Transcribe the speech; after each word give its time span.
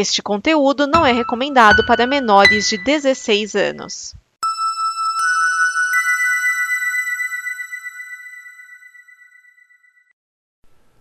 Este 0.00 0.22
conteúdo 0.22 0.86
não 0.86 1.04
é 1.04 1.10
recomendado 1.10 1.84
para 1.84 2.06
menores 2.06 2.68
de 2.68 2.78
16 2.78 3.56
anos. 3.56 4.14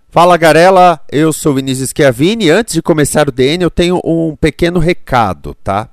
Fala 0.10 0.36
Garela, 0.36 1.00
eu 1.12 1.32
sou 1.32 1.54
Vinícius 1.54 1.92
Schiavini. 1.92 2.50
Antes 2.50 2.74
de 2.74 2.82
começar 2.82 3.30
o 3.30 3.32
DN, 3.32 3.64
eu 3.64 3.70
tenho 3.70 4.02
um 4.04 4.36
pequeno 4.36 4.80
recado, 4.80 5.54
tá? 5.64 5.88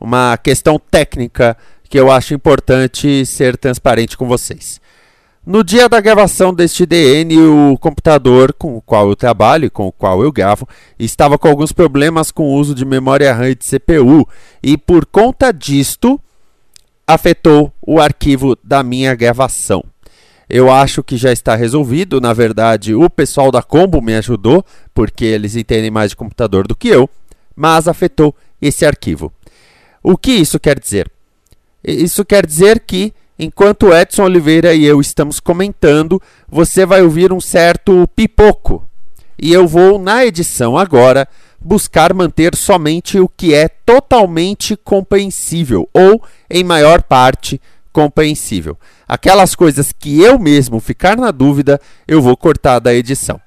Uma 0.00 0.38
questão 0.38 0.78
técnica 0.78 1.54
que 1.86 2.00
eu 2.00 2.10
acho 2.10 2.32
importante 2.32 3.26
ser 3.26 3.58
transparente 3.58 4.16
com 4.16 4.26
vocês. 4.26 4.80
No 5.48 5.64
dia 5.64 5.88
da 5.88 5.98
gravação 5.98 6.52
deste 6.52 6.84
DN, 6.84 7.38
o 7.38 7.78
computador 7.78 8.52
com 8.52 8.76
o 8.76 8.82
qual 8.82 9.08
eu 9.08 9.16
trabalho 9.16 9.64
e 9.64 9.70
com 9.70 9.86
o 9.86 9.92
qual 9.92 10.22
eu 10.22 10.30
gravo 10.30 10.68
estava 10.98 11.38
com 11.38 11.48
alguns 11.48 11.72
problemas 11.72 12.30
com 12.30 12.42
o 12.42 12.52
uso 12.52 12.74
de 12.74 12.84
memória 12.84 13.32
RAM 13.32 13.48
e 13.48 13.54
de 13.54 13.64
CPU, 13.64 14.28
e 14.62 14.76
por 14.76 15.06
conta 15.06 15.50
disto 15.50 16.20
afetou 17.06 17.72
o 17.80 17.98
arquivo 17.98 18.58
da 18.62 18.82
minha 18.82 19.14
gravação. 19.14 19.82
Eu 20.50 20.70
acho 20.70 21.02
que 21.02 21.16
já 21.16 21.32
está 21.32 21.56
resolvido. 21.56 22.20
Na 22.20 22.34
verdade, 22.34 22.94
o 22.94 23.08
pessoal 23.08 23.50
da 23.50 23.62
Combo 23.62 24.02
me 24.02 24.14
ajudou, 24.16 24.62
porque 24.92 25.24
eles 25.24 25.56
entendem 25.56 25.90
mais 25.90 26.10
de 26.10 26.16
computador 26.16 26.68
do 26.68 26.76
que 26.76 26.88
eu, 26.88 27.08
mas 27.56 27.88
afetou 27.88 28.34
esse 28.60 28.84
arquivo. 28.84 29.32
O 30.02 30.14
que 30.14 30.32
isso 30.32 30.60
quer 30.60 30.78
dizer? 30.78 31.10
Isso 31.82 32.22
quer 32.22 32.44
dizer 32.44 32.80
que 32.80 33.14
enquanto 33.38 33.92
Edson 33.92 34.24
Oliveira 34.24 34.74
e 34.74 34.84
eu 34.84 35.00
estamos 35.00 35.38
comentando, 35.40 36.20
você 36.48 36.84
vai 36.84 37.02
ouvir 37.02 37.32
um 37.32 37.40
certo 37.40 38.08
pipoco. 38.16 38.84
E 39.38 39.52
eu 39.52 39.68
vou, 39.68 39.98
na 39.98 40.26
edição 40.26 40.76
agora, 40.76 41.28
buscar 41.60 42.12
manter 42.12 42.56
somente 42.56 43.18
o 43.18 43.28
que 43.28 43.54
é 43.54 43.68
totalmente 43.68 44.76
compreensível, 44.76 45.88
ou, 45.92 46.22
em 46.50 46.64
maior 46.64 47.02
parte, 47.02 47.60
compreensível. 47.92 48.76
Aquelas 49.06 49.54
coisas 49.54 49.92
que 49.92 50.20
eu 50.20 50.38
mesmo 50.38 50.80
ficar 50.80 51.16
na 51.16 51.30
dúvida, 51.30 51.80
eu 52.06 52.20
vou 52.20 52.36
cortar 52.36 52.78
da 52.78 52.94
edição. 52.94 53.40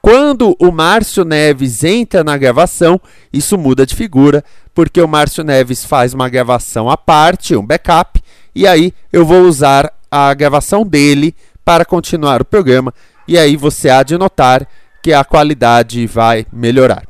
Quando 0.00 0.56
o 0.60 0.70
Márcio 0.70 1.24
Neves 1.24 1.82
entra 1.82 2.22
na 2.22 2.36
gravação, 2.36 3.00
isso 3.32 3.58
muda 3.58 3.84
de 3.84 3.96
figura, 3.96 4.44
porque 4.72 5.00
o 5.00 5.08
Márcio 5.08 5.42
Neves 5.42 5.84
faz 5.84 6.14
uma 6.14 6.28
gravação 6.28 6.88
à 6.88 6.96
parte, 6.96 7.56
um 7.56 7.66
backup, 7.66 8.22
e 8.56 8.66
aí 8.66 8.94
eu 9.12 9.22
vou 9.22 9.42
usar 9.42 9.92
a 10.10 10.32
gravação 10.32 10.82
dele 10.82 11.34
para 11.62 11.84
continuar 11.84 12.40
o 12.40 12.44
programa 12.44 12.92
e 13.28 13.36
aí 13.36 13.54
você 13.54 13.90
há 13.90 14.02
de 14.02 14.16
notar 14.16 14.66
que 15.02 15.12
a 15.12 15.22
qualidade 15.22 16.06
vai 16.06 16.46
melhorar. 16.50 17.06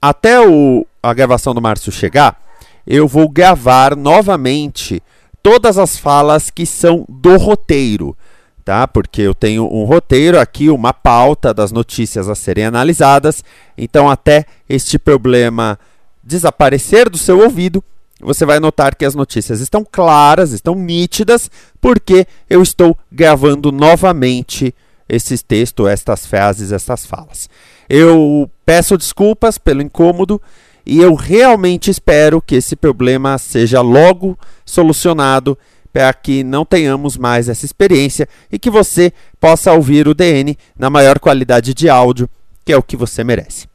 Até 0.00 0.40
o, 0.40 0.86
a 1.02 1.12
gravação 1.12 1.52
do 1.52 1.60
Márcio 1.60 1.90
chegar, 1.90 2.40
eu 2.86 3.08
vou 3.08 3.28
gravar 3.28 3.96
novamente 3.96 5.02
todas 5.42 5.76
as 5.76 5.98
falas 5.98 6.50
que 6.50 6.64
são 6.64 7.04
do 7.08 7.36
roteiro, 7.36 8.16
tá? 8.64 8.86
Porque 8.86 9.22
eu 9.22 9.34
tenho 9.34 9.64
um 9.64 9.82
roteiro 9.82 10.38
aqui, 10.38 10.70
uma 10.70 10.92
pauta 10.92 11.52
das 11.52 11.72
notícias 11.72 12.28
a 12.28 12.36
serem 12.36 12.64
analisadas. 12.64 13.42
Então, 13.76 14.08
até 14.08 14.44
este 14.68 15.00
problema 15.00 15.76
desaparecer 16.22 17.10
do 17.10 17.18
seu 17.18 17.40
ouvido, 17.40 17.82
você 18.20 18.46
vai 18.46 18.58
notar 18.58 18.94
que 18.94 19.04
as 19.04 19.14
notícias 19.14 19.60
estão 19.60 19.84
claras, 19.84 20.52
estão 20.52 20.74
nítidas, 20.74 21.50
porque 21.80 22.26
eu 22.48 22.62
estou 22.62 22.96
gravando 23.12 23.70
novamente 23.70 24.74
esses 25.08 25.42
textos, 25.42 25.88
estas 25.88 26.26
frases, 26.26 26.72
estas 26.72 27.04
falas. 27.04 27.48
Eu 27.88 28.50
peço 28.64 28.96
desculpas 28.96 29.58
pelo 29.58 29.82
incômodo 29.82 30.40
e 30.84 31.00
eu 31.00 31.14
realmente 31.14 31.90
espero 31.90 32.40
que 32.40 32.56
esse 32.56 32.74
problema 32.74 33.38
seja 33.38 33.80
logo 33.80 34.38
solucionado 34.64 35.56
para 35.92 36.12
que 36.12 36.44
não 36.44 36.64
tenhamos 36.64 37.16
mais 37.16 37.48
essa 37.48 37.64
experiência 37.64 38.28
e 38.50 38.58
que 38.58 38.70
você 38.70 39.12
possa 39.40 39.72
ouvir 39.72 40.08
o 40.08 40.14
DN 40.14 40.56
na 40.78 40.90
maior 40.90 41.18
qualidade 41.18 41.72
de 41.72 41.88
áudio, 41.88 42.28
que 42.64 42.72
é 42.72 42.76
o 42.76 42.82
que 42.82 42.96
você 42.96 43.24
merece. 43.24 43.66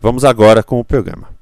Vamos 0.00 0.24
agora 0.24 0.62
com 0.62 0.78
o 0.78 0.84
programa. 0.84 1.37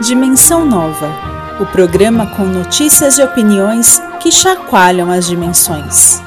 Dimensão 0.00 0.66
Nova 0.66 1.36
o 1.58 1.64
programa 1.64 2.26
com 2.26 2.44
notícias 2.44 3.16
e 3.16 3.22
opiniões 3.22 4.00
que 4.20 4.30
chacoalham 4.30 5.10
as 5.10 5.26
dimensões. 5.26 6.25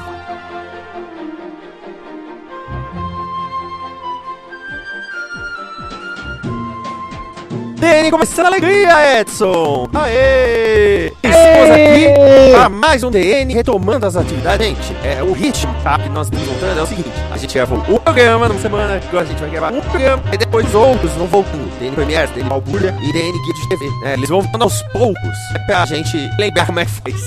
DN 7.80 8.10
começando 8.10 8.44
a 8.44 8.48
alegria, 8.48 9.20
Edson! 9.20 9.88
Aê! 9.94 11.14
Estamos 11.22 11.70
aqui 11.70 12.52
para 12.52 12.68
mais 12.68 13.02
um 13.02 13.10
DN 13.10 13.54
retomando 13.54 14.04
as 14.04 14.16
atividades. 14.16 14.66
Gente, 14.66 14.94
é, 15.02 15.22
o 15.22 15.32
ritmo 15.32 15.74
tá, 15.82 15.98
que 15.98 16.10
nós 16.10 16.26
estamos 16.26 16.46
voltando 16.46 16.78
é 16.78 16.82
o 16.82 16.86
seguinte: 16.86 17.10
a 17.32 17.38
gente 17.38 17.54
gravou 17.54 17.78
um 17.88 17.96
programa 17.96 18.48
numa 18.48 18.60
semana, 18.60 19.00
agora 19.02 19.24
a 19.24 19.26
gente 19.26 19.40
vai 19.40 19.48
gravar 19.48 19.72
um 19.72 19.80
programa, 19.80 20.22
e 20.30 20.36
depois 20.36 20.74
outros 20.74 21.10
vão 21.12 21.26
voltando. 21.26 21.70
DN 21.78 21.96
Premiere, 21.96 22.30
DN 22.32 22.50
Malbulha 22.50 22.94
e 23.00 23.12
DN 23.14 23.32
Guia 23.32 23.54
de 23.54 23.68
TV. 23.70 23.86
Né? 24.02 24.12
Eles 24.12 24.28
vão 24.28 24.42
voltando 24.42 24.62
aos 24.62 24.82
poucos, 24.92 25.38
é 25.54 25.58
pra 25.60 25.86
gente 25.86 26.18
lembrar 26.38 26.66
como 26.66 26.80
é 26.80 26.84
que 26.84 26.90
fez. 26.90 27.26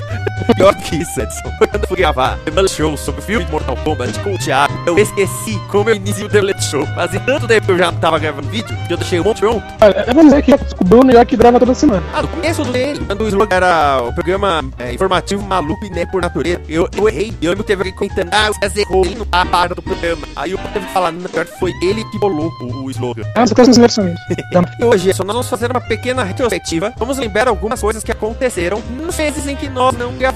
Pior 0.56 0.76
que 0.76 0.98
isso, 0.98 1.22
Edson. 1.22 1.52
Quando 1.58 1.76
eu 1.84 1.88
fui 1.88 1.98
gravar 1.98 2.38
o 2.46 2.68
Show 2.68 2.98
sobre 2.98 3.22
o 3.22 3.24
filme 3.24 3.46
de 3.46 3.52
Mortal 3.52 3.76
Kombat 3.78 4.20
com 4.20 4.34
o 4.34 4.38
Thiago, 4.38 4.74
eu 4.86 4.98
esqueci 4.98 5.60
como 5.70 5.90
eu 5.90 5.96
inicio 5.96 6.26
o 6.26 6.30
The 6.30 6.42
Show. 6.60 6.88
Mas 6.96 7.14
em 7.14 7.20
tanto 7.20 7.48
tempo 7.48 7.72
eu 7.72 7.78
já 7.78 7.92
não 7.92 8.00
tava 8.00 8.20
gravando 8.20 8.48
vídeo, 8.50 8.76
que 8.88 8.94
eu 8.94 8.98
deixei 8.98 9.20
um 9.20 9.24
monte 9.24 9.40
pronto. 9.40 9.64
Olha, 9.82 10.06
eu 10.08 10.14
vou 10.14 10.24
dizer 10.24 10.42
que 10.42 10.54
o 10.54 10.84
Bruno 10.84 11.12
já 11.12 11.26
que 11.26 11.36
grava 11.36 11.60
toda 11.60 11.74
semana. 11.74 12.04
Ah, 12.14 12.22
no 12.22 12.28
começo 12.28 12.64
DN, 12.66 13.00
quando 13.06 13.22
o 13.22 13.28
slogan 13.28 13.56
era 13.56 14.02
o 14.02 14.14
programa 14.14 14.64
é, 14.80 14.94
informativo 14.94 15.42
maluco 15.44 15.86
e 15.86 15.90
né 15.90 16.06
por 16.06 16.22
natureza, 16.22 16.62
eu, 16.68 16.88
eu 16.96 17.10
errei. 17.10 17.34
Eu 17.42 17.52
lembro 17.52 17.64
que 17.64 17.68
teve 17.68 17.82
alguém 17.82 17.96
comentando, 17.96 18.30
ah, 18.34 18.50
o 18.50 18.54
César 18.56 18.82
errou 18.82 19.06
a 19.32 19.46
parte 19.46 19.76
do 19.76 19.82
programa. 19.82 20.28
Aí 20.36 20.52
eu 20.52 20.58
teve 20.74 20.86
que 20.86 20.94
falar, 20.94 21.12
na 21.12 21.30
pior 21.30 21.46
foi 21.60 21.72
ele 21.82 22.04
que 22.06 22.20
bolou 22.20 22.52
o, 22.62 22.86
o 22.86 22.92
slogan. 22.92 23.24
Ah, 23.36 23.46
você 23.46 23.56
tá 23.56 23.66
sem 23.66 23.74
versões. 23.74 24.18
e 24.80 24.84
hoje, 24.84 25.14
só 25.14 25.24
nós 25.24 25.34
vamos 25.34 25.50
fazer 25.50 25.72
uma 25.72 25.82
pequena 25.82 26.24
retrospectiva. 26.24 26.94
Vamos 26.98 27.18
lembrar 27.18 27.48
algumas 27.48 27.82
coisas 27.82 28.04
que 28.04 28.12
aconteceram 28.12 28.82
nos 28.90 29.18
meses 29.18 29.48
em 29.48 29.56
que 29.56 29.70
nós 29.70 29.96
não 29.98 30.14
gravamos. 30.14 30.33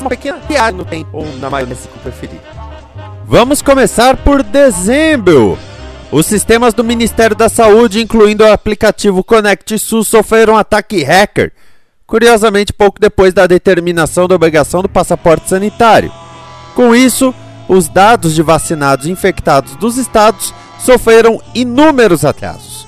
Uma 0.00 0.10
pequena 0.10 0.38
piada 0.38 0.76
no 0.76 0.84
tempo, 0.84 1.08
ou 1.12 1.26
na 1.38 1.50
maionese 1.50 1.88
que 1.88 1.98
preferir. 1.98 2.40
Vamos 3.26 3.60
começar 3.60 4.16
por 4.16 4.42
dezembro. 4.42 5.58
Os 6.10 6.24
sistemas 6.24 6.72
do 6.72 6.82
Ministério 6.82 7.36
da 7.36 7.48
Saúde, 7.48 8.00
incluindo 8.00 8.42
o 8.42 8.50
aplicativo 8.50 9.22
Conect 9.22 9.78
SUS, 9.78 10.08
sofreram 10.08 10.54
um 10.54 10.56
ataque 10.56 11.02
hacker. 11.02 11.52
Curiosamente, 12.06 12.72
pouco 12.72 12.98
depois 12.98 13.34
da 13.34 13.46
determinação 13.46 14.26
da 14.26 14.34
obrigação 14.34 14.80
do 14.80 14.88
passaporte 14.88 15.50
sanitário. 15.50 16.10
Com 16.74 16.94
isso, 16.94 17.34
os 17.68 17.86
dados 17.86 18.34
de 18.34 18.42
vacinados 18.42 19.06
infectados 19.06 19.76
dos 19.76 19.98
estados 19.98 20.54
sofreram 20.78 21.42
inúmeros 21.54 22.24
atrasos. 22.24 22.86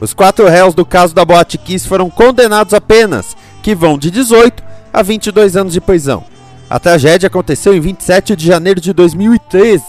Os 0.00 0.12
quatro 0.12 0.48
réus 0.48 0.74
do 0.74 0.84
caso 0.84 1.14
da 1.14 1.24
Boate 1.24 1.58
Kiss 1.58 1.86
foram 1.86 2.10
condenados 2.10 2.74
a 2.74 2.80
penas, 2.80 3.36
que 3.62 3.74
vão 3.74 3.96
de 3.96 4.10
18 4.10 4.69
a 4.92 5.02
22 5.02 5.56
anos 5.56 5.72
de 5.72 5.80
prisão. 5.80 6.24
A 6.68 6.78
tragédia 6.78 7.26
aconteceu 7.26 7.74
em 7.74 7.80
27 7.80 8.36
de 8.36 8.46
janeiro 8.46 8.80
de 8.80 8.92
2013. 8.92 9.82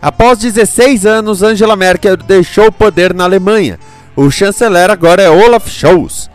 Após 0.00 0.38
16 0.38 1.06
anos, 1.06 1.42
Angela 1.42 1.76
Merkel 1.76 2.16
deixou 2.16 2.66
o 2.68 2.72
poder 2.72 3.12
na 3.12 3.24
Alemanha. 3.24 3.78
O 4.16 4.30
chanceler 4.30 4.90
agora 4.90 5.22
é 5.22 5.30
Olaf 5.30 5.68
Scholz. 5.68 6.30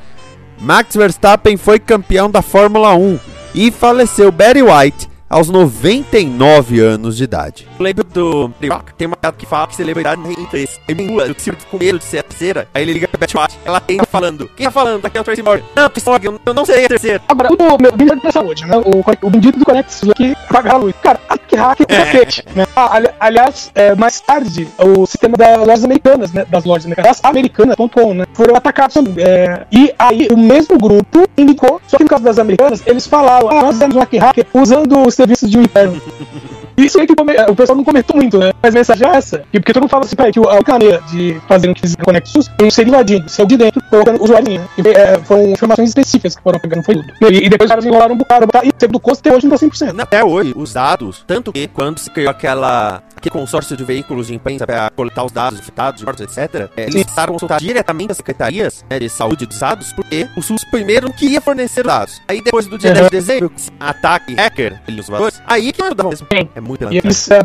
Max 0.60 0.96
Verstappen 0.96 1.58
foi 1.58 1.80
campeão 1.80 2.30
da 2.30 2.42
Fórmula 2.42 2.96
1 2.96 3.20
e 3.54 3.72
faleceu 3.72 4.32
Barry 4.32 4.62
White 4.62 5.15
aos 5.30 5.50
99 5.50 6.80
anos 6.80 7.18
de 7.18 7.24
idade. 7.24 7.68
Eu 7.78 7.84
lembro 7.84 8.04
do 8.04 8.54
Rock, 8.70 8.94
tem 8.94 9.08
uma 9.08 9.18
piada 9.18 9.36
que 9.38 9.46
fala 9.46 9.68
que 9.68 9.76
celebridade 9.76 10.22
não 10.22 10.34
tem 10.34 10.44
interesse. 10.44 10.80
Ele 10.88 11.04
engula, 11.04 11.26
eu 11.26 11.36
sinto 11.38 11.66
com 11.68 11.78
medo 11.78 12.00
de 12.00 12.06
ser 12.06 12.20
a 12.20 12.24
terceira. 12.24 12.68
Aí 12.74 12.84
ele 12.84 12.94
liga 12.94 13.08
pra 13.08 13.20
Betty 13.20 13.38
White, 13.38 13.60
ela 13.66 13.80
tem 13.80 14.00
falando. 14.10 14.50
Quem 14.56 14.66
tá 14.66 14.72
falando? 14.72 15.06
Aqui 15.06 15.18
é 15.18 15.22
o 15.22 15.24
Tracy 15.24 15.42
Morgan. 15.42 15.64
Não, 15.76 15.90
Tracy 15.90 16.10
Morgan, 16.10 16.40
eu 16.46 16.54
não 16.54 16.66
sei 16.66 16.86
a 16.86 16.88
terceira. 16.88 17.22
Agora, 17.28 17.50
o 17.54 17.82
meu 17.82 17.92
bendito 17.92 18.24
da 18.24 18.32
saúde, 18.32 18.66
né? 18.66 18.78
O, 18.78 19.28
o 19.28 19.30
bendito 19.30 19.60
do 19.60 19.66
Conexus 19.66 20.10
aqui 20.10 20.36
apagar 20.50 20.76
a 20.76 20.78
luz. 20.78 20.96
Cara, 21.02 21.20
que 21.48 21.56
hack 21.56 21.82
é 21.82 21.86
cacete, 21.86 22.46
né? 22.56 22.66
Ah, 22.76 22.96
ali, 22.96 23.10
aliás, 23.20 23.72
é, 23.74 23.96
mais 23.96 24.20
tarde, 24.20 24.68
o 24.78 25.06
sistema 25.06 25.38
das 25.38 25.58
lojas 25.60 25.84
americanas, 25.84 26.34
né? 26.34 26.46
Das 26.50 26.66
lojas 26.66 26.86
americanas, 26.86 27.20
americanas.com, 27.24 28.14
né? 28.14 28.26
Foram 28.34 28.56
atacados 28.56 28.94
também. 28.94 29.24
É, 29.24 29.66
e 29.72 29.94
aí, 29.98 30.28
o 30.32 30.38
mesmo 30.38 30.78
grupo 30.78 31.28
indicou, 31.38 31.82
só 31.88 31.98
que 31.98 32.04
no 32.04 32.10
caso 32.10 32.24
das 32.24 32.40
americanas, 32.40 32.84
eles 32.86 33.08
falaram, 33.08 33.50
ah, 33.50 33.62
nós 33.64 33.76
fizemos 33.76 33.96
um 33.96 34.00
hack 34.00 34.14
hacker 34.14 34.46
usando 34.54 35.00
os 35.00 35.15
serviços 35.16 35.50
de 35.50 35.58
um 35.58 35.62
inferno. 35.64 36.02
Isso 36.78 37.00
aí 37.00 37.08
que 37.08 37.14
o 37.14 37.56
pessoal 37.56 37.78
não 37.78 37.86
comentou 37.86 38.18
muito, 38.18 38.38
né? 38.38 38.52
Mas 38.62 38.76
a 38.76 38.78
mensagem 38.78 39.08
é 39.08 39.16
essa. 39.16 39.44
E 39.54 39.60
porque 39.60 39.72
todo 39.72 39.84
mundo 39.84 39.90
fala 39.90 40.04
assim, 40.04 40.16
que 40.16 40.40
a 40.40 40.54
única 40.54 40.72
maneira 40.74 41.02
de 41.10 41.40
fazer 41.48 41.70
um 41.70 41.74
que 41.74 41.96
Conexus 42.04 42.52
é 42.60 42.64
um 42.64 42.70
ser 42.70 42.88
invadindo, 42.88 43.30
ser 43.30 43.46
de 43.46 43.56
dentro, 43.56 43.82
colocando 43.90 44.20
o 44.20 44.24
usuário. 44.24 44.60
Né? 44.60 44.68
E, 44.78 44.88
é, 44.90 45.18
foram 45.20 45.52
informações 45.52 45.90
específicas 45.90 46.36
que 46.36 46.44
foram 46.44 46.60
pegando, 46.60 46.84
foi 46.84 46.96
tudo. 46.96 47.08
E, 47.22 47.46
e 47.46 47.50
depois 47.50 47.70
os 47.70 47.72
caras 47.72 47.86
enrolaram 47.86 48.16
um 48.16 48.18
bocado, 48.18 48.46
e 48.64 48.72
sempre 48.78 48.90
do 48.90 49.00
custo 49.00 49.20
até 49.20 49.36
hoje 49.36 49.48
não 49.48 49.58
tá 49.58 49.66
100%. 49.66 50.00
Até 50.02 50.24
hoje, 50.24 50.54
os 50.56 50.74
dados, 50.74 51.24
tanto 51.26 51.54
que 51.54 51.68
quando 51.68 51.98
se 51.98 52.10
criou 52.10 52.30
aquela 52.30 53.02
aquele 53.26 53.30
consórcio 53.30 53.76
de 53.76 53.84
veículos 53.84 54.28
de 54.28 54.36
imprensa 54.36 54.66
para 54.66 54.90
coletar 54.92 55.26
os 55.26 55.32
dados 55.32 55.60
infectados, 55.60 56.04
mortos, 56.04 56.22
etc., 56.22 56.70
é, 56.78 56.84
eles 56.84 57.04
passaram 57.04 57.32
a 57.32 57.34
consultar 57.34 57.60
diretamente 57.60 58.12
as 58.12 58.18
secretarias 58.18 58.86
né, 58.90 59.00
de 59.00 59.10
saúde 59.10 59.46
dos 59.46 59.56
estados, 59.56 59.94
porque 59.94 60.28
o 60.36 60.42
SUS 60.42 60.64
primeiro 60.66 61.08
não 61.08 61.16
queria 61.16 61.42
fornecer 61.42 61.84
dados. 61.84 62.22
Aí 62.28 62.42
depois 62.42 62.68
do 62.68 62.78
dia 62.78 62.86
Uhum. 62.86 62.96
10 62.96 63.06
de 63.06 63.12
dezembro, 63.12 63.52
ataque 63.80 64.36
hacker, 64.36 64.80
eles 64.88 65.08
valores, 65.08 65.42
aí 65.48 65.74
que 65.74 65.82
não 65.82 65.94
dava 65.94 66.10
mesmo. 66.10 66.28
Sim. 66.32 66.50
É 66.56 66.62
muito 66.62 66.94
E 66.94 66.98
eles 66.98 67.32
é, 67.32 67.40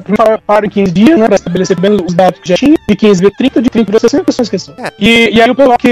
pararam 0.47 0.67
em 0.67 0.71
15 0.71 0.93
dias, 0.93 1.19
né, 1.19 1.27
pra 1.27 1.35
estabelecer 1.37 1.81
bem 1.81 1.93
os 1.93 2.15
dados 2.15 2.41
que 2.41 2.49
já 2.49 2.57
tinha, 2.57 2.77
de 2.89 2.97
15 2.97 3.21
vezes 3.23 3.37
30, 3.37 3.63
de 3.63 3.71
30 3.71 3.93
vezes 3.93 4.03
60, 4.03 4.25
pessoas 4.25 4.47
esqueciam. 4.47 4.77
É. 4.79 4.93
E, 4.99 5.37
e 5.37 5.43
aí 5.43 5.51
o 5.51 5.55
pessoal 5.55 5.79
que 5.79 5.89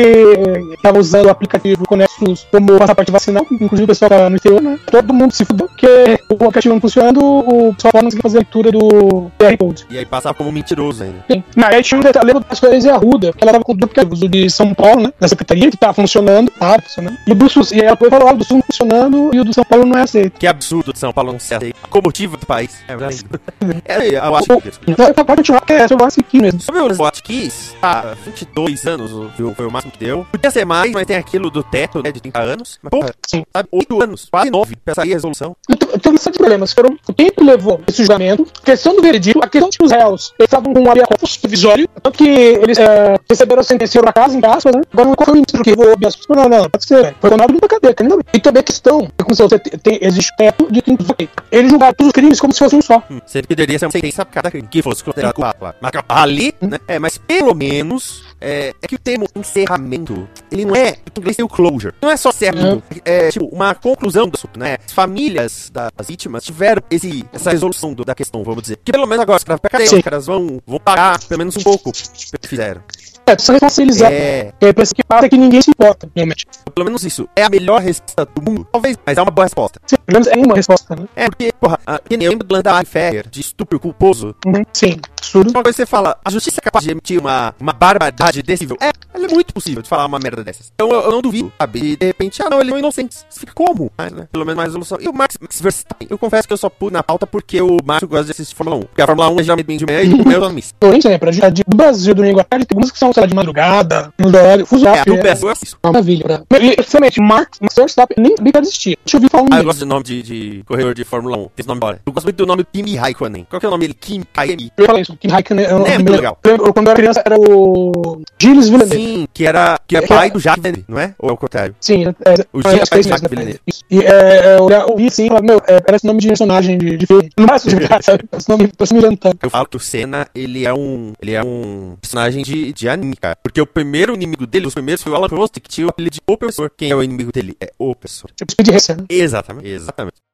estava 0.74 0.98
usando 0.98 1.26
o 1.26 1.30
aplicativo 1.30 1.86
Conexus 1.86 2.46
como 2.50 2.78
passaporte 2.78 3.10
vacinal, 3.10 3.46
inclusive 3.50 3.84
o 3.84 3.86
pessoal 3.86 4.10
que 4.10 4.16
tá 4.16 4.30
no 4.30 4.36
interior, 4.36 4.62
né, 4.62 4.78
todo 4.90 5.14
mundo 5.14 5.32
se 5.32 5.44
fudeu, 5.44 5.66
porque 5.66 6.20
o 6.28 6.34
aplicativo 6.34 6.74
não 6.74 6.80
funcionando, 6.80 7.20
o 7.20 7.74
pessoal 7.74 7.92
não 7.94 8.02
conseguia 8.02 8.22
fazer 8.22 8.38
a 8.38 8.40
leitura 8.40 8.70
do 8.70 9.30
QR 9.38 9.56
Code. 9.58 9.77
E 9.90 9.98
aí 9.98 10.04
passava 10.06 10.34
como 10.34 10.50
mentiroso 10.52 11.02
ainda. 11.02 11.24
Sim. 11.30 11.42
Não, 11.56 11.68
aí 11.68 11.82
tinha 11.82 11.98
um 11.98 12.02
detalhe, 12.02 12.32
das 12.48 12.60
coisas 12.60 12.82
de 12.82 12.88
Arruda, 12.90 13.30
porque 13.32 13.44
ela 13.44 13.52
tava 13.52 13.64
com 13.64 13.72
aplicativos, 13.72 14.22
o 14.22 14.28
de 14.28 14.48
São 14.50 14.74
Paulo, 14.74 15.02
né, 15.02 15.12
da 15.18 15.28
Secretaria, 15.28 15.70
que 15.70 15.76
tá 15.76 15.92
funcionando, 15.92 16.50
tá 16.50 16.80
funcionando, 16.80 17.16
e 17.26 17.32
o 17.32 17.34
do 17.34 17.48
SUS, 17.48 17.72
e 17.72 17.80
ela 17.80 17.96
falou, 17.96 18.28
ah, 18.28 18.32
o 18.32 18.36
do 18.36 18.44
SUS 18.44 18.56
não 18.56 18.62
funcionando, 18.62 19.30
e 19.34 19.40
o 19.40 19.44
do 19.44 19.52
São 19.52 19.64
Paulo 19.64 19.86
não 19.86 19.98
é 19.98 20.02
aceito. 20.02 20.38
Que 20.38 20.46
absurdo 20.46 20.92
de 20.92 20.98
São 20.98 21.12
Paulo 21.12 21.32
não 21.32 21.38
ser 21.40 21.54
aceito. 21.56 21.76
A 21.82 21.88
comotiva 21.88 22.36
do 22.36 22.46
país. 22.46 22.78
É 22.86 22.96
verdade. 22.96 23.24
É, 23.84 24.16
eu 24.16 24.34
acho 24.36 24.46
que... 24.60 24.72
Então, 24.90 25.12
pode 25.24 25.36
continuar, 25.38 25.60
que 25.62 25.72
é 25.72 25.88
sobre 25.88 26.04
aqui 26.04 26.40
mesmo. 26.40 26.60
Sobre 26.60 26.80
o 26.80 26.94
hotkeys, 26.96 27.74
tá, 27.80 28.14
22 28.24 28.86
anos 28.86 29.12
o- 29.12 29.30
foi, 29.54 29.66
o 29.66 29.70
máximo 29.70 29.92
que 29.92 29.98
deu. 30.04 30.26
Podia 30.30 30.50
ser 30.50 30.64
mais, 30.64 30.90
mas 30.92 31.06
tem 31.06 31.16
aquilo 31.16 31.50
do 31.50 31.62
teto, 31.62 32.02
né, 32.02 32.10
de 32.12 32.20
30 32.20 32.40
anos. 32.40 32.78
Mas, 32.82 32.90
porra, 32.90 33.14
Sim. 33.26 33.44
sabe, 33.52 33.68
8 33.72 34.02
anos, 34.02 34.28
quase 34.30 34.50
9, 34.50 34.76
pra 34.84 34.94
sair 34.94 35.12
a 35.12 35.14
resolução. 35.14 35.56
Então, 35.70 35.88
então 35.94 36.14
esses 36.14 36.36
problemas 36.36 36.72
foram 36.72 36.96
o 37.08 37.12
tempo 37.12 37.44
levou 37.44 37.80
esse 37.86 38.02
julgamento, 38.02 38.46
questão 38.64 38.94
do 38.96 39.02
veredito, 39.02 39.40
a 39.42 39.48
questão 39.48 39.67
que 39.76 39.84
os 39.84 39.90
réus 39.92 40.32
eles 40.38 40.46
estavam 40.48 40.72
com 40.72 40.80
um 40.80 40.90
habeas 40.90 41.06
corpus 41.08 41.36
provisório, 41.36 41.88
tanto 42.02 42.18
que 42.18 42.28
eles 42.28 42.78
é, 42.78 43.16
receberam 43.28 43.60
a 43.60 43.64
sentença 43.64 44.00
pra 44.00 44.12
casa, 44.12 44.36
em 44.36 44.44
aspas, 44.44 44.74
né? 44.74 44.82
Agora 44.92 45.08
não 45.08 45.14
foi 45.24 45.32
o 45.32 45.36
ministro 45.36 45.62
que 45.62 45.72
o 45.72 45.92
habeas 45.92 46.16
corpus, 46.16 46.36
não, 46.36 46.48
não, 46.48 46.70
pode 46.70 46.84
ser. 46.84 47.14
Foi 47.20 47.30
condenado 47.30 47.52
numa 47.52 47.68
cadeia, 47.68 47.94
ainda 47.98 48.16
bem. 48.16 48.24
E 48.32 48.40
também 48.40 48.60
a 48.60 48.64
questão, 48.64 49.08
é 49.18 49.22
como 49.22 49.34
se 49.34 49.42
você 49.42 49.58
te- 49.58 49.78
tem, 49.78 49.98
existe 50.00 50.34
teto 50.36 50.70
de 50.70 50.82
30 50.82 51.04
ok. 51.12 51.28
Eles 51.50 51.70
julgaram 51.70 51.94
todos 51.94 52.08
os 52.08 52.12
crimes 52.12 52.40
como 52.40 52.52
se 52.52 52.58
fosse 52.58 52.76
um 52.76 52.82
só. 52.82 53.02
Hum, 53.10 53.20
que 53.48 53.54
deveria 53.54 53.78
ser 53.78 53.86
uma 53.86 53.92
sentença 53.92 54.24
pra 54.24 54.34
cada 54.34 54.50
crime 54.50 54.68
que 54.68 54.82
fosse 54.82 55.02
considerado 55.02 55.34
culpado. 55.34 55.74
Mas 55.80 55.92
ali, 56.08 56.54
né, 56.60 56.78
é, 56.86 56.98
mas 56.98 57.18
pelo 57.18 57.54
menos, 57.54 58.22
é, 58.40 58.72
é 58.80 58.86
que 58.86 58.94
o 58.94 58.98
termo 58.98 59.26
encerramento, 59.34 60.28
ele 60.50 60.64
não 60.64 60.74
é, 60.76 60.90
em 60.90 61.18
inglês 61.20 61.36
tem 61.36 61.44
o 61.44 61.48
closure. 61.48 61.94
Não 62.00 62.10
é 62.10 62.16
só 62.16 62.30
encerramento, 62.30 62.82
é 63.04 63.30
tipo 63.30 63.46
uma 63.46 63.74
conclusão 63.74 64.28
do 64.28 64.36
assunto, 64.36 64.58
né? 64.58 64.78
As 64.86 64.92
famílias 64.92 65.70
das 65.72 66.06
vítimas 66.06 66.44
tiveram 66.44 66.82
esse, 66.90 67.24
essa 67.32 67.50
resolução 67.50 67.92
do- 67.94 68.04
da 68.04 68.14
questão, 68.14 68.42
vamos 68.44 68.62
dizer. 68.62 68.78
Que 68.84 68.92
pelo 68.92 69.06
menos 69.06 69.22
agora, 69.22 69.38
os 69.38 69.44
caras 69.44 69.60
pra 69.60 69.70
cadeia, 69.70 69.96
os 69.96 70.02
caras 70.02 70.26
vão, 70.26 70.60
vão 70.66 70.78
pagar 70.78 71.18
pelo 71.24 71.38
menos 71.38 71.56
um 71.56 71.62
pouco 71.62 71.92
pelo 71.92 72.40
que 72.40 72.48
fizeram. 72.48 72.82
É, 73.26 73.34
precisa 73.34 73.52
responsabilizar. 73.52 74.10
É, 74.10 74.52
É, 74.60 74.72
pensa 74.72 74.94
que 74.94 75.04
passa 75.04 75.28
que 75.28 75.36
ninguém 75.36 75.60
se 75.60 75.70
importa, 75.70 76.08
realmente. 76.16 76.46
pelo 76.74 76.84
menos 76.86 77.04
isso. 77.04 77.28
É 77.36 77.42
a 77.42 77.50
melhor 77.50 77.80
resposta 77.82 78.24
do 78.24 78.40
mundo. 78.42 78.66
Talvez, 78.72 78.96
mas 79.04 79.18
é 79.18 79.22
uma 79.22 79.30
boa 79.30 79.44
resposta. 79.44 79.78
Sim, 79.86 79.96
pelo 80.06 80.14
menos 80.20 80.28
é 80.28 80.34
uma 80.36 80.54
resposta, 80.54 80.96
né? 80.96 81.06
É, 81.14 81.26
porque, 81.26 81.52
porra, 81.60 81.78
a, 81.86 82.00
eu 82.08 82.18
lembro 82.18 82.46
do 82.46 82.56
Ferrer, 82.86 83.28
de 83.28 83.40
estupro 83.42 83.78
culposo. 83.78 84.34
Uhum, 84.46 84.62
sim, 84.72 84.96
absurdo. 85.18 85.50
Uma 85.50 85.62
coisa 85.62 85.76
que 85.76 85.82
você 85.82 85.86
fala, 85.86 86.16
a 86.24 86.30
justiça 86.30 86.60
é 86.60 86.62
capaz 86.62 86.84
de 86.84 86.90
emitir 86.90 87.20
uma, 87.20 87.54
uma 87.60 87.72
barbaridade 87.72 88.42
desse 88.42 88.64
nível? 88.64 88.76
É, 88.80 88.90
ela 89.14 89.26
é 89.26 89.28
muito 89.28 89.52
possível 89.52 89.82
de 89.82 89.88
falar 89.88 90.06
uma 90.06 90.18
merda 90.18 90.42
dessas. 90.42 90.72
Então 90.74 90.90
eu, 90.90 91.00
eu 91.02 91.10
não 91.10 91.22
duvido, 91.22 91.52
sabe? 91.58 91.78
E 91.92 91.96
de 91.96 92.06
repente, 92.06 92.42
ah 92.42 92.50
não, 92.50 92.60
ele 92.60 92.70
é 92.70 92.74
um 92.74 92.78
inocente. 92.78 93.16
Você 93.28 93.40
fica 93.40 93.52
como? 93.52 93.90
Mas, 93.96 94.12
né, 94.12 94.28
pelo 94.30 94.44
menos 94.44 94.56
mais 94.56 94.68
resolução. 94.68 94.98
E 95.00 95.08
o 95.08 95.12
Max, 95.12 95.36
Max 95.40 95.60
Verstappen, 95.60 96.08
eu 96.10 96.18
confesso 96.18 96.46
que 96.46 96.52
eu 96.52 96.56
só 96.56 96.68
pus 96.68 96.92
na 96.92 97.02
pauta 97.02 97.26
porque 97.26 97.60
o 97.60 97.76
Márcio 97.84 98.08
gosta 98.08 98.24
de 98.24 98.30
assistir 98.32 98.54
Fórmula 98.54 98.78
1. 98.78 98.80
Porque 98.80 99.02
a 99.02 99.06
Fórmula 99.06 99.28
1 99.30 99.40
é 99.40 99.42
geralmente 99.42 99.78
de 99.78 99.86
manhã 99.86 100.02
e 100.02 100.14
o 100.14 100.26
meu 100.26 100.50
missa. 100.50 100.74
Porém, 100.78 101.00
né, 101.04 101.18
pra 101.18 101.32
gente, 101.32 101.62
do 101.66 101.76
Brasil, 101.76 102.14
do 102.14 102.22
domingo 102.22 102.40
à 102.40 102.44
tarde, 102.44 102.66
tem 102.66 102.74
algumas 102.74 102.90
que 102.90 102.98
são, 102.98 103.12
sei 103.12 103.20
lá, 103.20 103.26
de 103.26 103.34
madrugada, 103.34 104.12
no 104.18 104.28
horário, 104.28 104.66
fuso 104.66 104.86
É, 104.86 105.04
no 105.06 105.18
PS 105.18 105.42
eu 105.42 105.48
assisto. 105.48 105.78
Maravilha. 105.82 106.44
Pra... 106.48 106.58
E, 106.58 106.74
principalmente, 106.76 107.20
Max, 107.20 107.58
Max 107.60 107.74
Verstappen, 107.74 108.16
nem 108.18 108.36
sabia 108.36 108.52
que 108.52 108.58
existia. 108.58 108.96
Deixa 109.04 109.16
eu 109.16 109.20
ouvir 109.20 109.30
falando 109.30 109.52
Ah, 109.52 109.58
eu 109.58 109.64
gosto 109.64 109.80
do 109.80 109.86
nome 109.86 110.04
de, 110.04 110.22
de 110.22 110.64
corredor 110.64 110.94
de 110.94 111.04
Fórmula 111.04 111.36
1. 111.36 111.48
Esse 111.56 111.68
nome 111.68 111.78
embora. 111.78 112.00
Eu 112.04 112.12
gosto 112.12 112.24
muito 112.26 112.36
do 112.36 112.46
nome 112.46 112.64
Kimi 112.72 112.96
Raikkonen. 112.96 113.46
Qual 113.48 113.60
que 113.60 113.66
é 113.66 113.68
o 113.68 113.72
nome 113.72 113.82
dele? 113.82 113.94
Kim 113.94 114.22
Kaemi. 114.32 114.72
Eu 114.76 114.84
ia 114.84 115.04
falar 115.08 115.14
isso, 115.14 115.16
Kim 115.16 115.28
Raikkonen 115.28 115.64
é 115.64 115.74
um 115.74 115.86
É, 115.86 115.94
muito 115.94 116.12
legal. 116.12 116.38
Eu 116.44 116.72
quando 116.72 116.86
eu 116.86 116.90
era 116.90 117.00
criança, 117.00 117.22
era 117.24 117.36
o 117.38 118.22
Gilles 118.38 118.68
Villeneuve. 118.68 118.96
Sim, 118.96 119.28
que 119.32 119.46
era 119.46 119.78
que 119.86 119.96
é 119.96 120.02
pai 120.02 120.30
do 120.30 120.38
Jacques 120.38 120.62
Villeneuve, 120.62 120.84
não 120.88 120.98
é? 120.98 121.14
Ou 121.18 121.30
é 121.30 121.32
o 121.32 121.36
contrário? 121.36 121.74
Sim, 121.80 122.04
é, 122.04 122.34
O 122.52 122.60
é, 122.60 122.62
Gilles 122.62 122.82
acho 122.82 122.90
que 122.90 122.96
é 122.96 123.00
isso 123.00 123.08
Jacques 123.08 123.22
mesmo, 123.22 123.28
Villeneuve. 123.28 123.60
E 123.90 124.00
é, 124.00 124.54
é, 124.54 124.58
eu 124.58 124.68
eu 124.68 124.88
ouvi 124.90 125.06
assim, 125.06 125.28
falava, 125.28 125.46
meu, 125.46 125.62
é, 125.66 125.80
parece 125.80 126.06
nome 126.06 126.20
de 126.20 126.28
personagem 126.28 126.78
de, 126.78 126.96
de 126.96 127.06
filme. 127.06 127.30
Não 127.36 127.46
parece 127.46 127.68
de 127.68 127.76
verdade, 127.76 128.04
sabe? 128.04 128.24
Parece 128.30 128.48
nome, 128.48 128.70
parece 128.76 128.94
me 128.94 129.00
inventando. 129.00 129.38
Eu 129.42 129.50
falo 129.50 129.66
que 129.66 129.76
o 129.76 129.80
Senna, 129.80 130.28
ele 130.34 130.66
é 130.66 130.74
um. 130.74 131.12
Ele 131.20 131.32
é 131.32 131.42
um 131.42 131.96
personagem 132.00 132.42
de, 132.42 132.72
de 132.72 132.88
anime, 132.88 133.16
cara. 133.16 133.36
Porque 133.42 133.60
o 133.60 133.66
primeiro 133.66 134.14
inimigo 134.14 134.46
dele, 134.46 134.66
os 134.66 134.74
primeiros 134.74 135.02
foi 135.02 135.12
o 135.12 135.16
Alan 135.16 135.28
Prost, 135.28 135.54
que 135.60 135.68
tinha 135.68 135.86
o 135.86 135.90
apelido 135.90 136.14
de 136.14 136.20
O 136.26 136.36
Professor. 136.36 136.70
Quem 136.76 136.90
é 136.90 136.96
o 136.96 137.02
inimigo 137.02 137.32
dele? 137.32 137.56
É 137.60 137.70
o 137.78 137.94
Professor. 137.94 138.30
Tipo, 138.34 138.52
Speed 138.52 138.68
Racer, 138.68 138.96
né? 138.96 139.04
Exatamente. 139.08 139.68
Exatamente. 139.68 140.27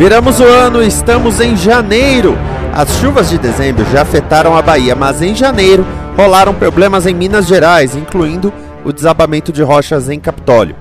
Viramos 0.00 0.40
o 0.40 0.44
ano, 0.44 0.82
estamos 0.82 1.42
em 1.42 1.54
janeiro. 1.54 2.34
As 2.72 2.88
chuvas 3.00 3.28
de 3.28 3.36
dezembro 3.36 3.84
já 3.92 4.00
afetaram 4.00 4.56
a 4.56 4.62
Bahia, 4.62 4.94
mas 4.94 5.20
em 5.20 5.34
janeiro 5.34 5.86
rolaram 6.16 6.54
problemas 6.54 7.06
em 7.06 7.12
Minas 7.12 7.46
Gerais, 7.46 7.94
incluindo 7.94 8.50
o 8.82 8.94
desabamento 8.94 9.52
de 9.52 9.62
rochas 9.62 10.08
em 10.08 10.18
Capitólio. 10.18 10.74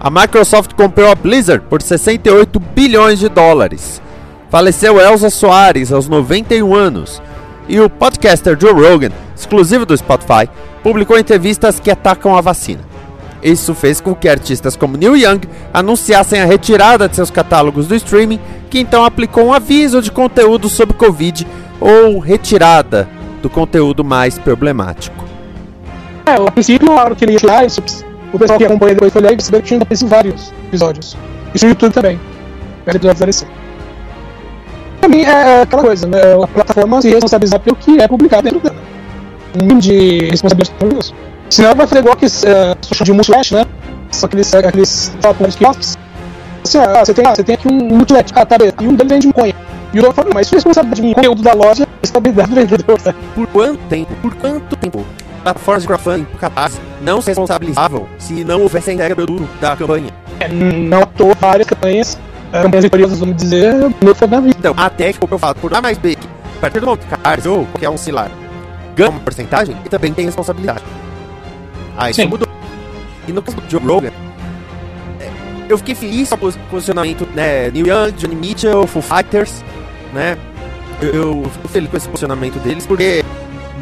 A 0.00 0.08
Microsoft 0.08 0.72
comprou 0.72 1.12
a 1.12 1.14
Blizzard 1.14 1.66
por 1.68 1.82
68 1.82 2.58
bilhões 2.58 3.18
de 3.18 3.28
dólares. 3.28 4.00
Faleceu 4.48 4.98
Elsa 4.98 5.28
Soares 5.28 5.92
aos 5.92 6.08
91 6.08 6.74
anos. 6.74 7.20
E 7.68 7.78
o 7.78 7.90
podcaster 7.90 8.56
Joe 8.58 8.72
Rogan, 8.72 9.10
exclusivo 9.36 9.84
do 9.84 9.94
Spotify, 9.94 10.48
publicou 10.82 11.18
entrevistas 11.18 11.78
que 11.78 11.90
atacam 11.90 12.34
a 12.34 12.40
vacina. 12.40 12.80
Isso 13.42 13.74
fez 13.74 14.00
com 14.00 14.14
que 14.14 14.28
artistas 14.28 14.76
como 14.76 14.96
Neil 14.96 15.16
Young 15.16 15.40
anunciassem 15.72 16.40
a 16.40 16.44
retirada 16.44 17.08
de 17.08 17.16
seus 17.16 17.30
catálogos 17.30 17.86
do 17.86 17.94
streaming, 17.94 18.40
que 18.70 18.78
então 18.78 19.04
aplicou 19.04 19.46
um 19.46 19.52
aviso 19.52 20.00
de 20.00 20.10
conteúdo 20.10 20.68
sobre 20.68 20.96
Covid 20.96 21.46
ou 21.80 22.18
retirada 22.18 23.08
do 23.42 23.50
conteúdo 23.50 24.02
mais 24.02 24.38
problemático. 24.38 25.24
É, 26.26 26.34
a 26.34 26.50
princípio, 26.50 26.88
na 26.88 27.02
hora 27.02 27.14
que 27.14 27.24
ele 27.24 27.32
ia 27.32 27.38
tirar 27.38 27.64
isso, 27.64 27.80
o 28.32 28.38
pessoal 28.38 28.58
que 28.58 28.64
acompanha 28.64 28.94
depois 28.94 29.12
foi 29.12 29.22
lá 29.22 29.32
e 29.32 29.36
percebeu 29.36 29.60
que 29.60 29.68
tinha 29.68 29.80
aparecido 29.80 30.10
vários 30.10 30.52
episódios. 30.66 31.16
Isso 31.54 31.64
no 31.66 31.70
YouTube 31.70 31.92
também. 31.92 32.20
Vários 32.84 32.96
episódios 32.96 33.22
apareceram. 33.22 33.52
Pra 35.00 35.08
mim, 35.08 35.22
é 35.22 35.62
aquela 35.62 35.82
coisa, 35.82 36.06
né? 36.08 36.18
A 36.42 36.46
plataforma 36.48 37.00
se 37.00 37.10
responsabilizar 37.10 37.60
pelo 37.60 37.76
que 37.76 38.00
é 38.00 38.08
publicado 38.08 38.42
dentro 38.42 38.60
dela. 38.60 38.76
Um 39.62 39.78
de 39.78 40.28
responsabilidade 40.30 40.76
por 40.78 40.92
isso. 40.98 41.14
Senão 41.50 41.74
vai 41.74 41.86
fazer 41.86 42.00
igual 42.00 42.16
que 42.16 42.26
é, 42.26 42.76
social 42.82 43.04
de 43.04 43.12
multilash, 43.12 43.52
né? 43.52 43.66
Só 44.10 44.26
aqueles, 44.26 44.54
aqueles 44.54 45.12
shoppings 45.22 45.56
quiosques. 45.56 45.98
Assim, 46.64 46.78
ah, 46.78 47.04
você 47.04 47.14
tem, 47.14 47.26
ah, 47.26 47.34
você 47.34 47.44
tem 47.44 47.54
aqui 47.54 47.68
um 47.68 47.96
multilash, 47.96 48.32
ah, 48.34 48.44
tá, 48.44 48.58
beleza. 48.58 48.76
E 48.80 48.88
um 48.88 48.94
deles 48.94 49.12
vende 49.12 49.26
maconha. 49.28 49.54
E 49.92 50.00
o 50.00 50.02
outro 50.02 50.22
fala, 50.22 50.34
mas 50.34 50.46
isso 50.46 50.54
é 50.54 50.56
responsabilidade 50.56 51.00
de 51.00 51.06
mim, 51.06 51.14
conteúdo 51.14 51.42
da 51.42 51.52
loja, 51.54 51.84
é 51.84 51.86
responsabilidade 52.02 52.48
do 52.48 52.54
vendedor, 52.54 53.00
sabe? 53.00 53.18
Por 53.34 53.46
quanto 53.46 53.78
tempo? 53.88 54.14
Por 54.16 54.34
quanto 54.34 54.76
tempo? 54.76 55.06
Plataformas 55.42 55.82
de 55.82 55.86
crowdfunding, 55.86 56.26
catarse, 56.40 56.80
não 57.00 57.20
se 57.20 57.28
responsabilizavam 57.28 58.06
se 58.18 58.42
não 58.42 58.62
houvesse 58.62 58.90
a 58.90 58.94
entrega 58.94 59.14
do 59.14 59.26
duro 59.26 59.48
da 59.60 59.76
campanha. 59.76 60.10
É, 60.40 60.48
não 60.48 61.02
à 61.02 61.06
toa, 61.06 61.34
várias 61.40 61.68
campanhas, 61.68 62.18
é, 62.52 62.62
campanhas 62.62 62.84
vitoriosas, 62.84 63.20
vamos 63.20 63.36
dizer, 63.36 63.74
meu 64.02 64.14
foi 64.14 64.26
da 64.26 64.40
vida. 64.40 64.56
Então, 64.58 64.74
até 64.76 65.12
que, 65.12 65.20
como 65.20 65.34
eu 65.34 65.38
falo, 65.38 65.54
por 65.54 65.72
A 65.72 65.80
mais 65.80 65.96
B, 65.96 66.16
que 66.16 66.26
a 66.26 66.60
partir 66.60 66.80
do 66.80 66.86
momento 66.86 67.06
que 67.06 67.16
Cars 67.16 67.46
ou 67.46 67.64
qualquer 67.66 67.90
um 67.90 67.96
similar 67.96 68.30
ganha 68.96 69.10
uma 69.10 69.20
porcentagem, 69.20 69.76
ele 69.78 69.88
também 69.88 70.12
tem 70.12 70.24
responsabilidade. 70.24 70.82
Aí 71.96 72.10
isso 72.10 72.20
Sim. 72.22 72.28
mudou. 72.28 72.48
E 73.28 73.32
no 73.32 73.42
caso 73.42 73.56
do 73.56 73.70
Joe 73.70 73.80
Rogan, 73.80 74.10
é, 75.20 75.30
eu 75.68 75.78
fiquei 75.78 75.94
feliz 75.94 76.28
com 76.28 76.34
o 76.36 76.38
pos- 76.38 76.56
posicionamento, 76.70 77.26
né, 77.34 77.70
Neil 77.70 77.86
Young, 77.86 78.12
Johnny 78.12 78.36
Mitchell, 78.36 78.86
Foo 78.86 79.02
Fighters, 79.02 79.64
né, 80.12 80.36
eu, 81.02 81.12
eu 81.42 81.50
fico 81.50 81.68
feliz 81.68 81.90
com 81.90 81.96
esse 81.96 82.08
posicionamento 82.08 82.58
deles, 82.60 82.86
porque 82.86 83.24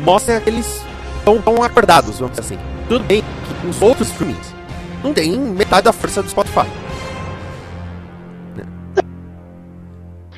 mostra 0.02 0.40
que 0.40 0.48
eles 0.48 0.82
estão 1.18 1.40
tão 1.42 1.62
acordados, 1.62 2.18
vamos 2.18 2.36
dizer 2.36 2.54
assim. 2.54 2.64
Tudo 2.88 3.04
bem 3.04 3.22
que 3.62 3.66
os 3.68 3.80
outros 3.82 4.08
streamings 4.08 4.54
não 5.02 5.12
tem 5.12 5.38
metade 5.38 5.84
da 5.84 5.92
força 5.92 6.22
do 6.22 6.28
Spotify. 6.30 6.66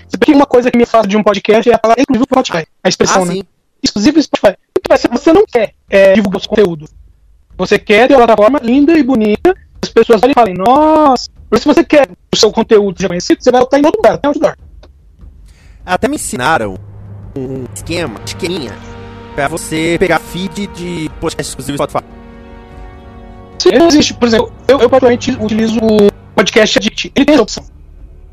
Se 0.09 0.17
bem 0.17 0.27
que 0.27 0.33
uma 0.33 0.47
coisa 0.47 0.71
que 0.71 0.79
me 0.79 0.87
faz 0.87 1.07
de 1.07 1.17
um 1.17 1.23
podcast 1.23 1.71
é 1.71 1.79
falar 1.79 1.95
exclusivo 1.99 2.27
pro 2.27 2.45
Spotify. 2.45 2.67
A 2.83 2.89
expressão, 2.89 3.23
Ah, 3.23 3.27
né? 3.27 3.33
sim. 3.35 3.43
Exclusivo 3.83 4.23
Spotify. 4.23 4.57
Porque 4.75 4.97
se 4.99 5.09
Você 5.09 5.33
não 5.33 5.45
quer 5.47 5.75
é, 5.91 6.13
divulgar 6.15 6.39
o 6.39 6.41
seu 6.41 6.49
conteúdo. 6.51 6.89
Você 7.57 7.79
quer 7.79 8.09
ter 8.09 8.15
uma 8.15 8.27
plataforma 8.27 8.59
linda 8.63 8.99
e 8.99 9.03
bonita. 9.03 9.55
As 9.83 9.89
pessoas 9.91 10.23
olhem 10.23 10.33
e 10.33 10.35
falem, 10.35 10.55
nossa. 10.55 11.29
Porque 11.49 11.63
se 11.63 11.69
você 11.69 11.85
quer 11.85 12.09
o 12.33 12.37
seu 12.37 12.51
conteúdo 12.53 13.01
já 13.01 13.09
conhecido, 13.09 13.43
você 13.43 13.51
vai 13.51 13.63
estar 13.63 13.79
em 13.79 13.85
outro 13.87 13.99
lugar, 13.99 14.15
até 14.15 14.29
outdoor. 14.29 14.57
Até 15.85 16.09
me 16.09 16.17
ensinaram 16.17 16.77
um 17.37 17.65
esquema, 17.75 18.21
esqueminha, 18.25 18.73
pra 19.35 19.47
você 19.47 19.97
pegar 19.99 20.19
feed 20.19 20.67
de 20.69 21.11
podcast 21.21 21.51
exclusivo 21.51 21.79
do 21.79 21.85
Spotify. 21.85 22.05
Sim, 23.59 23.79
não 23.79 23.89
existe. 23.89 24.15
Por 24.15 24.27
exemplo, 24.27 24.53
eu, 24.67 24.81
eu 24.81 24.91
particularmente 24.91 25.31
utilizo 25.41 25.79
o 25.79 26.11
podcast 26.35 26.79
Addict. 26.79 27.13
Ele 27.15 27.25
tem 27.25 27.35
essa 27.35 27.43
opção. 27.43 27.65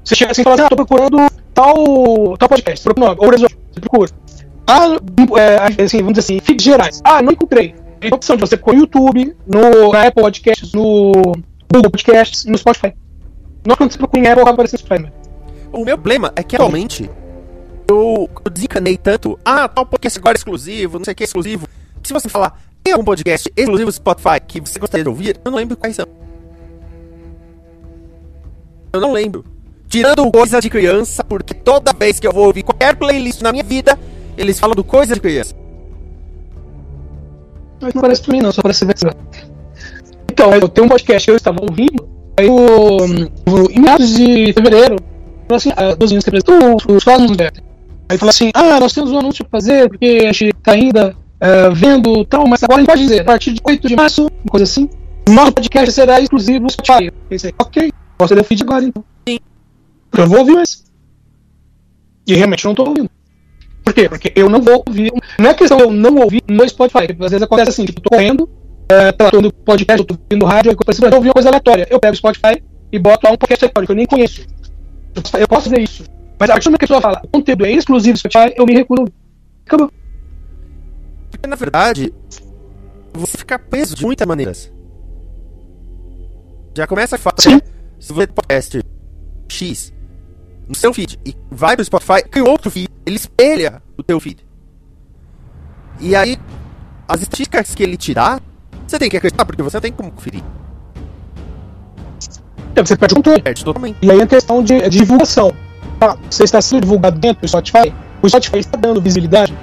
Você 0.03 0.15
chega 0.15 0.31
assim 0.31 0.41
e 0.41 0.43
fala 0.43 0.55
assim, 0.55 0.65
ah, 0.65 0.69
tô 0.69 0.75
procurando 0.75 1.17
tal, 1.53 2.37
tal 2.37 2.49
podcast, 2.49 2.83
procura 2.83 3.07
nome, 3.07 3.19
ou 3.21 3.29
resolve, 3.29 3.55
você 3.71 3.79
procura. 3.79 4.11
Ah, 4.67 4.97
é, 5.37 5.83
assim, 5.83 5.97
vamos 5.99 6.13
dizer 6.13 6.33
assim, 6.33 6.39
feeds 6.39 6.63
gerais. 6.65 7.01
Ah, 7.03 7.21
não 7.21 7.31
encontrei. 7.31 7.75
Tem 8.03 8.11
a 8.11 8.15
opção 8.15 8.35
de 8.35 8.41
você 8.41 8.57
pôr 8.57 8.73
no 8.73 8.81
YouTube, 8.81 9.33
no, 9.47 9.93
na 9.93 10.07
Apple 10.07 10.21
Podcasts, 10.21 10.73
no 10.73 11.13
Google 11.71 11.89
Podcasts 11.89 12.43
e 12.43 12.51
no 12.51 12.57
Spotify. 12.57 12.93
Não 13.65 13.77
quando 13.77 13.93
você 13.93 13.97
procura 13.97 14.21
em 14.21 14.27
Apple, 14.27 14.41
acaba 14.41 14.55
aparecendo 14.55 14.79
Spotify. 14.81 15.09
O 15.71 15.85
meu 15.85 15.97
problema 15.97 16.33
é 16.35 16.43
que 16.43 16.57
atualmente 16.57 17.09
eu, 17.87 18.29
eu 18.43 18.51
desencanei 18.51 18.97
tanto. 18.97 19.39
Ah, 19.45 19.69
tal 19.69 19.85
podcast 19.85 20.19
agora 20.19 20.35
é 20.35 20.37
exclusivo, 20.37 20.97
não 20.97 21.05
sei 21.05 21.13
o 21.13 21.15
que 21.15 21.23
é 21.23 21.25
exclusivo. 21.25 21.65
Se 22.03 22.11
você 22.11 22.27
falar, 22.27 22.61
tem 22.83 22.91
algum 22.91 23.05
podcast 23.05 23.49
exclusivo 23.55 23.89
do 23.89 23.95
Spotify 23.95 24.41
que 24.45 24.59
você 24.59 24.77
gostaria 24.77 25.05
de 25.05 25.09
ouvir? 25.09 25.39
Eu 25.45 25.49
não 25.49 25.57
lembro 25.57 25.77
quais 25.77 25.95
são. 25.95 26.05
Eu 28.91 28.99
não 28.99 29.13
lembro. 29.13 29.45
Tirando 29.87 30.29
coisa 30.29 30.59
de 30.59 30.69
criança, 30.69 31.23
porque 31.23 31.53
toda 31.53 31.93
vez 31.93 32.19
que 32.19 32.27
eu 32.27 32.33
vou 32.33 32.47
ouvir 32.47 32.63
qualquer 32.63 32.97
playlist 32.97 33.39
na 33.39 33.53
minha 33.53 33.63
vida, 33.63 33.97
eles 34.37 34.59
falam 34.59 34.75
do 34.75 34.83
coisa 34.83 35.13
de 35.13 35.21
criança. 35.21 35.62
Mas 37.83 37.93
não 37.93 38.01
parece 38.01 38.21
pra 38.21 38.33
mim, 38.33 38.41
não, 38.41 38.51
só 38.51 38.61
parece 38.61 38.85
ver. 38.85 38.95
Então, 40.31 40.53
eu 40.53 40.67
tenho 40.69 40.85
um 40.85 40.89
podcast 40.89 41.25
que 41.25 41.31
eu 41.31 41.35
estava 41.35 41.59
ouvindo, 41.61 42.07
aí 42.37 42.49
o, 42.49 43.69
em 43.69 43.79
meados 43.79 44.15
de 44.15 44.53
fevereiro, 44.53 44.95
falou 45.47 45.57
assim, 45.57 45.71
ah, 45.75 45.93
dos 45.95 46.11
que 46.11 46.17
apresentou 46.17 46.77
os 46.89 47.03
fóruns 47.03 47.37
Aí 48.09 48.17
falou 48.17 48.29
assim, 48.29 48.51
ah, 48.53 48.79
nós 48.79 48.93
temos 48.93 49.11
um 49.11 49.19
anúncio 49.19 49.45
pra 49.45 49.59
fazer, 49.59 49.89
porque 49.89 50.19
a 50.21 50.31
gente 50.31 50.53
tá 50.63 50.71
ainda 50.71 51.15
uh, 51.15 51.73
vendo 51.73 52.25
tal, 52.25 52.47
mas 52.47 52.63
agora 52.63 52.79
a 52.79 52.81
gente 52.81 52.89
pode 52.89 53.01
dizer, 53.01 53.21
a 53.21 53.25
partir 53.25 53.53
de 53.53 53.61
8 53.63 53.87
de 53.87 53.95
março, 53.95 54.23
uma 54.23 54.51
coisa 54.51 54.63
assim, 54.63 54.89
nosso 55.29 55.53
podcast 55.53 55.91
será 55.91 56.19
exclusivo 56.19 56.59
no 56.59 56.69
Spotify. 56.69 57.05
Eu 57.05 57.13
pensei, 57.29 57.53
ok, 57.57 57.91
posso 58.17 58.35
dar 58.35 58.41
o 58.41 58.43
feed 58.43 58.63
agora 58.63 58.83
então. 58.83 59.03
Sim. 59.27 59.39
Eu 60.17 60.27
vou 60.27 60.39
ouvir 60.39 60.53
mais. 60.53 60.83
E 62.27 62.35
realmente 62.35 62.65
não 62.65 62.75
tô 62.75 62.83
ouvindo. 62.83 63.09
Por 63.93 64.01
quê? 64.01 64.09
Porque 64.09 64.33
eu 64.35 64.49
não 64.49 64.59
vou 64.59 64.83
ouvir. 64.87 65.13
Não 65.37 65.51
é 65.51 65.53
questão 65.53 65.77
de 65.77 65.83
eu 65.83 65.91
não 65.91 66.15
ouvir 66.17 66.41
no 66.47 66.67
Spotify. 66.67 67.05
Às 67.11 67.31
vezes 67.31 67.41
acontece 67.43 67.69
assim, 67.69 67.85
tipo, 67.85 68.01
tô 68.01 68.09
correndo, 68.09 68.49
é, 68.89 69.11
tô 69.11 69.39
no 69.39 69.53
podcast, 69.53 70.03
tô 70.03 70.15
ouvindo 70.15 70.45
rádio, 70.45 70.71
eu 70.71 70.77
preciso 70.77 71.05
ouvir 71.13 71.27
uma 71.27 71.33
coisa 71.33 71.49
aleatória. 71.49 71.87
Eu 71.89 71.99
pego 71.99 72.13
o 72.13 72.17
Spotify 72.17 72.63
e 72.91 72.97
boto 72.97 73.19
lá 73.23 73.33
um 73.33 73.37
podcast 73.37 73.65
aleatório 73.65 73.87
que 73.87 73.91
eu 73.91 73.95
nem 73.95 74.07
conheço. 74.07 74.47
Eu 75.39 75.47
posso 75.47 75.69
fazer 75.69 75.79
isso. 75.79 76.05
Mas 76.39 76.49
a 76.49 76.53
partir 76.53 76.69
do 76.69 76.71
que 76.71 76.85
a 76.85 76.87
pessoa 76.87 77.01
fala, 77.01 77.21
o 77.23 77.27
conteúdo 77.27 77.65
é 77.67 77.71
exclusivo 77.71 78.13
do 78.13 78.19
Spotify, 78.19 78.53
eu 78.57 78.65
me 78.65 78.73
recuso. 78.73 79.05
Acabou. 79.63 79.91
Porque 81.29 81.47
na 81.47 81.55
verdade, 81.55 82.11
você 83.13 83.37
fica 83.37 83.59
preso 83.59 83.95
de 83.95 84.03
muitas 84.03 84.27
maneiras. 84.27 84.73
Já 86.75 86.87
começa 86.87 87.15
a 87.15 87.19
falar, 87.19 87.35
Sim. 87.37 87.61
se 87.99 88.11
você 88.11 88.25
podcast 88.25 88.81
X 89.47 89.93
no 90.67 90.73
seu 90.73 90.91
feed 90.91 91.19
e 91.23 91.35
vai 91.51 91.75
pro 91.75 91.85
Spotify, 91.85 92.23
cria 92.27 92.43
outro 92.43 92.71
feed, 92.71 92.89
ele 93.05 93.17
espelha 93.17 93.82
o 93.97 94.03
teu 94.03 94.19
feed. 94.19 94.45
E 95.99 96.15
aí, 96.15 96.37
as 97.07 97.21
estatísticas 97.21 97.75
que 97.75 97.83
ele 97.83 97.97
tirar, 97.97 98.41
você 98.87 98.97
tem 98.99 99.09
que 99.09 99.17
acreditar, 99.17 99.45
porque 99.45 99.61
você 99.61 99.79
tem 99.79 99.91
como 99.91 100.11
conferir. 100.11 100.43
Então, 102.71 102.85
você 102.85 102.97
perde 102.97 103.13
o 103.13 103.17
controle. 103.17 103.41
Perde 103.41 103.63
totalmente. 103.63 103.97
E 104.01 104.11
aí 104.11 104.19
é 104.19 104.25
questão 104.25 104.63
de, 104.63 104.81
de 104.89 104.97
divulgação. 104.97 105.53
Ah, 106.01 106.17
você 106.29 106.43
está 106.43 106.61
sendo 106.61 106.81
divulgado 106.81 107.19
dentro 107.19 107.41
do 107.41 107.47
Spotify, 107.47 107.93
o 108.21 108.27
Spotify 108.27 108.59
está 108.59 108.77
dando 108.77 109.01
visibilidade. 109.01 109.53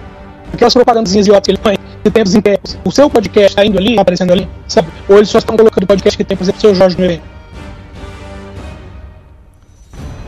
Aquelas 0.53 0.73
propagandas 0.73 1.15
idiotas 1.15 1.45
que 1.45 1.51
ele 1.51 1.59
põe 1.59 1.79
de 2.03 2.11
tempos 2.11 2.35
em 2.35 2.41
tempos. 2.41 2.79
O 2.85 2.91
seu 2.91 3.11
podcast 3.11 3.51
está 3.51 3.65
indo 3.65 3.79
ali, 3.79 3.95
tá 3.95 4.03
aparecendo 4.03 4.33
ali, 4.33 4.49
sabe? 4.67 4.89
Ou 5.09 5.17
eles 5.17 5.29
só 5.29 5.39
estão 5.39 5.57
colocando 5.57 5.87
podcast 5.87 6.17
que 6.17 6.25
tem, 6.25 6.37
por 6.37 6.45
exemplo, 6.45 6.59
o 6.59 6.61
seu 6.61 6.75
Jorge 6.75 6.97
no 6.97 7.05
evento. 7.05 7.23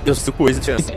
Eu 0.04 0.14
sou 0.14 0.34
coisa 0.34 0.60
chance. 0.60 0.92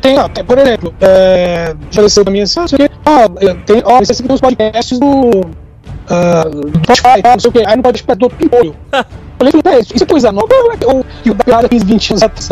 Tem, 0.00 0.18
ó, 0.18 0.28
por 0.28 0.58
exemplo, 0.58 0.94
é, 1.00 1.74
já 1.90 2.02
desceu 2.02 2.24
pra 2.24 2.32
mim 2.32 2.40
assim, 2.40 2.60
ah, 2.60 2.68
sei 2.68 2.76
o 2.76 2.88
quê. 2.88 2.94
Ah, 3.04 3.28
tem, 3.66 3.82
ó, 3.84 3.98
você 3.98 4.22
tem 4.22 4.34
os 4.34 4.40
podcasts 4.40 4.98
do, 4.98 5.06
uh, 5.06 6.50
do 6.50 6.78
Spotify, 6.96 7.22
tá, 7.22 7.32
não 7.32 7.40
sei 7.40 7.48
o 7.50 7.52
quê. 7.52 7.62
Aí 7.66 7.76
no 7.76 7.82
podcast 7.82 8.18
do 8.18 8.30
Pimpolho. 8.30 8.76
Eu 9.40 9.52
falei, 9.52 9.62
tá, 9.62 9.78
isso 9.78 10.02
é 10.02 10.06
coisa 10.06 10.32
nova 10.32 10.48
ou 10.86 11.04
que 11.22 11.30
o 11.30 11.34
da 11.34 11.44
piada 11.44 11.68
15, 11.68 11.84
20 11.84 12.10
anos 12.10 12.22
atrás? 12.24 12.48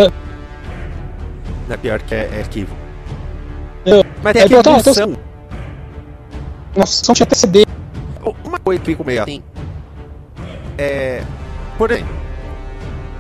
Não 1.66 1.75
é 1.75 1.76
pior 1.76 2.00
que 2.00 2.14
é, 2.14 2.31
é 2.33 2.38
arquivo. 2.38 2.76
Eu, 3.85 4.05
Mas 4.23 4.33
tem 4.35 4.43
é, 4.43 4.45
aqui 4.45 4.55
então, 4.55 4.78
então, 4.78 5.16
nossa, 6.76 7.02
não 7.09 7.14
tinha 7.14 7.25
até 7.25 7.35
CD. 7.35 7.66
Uma 8.45 8.59
coisa 8.61 8.81
que 8.81 8.87
fico 8.87 9.05
meio 9.05 9.23
assim. 9.23 9.43
É. 10.78 11.23
Por 11.76 11.90
exemplo, 11.90 12.14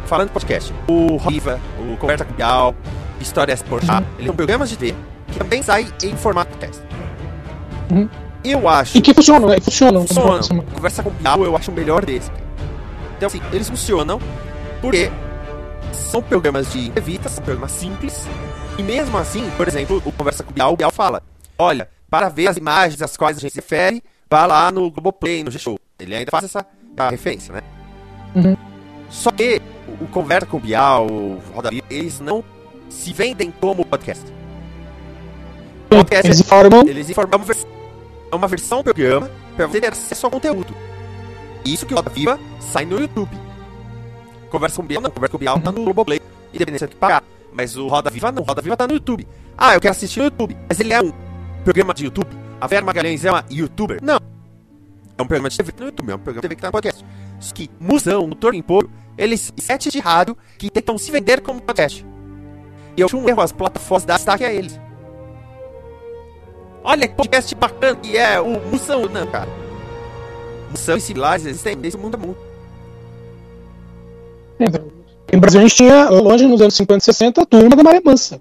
falando 0.06 0.28
de 0.28 0.32
podcast, 0.32 0.72
o 0.86 1.16
Riva, 1.16 1.58
o 1.78 1.96
Conversa 1.96 2.24
com 2.24 2.34
Bial, 2.34 2.74
Histórias 3.20 3.62
por 3.62 3.80
A, 3.90 4.02
eles 4.16 4.26
são 4.26 4.36
programas 4.36 4.70
de 4.70 4.76
TV 4.76 4.94
que 5.32 5.38
também 5.38 5.62
saem 5.62 5.88
em 6.02 6.16
formato 6.16 6.50
podcast. 6.52 6.82
Uhum. 7.90 8.08
Eu 8.44 8.68
acho. 8.68 8.96
E 8.96 9.00
que 9.00 9.12
funcionam, 9.12 9.48
né? 9.48 9.60
Funcionam. 9.60 10.06
funcionam. 10.06 10.64
Conversa 10.72 11.02
com 11.02 11.10
Bial 11.10 11.44
eu 11.44 11.56
acho 11.56 11.70
o 11.70 11.74
melhor 11.74 12.04
desse. 12.04 12.30
Então, 13.16 13.26
assim, 13.26 13.40
eles 13.52 13.68
funcionam 13.68 14.20
porque 14.80 15.10
são 15.92 16.22
programas 16.22 16.70
de 16.72 16.86
entrevistas, 16.86 17.32
são 17.32 17.44
programas 17.44 17.72
simples. 17.72 18.26
E 18.78 18.82
mesmo 18.82 19.16
assim, 19.18 19.50
por 19.56 19.66
exemplo, 19.66 20.02
o 20.04 20.12
Conversa 20.12 20.44
com 20.44 20.52
Bial, 20.52 20.72
o 20.72 20.76
Bial 20.76 20.92
fala: 20.92 21.22
olha, 21.58 21.88
para 22.08 22.28
ver 22.28 22.48
as 22.48 22.56
imagens 22.56 23.02
às 23.02 23.16
quais 23.16 23.36
a 23.36 23.40
gente 23.40 23.52
se 23.52 23.58
refere, 23.58 24.02
vá 24.30 24.46
lá 24.46 24.70
no 24.70 24.90
Globoplay, 24.90 25.42
no 25.42 25.50
G-Show. 25.50 25.78
Ele 25.98 26.14
ainda 26.14 26.30
faz 26.30 26.44
essa 26.44 26.64
referência, 27.10 27.54
né? 27.54 27.62
Uhum. 28.34 28.56
Só 29.08 29.30
que 29.30 29.60
o, 29.88 30.04
o 30.04 30.08
Conversa 30.08 30.46
com 30.46 30.60
Bial, 30.60 31.06
o 31.06 31.42
Roda 31.54 31.70
Viva, 31.70 31.86
eles 31.90 32.20
não 32.20 32.44
se 32.96 33.12
vendem 33.12 33.50
como 33.50 33.84
podcast. 33.84 34.24
Podcast 35.88 36.26
Eles 36.26 36.40
informam. 36.40 36.88
eles 36.88 37.10
informam 37.10 37.42
uma, 38.32 38.46
é 38.46 38.48
versão 38.48 38.78
do 38.78 38.84
programa 38.84 39.30
para 39.54 39.66
você 39.66 39.80
ter 39.80 39.92
acesso 39.92 40.26
ao 40.26 40.32
conteúdo. 40.32 40.74
Isso 41.64 41.86
que 41.86 41.92
o 41.92 41.96
Roda 41.96 42.10
Viva 42.10 42.40
sai 42.58 42.84
no 42.84 42.98
YouTube. 42.98 43.36
Conversa 44.50 44.76
com 44.76 44.86
Bial 44.86 45.02
não, 45.02 45.10
Conversa 45.10 45.32
com 45.32 45.38
Bial 45.38 45.60
tá 45.60 45.70
no 45.70 45.84
Globoplay, 45.84 46.20
independente 46.52 46.88
que 46.88 46.96
pagar. 46.96 47.22
Mas 47.52 47.76
o 47.76 47.86
Roda 47.86 48.10
Viva 48.10 48.32
não, 48.32 48.42
o 48.42 48.46
Roda 48.46 48.62
Viva 48.62 48.76
tá 48.76 48.86
no 48.86 48.94
YouTube. 48.94 49.26
Ah, 49.56 49.74
eu 49.74 49.80
quero 49.80 49.92
assistir 49.92 50.20
no 50.20 50.24
YouTube, 50.26 50.56
mas 50.68 50.80
ele 50.80 50.92
é 50.92 51.00
um 51.00 51.12
programa 51.62 51.94
de 51.94 52.04
YouTube. 52.04 52.30
A 52.60 52.66
Vera 52.66 52.84
Magalhães 52.84 53.24
é 53.24 53.30
uma 53.30 53.44
youtuber? 53.50 53.98
Não. 54.02 54.18
É 55.18 55.22
um 55.22 55.26
programa 55.26 55.48
de 55.48 55.56
TV 55.56 55.72
no 55.78 55.86
YouTube, 55.86 56.10
é 56.10 56.14
um 56.14 56.18
programa 56.18 56.42
de 56.42 56.48
TV 56.48 56.54
que 56.56 56.62
tá 56.62 56.68
no 56.68 56.72
podcast. 56.72 57.04
Só 57.40 57.54
que 57.54 57.70
Musão, 57.78 58.26
no 58.26 58.34
Torno 58.34 58.58
Emporo, 58.58 58.90
eles 59.16 59.52
sete 59.58 59.90
de 59.90 59.98
rádio 59.98 60.36
que 60.58 60.70
tentam 60.70 60.96
se 60.98 61.10
vender 61.10 61.40
como 61.40 61.60
podcast. 61.60 62.04
E 62.96 63.00
eu 63.00 63.06
acho 63.06 63.28
erro 63.28 63.40
as 63.40 63.52
plataformas 63.52 64.04
dar 64.04 64.16
destaque 64.16 64.44
a 64.44 64.52
eles. 64.52 64.80
Olha 66.82 67.08
que 67.08 67.14
podcast 67.14 67.54
bacana 67.54 67.96
que 67.96 68.16
é 68.16 68.40
o 68.40 68.60
Musão, 68.70 69.06
não, 69.06 69.26
cara. 69.26 69.48
Musão 70.70 70.96
e 70.96 71.00
similares 71.00 71.44
existem 71.44 71.74
nesse 71.74 71.96
mundo 71.96 72.16
é 72.16 72.20
mundo. 72.20 72.36
Em 75.32 75.38
Brasil 75.38 75.60
a 75.60 75.62
gente 75.64 75.74
tinha, 75.74 76.08
longe 76.08 76.46
nos 76.46 76.60
anos 76.60 76.74
50 76.74 76.98
e 76.98 77.04
60, 77.04 77.42
a 77.42 77.46
turma 77.46 77.76
da 77.76 77.82
Maria 77.82 78.00
Mansa. 78.04 78.40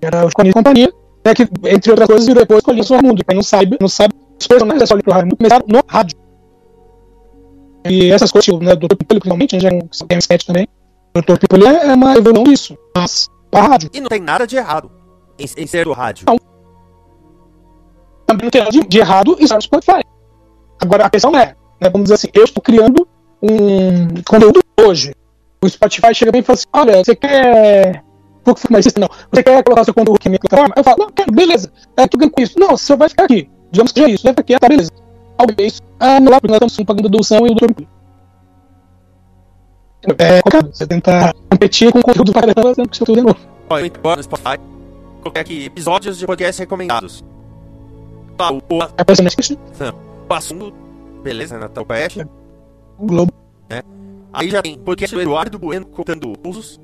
Era 0.00 0.26
o 0.26 0.28
e 0.28 0.52
Companhia, 0.52 0.92
né, 1.24 1.34
que, 1.34 1.48
entre 1.64 1.90
outras 1.90 2.08
coisas, 2.08 2.26
virou 2.26 2.42
depois 2.42 2.58
Escolinha 2.58 2.84
do 2.84 2.94
Raimundo. 2.94 3.24
Quem 3.24 3.36
não 3.36 3.42
sabe, 3.42 3.78
não 3.80 3.88
sabe, 3.88 4.14
os 4.38 4.46
personagens 4.46 4.80
da 4.80 4.84
Escolinha 4.84 5.04
do 5.04 5.12
Raimundo 5.12 5.36
começaram 5.36 5.64
no 5.68 5.80
rádio. 5.88 6.18
E 7.88 8.10
essas 8.10 8.30
coisas, 8.30 8.44
tipo, 8.44 8.62
né, 8.62 8.76
Dr. 8.76 8.94
Pipoli, 8.96 9.20
principalmente, 9.20 9.58
já 9.58 9.68
é 9.68 9.80
tem 10.06 10.16
um 10.16 10.18
sketch 10.18 10.44
também. 10.44 10.68
Dr. 11.14 11.38
Pipoli 11.38 11.66
é 11.66 11.86
é 11.86 11.94
uma 11.94 12.16
evolução 12.16 12.44
disso, 12.44 12.78
mas 12.96 13.28
rádio. 13.60 13.90
E 13.92 14.00
não 14.00 14.08
tem 14.08 14.20
nada 14.20 14.46
de 14.46 14.56
errado 14.56 14.90
em, 15.38 15.44
em 15.44 15.66
ser 15.66 15.84
do 15.84 15.92
rádio. 15.92 16.24
Não. 16.26 16.38
Também 18.26 18.44
não 18.44 18.50
tem 18.50 18.60
nada 18.60 18.72
de, 18.72 18.86
de 18.86 18.98
errado 18.98 19.36
em 19.38 19.44
estar 19.44 19.56
no 19.56 19.62
Spotify. 19.62 20.02
Agora, 20.80 21.06
a 21.06 21.10
questão 21.10 21.36
é, 21.36 21.54
né, 21.80 21.90
vamos 21.90 22.04
dizer 22.04 22.14
assim, 22.14 22.28
eu 22.32 22.44
estou 22.44 22.62
criando 22.62 23.06
um 23.42 24.22
conteúdo 24.26 24.60
hoje. 24.80 25.14
O 25.62 25.68
Spotify 25.68 26.14
chega 26.14 26.32
bem 26.32 26.40
e 26.40 26.44
fala 26.44 26.54
assim, 26.54 26.66
olha, 26.72 27.04
você 27.04 27.14
quer... 27.14 28.02
Mais 28.70 28.86
isso? 28.86 28.98
Não. 28.98 29.08
Você 29.30 29.42
quer 29.42 29.62
colocar 29.62 29.84
seu 29.84 29.94
conteúdo 29.94 30.16
aqui 30.16 30.28
na 30.28 30.30
minha 30.30 30.40
plataforma? 30.40 30.74
Eu 30.76 30.82
falo, 30.82 30.96
não, 30.98 31.10
quero, 31.10 31.30
beleza. 31.30 31.72
É, 31.96 32.08
tu 32.08 32.18
ganha 32.18 32.30
com 32.30 32.42
isso. 32.42 32.58
Não, 32.58 32.76
você 32.76 32.96
vai 32.96 33.08
ficar 33.08 33.24
aqui. 33.24 33.48
Digamos 33.70 33.92
que 33.92 34.00
seja 34.00 34.12
isso. 34.12 34.24
Vai 34.24 34.32
ficar 34.32 34.42
aqui, 34.42 34.58
tá, 34.58 34.68
beleza. 34.68 34.90
Talvez, 35.36 35.80
ah, 36.00 36.18
não 36.18 36.32
lá, 36.32 36.40
porque 36.40 36.52
nós 36.52 36.72
estamos 36.72 36.86
pagando 36.86 37.08
doação 37.08 37.46
e 37.46 37.50
o 37.50 37.54
doutor... 37.54 37.86
É 40.02 40.42
complicado. 40.42 40.74
Você 40.74 40.86
tentar 40.86 41.34
competir 41.48 41.92
com 41.92 41.98
o 41.98 42.02
conteúdo 42.02 42.32
para 42.32 42.54
caramba, 42.54 42.74
sendo 42.74 42.88
que 42.88 42.96
seu 42.96 43.06
conteúdo 43.06 43.28
é 43.28 43.32
novo. 43.32 43.48
Eu 43.70 43.86
entro 43.86 44.00
agora 44.00 44.16
no 44.16 44.22
Spotify. 44.22 44.58
Coloquei 45.20 45.42
aqui 45.42 45.64
episódios 45.66 46.18
de 46.18 46.26
podcast 46.26 46.60
recomendados. 46.60 47.24
Tá, 48.36 48.50
o, 48.50 48.56
o, 48.56 48.78
o 50.28 50.34
assunto. 50.34 50.74
Beleza, 51.22 51.58
Natal 51.58 51.86
Oeste. 51.88 52.26
O 52.98 53.06
Globo. 53.06 53.32
Aí 54.32 54.48
já 54.48 54.62
tem 54.62 54.78
podcast 54.78 55.14
do 55.14 55.20
Eduardo 55.20 55.58
Bueno 55.58 55.84
contando 55.86 56.32
usos. 56.44 56.80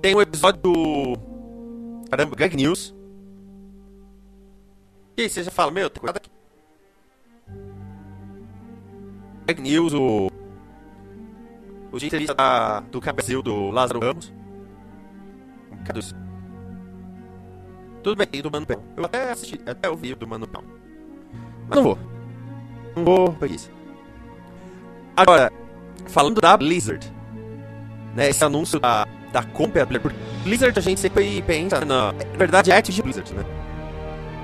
Tem 0.00 0.14
o 0.14 0.22
episódio 0.22 0.60
do. 0.62 1.18
Caramba, 2.10 2.34
Gag 2.34 2.56
News. 2.56 2.94
E 5.16 5.22
aí 5.22 5.28
você 5.28 5.42
já 5.42 5.50
fala, 5.50 5.70
meu, 5.70 5.90
tem 5.90 6.00
cuidado 6.00 6.16
aqui. 6.16 6.30
Fake 9.46 9.60
News, 9.60 9.92
o. 9.92 10.30
O 11.90 11.98
de 11.98 12.06
entrevista 12.06 12.34
da, 12.34 12.80
do 12.80 13.00
Brasil, 13.00 13.42
do 13.42 13.70
Lázaro 13.70 14.00
Ramos. 14.00 14.32
Isso? 15.94 16.14
Tudo 18.02 18.16
bem, 18.16 18.26
tem 18.26 18.42
do 18.42 18.50
Mano 18.50 18.66
Pão. 18.66 18.82
Eu 18.96 19.04
até 19.04 19.30
assisti, 19.30 19.60
até 19.66 19.88
ouvi 19.88 20.14
do 20.14 20.26
Mano 20.26 20.46
Pão. 20.46 20.62
Mas 21.68 21.76
não 21.76 21.82
vou. 21.82 21.98
Não 22.94 23.04
vou, 23.04 23.32
preguiça. 23.32 23.70
Agora, 25.16 25.52
falando 26.06 26.40
da 26.40 26.56
Blizzard, 26.56 27.12
né, 28.14 28.28
esse 28.28 28.44
anúncio 28.44 28.78
da, 28.78 29.06
da 29.32 29.42
compra 29.42 29.84
da 29.84 29.98
Blizzard, 29.98 30.16
Blizzard 30.44 30.78
a 30.78 30.82
gente 30.82 31.00
sempre 31.00 31.42
pensa 31.42 31.84
na, 31.84 32.12
na 32.12 32.36
verdade 32.36 32.70
é 32.70 32.76
Activision 32.76 33.04
Blizzard, 33.04 33.34
né? 33.34 33.44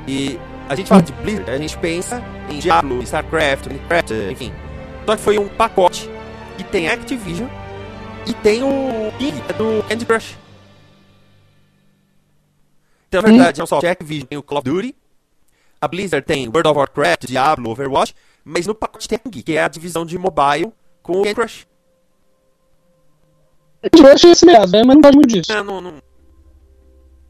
E 0.07 0.39
a 0.69 0.75
gente 0.75 0.89
fala 0.89 1.03
de 1.03 1.13
Blizzard, 1.13 1.51
a 1.51 1.59
gente 1.59 1.79
pensa 1.79 2.23
em 2.51 2.59
Diablo, 2.59 3.03
StarCraft, 3.03 3.67
Minecraft, 3.67 4.15
enfim. 4.31 4.53
Só 5.07 5.17
que 5.17 5.23
foi 5.23 5.39
um 5.39 5.49
pacote 5.49 6.11
tem 6.75 6.89
Activision 6.89 7.49
e 8.27 8.35
tem 8.35 8.65
o 8.65 9.13
King 9.17 9.41
do 9.57 9.89
Candy 9.89 10.05
Crush. 10.05 10.37
Então, 13.07 13.23
na 13.23 13.29
verdade, 13.29 13.61
não 13.61 13.67
só 13.67 13.79
a 13.79 13.91
Activision 13.93 14.27
tem 14.27 14.37
o 14.37 14.43
Call 14.43 14.59
of 14.59 14.69
Duty, 14.69 14.97
a 15.81 15.87
Blizzard 15.87 16.27
tem 16.27 16.49
World 16.49 16.69
of 16.69 16.79
Warcraft, 16.79 17.27
Diablo, 17.27 17.71
Overwatch, 17.71 18.13
mas 18.45 18.67
no 18.67 18.75
pacote 18.75 19.09
tem 19.09 19.15
a 19.15 19.19
King, 19.21 19.43
que 19.45 19.57
é 19.57 19.63
a 19.63 19.69
divisão 19.69 20.05
de 20.05 20.19
mobile 20.19 20.73
com 21.01 21.21
o 21.21 21.23
Candy 21.23 21.35
Crush. 21.37 21.65
Eu 23.97 24.07
achei 24.09 24.33
esse 24.33 24.45
mesmo, 24.45 24.73
né? 24.73 24.83
mas 24.83 24.97
não 24.97 25.01
pode 25.01 25.17
muito 25.17 25.33
disso. 25.33 25.53
É, 25.53 25.63
não, 25.63 25.81
não... 25.81 25.93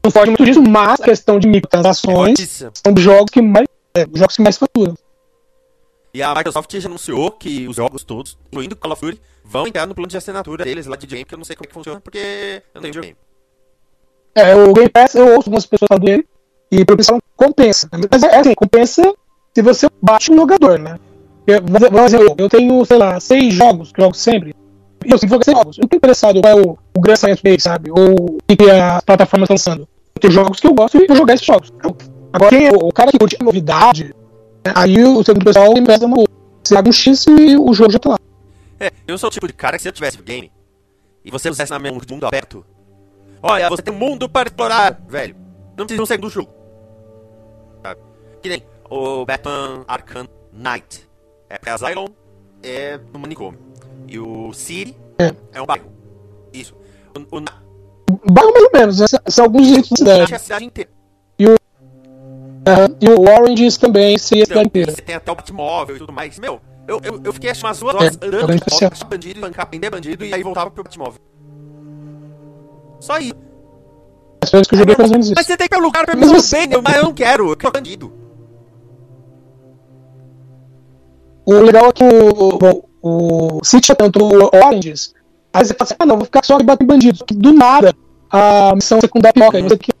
Não 0.03 0.11
pode 0.11 0.31
muito 0.31 0.43
disso, 0.43 0.61
mas 0.63 0.99
a 0.99 1.03
questão 1.03 1.37
de 1.37 1.47
microtransações 1.47 2.39
são 2.73 2.93
os 2.95 3.01
jogos 3.01 3.29
que 3.29 3.43
mais, 3.43 3.67
é, 3.93 4.07
os 4.11 4.19
jogos 4.19 4.35
que 4.35 4.41
mais 4.41 4.57
faturam. 4.57 4.97
E 6.15 6.23
a 6.23 6.33
Microsoft 6.33 6.73
já 6.73 6.87
anunciou 6.87 7.29
que 7.29 7.67
os 7.67 7.75
jogos 7.75 8.05
todos, 8.05 8.37
incluindo 8.47 8.73
Call 8.73 8.93
of 8.93 9.05
Duty, 9.05 9.21
vão 9.43 9.67
entrar 9.67 9.85
no 9.85 9.93
plano 9.93 10.07
de 10.07 10.15
assinatura 10.15 10.63
deles 10.63 10.85
lá 10.85 10.95
de 10.95 11.05
game, 11.05 11.25
que 11.25 11.33
eu 11.33 11.37
não 11.37 11.43
sei 11.43 11.57
como 11.57 11.65
é 11.65 11.67
que 11.67 11.73
funciona, 11.73 11.99
porque 11.99 12.63
eu 12.73 12.75
não 12.75 12.81
tenho 12.83 12.93
videogame. 12.93 13.17
É, 14.33 14.55
o 14.55 14.71
Game 14.71 14.87
Pass, 14.87 15.15
eu 15.15 15.25
ouço 15.25 15.49
algumas 15.49 15.65
pessoas 15.65 15.89
falando 15.89 16.05
dele, 16.05 16.25
e 16.71 16.85
pro 16.85 16.95
pessoal 16.95 17.19
compensa. 17.35 17.89
Mas 18.09 18.23
é 18.23 18.39
assim, 18.39 18.55
compensa 18.55 19.13
se 19.53 19.61
você 19.61 19.89
bate 20.01 20.31
um 20.31 20.37
jogador, 20.37 20.79
né? 20.79 20.97
Eu, 21.45 21.61
vamos 21.61 22.11
dizer, 22.13 22.35
eu, 22.37 22.47
tenho, 22.47 22.85
sei 22.85 22.97
lá, 22.97 23.19
seis 23.19 23.53
jogos 23.53 23.91
que 23.91 24.01
jogo 24.01 24.15
sempre. 24.15 24.55
E 25.05 25.11
eu 25.11 25.17
sempre 25.17 25.33
jogo 25.33 25.43
seis 25.43 25.57
jogos. 25.57 25.77
Eu 25.77 25.81
não 25.81 25.89
tô 25.89 25.97
interessado 25.97 26.39
qual 26.39 26.59
é 26.59 26.61
o, 26.61 26.77
o 26.95 27.01
grande 27.01 27.09
lançamento 27.09 27.43
deles, 27.43 27.61
sabe? 27.61 27.91
Ou 27.91 28.37
o 28.37 28.55
que, 28.55 28.71
as 28.71 29.03
plataformas 29.03 29.49
estão 29.49 29.73
lançando. 29.73 29.87
Tenho 30.17 30.31
jogos 30.31 30.61
que 30.61 30.67
eu 30.67 30.73
gosto 30.73 30.97
e 30.97 31.07
vou 31.07 31.17
jogar 31.17 31.33
esses 31.33 31.45
jogos. 31.45 31.73
Agora, 32.31 32.57
quem 32.57 32.67
é 32.67 32.71
o, 32.71 32.87
o 32.87 32.93
cara 32.93 33.11
que 33.11 33.19
curte 33.19 33.35
a 33.37 33.43
novidade, 33.43 34.15
aí 34.73 35.03
o 35.03 35.23
segundo 35.23 35.43
pessoal 35.45 35.73
pesa 35.85 36.05
uma 36.05 36.23
Você 36.63 36.75
paga 36.75 36.89
um 36.89 36.91
X 36.91 37.25
e 37.27 37.57
o 37.57 37.73
jogo 37.73 37.91
já 37.91 37.99
tá 37.99 38.09
lá. 38.11 38.19
É, 38.79 38.91
eu 39.07 39.17
sou 39.17 39.29
o 39.29 39.31
tipo 39.31 39.47
de 39.47 39.53
cara 39.53 39.77
que 39.77 39.83
se 39.83 39.89
eu 39.89 39.93
tivesse 39.93 40.21
game 40.21 40.51
e 41.23 41.31
você 41.31 41.49
pusesse 41.49 41.71
na 41.71 41.79
minha 41.79 41.93
um 41.93 41.99
mundo 42.09 42.25
aberto, 42.25 42.65
olha, 43.41 43.69
você 43.69 43.81
tem 43.81 43.93
um 43.93 43.97
mundo 43.97 44.27
para 44.29 44.49
explorar, 44.49 44.99
velho. 45.07 45.35
Não 45.77 45.85
precisa 45.85 45.97
de 45.97 46.01
um 46.01 46.05
segundo 46.05 46.29
jogo. 46.29 46.49
Sabe? 47.83 47.99
Que 48.41 48.49
nem 48.49 48.63
o 48.89 49.25
Batman 49.25 49.83
Arkham 49.87 50.27
Knight. 50.53 51.07
É 51.49 51.57
pra 51.57 51.73
Asylum, 51.75 52.07
é 52.63 52.99
no 53.13 53.19
manicômio. 53.19 53.59
E 54.07 54.19
o 54.19 54.53
City 54.53 54.95
É. 55.19 55.33
é 55.53 55.61
um 55.61 55.65
bairro. 55.65 55.91
Isso. 56.53 56.75
O, 57.15 57.19
o 57.19 58.31
Bairro 58.31 58.51
mais 58.51 58.63
ou 58.65 58.71
menos, 58.73 58.99
né? 58.99 59.07
são 59.27 59.45
alguns 59.45 59.67
jeitos 59.67 59.89
de 59.89 59.97
cidade. 59.97 60.33
é 60.33 60.35
a 60.35 60.39
cidade 60.39 60.65
inteira. 60.65 60.89
Aham. 62.67 62.87
E 62.99 63.09
o 63.09 63.21
Orange 63.21 63.79
também 63.79 64.17
seria 64.17 64.43
a 64.43 64.47
cidade 64.47 64.67
inteira. 64.67 64.91
você 64.91 65.01
tem 65.01 65.15
até 65.15 65.31
o 65.31 65.35
Batmóvel 65.35 65.95
e 65.95 65.99
tudo 65.99 66.11
mais. 66.13 66.39
Meu, 66.39 66.59
eu, 66.87 66.99
eu, 67.03 67.21
eu 67.23 67.33
fiquei 67.33 67.49
acho 67.51 67.65
umas 67.65 67.79
duas 67.79 67.95
horas 67.95 68.17
É, 68.21 68.25
andando 68.25 68.47
de 68.47 68.55
especial. 68.55 68.91
achar 68.91 69.05
bandido, 69.05 69.39
bancar, 69.41 69.65
prender 69.67 69.91
bandido 69.91 70.25
e 70.25 70.33
aí 70.33 70.41
voltava 70.43 70.71
pro 70.71 70.83
Batmóvel. 70.83 71.19
Só 72.99 73.17
isso. 73.19 73.35
As 74.43 74.49
vezes 74.51 74.67
que 74.67 74.75
eu 74.75 74.79
joguei 74.79 74.95
mais 74.97 75.11
menos 75.11 75.25
isso. 75.27 75.35
Mas 75.35 75.45
você 75.45 75.57
tem 75.57 75.67
que 75.67 75.75
ter 75.75 75.81
lugar 75.81 76.05
pra 76.05 76.15
Mas 76.15 76.31
mim 76.31 76.35
você- 76.37 76.67
bem, 76.67 76.73
eu- 76.75 76.81
mas 76.81 76.95
eu 76.95 77.03
não 77.03 77.13
quero, 77.13 77.49
eu 77.51 77.55
quero 77.57 77.73
bandido. 77.73 78.13
O 81.45 81.53
legal 81.53 81.87
é 81.89 81.91
que 81.93 82.03
o, 82.03 82.83
o, 83.03 83.57
o 83.59 83.63
City 83.63 83.91
é 83.91 83.95
tanto 83.95 84.23
o 84.23 84.45
Oranges, 84.45 85.13
aí 85.53 85.63
você 85.63 85.73
fala 85.73 85.83
assim, 85.83 85.95
ah 85.99 86.05
não, 86.05 86.15
vou 86.17 86.25
ficar 86.25 86.43
só 86.43 86.57
batendo 86.61 86.87
bandido. 86.87 87.23
Que 87.23 87.35
do 87.35 87.53
nada, 87.53 87.93
a 88.31 88.73
missão 88.75 88.99
secundária 88.99 89.39
toca. 89.45 89.61
Você 89.61 89.69
tem 89.69 89.77
que- 89.77 89.94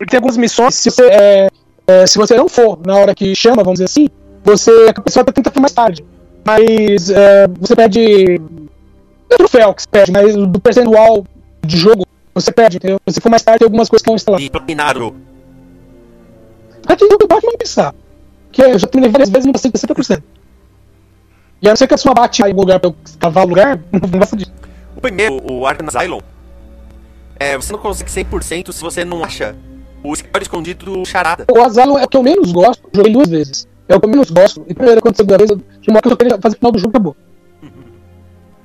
Porque 0.00 0.12
tem 0.12 0.16
algumas 0.16 0.38
missões, 0.38 0.76
se 0.76 0.90
você, 0.90 1.04
é, 1.08 1.48
é, 1.86 2.06
se 2.06 2.16
você 2.16 2.34
não 2.34 2.48
for 2.48 2.80
na 2.86 2.96
hora 2.96 3.14
que 3.14 3.34
chama, 3.34 3.62
vamos 3.62 3.74
dizer 3.74 3.84
assim, 3.84 4.08
você 4.42 4.70
a 4.88 4.98
pessoa 4.98 5.22
tenta 5.26 5.50
for 5.50 5.60
mais 5.60 5.74
tarde. 5.74 6.02
Mas 6.42 7.10
é, 7.10 7.46
você 7.60 7.76
perde. 7.76 8.38
Não 8.38 9.34
é 9.34 9.36
troféu 9.36 9.74
que 9.74 9.82
você 9.82 9.88
perde, 9.88 10.10
mas 10.10 10.34
do 10.34 10.58
percentual 10.58 11.26
de 11.62 11.76
jogo 11.76 12.06
você 12.34 12.50
perde, 12.50 12.78
entendeu? 12.78 12.98
Se 13.06 13.16
você 13.16 13.20
for 13.20 13.28
mais 13.28 13.42
tarde, 13.42 13.58
tem 13.58 13.66
algumas 13.66 13.90
coisas 13.90 14.02
que 14.02 14.08
vão 14.08 14.16
instalar. 14.16 14.40
E 14.40 14.48
o. 14.48 15.14
Aqui 16.88 17.06
baixo 17.28 17.46
não 17.46 17.58
pensar. 17.58 17.94
Que 18.50 18.62
eu 18.62 18.78
já 18.78 18.86
terminei 18.86 19.12
várias 19.12 19.28
vezes 19.28 19.44
e 19.44 19.48
não 19.48 19.52
passei 19.52 19.70
de 19.70 19.78
60%. 19.78 20.22
E 21.60 21.68
a 21.68 21.72
não 21.72 21.76
ser 21.76 21.86
que 21.86 21.92
a 21.92 21.98
sua 21.98 22.14
bate 22.14 22.42
aí 22.42 22.52
em 22.52 22.54
lugar 22.54 22.80
pra 22.80 22.88
eu 22.88 22.96
cavar 23.18 23.46
lugar, 23.46 23.78
não 23.92 24.18
gosta 24.18 24.34
disso. 24.34 24.52
O 24.96 25.00
primeiro, 25.02 25.52
o 25.52 25.66
Arkham 25.66 25.88
Asylum, 25.88 26.20
é, 27.38 27.54
você 27.54 27.70
não 27.70 27.78
consegue 27.78 28.10
100% 28.10 28.72
se 28.72 28.80
você 28.80 29.04
não 29.04 29.22
acha 29.22 29.54
o 30.02 30.12
escritório 30.12 30.44
escondido 30.44 30.84
do 30.86 31.04
Charada. 31.04 31.44
O 31.50 31.60
Asylum 31.62 31.98
é 31.98 32.04
o 32.04 32.08
que 32.08 32.16
eu 32.16 32.22
menos 32.22 32.52
gosto, 32.52 32.88
joguei 32.92 33.12
duas 33.12 33.28
vezes. 33.28 33.68
É 33.88 33.96
o 33.96 34.00
que 34.00 34.06
eu 34.06 34.10
menos 34.10 34.30
gosto. 34.30 34.64
E 34.68 34.74
primeiro, 34.74 35.00
quando 35.00 35.16
segunda 35.16 35.38
vez, 35.38 35.50
eu 35.50 35.56
tinha 35.56 35.92
uma 35.92 35.96
hora 35.96 36.02
que 36.02 36.12
eu 36.12 36.16
queria 36.16 36.38
fazer 36.40 36.54
o 36.54 36.58
final 36.58 36.72
do 36.72 36.78
jogo 36.78 36.90
e 36.90 36.96
acabou. 36.96 37.16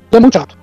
Então 0.08 0.18
é 0.18 0.20
muito 0.20 0.34
chato. 0.34 0.58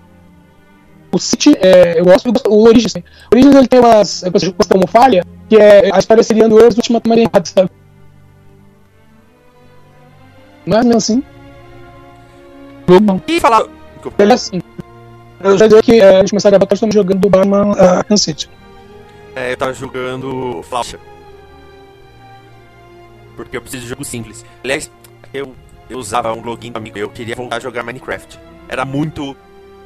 O 1.12 1.18
City, 1.18 1.54
é, 1.60 2.00
eu 2.00 2.04
gosto, 2.04 2.32
gosto. 2.32 2.50
O 2.50 2.62
Origins, 2.62 2.92
tem. 2.92 3.02
O 3.02 3.34
Origins 3.36 3.54
ele 3.54 3.68
tem 3.68 3.80
umas. 3.80 4.22
Eu 4.22 4.32
gosto 4.32 4.54
como 4.68 4.86
falha, 4.86 5.24
que 5.48 5.56
é 5.56 5.94
a 5.94 5.98
história 5.98 6.22
seria 6.22 6.48
do 6.48 6.58
Earth 6.58 6.76
Ultimate 6.76 7.08
Marine, 7.08 7.30
sabe? 7.44 7.70
Mas 10.64 10.84
mesmo 10.84 10.96
assim. 10.96 11.22
Jogo 12.88 13.00
bom. 13.00 13.20
E 13.26 13.40
falar. 13.40 13.64
Ele 14.18 14.32
é 14.32 14.34
assim. 14.34 14.62
Eu 15.40 15.58
já 15.58 15.66
disse 15.66 15.82
que 15.82 16.00
é, 16.00 16.16
antes 16.16 16.26
de 16.26 16.30
começar 16.30 16.48
a 16.48 16.50
gravar, 16.52 16.72
estamos 16.72 16.94
jogando 16.94 17.20
do 17.20 17.28
Batman 17.28 17.72
uh, 17.72 18.16
City. 18.16 18.48
É, 19.34 19.52
eu 19.52 19.56
tava 19.56 19.72
jogando 19.72 20.62
Flash. 20.62 20.96
Porque 23.36 23.56
eu 23.56 23.62
preciso 23.62 23.84
de 23.84 23.88
jogo 23.88 24.04
simples. 24.04 24.44
Aliás, 24.62 24.90
eu, 25.32 25.54
eu 25.88 25.98
usava 25.98 26.32
um 26.32 26.42
login 26.42 26.72
amigo, 26.74 26.98
eu 26.98 27.08
queria 27.08 27.34
voltar 27.34 27.56
a 27.56 27.60
jogar 27.60 27.82
Minecraft. 27.82 28.38
Era 28.68 28.84
muito, 28.84 29.36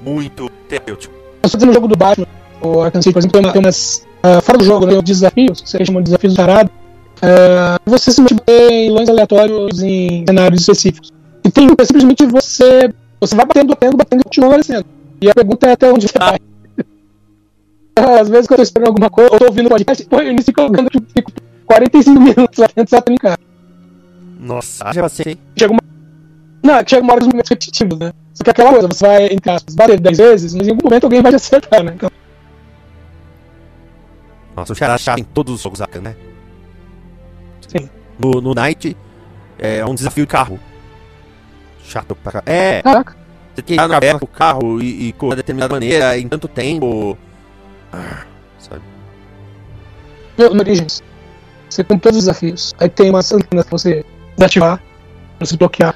muito 0.03 0.51
terapêutico. 0.69 1.15
Eu 1.43 1.49
dizendo 1.49 1.71
o 1.71 1.75
jogo 1.75 1.89
do 1.89 1.97
Batman, 1.97 2.27
o 2.61 2.81
Arkham 2.81 3.03
City, 3.03 3.13
por 3.13 3.19
exemplo, 3.21 3.41
tem, 3.41 3.47
uma, 3.47 3.53
tem 3.53 3.63
umas. 3.63 4.07
uh, 4.25 4.43
fora 4.43 4.59
do 4.59 4.65
jogo, 4.65 4.87
né, 4.87 5.01
desafios, 5.01 5.61
que 5.61 5.71
você 5.71 5.85
chama 5.85 6.01
de 6.01 6.07
desafios 6.07 6.35
parados. 6.35 6.73
Uh, 7.17 7.91
você 7.91 8.11
se 8.11 8.21
meter 8.21 8.71
em 8.73 8.91
lãs 8.91 9.09
aleatórios 9.09 9.83
em 9.83 10.25
cenários 10.27 10.61
específicos. 10.61 11.13
E 11.45 11.51
tem 11.51 11.69
é 11.79 11.85
simplesmente 11.85 12.27
você. 12.27 12.93
Você 13.21 13.35
vai 13.35 13.47
batendo, 13.47 13.69
batendo, 13.69 13.97
batendo 13.97 14.21
e 14.21 14.25
continua 14.25 14.49
aparecendo. 14.49 14.85
E 15.21 15.31
a 15.31 15.35
pergunta 15.35 15.67
é 15.69 15.73
até 15.73 15.91
onde 15.91 16.09
você 16.09 16.19
vai. 16.19 16.39
Às 17.97 18.29
vezes, 18.29 18.47
quando 18.47 18.59
eu 18.59 18.59
tô 18.59 18.63
esperando 18.63 18.89
alguma 18.89 19.09
coisa, 19.09 19.35
eu 19.35 19.39
tô 19.39 19.47
ouvindo 19.47 19.71
podcast, 19.71 20.05
pô, 20.05 20.21
eu 20.21 20.31
inicio 20.31 20.53
jogando, 20.57 20.91
eu 20.93 21.03
fico 21.15 21.33
45 21.65 22.21
minutos 22.21 22.59
lá 22.59 22.67
dentro, 22.67 22.95
exatamente, 22.95 23.21
cara. 23.21 23.39
Nossa, 24.39 24.93
já 24.93 25.03
passei. 25.03 25.39
chega 25.59 25.73
uma. 25.73 25.81
Não, 26.63 26.87
chega 26.87 27.03
uma 27.03 27.13
hora 27.13 27.21
dos 27.21 27.29
momentos 27.29 27.49
repetitivos, 27.49 27.99
né? 27.99 28.13
Só 28.35 28.45
que 28.45 28.51
é 28.51 28.53
aquela 28.53 28.71
coisa, 28.71 28.89
você 28.89 29.07
vai, 29.07 29.27
entre 29.27 29.51
aspas, 29.51 29.75
bater 29.75 29.99
10 29.99 30.19
vezes, 30.19 30.55
mas 30.55 30.69
em 30.69 30.73
algum 30.73 30.85
momento 30.85 31.05
alguém 31.05 31.23
vai 31.23 31.33
te 31.33 31.37
acertar, 31.37 31.83
né? 31.83 31.93
Então, 31.95 32.11
Nossa, 34.55 34.73
o 34.75 34.77
Charada 34.77 34.99
chato 34.99 35.19
em 35.19 35.25
todos 35.25 35.55
os 35.55 35.63
jogos 35.63 35.81
né? 36.03 36.15
Sim. 37.67 37.89
No, 38.19 38.43
no 38.43 38.55
Night, 38.55 38.95
é 39.59 39.85
um 39.87 39.95
desafio 39.95 40.27
de 40.27 40.31
carro. 40.31 40.61
Chato 41.83 42.15
pra 42.15 42.33
caralho. 42.33 42.53
É, 42.53 42.83
caraca. 42.83 43.17
você 43.55 43.63
tem 43.63 43.65
que 43.65 43.73
ir 43.75 43.77
na 43.77 43.89
caverna 43.89 44.19
com 44.21 44.27
o 44.27 44.29
carro 44.29 44.83
e, 44.83 45.09
e 45.09 45.13
correr 45.13 45.37
de 45.37 45.37
determinada 45.37 45.73
maneira 45.73 46.19
em 46.19 46.29
tanto 46.29 46.47
tempo. 46.47 47.17
Ah, 47.93 48.25
sabe? 48.59 48.83
No, 50.37 50.51
no 50.51 50.61
Origins, 50.61 51.03
você 51.69 51.85
tem 51.85 51.99
todos 51.99 52.19
os 52.19 52.25
desafios. 52.25 52.75
Aí 52.79 52.89
tem 52.89 53.11
umas 53.11 53.31
antenas 53.33 53.67
pra 53.67 53.79
você 53.79 54.05
desativar, 54.37 54.81
pra 55.39 55.47
você 55.47 55.57
bloquear. 55.57 55.95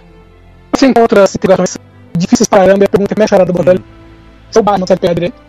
Você 0.74 0.86
encontra 0.86 1.26
situações 1.26 1.78
difíceis 2.16 2.48
pra 2.48 2.60
caramba 2.60 2.84
e 2.84 2.86
a 2.86 2.88
pergunta 2.88 3.12
é 3.12 3.14
como 3.14 3.22
é 3.22 3.24
a 3.24 3.28
charada 3.28 3.52
do 3.52 3.56
batalha. 3.56 3.82
Seu 4.50 4.62
Batman 4.62 4.86
sai 4.86 4.96
pé 4.96 5.14
direito. 5.14 5.40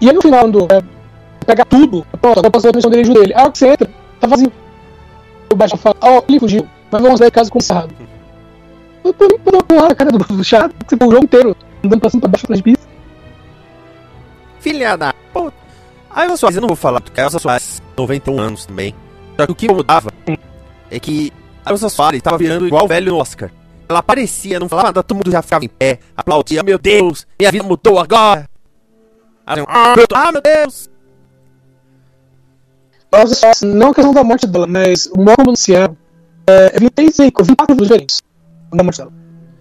E 0.00 0.08
aí 0.08 0.14
no 0.14 0.22
final 0.22 0.50
do. 0.50 0.64
É, 0.72 0.82
pega 1.46 1.64
tudo, 1.64 2.06
pronto, 2.20 2.38
agora 2.38 2.50
posso 2.50 2.62
ver 2.64 2.70
a 2.70 2.76
missão 2.76 2.90
dele 2.90 3.14
dele. 3.14 3.34
A 3.34 3.42
hora 3.42 3.52
que 3.52 3.58
você 3.58 3.68
entra, 3.68 3.90
tá 4.20 4.26
vazio. 4.26 4.52
O 5.50 5.56
Batman 5.56 5.78
fala, 5.78 5.96
ó, 6.00 6.22
ele 6.28 6.40
fugiu, 6.40 6.68
mas 6.90 7.02
vamos 7.02 7.20
dar 7.20 7.30
caso 7.30 7.50
com 7.50 7.58
o 7.58 7.62
Sarrado. 7.62 7.94
Eu 9.04 9.12
tô 9.12 9.26
limpo 9.26 9.50
uma 9.50 9.62
porrada, 9.62 9.94
cara, 9.94 10.12
do, 10.12 10.44
chato, 10.44 10.72
que 10.84 10.90
você 10.90 10.96
foi 10.96 11.08
o 11.08 11.10
jogo 11.10 11.24
inteiro, 11.24 11.56
andando 11.84 12.00
pra 12.00 12.10
cima 12.10 12.20
pra 12.20 12.30
baixo 12.30 12.46
atrás 12.46 12.58
de 12.58 12.62
pista. 12.62 12.86
Filha 14.60 14.96
da 14.96 15.12
puta. 15.32 15.61
A 16.14 16.24
Elsa 16.24 16.36
Soares, 16.36 16.56
eu 16.56 16.60
não 16.60 16.68
vou 16.68 16.76
falar, 16.76 17.00
porque 17.00 17.20
a 17.20 17.24
Elsa 17.24 17.38
Soares 17.38 17.82
91 17.96 18.38
anos 18.38 18.66
também. 18.66 18.94
Só 19.38 19.46
que 19.46 19.52
o 19.52 19.54
que 19.54 19.72
mudava 19.72 20.10
é 20.90 21.00
que 21.00 21.32
a 21.64 21.70
Elsa 21.70 21.88
Soares 21.88 22.20
tava 22.20 22.36
virando 22.36 22.66
igual 22.66 22.84
o 22.84 22.88
velho 22.88 23.12
no 23.12 23.18
Oscar. 23.18 23.50
ela 23.88 24.00
aparecia, 24.00 24.60
não 24.60 24.68
falava 24.68 24.88
nada, 24.88 25.02
todo 25.02 25.16
mundo 25.16 25.30
já 25.30 25.40
ficava 25.40 25.64
em 25.64 25.68
pé, 25.68 25.98
aplaudia, 26.16 26.62
meu 26.62 26.78
Deus, 26.78 27.26
minha 27.38 27.50
vida 27.50 27.64
mudou 27.64 27.98
agora. 27.98 28.48
Ah, 29.46 30.32
meu 30.32 30.42
Deus! 30.42 30.90
Mas 33.10 33.38
só, 33.38 33.50
assim, 33.50 33.66
não 33.66 33.90
a 33.90 33.94
questão 33.94 34.14
da 34.14 34.24
morte 34.24 34.46
dela, 34.46 34.66
mas 34.66 35.06
o 35.06 35.18
modo 35.18 35.36
como 35.36 35.48
anunciaram. 35.50 35.96
É, 36.46 36.76
eu 36.76 36.80
vi 36.80 36.90
três, 36.90 37.18
eu 37.18 37.44
vi 37.44 37.56
quatro 37.56 37.76
diferentes 37.76 38.20
dela. 38.72 39.12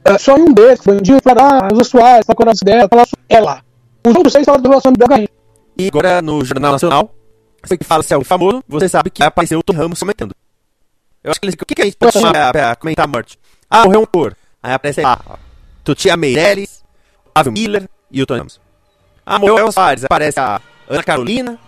É, 0.06 0.18
só 0.18 0.38
em 0.38 0.42
um 0.42 0.54
deles, 0.54 0.80
foi 0.84 0.98
um 0.98 1.02
dia 1.02 1.22
para 1.22 1.42
ah, 1.42 1.70
os 1.72 1.88
atuais, 1.88 2.26
para 2.26 2.52
a 2.52 2.54
dela, 2.64 2.90
ela. 3.30 3.62
Os 4.06 4.16
outros 4.16 4.34
seis 4.34 4.46
falaram 4.46 4.64
do 4.64 4.70
relacionamento 4.70 5.08
dela 5.08 5.28
E 5.78 5.88
agora 5.88 6.22
no 6.22 6.44
Jornal 6.44 6.74
Nacional, 6.74 7.16
você 7.64 7.78
que 7.78 7.84
fala 7.84 8.04
se 8.04 8.14
é 8.14 8.18
o 8.18 8.24
famoso, 8.24 8.64
você 8.68 8.90
sabe 8.90 9.10
que 9.10 9.24
apareceu 9.24 9.60
o 9.60 9.64
Tom 9.64 9.74
Ramos 9.74 10.00
comentando. 10.00 10.34
Eu 11.24 11.32
acho 11.32 11.40
que 11.40 11.46
eles. 11.46 11.56
O 11.56 11.66
que, 11.66 11.76
que 11.76 11.82
a 11.82 11.86
gente 11.86 11.98
pode 11.98 12.14
chamar 12.14 12.32
pra, 12.32 12.52
pra 12.52 12.76
comentar 12.76 13.06
a 13.06 13.08
morte? 13.08 13.40
Ah, 13.70 13.86
morreu 13.86 14.02
um 14.02 14.04
ator. 14.04 14.36
Aí 14.62 14.74
aparece 14.74 15.02
ah, 15.04 15.40
Tutia 15.84 16.18
Meirelles, 16.18 16.84
Ávio 17.34 17.52
Miller 17.52 17.88
e 18.10 18.22
o 18.22 18.26
Tony 18.26 18.40
Ramos. 18.40 18.60
Ah, 19.26 19.40
morreu 19.40 19.60
Elvis 19.60 19.76
Soares. 19.76 20.04
Aparece 20.04 20.40
a 20.40 20.60
Ana 20.90 21.04
Carolina, 21.04 21.60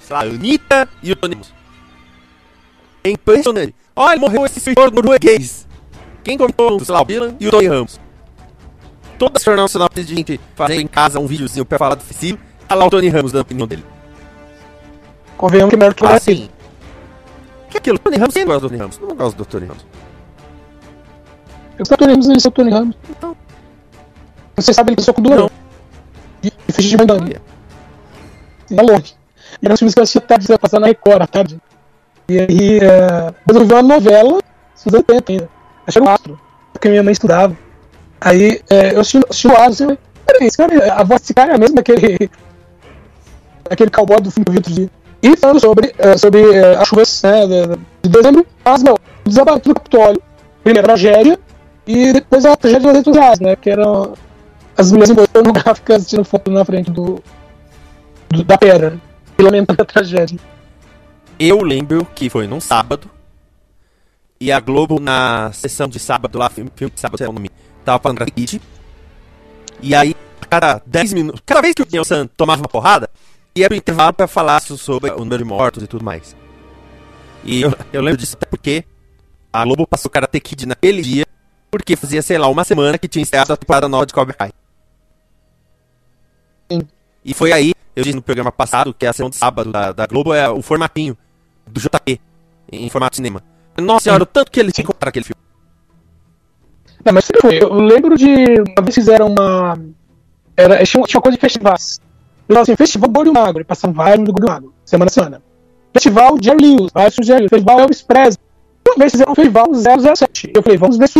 sei 0.00 0.14
lá, 0.14 0.22
a 0.22 0.24
Anitta 0.24 0.88
e 1.02 1.12
o 1.12 1.16
Tony 1.16 1.34
Ramos. 1.34 1.52
É 3.04 3.10
impressionante. 3.10 3.74
Olha, 3.94 4.18
morreu 4.18 4.44
esse 4.44 4.58
escritor 4.58 4.92
norueguês. 4.92 5.66
Quem 6.24 6.36
comentou, 6.36 6.78
sei 6.84 6.92
lá, 6.92 7.02
o 7.02 7.04
Dylan 7.04 7.36
e 7.38 7.46
o 7.46 7.50
Tony 7.50 7.68
Ramos. 7.68 8.00
Toda 9.18 9.38
a 9.38 9.42
Jornal 9.42 9.64
Nacional 9.64 9.88
de 9.94 10.02
gente 10.02 10.40
fazendo 10.54 10.80
em 10.80 10.86
casa 10.86 11.18
um 11.18 11.26
videozinho 11.26 11.64
pra 11.64 11.78
falar 11.78 11.94
do 11.94 12.02
suicídio. 12.02 12.40
Tá 12.68 12.74
lá 12.74 12.86
o 12.86 12.90
Tony 12.90 13.08
Ramos 13.08 13.32
dando 13.32 13.40
a 13.40 13.42
opinião 13.42 13.66
dele. 13.66 13.84
Convenhamos 15.36 15.70
que 15.70 15.76
é 15.76 15.78
melhor 15.78 15.94
que 15.94 16.02
o 16.02 16.06
Ah, 16.06 16.10
Brasil. 16.10 16.36
sim. 16.36 16.50
Que 17.70 17.78
aquilo? 17.78 17.98
Tony 17.98 18.16
Ramos? 18.16 18.34
Quem 18.34 18.44
gosta 18.46 18.60
do 18.60 18.68
Tony 18.68 18.80
Ramos? 18.80 18.98
Eu 19.00 19.08
não 19.08 19.16
gosto 19.16 19.36
do 19.36 19.44
Tony 19.44 19.66
Ramos. 19.66 19.86
Eu 21.78 21.84
sou 21.86 21.94
o 21.94 21.98
Tony 21.98 22.12
Ramos, 22.12 22.28
ele 22.28 22.38
é 22.44 22.48
o 22.48 22.50
Tony 22.50 22.70
Ramos. 22.70 22.96
Então. 23.10 23.36
Você 24.56 24.72
sabe 24.72 24.90
ele 24.90 24.96
que 24.96 25.00
eu 25.00 25.04
sou 25.04 25.14
com 25.14 25.22
durão. 25.22 25.50
E 26.42 26.48
e 26.68 26.72
fez 26.72 26.88
de 26.88 26.96
bandana. 26.96 27.40
Tá 28.74 28.82
longe. 28.82 29.14
E 29.62 29.66
eram 29.66 29.74
os 29.74 29.78
filmes 29.80 29.94
que 29.94 30.00
eu 30.00 30.02
assistia 30.02 30.20
tarde, 30.20 30.46
ia 30.50 30.58
passar 30.58 30.80
na 30.80 30.86
Record 30.86 31.22
à 31.22 31.26
tarde. 31.26 31.60
E 32.28 32.40
aí, 32.40 32.78
é... 32.78 33.32
depois 33.46 33.60
eu 33.60 33.66
vi 33.66 33.72
uma 33.74 33.82
novela, 33.82 34.40
dos 34.74 34.86
anos 34.94 35.04
80 35.08 35.32
ainda. 35.32 35.48
Achei 35.86 36.02
o 36.02 36.08
Astro, 36.08 36.40
porque 36.72 36.88
minha 36.88 37.02
mãe 37.02 37.12
estudava. 37.12 37.56
Aí, 38.20 38.60
é, 38.68 38.94
eu 38.94 39.00
assisti, 39.00 39.20
assisti 39.28 39.46
o 39.46 39.52
Astro, 39.52 39.70
assim, 39.70 39.98
peraí, 40.26 40.46
esse 40.48 40.56
cara, 40.56 40.94
a 40.94 41.04
voz 41.04 41.20
desse 41.20 41.34
cara 41.34 41.52
é 41.52 41.54
a 41.54 41.58
mesma 41.58 41.76
daquele, 41.76 42.30
aquele 43.70 43.90
cowboy 43.90 44.20
do 44.20 44.30
filme 44.30 44.44
que 44.44 44.50
eu 44.50 44.52
vi 44.52 44.58
outro 44.58 44.74
dia. 44.74 44.90
E 45.22 45.36
falando 45.36 45.60
sobre, 45.60 45.94
é, 45.98 46.16
sobre 46.16 46.54
é, 46.54 46.76
as 46.76 46.86
chuvas 46.88 47.22
né, 47.22 47.46
de, 47.46 47.76
de 48.02 48.08
dezembro, 48.08 48.46
mas 48.64 48.82
não, 48.82 48.94
o 48.94 49.28
desabamento 49.28 49.68
do 49.68 49.74
Capitólio, 49.74 50.22
primeiro 50.62 50.80
a 50.86 50.88
tragédia, 50.88 51.38
e 51.86 52.12
depois 52.12 52.44
a 52.44 52.56
tragédia 52.56 52.92
das 52.92 53.04
redes 53.06 53.40
né, 53.40 53.56
que 53.56 53.70
eram 53.70 54.14
as 54.76 54.92
mulheres 54.92 55.14
pornográficas 55.32 56.06
tirando 56.06 56.26
foto 56.26 56.50
na 56.50 56.64
frente 56.64 56.90
do, 56.90 57.22
do- 58.30 58.44
da 58.44 58.58
pedra, 58.58 59.00
e 59.38 59.42
lamentando 59.42 59.82
a 59.82 59.84
tragédia. 59.84 60.38
Eu 61.38 61.62
lembro 61.62 62.06
que 62.14 62.30
foi 62.30 62.46
num 62.46 62.60
sábado. 62.60 63.10
E 64.38 64.52
a 64.52 64.60
Globo, 64.60 65.00
na 65.00 65.50
sessão 65.52 65.88
de 65.88 65.98
sábado 65.98 66.38
lá, 66.38 66.50
filme, 66.50 66.70
filme 66.76 66.92
de 66.94 67.00
sábado, 67.00 67.18
sei 67.18 67.26
lá 67.26 67.30
o 67.30 67.34
nome, 67.34 67.50
tava 67.84 67.98
falando 67.98 68.18
Kid. 68.26 68.60
E 69.82 69.94
aí, 69.94 70.14
a 70.42 70.46
cada 70.46 70.82
10 70.84 71.12
minutos, 71.14 71.40
cada 71.44 71.62
vez 71.62 71.74
que 71.74 71.82
o 71.82 71.86
Nelson 71.90 72.26
tomava 72.36 72.60
uma 72.62 72.68
porrada, 72.68 73.08
ia 73.56 73.68
pro 73.68 73.76
intervalo 73.76 74.12
pra 74.12 74.26
falar 74.26 74.60
so- 74.60 74.76
sobre 74.78 75.10
o 75.10 75.18
número 75.18 75.38
de 75.42 75.48
mortos 75.48 75.82
e 75.82 75.86
tudo 75.86 76.04
mais. 76.04 76.36
E 77.44 77.62
eu, 77.62 77.72
eu 77.92 78.02
lembro 78.02 78.18
disso 78.20 78.36
até 78.36 78.46
porque 78.46 78.84
a 79.52 79.64
Globo 79.64 79.86
passou 79.86 80.10
Karate 80.10 80.38
Kid 80.40 80.66
naquele 80.66 81.02
dia, 81.02 81.24
porque 81.70 81.96
fazia, 81.96 82.22
sei 82.22 82.38
lá, 82.38 82.48
uma 82.48 82.64
semana 82.64 82.98
que 82.98 83.08
tinha 83.08 83.22
estreado 83.22 83.52
a 83.52 83.56
temporada 83.56 83.88
nova 83.88 84.06
de 84.06 84.12
Cobra 84.14 84.34
Kai. 84.34 84.52
Sim. 86.70 86.82
E 87.24 87.34
foi 87.34 87.52
aí, 87.52 87.72
eu 87.94 88.02
disse 88.04 88.14
no 88.16 88.22
programa 88.22 88.52
passado, 88.52 88.92
que 88.94 89.06
a 89.06 89.12
sessão 89.12 89.30
de 89.30 89.36
sábado 89.36 89.72
da, 89.72 89.92
da 89.92 90.06
Globo 90.06 90.32
é 90.34 90.48
o 90.48 90.62
formatinho 90.62 91.16
do 91.66 91.80
JP, 91.80 92.20
em 92.70 92.88
formato 92.90 93.12
de 93.12 93.16
cinema. 93.16 93.42
Nossa 93.78 94.04
senhora, 94.04 94.22
o 94.22 94.26
tanto 94.26 94.50
que 94.50 94.60
eles 94.60 94.78
encontraram 94.78 95.10
aquele 95.10 95.24
filme. 95.24 95.40
Não, 97.04 97.12
mas. 97.12 97.28
Eu 97.60 97.72
lembro 97.74 98.16
de. 98.16 98.26
Uma 98.26 98.82
vez 98.82 98.94
fizeram 98.94 99.28
uma. 99.28 99.78
Era, 100.56 100.82
tinha, 100.84 101.00
uma- 101.00 101.06
tinha 101.06 101.18
uma 101.18 101.22
coisa 101.22 101.36
de 101.36 101.40
festivais. 101.40 102.00
Falava 102.46 102.62
assim, 102.62 102.76
Festival 102.76 103.10
Gordo 103.10 103.30
e 103.30 103.32
Magro. 103.32 103.62
E 103.62 103.64
passavam 103.64 103.94
vários 103.94 104.24
do 104.24 104.32
Gordo 104.32 104.46
e 104.46 104.50
Magro, 104.50 104.74
semana 104.84 105.08
a 105.08 105.12
semana. 105.12 105.42
Festival 105.92 106.36
Jerry 106.40 106.76
Lewis, 106.76 106.90
vários 106.92 107.16
do 107.16 107.24
Jerry 107.24 107.40
Lewis. 107.40 107.50
Festival 107.50 107.80
Elvis 107.80 108.02
Presley. 108.02 108.46
Uma 108.88 108.96
vez 108.98 109.12
fizeram 109.12 109.32
um 109.32 109.34
festival 109.34 109.66
007. 109.74 110.52
Eu 110.54 110.62
falei, 110.62 110.78
vamos 110.78 110.96
ver 110.96 111.08
se. 111.08 111.18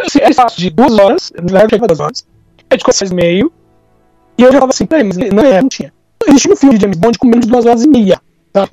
Assim, 0.00 0.18
é 0.20 0.30
espaço 0.30 0.60
de 0.60 0.70
duas 0.70 0.98
horas. 0.98 1.32
Na 1.36 1.42
verdade, 1.42 1.70
chegava 1.70 1.86
duas 1.86 2.00
horas. 2.00 2.26
É 2.70 2.76
de 2.76 2.84
coisa 2.84 3.14
meio. 3.14 3.52
E 4.36 4.42
eu 4.42 4.52
já 4.52 4.60
tava 4.60 4.70
assim, 4.70 4.86
peraí, 4.86 5.04
mas 5.04 5.16
não 5.16 5.42
é, 5.42 5.60
não 5.60 5.68
tinha. 5.68 5.92
Existia 6.26 6.52
um 6.52 6.56
filme 6.56 6.76
de 6.76 6.82
James 6.82 6.98
Bond 6.98 7.18
com 7.18 7.26
menos 7.26 7.46
de 7.46 7.52
duas 7.52 7.66
horas 7.66 7.84
e 7.84 7.88
meia. 7.88 8.20
Sabe? 8.52 8.72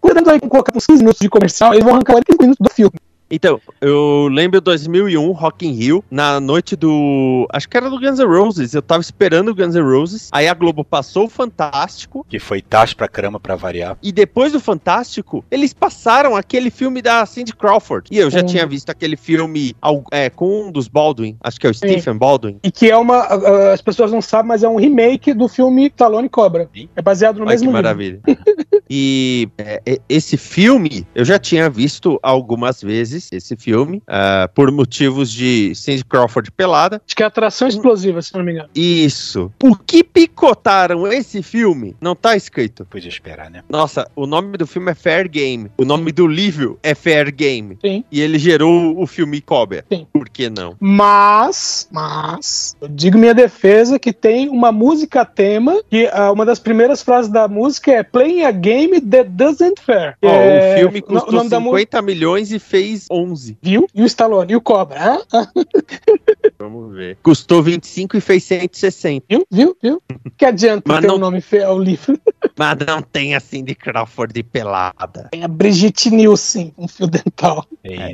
Cuidado 0.00 0.30
aí 0.30 0.40
com 0.40 0.48
colocar 0.48 0.72
uns 0.76 0.86
15 0.86 0.98
minutos 1.00 1.20
de 1.20 1.28
comercial, 1.28 1.72
eles 1.72 1.84
vão 1.84 1.94
arrancar 1.94 2.12
45 2.12 2.42
minutos 2.42 2.64
do 2.64 2.72
filme. 2.72 2.98
Então, 3.30 3.60
eu 3.80 4.28
lembro 4.30 4.60
2001, 4.60 5.32
Rock 5.32 5.66
in 5.66 5.72
Rio, 5.72 6.04
na 6.10 6.38
noite 6.38 6.76
do. 6.76 7.46
Acho 7.52 7.68
que 7.68 7.76
era 7.76 7.90
do 7.90 7.98
Guns 7.98 8.18
N' 8.20 8.24
Roses. 8.26 8.72
Eu 8.74 8.82
tava 8.82 9.00
esperando 9.00 9.48
o 9.50 9.54
Guns 9.54 9.74
N' 9.74 9.82
Roses. 9.82 10.28
Aí 10.32 10.46
a 10.46 10.54
Globo 10.54 10.84
passou 10.84 11.24
o 11.26 11.28
Fantástico. 11.28 12.24
Que 12.28 12.38
foi 12.38 12.62
taxa 12.62 12.94
pra 12.94 13.08
caramba 13.08 13.40
pra 13.40 13.56
variar. 13.56 13.96
E 14.02 14.12
depois 14.12 14.52
do 14.52 14.60
Fantástico, 14.60 15.44
eles 15.50 15.72
passaram 15.72 16.36
aquele 16.36 16.70
filme 16.70 17.02
da 17.02 17.26
Cindy 17.26 17.54
Crawford. 17.54 18.08
E 18.12 18.18
eu 18.18 18.30
já 18.30 18.40
Hum. 18.40 18.46
tinha 18.46 18.66
visto 18.66 18.90
aquele 18.90 19.16
filme 19.16 19.74
é, 20.12 20.30
com 20.30 20.66
um 20.68 20.70
dos 20.72 20.86
Baldwin. 20.86 21.36
Acho 21.42 21.58
que 21.58 21.66
é 21.66 21.70
o 21.70 21.74
Stephen 21.74 22.16
Baldwin. 22.16 22.58
E 22.62 22.70
que 22.70 22.90
é 22.90 22.96
uma. 22.96 23.16
a- 23.18 23.72
As 23.72 23.82
pessoas 23.82 24.12
não 24.12 24.22
sabem, 24.22 24.46
mas 24.48 24.62
é 24.62 24.68
um 24.68 24.76
remake 24.76 25.34
do 25.34 25.48
filme 25.48 25.86
Stallone 25.86 26.26
e 26.26 26.30
Cobra. 26.30 26.68
Sim. 26.74 26.88
É 26.94 27.02
baseado 27.02 27.36
no 27.38 27.42
Olha 27.42 27.56
que 27.56 27.64
mesmo 27.64 27.66
livro. 27.70 27.82
maravilha. 27.82 28.20
e 28.88 29.48
é, 29.58 29.80
esse 30.08 30.36
filme, 30.36 31.06
eu 31.14 31.24
já 31.24 31.38
tinha 31.38 31.68
visto 31.68 32.18
algumas 32.22 32.80
vezes, 32.80 33.28
esse 33.32 33.56
filme, 33.56 34.02
ah, 34.06 34.48
por 34.54 34.70
motivos 34.70 35.30
de 35.30 35.74
Cindy 35.74 36.04
Crawford 36.04 36.50
pelada. 36.50 37.02
Acho 37.04 37.16
que 37.16 37.22
é 37.22 37.26
atração 37.26 37.68
explosiva, 37.68 38.22
se 38.22 38.34
não 38.34 38.44
me 38.44 38.52
engano. 38.52 38.68
Isso. 38.74 39.52
Por 39.58 39.82
que 39.82 40.04
picotaram 40.04 41.06
esse 41.12 41.42
filme? 41.42 41.96
Não 42.00 42.14
tá 42.14 42.36
escrito. 42.36 42.86
Podia 42.86 43.08
esperar, 43.08 43.50
né? 43.50 43.62
Nossa, 43.68 44.08
o 44.14 44.26
nome 44.26 44.56
do 44.56 44.66
filme 44.66 44.90
é 44.92 44.94
Fair 44.94 45.28
Game. 45.28 45.70
O 45.78 45.84
nome 45.84 46.12
do 46.12 46.26
livro 46.26 46.78
é 46.82 46.94
Fair 46.94 47.34
Game. 47.34 47.78
Sim. 47.84 48.04
E 48.10 48.20
ele 48.20 48.38
gerou 48.38 49.00
o 49.00 49.06
filme 49.06 49.40
Cobra. 49.40 49.84
Sim. 49.90 50.06
Por 50.12 50.28
que 50.28 50.48
não? 50.48 50.76
Mas, 50.80 51.88
mas, 51.90 52.76
eu 52.80 52.88
digo 52.88 53.18
minha 53.18 53.34
defesa 53.34 53.98
que 53.98 54.12
tem 54.12 54.48
uma 54.48 54.70
música 54.70 55.24
tema 55.24 55.82
que 55.90 56.08
ah, 56.12 56.30
uma 56.30 56.44
das 56.44 56.58
primeiras 56.58 57.02
frases 57.02 57.30
da 57.30 57.48
música 57.48 57.92
é 57.92 58.02
Playing 58.02 58.42
a 58.42 58.50
game 58.50 58.75
that 59.00 59.30
doesn't 59.30 59.80
fair. 59.80 60.16
Ó, 60.22 60.28
É, 60.28 60.74
o 60.74 60.78
filme 60.78 61.00
custou 61.02 61.32
música, 61.42 61.56
50 61.56 62.02
milhões 62.02 62.52
e 62.52 62.58
fez 62.58 63.06
11. 63.10 63.56
viu? 63.62 63.86
E 63.94 64.02
o 64.02 64.06
Stallone, 64.06 64.52
e 64.52 64.56
o 64.56 64.60
Cobra? 64.60 64.98
Hã? 65.32 65.48
Vamos 66.58 66.94
ver. 66.94 67.18
Custou 67.22 67.62
25 67.62 68.16
e 68.16 68.20
fez 68.20 68.44
160. 68.44 69.24
viu? 69.28 69.46
Viu? 69.50 69.76
Viu? 69.82 70.02
Que 70.36 70.44
adianta 70.46 70.82
Mas 70.86 71.00
ter 71.00 71.06
não- 71.08 71.16
um 71.16 71.18
nome 71.18 71.40
feio 71.40 71.66
ao 71.68 71.78
livro? 71.78 72.18
Mas 72.58 72.76
não 72.86 73.02
tem 73.02 73.34
a 73.34 73.40
Cindy 73.40 73.74
Crawford 73.74 74.42
pelada. 74.44 75.28
Tem 75.30 75.44
a 75.44 75.48
Brigitte 75.48 76.10
Nielsen, 76.10 76.72
um 76.78 76.88
fio 76.88 77.06
dental. 77.06 77.66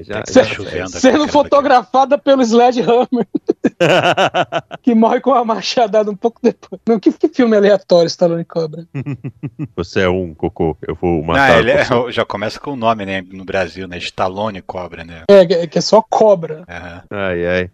Já- 0.05 0.23
tá 0.23 0.33
já- 0.33 0.45
chovendo. 0.45 0.91
aqui, 0.91 1.01
Sendo 1.01 1.19
cara, 1.21 1.29
fotografada 1.33 2.19
pelo 2.19 2.43
Sledgehammer, 2.43 3.27
que 4.83 4.95
morre 4.95 5.21
com 5.21 5.31
uma 5.31 5.45
machadada 5.45 6.11
um 6.11 6.17
pouco 6.17 6.41
depois. 6.43 6.81
Não, 6.87 6.99
que, 6.99 7.13
que 7.13 7.29
filme 7.29 7.57
aleatório, 7.57 8.07
Stallone 8.07 8.45
Cobra? 8.45 8.87
Você 9.77 10.01
é 10.03 10.09
um 10.09 10.35
cocô, 10.35 10.77
eu 10.87 10.95
vou 10.95 11.23
matar 11.23 11.59
ele 11.59 11.71
é- 11.71 11.85
já 12.11 12.25
começa 12.25 12.59
com 12.59 12.73
o 12.73 12.77
nome, 12.77 13.07
né? 13.07 13.23
No 13.23 13.45
Brasil, 13.45 13.87
né? 13.87 13.99
Stallone 13.99 14.63
Cobra, 14.63 15.05
né? 15.05 15.23
É, 15.29 15.67
que- 15.67 15.79
é 15.79 15.81
só 15.83 16.03
cobra. 16.03 16.65
Aham. 16.69 17.03
Ai, 17.11 17.47
ai. 17.47 17.71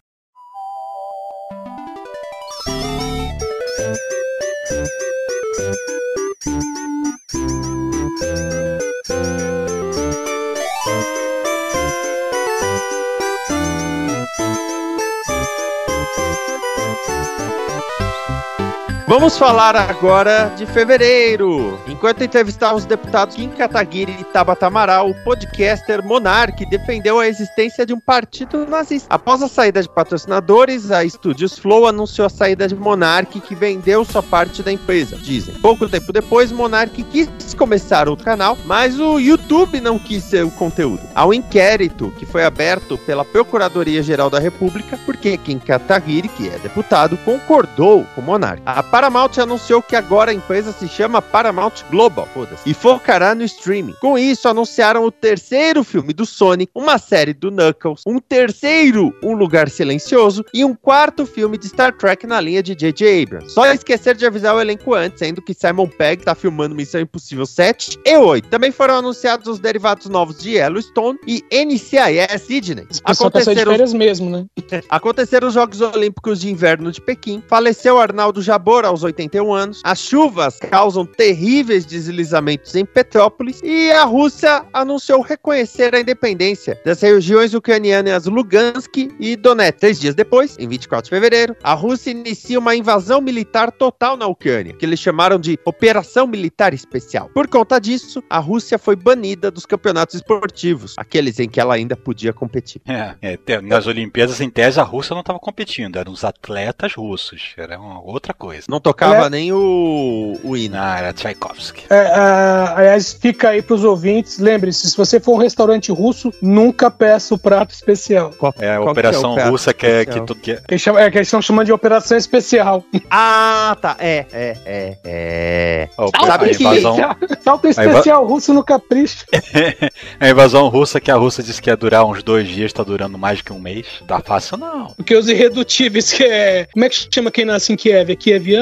Vamos 19.09 19.38
falar 19.38 19.75
agora 19.75 20.53
de 20.55 20.66
fevereiro. 20.66 21.79
Enquanto 21.88 22.23
entrevistava 22.23 22.77
os 22.77 22.85
deputados 22.85 23.37
Kim 23.37 23.49
Kataguiri 23.49 24.14
e 24.21 24.25
Tabata 24.25 24.66
Amaral, 24.66 25.09
o 25.09 25.14
podcaster 25.25 26.05
Monark 26.05 26.66
defendeu 26.66 27.18
a 27.18 27.27
existência 27.27 27.87
de 27.87 27.94
um 27.94 27.99
partido 27.99 28.66
nazista. 28.66 29.09
Após 29.09 29.42
a 29.42 29.49
saída 29.49 29.81
de 29.81 29.88
patrocinadores, 29.88 30.90
a 30.90 31.09
Studios 31.09 31.59
Flow 31.59 31.87
anunciou 31.87 32.27
a 32.27 32.29
saída 32.29 32.68
de 32.68 32.75
Monark, 32.75 33.40
que 33.40 33.55
vendeu 33.55 34.05
sua 34.05 34.23
parte 34.23 34.62
da 34.62 34.71
empresa, 34.71 35.16
dizem. 35.16 35.55
Pouco 35.55 35.88
tempo 35.88 36.12
depois, 36.12 36.53
Monark 36.53 37.03
quis 37.05 37.31
começaram 37.55 38.12
o 38.12 38.16
canal, 38.16 38.59
mas 38.66 39.01
o 39.01 39.18
YouTube 39.18 39.81
não 39.81 39.99
quis 39.99 40.23
ser 40.23 40.44
o 40.44 40.51
conteúdo. 40.51 41.01
Há 41.14 41.27
um 41.27 41.33
inquérito 41.33 42.12
que 42.18 42.27
foi 42.27 42.44
aberto 42.44 42.97
pela 42.99 43.25
Procuradoria-Geral 43.25 44.29
da 44.29 44.38
República, 44.38 44.99
porque 45.07 45.37
Kim 45.38 45.59
Kataguiri, 45.59 46.29
que 46.29 46.49
é 46.49 46.59
deputado, 46.59 47.16
concordou 47.25 48.07
com 48.14 48.21
o 48.21 48.25
Monark. 48.25 48.62
A 48.66 48.83
Paramount 48.99 49.39
anunciou 49.39 49.81
que 49.81 49.95
agora 49.95 50.33
a 50.33 50.35
empresa 50.35 50.73
se 50.73 50.89
chama 50.89 51.23
Paramount 51.23 51.85
Global, 51.89 52.29
e 52.67 52.75
focará 52.75 53.33
no 53.33 53.45
streaming. 53.45 53.95
Com 54.01 54.19
isso, 54.19 54.49
anunciaram 54.49 55.05
o 55.05 55.13
terceiro 55.13 55.85
filme 55.85 56.13
do 56.13 56.27
Sonic, 56.27 56.73
uma 56.75 56.99
série 56.99 57.33
do 57.33 57.49
Knuckles, 57.49 58.03
um 58.05 58.19
terceiro 58.19 59.15
Um 59.23 59.35
Lugar 59.35 59.71
Silencioso 59.71 60.45
e 60.53 60.65
um 60.65 60.75
quarto 60.75 61.25
filme 61.27 61.57
de 61.57 61.69
Star 61.69 61.97
Trek 61.97 62.27
na 62.27 62.41
linha 62.41 62.61
de 62.61 62.75
J.J. 62.75 63.23
Abrams. 63.23 63.53
Só 63.53 63.67
esquecer 63.73 64.17
de 64.17 64.27
avisar 64.27 64.57
o 64.57 64.61
elenco 64.61 64.93
antes, 64.93 65.21
sendo 65.21 65.41
que 65.41 65.55
Simon 65.55 65.87
Pegg 65.87 66.25
tá 66.25 66.35
filmando 66.35 66.75
Missão 66.75 67.01
Impossível 67.01 67.47
7 67.47 68.01
e 68.05 68.17
8. 68.17 68.49
Também 68.49 68.73
foram 68.73 68.97
anunciados 68.97 69.47
os 69.47 69.61
derivados 69.61 70.09
novos 70.09 70.39
de 70.39 70.57
Yellowstone 70.57 71.21
e 71.25 71.45
NCIS 71.53 72.43
Sydney. 72.45 72.87
De 72.91 73.01
Aconteceram 73.05 73.71
férias 73.71 73.93
mesmo, 73.93 74.29
né? 74.29 74.45
Aconteceram 74.91 75.47
os 75.47 75.55
Jogos 75.55 75.81
Olímpicos 75.81 76.41
de 76.41 76.51
Inverno 76.51 76.91
de 76.91 77.01
Pequim. 77.01 77.41
Faleceu 77.47 78.01
Arnaldo 78.01 78.43
Jabor 78.43 78.88
aos 78.88 79.03
81 79.03 79.53
anos. 79.53 79.81
As 79.85 79.98
chuvas 80.01 80.59
causam 80.59 81.07
terríveis 81.07 81.85
deslizamentos 81.85 82.74
em 82.74 82.85
Petrópolis. 82.85 83.61
E 83.62 83.90
a 83.92 84.05
Rússia 84.05 84.64
anunciou 84.72 85.20
reconhecer 85.20 85.94
a 85.94 86.01
independência 86.01 86.81
das 86.85 87.01
regiões 87.01 87.55
ucranianas 87.55 88.27
Lugansk 88.27 88.96
e 89.20 89.37
Donetsk. 89.37 89.79
Três 89.79 90.01
dias 90.01 90.14
depois, 90.14 90.57
em 90.59 90.66
24 90.66 91.05
de 91.05 91.11
fevereiro, 91.11 91.57
a 91.62 91.74
Rússia 91.74 92.11
inicia 92.11 92.59
uma 92.59 92.74
invasão 92.74 93.20
militar 93.20 93.70
total 93.70 94.16
na 94.16 94.27
Ucrânia, 94.27 94.72
que 94.72 94.85
eles 94.85 94.98
chamaram 94.98 95.38
de 95.38 95.59
Operação 95.64 96.27
Militar 96.27 96.74
Especial. 96.74 97.31
Por 97.33 97.46
conta 97.46 97.79
disso, 97.79 98.22
a 98.29 98.38
Rússia 98.38 98.79
foi 98.79 98.96
banida 98.96 99.51
dos 99.51 99.66
campeonatos 99.66 100.16
esportivos, 100.16 100.94
aqueles 100.96 101.38
em 101.38 101.48
que 101.48 101.61
ela 101.61 101.74
ainda 101.74 101.96
podia 101.96 102.33
competir. 102.33 102.81
É, 102.87 103.14
é, 103.22 103.61
nas 103.61 103.87
Olimpíadas, 103.87 104.40
em 104.40 104.51
tese, 104.51 104.81
a 104.81 104.83
Rússia 104.83 105.14
não 105.14 105.20
estava 105.20 105.38
competindo, 105.38 105.96
eram 105.96 106.12
os 106.12 106.24
atletas 106.24 106.94
russos, 106.94 107.55
era 107.57 107.79
uma 107.79 108.01
outra 108.01 108.33
coisa. 108.33 108.66
Não 108.68 108.78
tocava 108.81 109.27
É. 109.27 109.31
nem 109.31 109.53
o, 109.53 110.38
o 110.43 110.57
hino. 110.57 110.77
Não, 110.77 110.85
era 110.85 111.12
Tchaikovsky. 111.12 111.85
É, 111.91 111.99
ah, 112.14 112.75
aliás, 112.77 113.12
fica 113.12 113.49
aí 113.51 113.62
pros 113.62 113.85
ouvintes. 113.85 114.38
Lembre-se, 114.38 114.91
se 114.91 114.97
você 114.97 115.19
for 115.19 115.35
um 115.35 115.38
restaurante 115.38 115.91
russo, 115.91 116.33
nunca 116.43 116.91
peça 116.91 117.35
o 117.35 117.38
prato 117.38 117.73
especial. 117.75 118.33
Qual- 118.38 118.55
É 118.61 118.75
a 118.77 118.81
que 118.81 118.88
Operação 118.88 119.33
o 119.33 119.35
prato 119.35 119.51
Russa 119.51 119.73
que 119.75 119.87
é 119.87 120.05
que 120.05 120.21
tudo 120.21 120.35
que 120.35 120.53
é. 120.53 120.57
Que 120.57 120.75
eles 120.75 120.83
chamam, 120.83 121.01
é, 121.01 121.11
que 121.11 121.17
eles 121.19 121.29
estão 121.29 121.41
chamando 121.43 121.67
de 121.67 121.73
operação 121.73 122.17
especial. 122.17 122.85
Ah, 123.11 123.77
tá. 123.81 123.97
É, 123.99 124.27
é, 124.33 124.57
é, 124.67 124.99
é. 125.05 125.88
a, 125.99 126.27
Sabe 126.27 126.45
a 126.45 126.49
que- 126.55 126.62
invasão, 126.62 126.97
Salto 127.43 127.67
especial 127.69 128.27
russo 128.27 128.53
no 128.53 128.62
capricho. 128.62 129.25
a 130.21 130.29
invasão 130.29 130.69
russa 130.69 131.01
que 131.01 131.11
a 131.11 131.14
Rússia 131.17 131.43
disse 131.43 131.61
que 131.62 131.71
ia 131.71 131.77
durar 131.77 132.05
uns 132.05 132.23
dois 132.23 132.47
dias, 132.49 132.73
tá 132.73 132.83
durando 132.83 133.17
mais 133.19 133.41
que 133.41 133.53
um 133.53 133.59
mês. 133.59 133.87
Tá 134.07 134.21
fácil 134.21 134.57
não. 134.59 134.88
Porque 134.97 135.14
os 135.17 135.29
irredutíveis, 135.29 136.12
que 136.12 136.25
é. 136.25 136.67
Como 136.73 136.85
é 136.85 136.88
que 136.88 137.09
chama 137.12 137.31
quem 137.31 137.45
nasce 137.45 137.73
em 137.73 137.77
Kiev? 137.77 138.11
É 138.12 138.17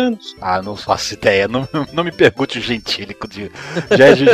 Kievianos? 0.07 0.37
Ah, 0.41 0.63
não 0.63 0.77
faço 0.77 1.15
ideia. 1.15 1.49
Não, 1.49 1.69
não 1.93 2.05
me 2.05 2.13
pergunte 2.13 2.59
o 2.59 2.63
gentílico 2.63 3.27
de. 3.29 3.51
Já, 3.91 4.15
já, 4.15 4.27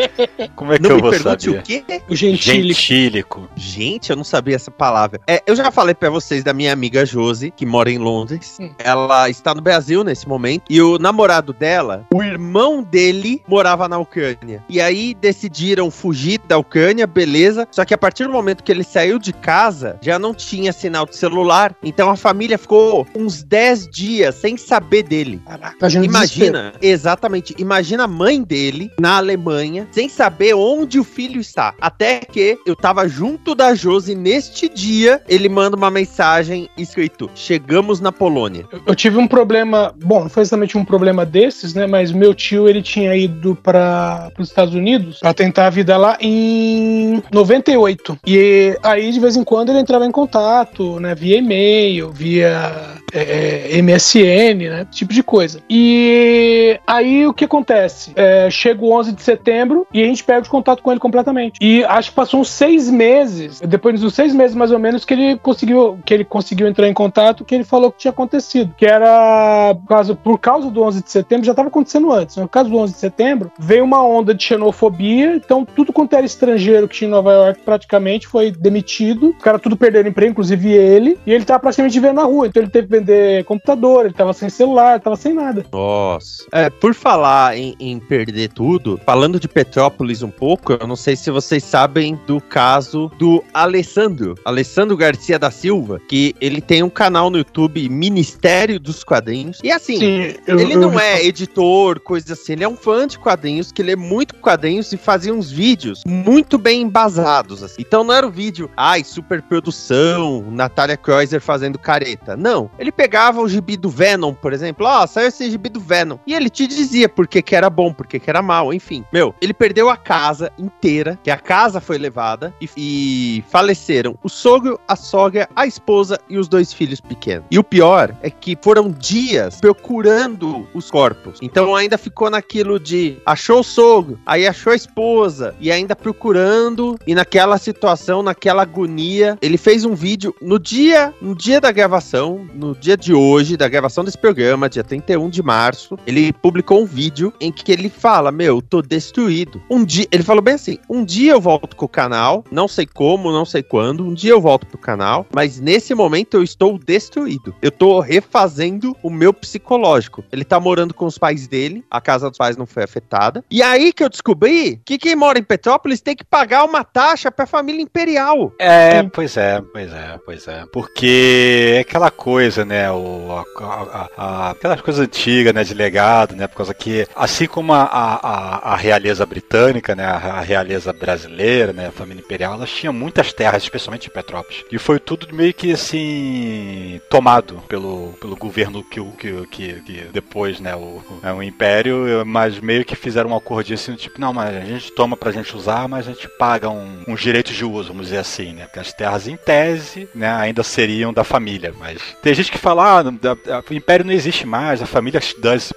como 0.56 0.72
é 0.72 0.76
que 0.78 0.82
Não 0.82 0.90
eu 0.90 0.96
me 0.96 1.02
vou 1.02 1.10
pergunte 1.10 1.44
saber? 1.44 1.58
o 1.58 1.62
quê? 1.62 1.84
O 2.08 2.16
gentílico. 2.16 2.80
Gentílico. 2.80 3.48
Gente, 3.56 4.10
eu 4.10 4.16
não 4.16 4.24
sabia 4.24 4.56
essa 4.56 4.70
palavra. 4.70 5.20
É, 5.26 5.42
eu 5.46 5.54
já 5.54 5.70
falei 5.70 5.94
pra 5.94 6.10
vocês 6.10 6.42
da 6.42 6.52
minha 6.52 6.72
amiga 6.72 7.04
Josi, 7.06 7.50
que 7.50 7.64
mora 7.66 7.90
em 7.90 7.98
Londres. 7.98 8.56
Hum. 8.60 8.70
Ela 8.78 9.28
está 9.28 9.54
no 9.54 9.60
Brasil 9.60 10.02
nesse 10.02 10.28
momento. 10.28 10.64
E 10.68 10.80
o 10.80 10.98
namorado 10.98 11.52
dela, 11.52 12.04
o 12.12 12.22
irmão 12.22 12.82
dele, 12.82 13.42
morava 13.46 13.88
na 13.88 13.98
Ucrânia. 13.98 14.62
E 14.68 14.80
aí 14.80 15.14
decidiram 15.14 15.90
fugir 15.90 16.40
da 16.46 16.58
Ucrânia, 16.58 17.06
beleza. 17.06 17.66
Só 17.70 17.84
que 17.84 17.94
a 17.94 17.98
partir 17.98 18.24
do 18.24 18.32
momento 18.32 18.62
que 18.62 18.72
ele 18.72 18.84
saiu 18.84 19.18
de 19.18 19.32
casa, 19.32 19.98
já 20.00 20.18
não 20.18 20.34
tinha 20.34 20.72
sinal 20.72 21.06
de 21.06 21.16
celular. 21.16 21.74
Então 21.82 22.10
a 22.10 22.16
família 22.16 22.58
ficou 22.58 23.06
uns 23.14 23.42
10 23.42 23.88
dias 23.88 24.34
sem 24.34 24.56
saber 24.56 24.95
dele. 25.02 25.40
Caraca, 25.46 25.88
gente 25.88 26.06
Imagina, 26.06 26.72
exatamente, 26.80 27.54
imagina 27.58 28.04
a 28.04 28.08
mãe 28.08 28.42
dele 28.42 28.90
na 28.98 29.16
Alemanha, 29.16 29.86
sem 29.90 30.08
saber 30.08 30.54
onde 30.54 30.98
o 30.98 31.04
filho 31.04 31.40
está. 31.40 31.74
Até 31.80 32.20
que 32.20 32.58
eu 32.66 32.74
tava 32.76 33.06
junto 33.08 33.54
da 33.54 33.74
Josi 33.74 34.14
neste 34.14 34.68
dia, 34.68 35.20
ele 35.28 35.48
manda 35.48 35.76
uma 35.76 35.90
mensagem 35.90 36.68
escrito: 36.76 37.30
Chegamos 37.34 38.00
na 38.00 38.10
Polônia. 38.12 38.66
Eu- 38.72 38.80
Eu 38.86 38.94
tive 38.94 39.18
um 39.18 39.26
problema, 39.28 39.92
bom, 40.02 40.22
não 40.22 40.28
foi 40.30 40.42
exatamente 40.42 40.78
um 40.78 40.84
problema 40.84 41.26
desses, 41.26 41.74
né? 41.74 41.86
Mas 41.86 42.12
meu 42.12 42.32
tio 42.34 42.68
ele 42.68 42.80
tinha 42.82 43.14
ido 43.16 43.54
para 43.56 44.30
os 44.38 44.48
Estados 44.48 44.74
Unidos 44.74 45.18
para 45.18 45.34
tentar 45.34 45.66
a 45.66 45.70
vida 45.70 45.96
lá 45.96 46.16
em 46.20 47.22
98. 47.32 48.18
E 48.26 48.76
aí 48.82 49.10
de 49.12 49.20
vez 49.20 49.36
em 49.36 49.44
quando 49.44 49.70
ele 49.70 49.80
entrava 49.80 50.06
em 50.06 50.10
contato, 50.10 50.98
né? 51.00 51.14
Via 51.14 51.38
e-mail, 51.38 52.10
via 52.12 52.72
é, 53.12 53.78
é, 53.78 53.82
MSN, 53.82 54.68
né? 54.68 54.82
Esse 54.82 54.98
tipo 54.98 55.12
de 55.12 55.22
coisa. 55.22 55.60
E 55.68 56.78
aí 56.86 57.26
o 57.26 57.34
que 57.34 57.44
acontece? 57.44 58.12
É, 58.16 58.48
chega 58.50 58.84
o 58.84 58.92
11 58.92 59.12
de 59.12 59.22
setembro 59.22 59.86
e 59.92 60.02
a 60.02 60.06
gente 60.06 60.24
perde 60.24 60.48
o 60.48 60.50
contato 60.50 60.82
com 60.82 60.90
ele 60.90 61.00
completamente. 61.00 61.58
E 61.60 61.84
acho 61.84 62.10
que 62.10 62.16
passou 62.16 62.40
uns 62.40 62.50
seis 62.50 62.90
meses, 62.90 63.60
depois 63.60 64.00
dos 64.00 64.14
seis 64.14 64.34
meses 64.34 64.56
mais 64.56 64.72
ou 64.72 64.78
menos, 64.78 65.04
que 65.04 65.14
ele 65.14 65.36
conseguiu, 65.38 65.98
que 66.04 66.12
ele 66.12 66.24
conseguiu 66.24 66.66
entrar 66.66 66.88
em 66.88 66.94
contato, 66.94 67.44
que 67.44 67.54
ele 67.54 67.64
falou 67.64 67.90
que 67.90 67.98
tinha 67.98 68.10
acontecido. 68.10 68.74
Que 68.76 68.86
era 68.86 69.74
por 69.74 69.88
causa, 69.88 70.14
por 70.14 70.38
causa 70.38 70.70
do 70.70 70.82
11 70.82 71.02
de 71.02 71.10
setembro, 71.10 71.46
já 71.46 71.52
estava 71.52 71.68
acontecendo 71.68 72.12
antes. 72.12 72.36
No 72.36 72.48
caso 72.48 72.70
do 72.70 72.76
11 72.76 72.92
de 72.94 72.98
setembro, 72.98 73.52
veio 73.58 73.84
uma 73.84 74.02
onda 74.02 74.34
de 74.34 74.42
xenofobia, 74.42 75.36
então 75.36 75.64
tudo 75.64 75.92
quanto 75.92 76.14
era 76.14 76.26
estrangeiro 76.26 76.88
que 76.88 76.96
tinha 76.96 77.08
em 77.08 77.10
Nova 77.10 77.32
York 77.32 77.60
praticamente 77.64 78.26
foi 78.26 78.50
demitido. 78.50 79.30
Os 79.30 79.42
caras 79.42 79.60
tudo 79.60 79.76
perderam 79.76 80.08
emprego, 80.08 80.32
inclusive 80.32 80.72
ele. 80.72 81.18
E 81.26 81.32
ele 81.32 81.44
tava 81.44 81.60
praticamente 81.60 81.98
vivendo 81.98 82.16
na 82.16 82.24
rua, 82.24 82.46
então 82.46 82.62
ele 82.62 82.70
teve 82.70 82.95
vender 82.98 83.44
computador, 83.44 84.06
ele 84.06 84.14
tava 84.14 84.32
sem 84.32 84.48
celular, 84.48 85.00
tava 85.00 85.16
sem 85.16 85.32
nada. 85.32 85.64
Nossa. 85.72 86.44
É, 86.52 86.70
por 86.70 86.94
falar 86.94 87.56
em, 87.56 87.74
em 87.78 87.98
perder 87.98 88.48
tudo, 88.52 89.00
falando 89.04 89.38
de 89.40 89.48
Petrópolis 89.48 90.22
um 90.22 90.30
pouco, 90.30 90.72
eu 90.72 90.86
não 90.86 90.96
sei 90.96 91.16
se 91.16 91.30
vocês 91.30 91.62
sabem 91.64 92.18
do 92.26 92.40
caso 92.40 93.10
do 93.18 93.42
Alessandro, 93.52 94.34
Alessandro 94.44 94.96
Garcia 94.96 95.38
da 95.38 95.50
Silva, 95.50 96.00
que 96.08 96.34
ele 96.40 96.60
tem 96.60 96.82
um 96.82 96.90
canal 96.90 97.30
no 97.30 97.38
YouTube 97.38 97.88
Ministério 97.88 98.78
dos 98.80 99.02
Quadrinhos. 99.04 99.58
E 99.62 99.70
assim, 99.70 100.34
eu- 100.46 100.58
Ele 100.58 100.74
eu- 100.74 100.80
não 100.80 100.98
é 100.98 101.24
editor, 101.24 102.00
coisa 102.00 102.32
assim. 102.32 102.52
Ele 102.54 102.64
é 102.64 102.68
um 102.68 102.76
fã 102.76 103.06
de 103.06 103.18
quadrinhos, 103.18 103.70
que 103.72 103.82
lê 103.82 103.96
muito 103.96 104.34
quadrinhos 104.36 104.92
e 104.92 104.96
fazia 104.96 105.32
uns 105.34 105.50
vídeos 105.50 106.02
muito 106.06 106.58
bem 106.58 106.82
embasados. 106.82 107.62
Assim. 107.62 107.76
Então 107.80 108.04
não 108.04 108.14
era 108.14 108.26
o 108.26 108.30
vídeo, 108.30 108.70
ai, 108.76 109.04
superprodução, 109.04 110.44
Natália 110.50 110.96
Kreuzer 110.96 111.40
fazendo 111.40 111.78
careta. 111.78 112.36
Não. 112.36 112.70
Ele 112.78 112.85
pegava 112.92 113.40
o 113.40 113.48
gibi 113.48 113.76
do 113.76 113.88
Venom, 113.88 114.34
por 114.34 114.52
exemplo. 114.52 114.86
Ó, 114.86 115.06
saiu 115.06 115.28
esse 115.28 115.50
gibi 115.50 115.68
do 115.68 115.80
Venom. 115.80 116.18
E 116.26 116.34
ele 116.34 116.50
te 116.50 116.66
dizia 116.66 117.08
por 117.08 117.26
que, 117.26 117.42
que 117.42 117.54
era 117.54 117.70
bom, 117.70 117.92
por 117.92 118.06
que, 118.06 118.18
que 118.18 118.30
era 118.30 118.42
mal, 118.42 118.72
enfim. 118.72 119.04
Meu, 119.12 119.34
ele 119.40 119.54
perdeu 119.54 119.88
a 119.88 119.96
casa 119.96 120.52
inteira, 120.58 121.18
que 121.22 121.30
a 121.30 121.38
casa 121.38 121.80
foi 121.80 121.98
levada 121.98 122.54
e, 122.60 122.68
e 122.76 123.44
faleceram 123.48 124.18
o 124.22 124.28
sogro, 124.28 124.78
a 124.86 124.96
sogra, 124.96 125.48
a 125.54 125.66
esposa 125.66 126.18
e 126.28 126.38
os 126.38 126.48
dois 126.48 126.72
filhos 126.72 127.00
pequenos. 127.00 127.46
E 127.50 127.58
o 127.58 127.64
pior 127.64 128.14
é 128.22 128.30
que 128.30 128.56
foram 128.60 128.90
dias 128.90 129.60
procurando 129.60 130.66
os 130.74 130.90
corpos. 130.90 131.38
Então 131.42 131.74
ainda 131.74 131.98
ficou 131.98 132.30
naquilo 132.30 132.78
de 132.78 133.18
achou 133.24 133.60
o 133.60 133.64
sogro, 133.64 134.18
aí 134.26 134.46
achou 134.46 134.72
a 134.72 134.76
esposa 134.76 135.54
e 135.60 135.70
ainda 135.72 135.96
procurando 135.96 136.98
e 137.06 137.14
naquela 137.14 137.58
situação, 137.58 138.22
naquela 138.22 138.62
agonia, 138.62 139.38
ele 139.40 139.56
fez 139.56 139.84
um 139.84 139.94
vídeo 139.94 140.34
no 140.40 140.58
dia, 140.58 141.12
no 141.20 141.34
dia 141.34 141.60
da 141.60 141.72
gravação, 141.72 142.46
no 142.54 142.74
dia 142.76 142.96
de 142.96 143.12
hoje 143.12 143.56
da 143.56 143.68
gravação 143.68 144.04
desse 144.04 144.18
programa, 144.18 144.68
dia 144.68 144.84
31 144.84 145.28
de 145.28 145.42
março, 145.42 145.98
ele 146.06 146.32
publicou 146.32 146.82
um 146.82 146.86
vídeo 146.86 147.32
em 147.40 147.50
que 147.50 147.72
ele 147.72 147.88
fala: 147.88 148.30
"Meu, 148.30 148.60
tô 148.62 148.82
destruído". 148.82 149.62
Um 149.70 149.84
dia, 149.84 150.06
ele 150.10 150.22
falou 150.22 150.42
bem 150.42 150.54
assim: 150.54 150.78
"Um 150.88 151.04
dia 151.04 151.32
eu 151.32 151.40
volto 151.40 151.76
com 151.76 151.86
o 151.86 151.88
canal, 151.88 152.44
não 152.50 152.68
sei 152.68 152.86
como, 152.86 153.32
não 153.32 153.44
sei 153.44 153.62
quando, 153.62 154.04
um 154.04 154.14
dia 154.14 154.32
eu 154.32 154.40
volto 154.40 154.66
pro 154.66 154.78
canal, 154.78 155.26
mas 155.34 155.60
nesse 155.60 155.94
momento 155.94 156.36
eu 156.36 156.42
estou 156.42 156.78
destruído. 156.78 157.54
Eu 157.62 157.70
tô 157.70 158.00
refazendo 158.00 158.96
o 159.02 159.10
meu 159.10 159.32
psicológico. 159.32 160.24
Ele 160.32 160.44
tá 160.44 160.58
morando 160.60 160.94
com 160.94 161.06
os 161.06 161.18
pais 161.18 161.46
dele, 161.46 161.84
a 161.90 162.00
casa 162.00 162.28
dos 162.28 162.38
pais 162.38 162.56
não 162.56 162.66
foi 162.66 162.82
afetada. 162.82 163.44
E 163.50 163.62
aí 163.62 163.92
que 163.92 164.02
eu 164.02 164.08
descobri 164.08 164.80
que 164.84 164.98
quem 164.98 165.16
mora 165.16 165.38
em 165.38 165.42
Petrópolis 165.42 166.00
tem 166.00 166.16
que 166.16 166.24
pagar 166.24 166.64
uma 166.64 166.84
taxa 166.84 167.30
pra 167.30 167.46
família 167.46 167.82
imperial. 167.82 168.52
É, 168.58 169.02
pois 169.04 169.36
é, 169.36 169.62
pois 169.72 169.92
é, 169.92 170.18
pois 170.24 170.48
é. 170.48 170.64
Porque 170.72 171.74
é 171.76 171.80
aquela 171.80 172.10
coisa, 172.10 172.64
né? 172.66 172.90
O, 172.90 173.44
a, 173.58 173.64
a, 173.64 174.10
a, 174.16 174.50
aquelas 174.50 174.80
coisas 174.80 175.04
antigas, 175.04 175.54
né? 175.54 175.64
De 175.64 175.74
legado, 175.74 176.34
né? 176.34 176.46
Por 176.46 176.56
causa 176.56 176.74
que, 176.74 177.06
assim 177.14 177.46
como 177.46 177.72
a, 177.72 177.84
a, 177.84 178.72
a 178.72 178.76
realeza 178.76 179.24
britânica, 179.24 179.94
né? 179.94 180.04
A, 180.04 180.40
realeza 180.40 180.92
brasileira, 180.92 181.72
né? 181.72 181.86
A 181.88 181.92
família 181.92 182.20
imperial, 182.20 182.54
elas 182.54 182.70
tinham 182.70 182.92
muitas 182.92 183.32
terras, 183.32 183.62
especialmente 183.62 184.08
em 184.08 184.12
Petrópolis. 184.12 184.64
E 184.70 184.78
foi 184.78 184.98
tudo 184.98 185.34
meio 185.34 185.54
que 185.54 185.72
assim 185.72 187.00
tomado 187.08 187.62
pelo, 187.68 188.12
pelo 188.20 188.36
governo 188.36 188.82
que, 188.84 189.00
que, 189.12 189.46
que, 189.46 189.72
que 189.82 190.08
depois, 190.12 190.60
né? 190.60 190.74
O, 190.74 191.02
é 191.22 191.32
o 191.32 191.42
império, 191.42 192.24
mas 192.26 192.58
meio 192.60 192.84
que 192.84 192.96
fizeram 192.96 193.30
um 193.30 193.36
acordinho 193.36 193.74
assim, 193.74 193.94
tipo, 193.94 194.20
não, 194.20 194.32
mas 194.32 194.54
a 194.56 194.60
gente 194.60 194.92
toma 194.92 195.16
pra 195.16 195.32
gente 195.32 195.56
usar, 195.56 195.88
mas 195.88 196.08
a 196.08 196.12
gente 196.12 196.28
paga 196.38 196.68
um, 196.68 197.02
uns 197.06 197.20
direitos 197.20 197.54
de 197.54 197.64
uso, 197.64 197.88
vamos 197.88 198.06
dizer 198.06 198.18
assim, 198.18 198.52
né? 198.52 198.64
Porque 198.64 198.80
as 198.80 198.92
terras, 198.92 199.28
em 199.28 199.36
tese, 199.36 200.08
né, 200.14 200.32
ainda 200.32 200.62
seriam 200.62 201.12
da 201.12 201.24
família. 201.24 201.72
Mas 201.78 202.00
tem 202.22 202.34
gente 202.34 202.50
que 202.50 202.55
fala, 202.56 203.00
ah, 203.00 203.62
o 203.68 203.74
império 203.74 204.04
não 204.04 204.12
existe 204.12 204.46
mais, 204.46 204.82
a 204.82 204.86
família 204.86 205.20
das. 205.38 205.72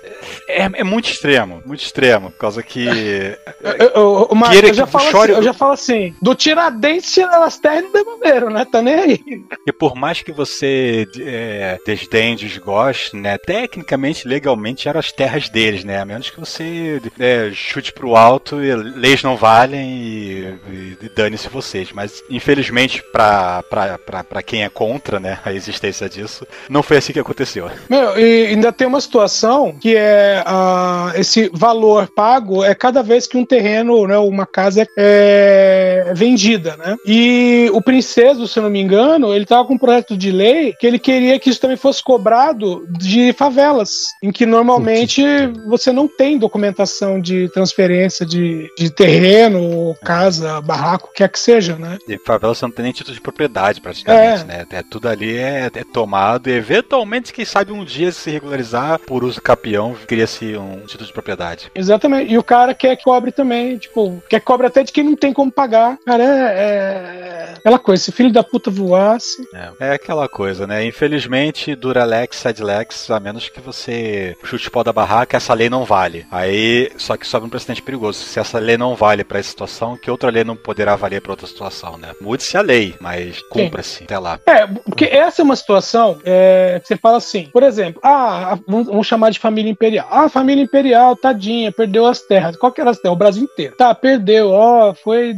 É, 0.47 0.63
é 0.63 0.83
muito 0.83 1.09
extremo, 1.09 1.61
muito 1.65 1.81
extremo, 1.81 2.31
por 2.31 2.37
causa 2.37 2.63
que. 2.63 2.85
eu, 3.61 3.89
eu, 3.95 4.29
mas 4.35 4.61
eu, 4.61 4.73
já 4.73 4.85
falo 4.85 5.07
assim, 5.07 5.31
eu 5.31 5.43
já 5.43 5.53
falo 5.53 5.71
assim: 5.73 6.15
do 6.21 6.35
Tiradentes 6.35 7.17
elas 7.17 7.57
terras 7.57 7.83
não 7.83 7.91
devolveram, 7.91 8.49
né? 8.49 8.65
Tá 8.65 8.81
nem 8.81 8.95
aí. 8.95 9.19
E 9.65 9.71
por 9.71 9.95
mais 9.95 10.21
que 10.21 10.31
você 10.31 11.07
é, 11.19 11.77
desdenhe, 11.85 12.35
desgoste, 12.35 13.15
né? 13.15 13.37
Tecnicamente, 13.37 14.27
legalmente, 14.27 14.87
eram 14.87 14.99
as 14.99 15.11
terras 15.11 15.49
deles, 15.49 15.83
né? 15.83 15.99
A 15.99 16.05
menos 16.05 16.29
que 16.29 16.39
você 16.39 17.01
é, 17.19 17.51
chute 17.53 17.93
pro 17.93 18.15
alto 18.15 18.63
e 18.63 18.73
leis 18.75 19.23
não 19.23 19.35
valem 19.35 19.91
e, 19.91 20.59
e, 20.69 20.97
e 21.01 21.09
dane-se 21.09 21.49
vocês. 21.49 21.91
Mas, 21.91 22.23
infelizmente, 22.29 23.03
pra, 23.11 23.63
pra, 23.63 23.97
pra, 23.97 24.23
pra 24.23 24.43
quem 24.43 24.63
é 24.63 24.69
contra, 24.69 25.19
né, 25.19 25.39
a 25.43 25.53
existência 25.53 26.09
disso, 26.09 26.47
não 26.69 26.83
foi 26.83 26.97
assim 26.97 27.11
que 27.11 27.19
aconteceu. 27.19 27.69
Meu, 27.89 28.17
e 28.17 28.47
ainda 28.47 28.71
tem 28.71 28.87
uma 28.87 29.01
situação 29.01 29.75
que 29.79 29.95
é 29.95 30.43
uh, 30.45 31.19
esse 31.19 31.49
valor 31.53 32.07
pago 32.07 32.63
é 32.63 32.75
cada 32.75 33.01
vez 33.01 33.27
que 33.27 33.37
um 33.37 33.45
terreno, 33.45 34.07
né, 34.07 34.17
uma 34.17 34.45
casa 34.45 34.87
é 34.97 36.13
vendida, 36.15 36.77
né? 36.77 36.95
E 37.05 37.69
o 37.73 37.81
Princeso, 37.81 38.47
se 38.47 38.59
não 38.59 38.69
me 38.69 38.79
engano, 38.79 39.33
ele 39.33 39.45
tava 39.45 39.65
com 39.65 39.73
um 39.73 39.77
projeto 39.77 40.15
de 40.15 40.31
lei 40.31 40.73
que 40.79 40.85
ele 40.85 40.99
queria 40.99 41.39
que 41.39 41.49
isso 41.49 41.59
também 41.59 41.77
fosse 41.77 42.03
cobrado 42.03 42.85
de 42.89 43.33
favelas, 43.33 44.07
em 44.21 44.31
que 44.31 44.45
normalmente 44.45 45.23
você 45.67 45.91
não 45.91 46.07
tem 46.07 46.37
documentação 46.37 47.19
de 47.19 47.49
transferência 47.49 48.25
de, 48.25 48.69
de 48.77 48.89
terreno, 48.89 49.95
casa, 50.03 50.61
barraco, 50.61 51.11
quer 51.13 51.29
que 51.29 51.39
seja, 51.39 51.75
né? 51.75 51.97
E 52.07 52.17
favela 52.17 52.53
você 52.53 52.65
não 52.65 52.71
tem 52.71 52.83
nem 52.83 52.93
título 52.93 53.15
de 53.15 53.21
propriedade, 53.21 53.81
praticamente, 53.81 54.43
é. 54.43 54.45
né? 54.45 54.65
É, 54.71 54.83
tudo 54.83 55.07
ali 55.07 55.37
é, 55.37 55.69
é, 55.73 55.83
tomado 55.83 56.49
e 56.49 56.58
eventualmente, 56.59 57.33
quem 57.33 57.45
sabe 57.45 57.71
um 57.71 57.83
dia 57.83 58.11
se 58.11 58.29
regularizar 58.29 58.99
por 58.99 59.23
uso 59.23 59.41
capião, 59.41 59.95
cria-se 60.07 60.55
um 60.55 60.81
título 60.81 61.07
de 61.07 61.13
propriedade. 61.13 61.71
Exatamente. 61.73 62.31
E 62.31 62.37
o 62.37 62.43
cara 62.43 62.73
quer 62.73 62.95
que 62.95 63.03
cobre 63.03 63.31
também, 63.31 63.77
tipo, 63.77 64.21
quer 64.29 64.39
que 64.39 64.45
cobre 64.45 64.67
até 64.67 64.83
de 64.83 64.91
quem 64.91 65.03
não 65.03 65.15
tem 65.15 65.33
como 65.33 65.51
pagar. 65.51 65.97
Cara, 66.05 66.23
é, 66.23 66.27
é 66.27 67.53
aquela 67.57 67.79
coisa, 67.79 68.03
se 68.03 68.11
filho 68.11 68.31
da 68.31 68.43
puta 68.43 68.69
voasse. 68.69 69.41
É, 69.53 69.87
é 69.87 69.91
aquela 69.93 70.27
coisa, 70.27 70.67
né? 70.67 70.85
Infelizmente, 70.85 71.75
Duralex, 71.75 72.37
Sedlex, 72.37 73.09
a 73.09 73.19
menos 73.19 73.49
que 73.49 73.59
você 73.59 74.35
chute 74.43 74.67
o 74.67 74.71
pau 74.71 74.83
da 74.83 74.93
barraca, 74.93 75.37
essa 75.37 75.53
lei 75.53 75.69
não 75.69 75.85
vale. 75.85 76.25
Aí, 76.31 76.91
só 76.97 77.17
que 77.17 77.27
sobe 77.27 77.45
um 77.45 77.49
precedente 77.49 77.81
perigoso. 77.81 78.19
Se 78.19 78.39
essa 78.39 78.59
lei 78.59 78.77
não 78.77 78.95
vale 78.95 79.23
para 79.23 79.39
essa 79.39 79.49
situação, 79.49 79.97
que 79.97 80.11
outra 80.11 80.29
lei 80.29 80.43
não 80.43 80.55
poderá 80.55 80.95
valer 80.95 81.21
para 81.21 81.31
outra 81.31 81.47
situação, 81.47 81.97
né? 81.97 82.13
Mude-se 82.21 82.57
a 82.57 82.61
lei, 82.61 82.95
mas 82.99 83.41
cumpra-se 83.43 84.03
até 84.03 84.19
lá. 84.19 84.39
É, 84.45 84.67
porque 84.67 85.05
essa 85.05 85.41
é 85.41 85.43
uma 85.43 85.55
situação 85.55 86.19
é, 86.23 86.48
que 86.81 86.87
você 86.87 86.97
fala 86.97 87.17
assim, 87.17 87.49
por 87.51 87.63
exemplo, 87.63 87.99
ah, 88.03 88.57
vamos 88.67 89.07
chamar 89.07 89.31
de 89.31 89.39
família 89.39 89.71
imperial. 89.71 90.07
Ah, 90.09 90.29
família 90.29 90.63
imperial, 90.63 91.15
tadinha, 91.15 91.71
perdeu 91.71 92.05
as 92.05 92.21
terras. 92.21 92.55
Qual 92.55 92.71
que 92.71 92.81
era 92.81 92.89
as 92.89 92.99
terras? 92.99 93.15
O 93.15 93.19
Brasil 93.19 93.43
inteiro. 93.43 93.75
Tá, 93.77 93.93
perdeu, 93.93 94.49
ó, 94.51 94.93
foi, 94.93 95.35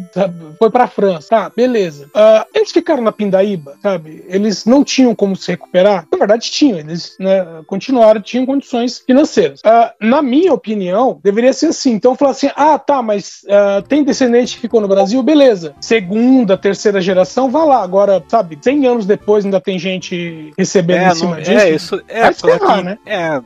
foi 0.57 0.69
pra 0.69 0.87
França. 0.87 1.29
Tá, 1.29 1.51
beleza. 1.55 2.05
Uh, 2.07 2.45
eles 2.53 2.71
ficaram 2.71 3.03
na 3.03 3.11
Pindaíba, 3.11 3.75
sabe? 3.81 4.23
Eles 4.27 4.65
não 4.65 4.83
tinham 4.83 5.15
como 5.15 5.35
se 5.35 5.51
recuperar. 5.51 6.07
Na 6.11 6.17
verdade, 6.17 6.49
tinham. 6.51 6.79
Eles 6.79 7.15
né, 7.19 7.45
continuaram, 7.67 8.21
tinham 8.21 8.45
condições 8.45 8.99
financeiras. 8.99 9.61
Uh, 9.61 9.91
na 9.99 10.21
minha 10.21 10.53
opinião, 10.53 11.19
deveria 11.23 11.53
ser 11.53 11.67
assim. 11.67 11.91
Então, 11.91 12.15
falar 12.15 12.31
assim, 12.31 12.49
ah, 12.55 12.77
tá, 12.77 13.01
mas 13.01 13.41
uh, 13.45 13.81
tem 13.87 14.03
descendente 14.03 14.55
que 14.55 14.61
ficou 14.61 14.81
no 14.81 14.87
Brasil, 14.87 15.21
beleza. 15.23 15.73
Segunda, 15.79 16.57
terceira 16.57 17.01
geração, 17.01 17.49
vá 17.49 17.63
lá. 17.63 17.83
Agora, 17.83 18.23
sabe, 18.27 18.57
100 18.61 18.87
anos 18.87 19.05
depois 19.05 19.45
ainda 19.45 19.59
tem 19.59 19.77
gente 19.77 20.51
recebendo 20.57 20.90
é, 20.93 21.07
em 21.07 21.15
cima 21.15 21.35
não, 21.35 21.41
disso. 21.41 21.51
É, 21.51 21.69
isso 21.69 22.03
é, 22.07 22.21
é 22.27 22.33
que, 22.33 22.81
né? 22.83 22.97
É, 23.05 23.41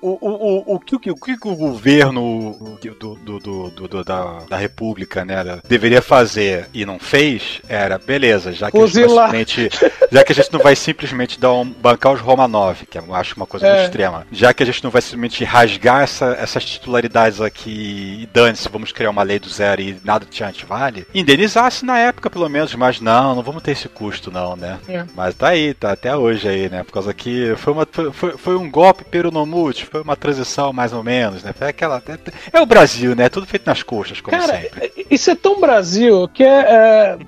o, 0.00 0.18
o, 0.20 0.74
o, 0.74 0.80
que, 0.80 0.96
o, 1.10 1.14
que 1.14 1.32
o 1.32 1.56
governo 1.56 2.78
do, 2.98 3.14
do, 3.40 3.70
do, 3.70 4.04
da, 4.04 4.38
da 4.48 4.56
República, 4.56 5.24
né, 5.24 5.60
deveria 5.68 6.02
fazer 6.02 6.68
e 6.72 6.84
não 6.84 6.98
fez, 6.98 7.60
era, 7.68 7.98
beleza, 7.98 8.52
já 8.52 8.70
que, 8.70 8.78
a 8.78 8.86
gente, 8.86 9.08
simplesmente, 9.08 9.70
já 10.10 10.24
que 10.24 10.32
a 10.32 10.34
gente 10.34 10.52
não 10.52 10.60
vai 10.60 10.76
simplesmente 10.76 11.40
dar 11.40 11.52
um, 11.52 11.64
bancar 11.64 12.12
os 12.12 12.20
Romanov, 12.20 12.84
que 12.86 12.98
eu 12.98 13.14
acho 13.14 13.36
uma 13.36 13.46
coisa 13.46 13.66
é. 13.66 13.72
muito 13.72 13.84
extrema, 13.84 14.26
já 14.30 14.52
que 14.52 14.62
a 14.62 14.66
gente 14.66 14.82
não 14.82 14.90
vai 14.90 15.02
simplesmente 15.02 15.44
rasgar 15.44 16.02
essa, 16.02 16.36
essas 16.40 16.64
titularidades 16.64 17.40
aqui 17.40 18.20
e 18.22 18.28
dane-se, 18.32 18.68
vamos 18.68 18.92
criar 18.92 19.10
uma 19.10 19.22
lei 19.22 19.38
do 19.38 19.48
zero 19.48 19.80
e 19.80 19.98
nada 20.04 20.26
de 20.26 20.44
antivale, 20.44 21.06
indenizasse 21.14 21.84
na 21.84 21.98
época, 21.98 22.30
pelo 22.30 22.48
menos, 22.48 22.74
mas 22.74 23.00
não, 23.00 23.34
não 23.34 23.42
vamos 23.42 23.62
ter 23.62 23.72
esse 23.72 23.88
custo, 23.88 24.30
não, 24.30 24.56
né? 24.56 24.78
É. 24.88 25.04
Mas 25.14 25.34
tá 25.34 25.48
aí, 25.48 25.74
tá 25.74 25.92
até 25.92 26.14
hoje 26.16 26.48
aí, 26.48 26.68
né? 26.68 26.84
Por 26.86 26.92
causa 26.92 27.12
que 27.12 27.54
foi, 27.56 27.72
uma, 27.72 27.86
foi, 28.12 28.36
foi 28.36 28.56
um 28.56 28.70
golpe 28.70 29.04
peronomute, 29.04 29.84
foi 29.84 30.00
uma 30.02 30.16
transição 30.16 30.72
mais 30.72 30.92
ou 30.92 31.02
menos, 31.02 31.42
né? 31.42 31.52
Foi 31.52 31.68
aquela. 31.68 32.02
É, 32.08 32.58
é 32.58 32.60
o 32.60 32.66
Brasil, 32.66 33.14
né? 33.14 33.28
Tudo 33.28 33.46
feito 33.46 33.66
nas 33.66 33.82
coxas, 33.82 34.20
como 34.20 34.36
Cara, 34.36 34.60
sempre. 34.60 34.92
Isso 35.10 35.30
é 35.30 35.34
tão 35.34 35.60
Brasil 35.60 36.28
que 36.28 36.42
é, 36.42 36.60
é 36.60 37.18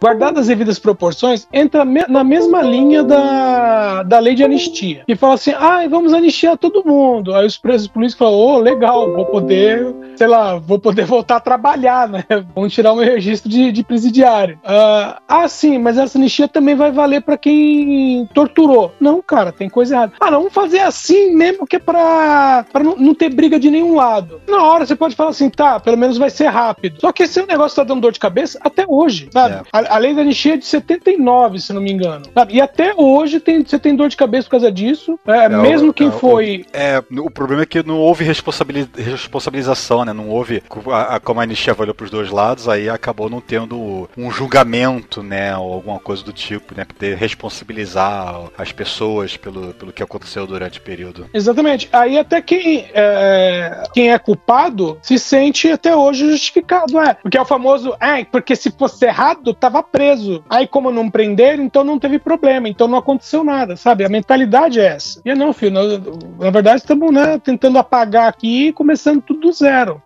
guardadas 0.00 0.42
as 0.42 0.46
devidas 0.46 0.78
proporções, 0.78 1.46
entra 1.52 1.84
na 1.84 2.24
mesma 2.24 2.62
linha 2.62 3.02
da, 3.02 4.02
da 4.02 4.18
lei 4.18 4.34
de 4.34 4.44
anistia. 4.44 5.04
Que 5.06 5.16
fala 5.16 5.34
assim: 5.34 5.52
ah, 5.52 5.86
vamos 5.88 6.12
anistiar 6.12 6.56
todo 6.56 6.84
mundo. 6.84 7.34
Aí 7.34 7.46
os 7.46 7.56
presos 7.56 7.88
políticos 7.88 8.18
falam: 8.18 8.34
ô, 8.34 8.54
oh, 8.54 8.58
legal, 8.58 9.12
vou 9.12 9.26
poder, 9.26 9.94
sei 10.16 10.26
lá, 10.26 10.56
vou 10.56 10.78
poder 10.78 11.04
voltar 11.06 11.36
a 11.36 11.40
trabalhar, 11.40 12.08
né? 12.08 12.24
Vamos 12.54 12.72
tirar 12.72 12.92
o 12.92 12.96
meu 12.96 13.04
registro 13.04 13.48
de, 13.48 13.72
de 13.72 13.82
presidiário. 13.82 14.58
Uh, 14.64 15.20
ah, 15.26 15.48
sim, 15.48 15.78
mas 15.78 15.98
essa 15.98 16.18
anistia 16.18 16.48
também 16.48 16.74
vai 16.74 16.90
valer 16.90 17.22
para 17.22 17.36
quem 17.36 18.26
torturou. 18.34 18.92
Não, 19.00 19.22
cara, 19.22 19.52
tem 19.52 19.68
coisa 19.68 19.94
errada. 19.94 20.12
Ah, 20.20 20.30
não, 20.30 20.38
vamos 20.38 20.54
fazer 20.54 20.80
assim 20.80 21.34
mesmo 21.34 21.66
que 21.66 21.76
é 21.76 21.78
pra, 21.78 22.64
pra 22.72 22.82
não, 22.82 22.96
não 22.96 23.14
ter 23.14 23.28
briga 23.28 23.58
de 23.58 23.70
nenhum 23.70 23.94
lado. 23.94 24.40
Na 24.48 24.62
hora 24.62 24.86
você 24.86 24.96
pode 24.96 25.14
falar 25.14 25.30
assim, 25.30 25.50
tá, 25.50 25.78
pelo 25.80 25.96
menos 25.96 26.18
vai 26.18 26.30
ser 26.30 26.46
rápido. 26.46 27.00
Só 27.00 27.12
que 27.12 27.24
esse 27.24 27.44
negócio 27.46 27.76
tá 27.76 27.84
dando 27.84 28.00
dor 28.00 28.12
de 28.12 28.18
cabeça 28.18 28.58
até 28.62 28.84
hoje, 28.86 29.28
sabe? 29.32 29.56
É. 29.56 29.62
A, 29.72 29.95
a, 29.96 29.98
lei 29.98 30.14
da 30.14 30.22
anistia 30.22 30.54
é 30.54 30.56
de 30.56 30.66
79, 30.66 31.60
se 31.60 31.72
não 31.72 31.80
me 31.80 31.92
engano. 31.92 32.26
E 32.50 32.60
até 32.60 32.94
hoje 32.96 33.40
tem, 33.40 33.64
você 33.64 33.78
tem 33.78 33.94
dor 33.94 34.08
de 34.08 34.16
cabeça 34.16 34.44
por 34.44 34.52
causa 34.52 34.70
disso. 34.70 35.18
É, 35.26 35.48
mesmo 35.48 35.92
quem 35.92 36.10
foi. 36.10 36.64
O, 36.72 36.76
é, 36.76 37.02
o 37.20 37.30
problema 37.30 37.62
é 37.62 37.66
que 37.66 37.82
não 37.82 37.98
houve 37.98 38.24
responsabilização, 38.24 40.04
né? 40.04 40.12
Não 40.12 40.28
houve. 40.28 40.62
A, 40.90 41.16
a, 41.16 41.20
como 41.20 41.40
a 41.40 41.42
anistia 41.42 41.74
valeu 41.74 41.94
pros 41.94 42.10
dois 42.10 42.30
lados, 42.30 42.68
aí 42.68 42.88
acabou 42.88 43.30
não 43.30 43.40
tendo 43.40 44.08
um 44.16 44.30
julgamento, 44.30 45.22
né? 45.22 45.56
Ou 45.56 45.72
alguma 45.72 45.98
coisa 45.98 46.22
do 46.22 46.32
tipo, 46.32 46.74
né? 46.76 46.84
Poder 46.84 47.16
responsabilizar 47.16 48.50
as 48.56 48.72
pessoas 48.72 49.36
pelo, 49.36 49.74
pelo 49.74 49.92
que 49.92 50.02
aconteceu 50.02 50.46
durante 50.46 50.78
o 50.78 50.82
período. 50.82 51.26
Exatamente. 51.32 51.88
Aí 51.92 52.18
até 52.18 52.40
quem 52.40 52.86
é, 52.92 53.84
quem 53.92 54.12
é 54.12 54.18
culpado 54.18 54.98
se 55.02 55.18
sente 55.18 55.70
até 55.70 55.94
hoje 55.94 56.30
justificado, 56.30 56.98
é. 57.00 57.14
Porque 57.14 57.38
é 57.38 57.40
o 57.40 57.44
famoso, 57.44 57.94
é, 58.00 58.24
porque 58.24 58.54
se 58.56 58.70
fosse 58.70 59.04
errado, 59.06 59.54
tava 59.54 59.75
preso. 59.82 60.42
Aí, 60.48 60.66
como 60.66 60.90
não 60.90 61.10
prenderam, 61.10 61.62
então 61.62 61.84
não 61.84 61.98
teve 61.98 62.18
problema, 62.18 62.68
então 62.68 62.88
não 62.88 62.98
aconteceu 62.98 63.44
nada, 63.44 63.76
sabe? 63.76 64.04
A 64.04 64.08
mentalidade 64.08 64.80
é 64.80 64.86
essa. 64.86 65.20
E 65.24 65.34
não, 65.34 65.52
filho, 65.52 65.72
na, 65.72 66.44
na 66.44 66.50
verdade 66.50 66.80
estamos 66.80 67.12
né, 67.12 67.38
tentando 67.38 67.78
apagar 67.78 68.28
aqui 68.28 68.68
e 68.68 68.72
começando 68.72 69.22
tudo 69.22 69.40
do 69.40 69.52
zero. 69.52 70.02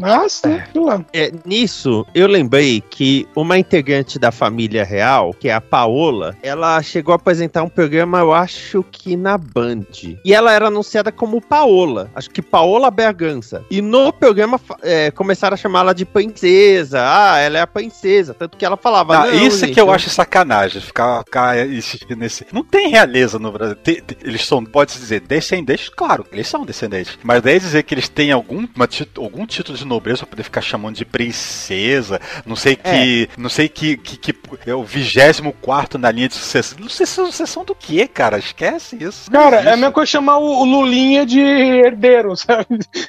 Mas, 0.00 0.40
né, 0.44 0.64
é, 1.12 1.32
nisso, 1.44 2.06
eu 2.14 2.28
lembrei 2.28 2.80
que 2.80 3.26
uma 3.34 3.58
integrante 3.58 4.16
da 4.16 4.30
família 4.30 4.84
real, 4.84 5.34
que 5.34 5.48
é 5.48 5.54
a 5.54 5.60
Paola, 5.60 6.36
ela 6.40 6.80
chegou 6.82 7.12
a 7.12 7.16
apresentar 7.16 7.64
um 7.64 7.68
programa, 7.68 8.20
eu 8.20 8.32
acho 8.32 8.84
que 8.92 9.16
na 9.16 9.36
Band. 9.36 9.86
E 10.24 10.32
ela 10.32 10.52
era 10.52 10.68
anunciada 10.68 11.10
como 11.10 11.40
Paola, 11.40 12.10
acho 12.14 12.30
que 12.30 12.40
Paola 12.40 12.90
Bergança. 12.92 13.64
E 13.68 13.82
no 13.82 14.12
programa 14.12 14.60
é, 14.82 15.10
começaram 15.10 15.54
a 15.54 15.56
chamá-la 15.56 15.92
de 15.92 16.04
princesa. 16.04 17.00
Ah, 17.02 17.38
ela 17.38 17.58
é 17.58 17.60
a 17.60 17.66
princesa. 17.66 18.34
Tanto 18.34 18.56
que 18.56 18.64
ela 18.64 18.76
falava. 18.76 19.22
Ah, 19.22 19.28
isso 19.28 19.64
é 19.64 19.68
que 19.68 19.80
eu 19.80 19.90
acho 19.90 20.10
sacanagem, 20.10 20.80
ficar, 20.80 21.24
ficar 21.24 21.68
insistindo 21.68 22.16
nesse. 22.16 22.46
Não 22.52 22.62
tem 22.62 22.88
realeza 22.88 23.38
no 23.38 23.50
Brasil. 23.50 23.76
Tem, 23.76 24.00
eles 24.22 24.46
são, 24.46 24.64
pode-se 24.64 24.98
dizer, 24.98 25.20
descendentes, 25.20 25.88
claro, 25.88 26.24
eles 26.30 26.46
são 26.46 26.64
descendentes. 26.64 27.18
Mas 27.24 27.42
daí 27.42 27.58
dizer 27.58 27.82
que 27.82 27.94
eles 27.94 28.08
têm 28.08 28.30
algum, 28.30 28.66
uma, 28.76 28.88
algum 29.16 29.44
título 29.44 29.76
de 29.76 29.87
nobreza 29.88 30.18
pra 30.18 30.28
poder 30.28 30.42
ficar 30.44 30.60
chamando 30.60 30.96
de 30.96 31.04
princesa. 31.04 32.20
Não 32.46 32.54
sei 32.56 32.76
que. 32.76 33.28
Não 33.36 33.48
sei 33.48 33.68
que, 33.68 33.96
que, 33.96 34.16
que 34.16 34.70
é 34.70 34.74
o 34.74 34.84
24 34.84 35.98
na 35.98 36.10
linha 36.10 36.28
de 36.28 36.34
sucessão. 36.34 36.78
Não 36.80 36.88
sei 36.88 37.06
se 37.06 37.20
é 37.20 37.24
sucessão 37.24 37.64
do 37.64 37.74
que, 37.74 38.06
cara? 38.06 38.38
Esquece 38.38 38.96
isso. 39.02 39.30
Cara, 39.30 39.56
é 39.56 39.68
a 39.72 39.76
mesma 39.76 39.92
coisa 39.92 40.10
chamar 40.10 40.38
o, 40.38 40.60
o 40.60 40.64
Lulinha 40.64 41.24
de 41.26 41.40
herdeiro, 41.40 42.36
sabe? 42.38 42.66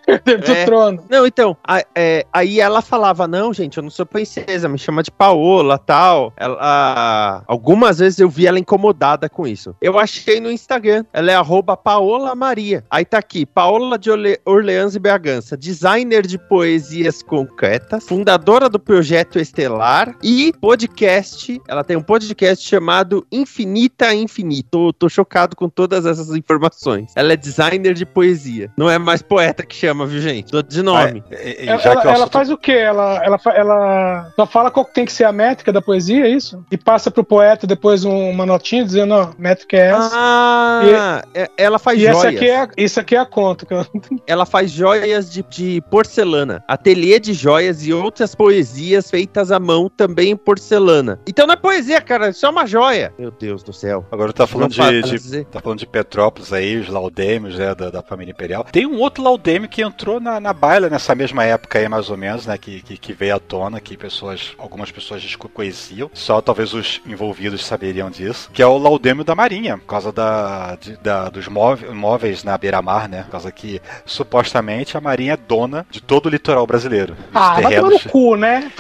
herdeiro 0.08 0.42
do 0.42 0.52
É. 0.52 0.66
trono. 0.66 1.04
Não, 1.10 1.26
então, 1.26 1.56
a- 1.68 1.84
é, 1.96 2.26
aí 2.32 2.60
ela 2.60 2.82
falava, 2.82 3.28
não, 3.28 3.54
gente, 3.54 3.78
eu 3.78 3.84
não 3.84 3.90
sou 3.90 4.06
princesa, 4.06 4.68
me 4.70 4.78
chama 4.78 5.04
de 5.04 5.12
Paola, 5.12 5.78
tal. 5.78 6.34
Ela, 6.38 7.44
algumas 7.48 8.00
vezes 8.00 8.20
eu 8.20 8.30
vi 8.30 8.48
ela 8.48 8.60
incomodada 8.60 9.30
com 9.30 9.48
isso. 9.48 9.76
Eu 9.82 9.98
achei 10.00 10.40
no 10.40 10.52
Instagram, 10.52 11.04
ela 11.14 11.32
é 11.32 11.36
arroba 11.36 11.76
Paola 11.76 12.34
Maria. 12.36 12.84
Aí 12.90 13.06
tá 13.06 13.18
aqui, 13.18 13.46
Paola 13.46 13.98
de 13.98 14.10
Orle- 14.12 14.40
Orleans 14.46 14.96
e 14.96 15.00
Bragança, 15.00 15.58
designer 15.58 16.26
de 16.26 16.38
poesias 16.70 17.24
concretas, 17.24 18.04
fundadora 18.08 18.70
do 18.70 18.78
Projeto 18.80 19.40
Estelar 19.40 20.16
e 20.24 20.54
podcast, 20.62 21.60
ela 21.68 21.84
tem 21.84 21.98
um 21.98 22.02
podcast 22.02 22.64
chamado 22.68 23.26
Infinita 23.32 24.14
Infinito. 24.14 24.68
Tô, 24.70 24.94
tô 24.94 25.10
chocado 25.10 25.56
com 25.56 25.68
todas 25.68 26.06
essas 26.06 26.30
informações. 26.30 27.12
Ela 27.16 27.34
é 27.34 27.36
designer 27.36 27.96
de 27.96 28.06
poesia, 28.06 28.72
não 28.78 28.88
é 28.88 29.00
mais 29.00 29.24
poeta 29.24 29.66
que 29.66 29.76
chama, 29.76 30.06
viu, 30.06 30.22
gente? 30.22 30.52
Tô 30.52 30.62
de 30.62 30.84
nome. 30.84 31.24
E- 31.32 31.36
e- 31.36 31.66
e 31.66 31.70
Ela, 31.70 31.80
já 31.82 31.92
que 31.96 31.98
o 31.98 32.02
ela 32.02 32.12
assunto- 32.20 32.32
faz 32.34 32.52
o 32.52 32.58
quê? 32.58 32.74
Ela, 32.74 33.24
ela, 33.26 33.40
ela 33.56 34.32
só 34.36 34.46
fala 34.46 34.70
qual 34.70 34.86
tem 34.86 35.06
que 35.06 35.12
ser 35.12 35.24
a 35.24 35.32
métrica 35.32 35.74
da 35.74 35.82
poesia, 35.82 36.26
é 36.28 36.30
isso? 36.30 36.64
E 36.72 36.78
passa 36.78 37.10
pro 37.10 37.24
poeta 37.24 37.66
depois 37.66 38.06
um- 38.06 38.30
uma 38.30 38.46
notinha 38.46 38.86
dizendo, 38.86 39.16
ó, 39.16 39.32
métrica 39.40 39.76
é 39.76 39.90
essa. 39.90 40.12
Ah, 40.14 41.24
é- 41.34 41.50
ela 41.58 41.80
faz 41.80 42.00
e 42.00 42.06
essa 42.06 42.22
joias. 42.22 42.36
aqui 42.36 42.48
é, 42.48 42.68
isso 42.78 43.00
aqui 43.00 43.16
é 43.16 43.20
a 43.20 43.26
conta. 43.26 43.66
que 43.66 43.74
eu- 43.74 43.86
Ela 44.28 44.46
faz 44.46 44.70
joias 44.70 45.32
de, 45.32 45.42
de 45.50 45.82
porcelana. 45.90 46.59
Ateliê 46.68 47.20
de 47.20 47.34
joias 47.34 47.86
e 47.86 47.94
outras 47.94 48.34
poesias 48.36 49.10
feitas 49.10 49.52
à 49.52 49.60
mão 49.60 49.90
também 49.90 50.32
em 50.32 50.36
porcelana. 50.38 51.20
Então 51.28 51.46
não 51.48 51.54
é 51.54 51.58
poesia, 51.58 52.02
cara, 52.02 52.30
isso 52.30 52.46
é 52.46 52.50
uma 52.50 52.66
joia. 52.66 53.14
Meu 53.18 53.32
Deus 53.32 53.64
do 53.64 53.74
céu. 53.74 54.06
Agora 54.12 54.32
tá 54.34 54.46
falando 54.48 54.72
de, 54.72 54.78
de-. 55.02 55.46
Tá 55.46 55.60
falando 55.62 55.80
de 55.80 55.86
Petrópolis 55.88 56.52
aí, 56.54 56.78
os 56.78 56.88
laudêmios, 56.90 57.58
né, 57.58 57.74
da, 57.76 57.90
da 57.90 58.02
família 58.02 58.32
imperial. 58.32 58.66
Tem 58.72 58.86
um 58.86 59.00
outro 59.00 59.24
laudêmio 59.24 59.68
que 59.70 59.82
entrou 59.82 60.20
na, 60.20 60.40
na 60.40 60.54
baila 60.54 60.90
nessa 60.90 61.14
mesma 61.16 61.44
época 61.44 61.80
aí, 61.80 61.88
mais 61.90 62.10
ou 62.10 62.18
menos, 62.18 62.46
né, 62.46 62.58
que, 62.58 62.82
que, 62.82 62.98
que 62.98 63.14
veio 63.14 63.36
à 63.36 63.40
tona, 63.40 63.80
que 63.80 63.96
pessoas, 63.98 64.54
algumas 64.58 64.92
pessoas 64.92 65.22
desconheciam, 65.22 66.10
só 66.14 66.42
talvez 66.42 66.74
os 66.74 67.02
envolvidos 67.06 67.66
saberiam 67.66 68.10
disso, 68.10 68.50
que 68.54 68.62
é 68.62 68.68
o 68.68 68.78
laudêmio 68.78 69.24
da 69.24 69.36
Marinha, 69.36 69.78
por 69.78 69.86
causa 69.86 70.12
da, 70.12 70.76
de- 70.76 70.98
da- 70.98 71.30
dos 71.30 71.48
móveis, 71.48 71.94
móveis 71.94 72.44
na 72.44 72.58
beira-mar, 72.58 73.08
né, 73.08 73.24
por 73.24 73.32
causa 73.32 73.52
que, 73.52 73.82
supostamente, 74.06 74.98
a 74.98 75.02
Marinha 75.02 75.34
é 75.34 75.38
dona 75.38 75.86
de 75.90 76.02
todo 76.02 76.26
o 76.26 76.30
litoral 76.30 76.49
brasileiro. 76.68 77.14
Os 77.14 77.36
Ah, 77.36 77.60
vai 77.62 77.76
tomar 77.76 77.90
no 77.92 78.00
cu, 78.10 78.36
né? 78.36 78.72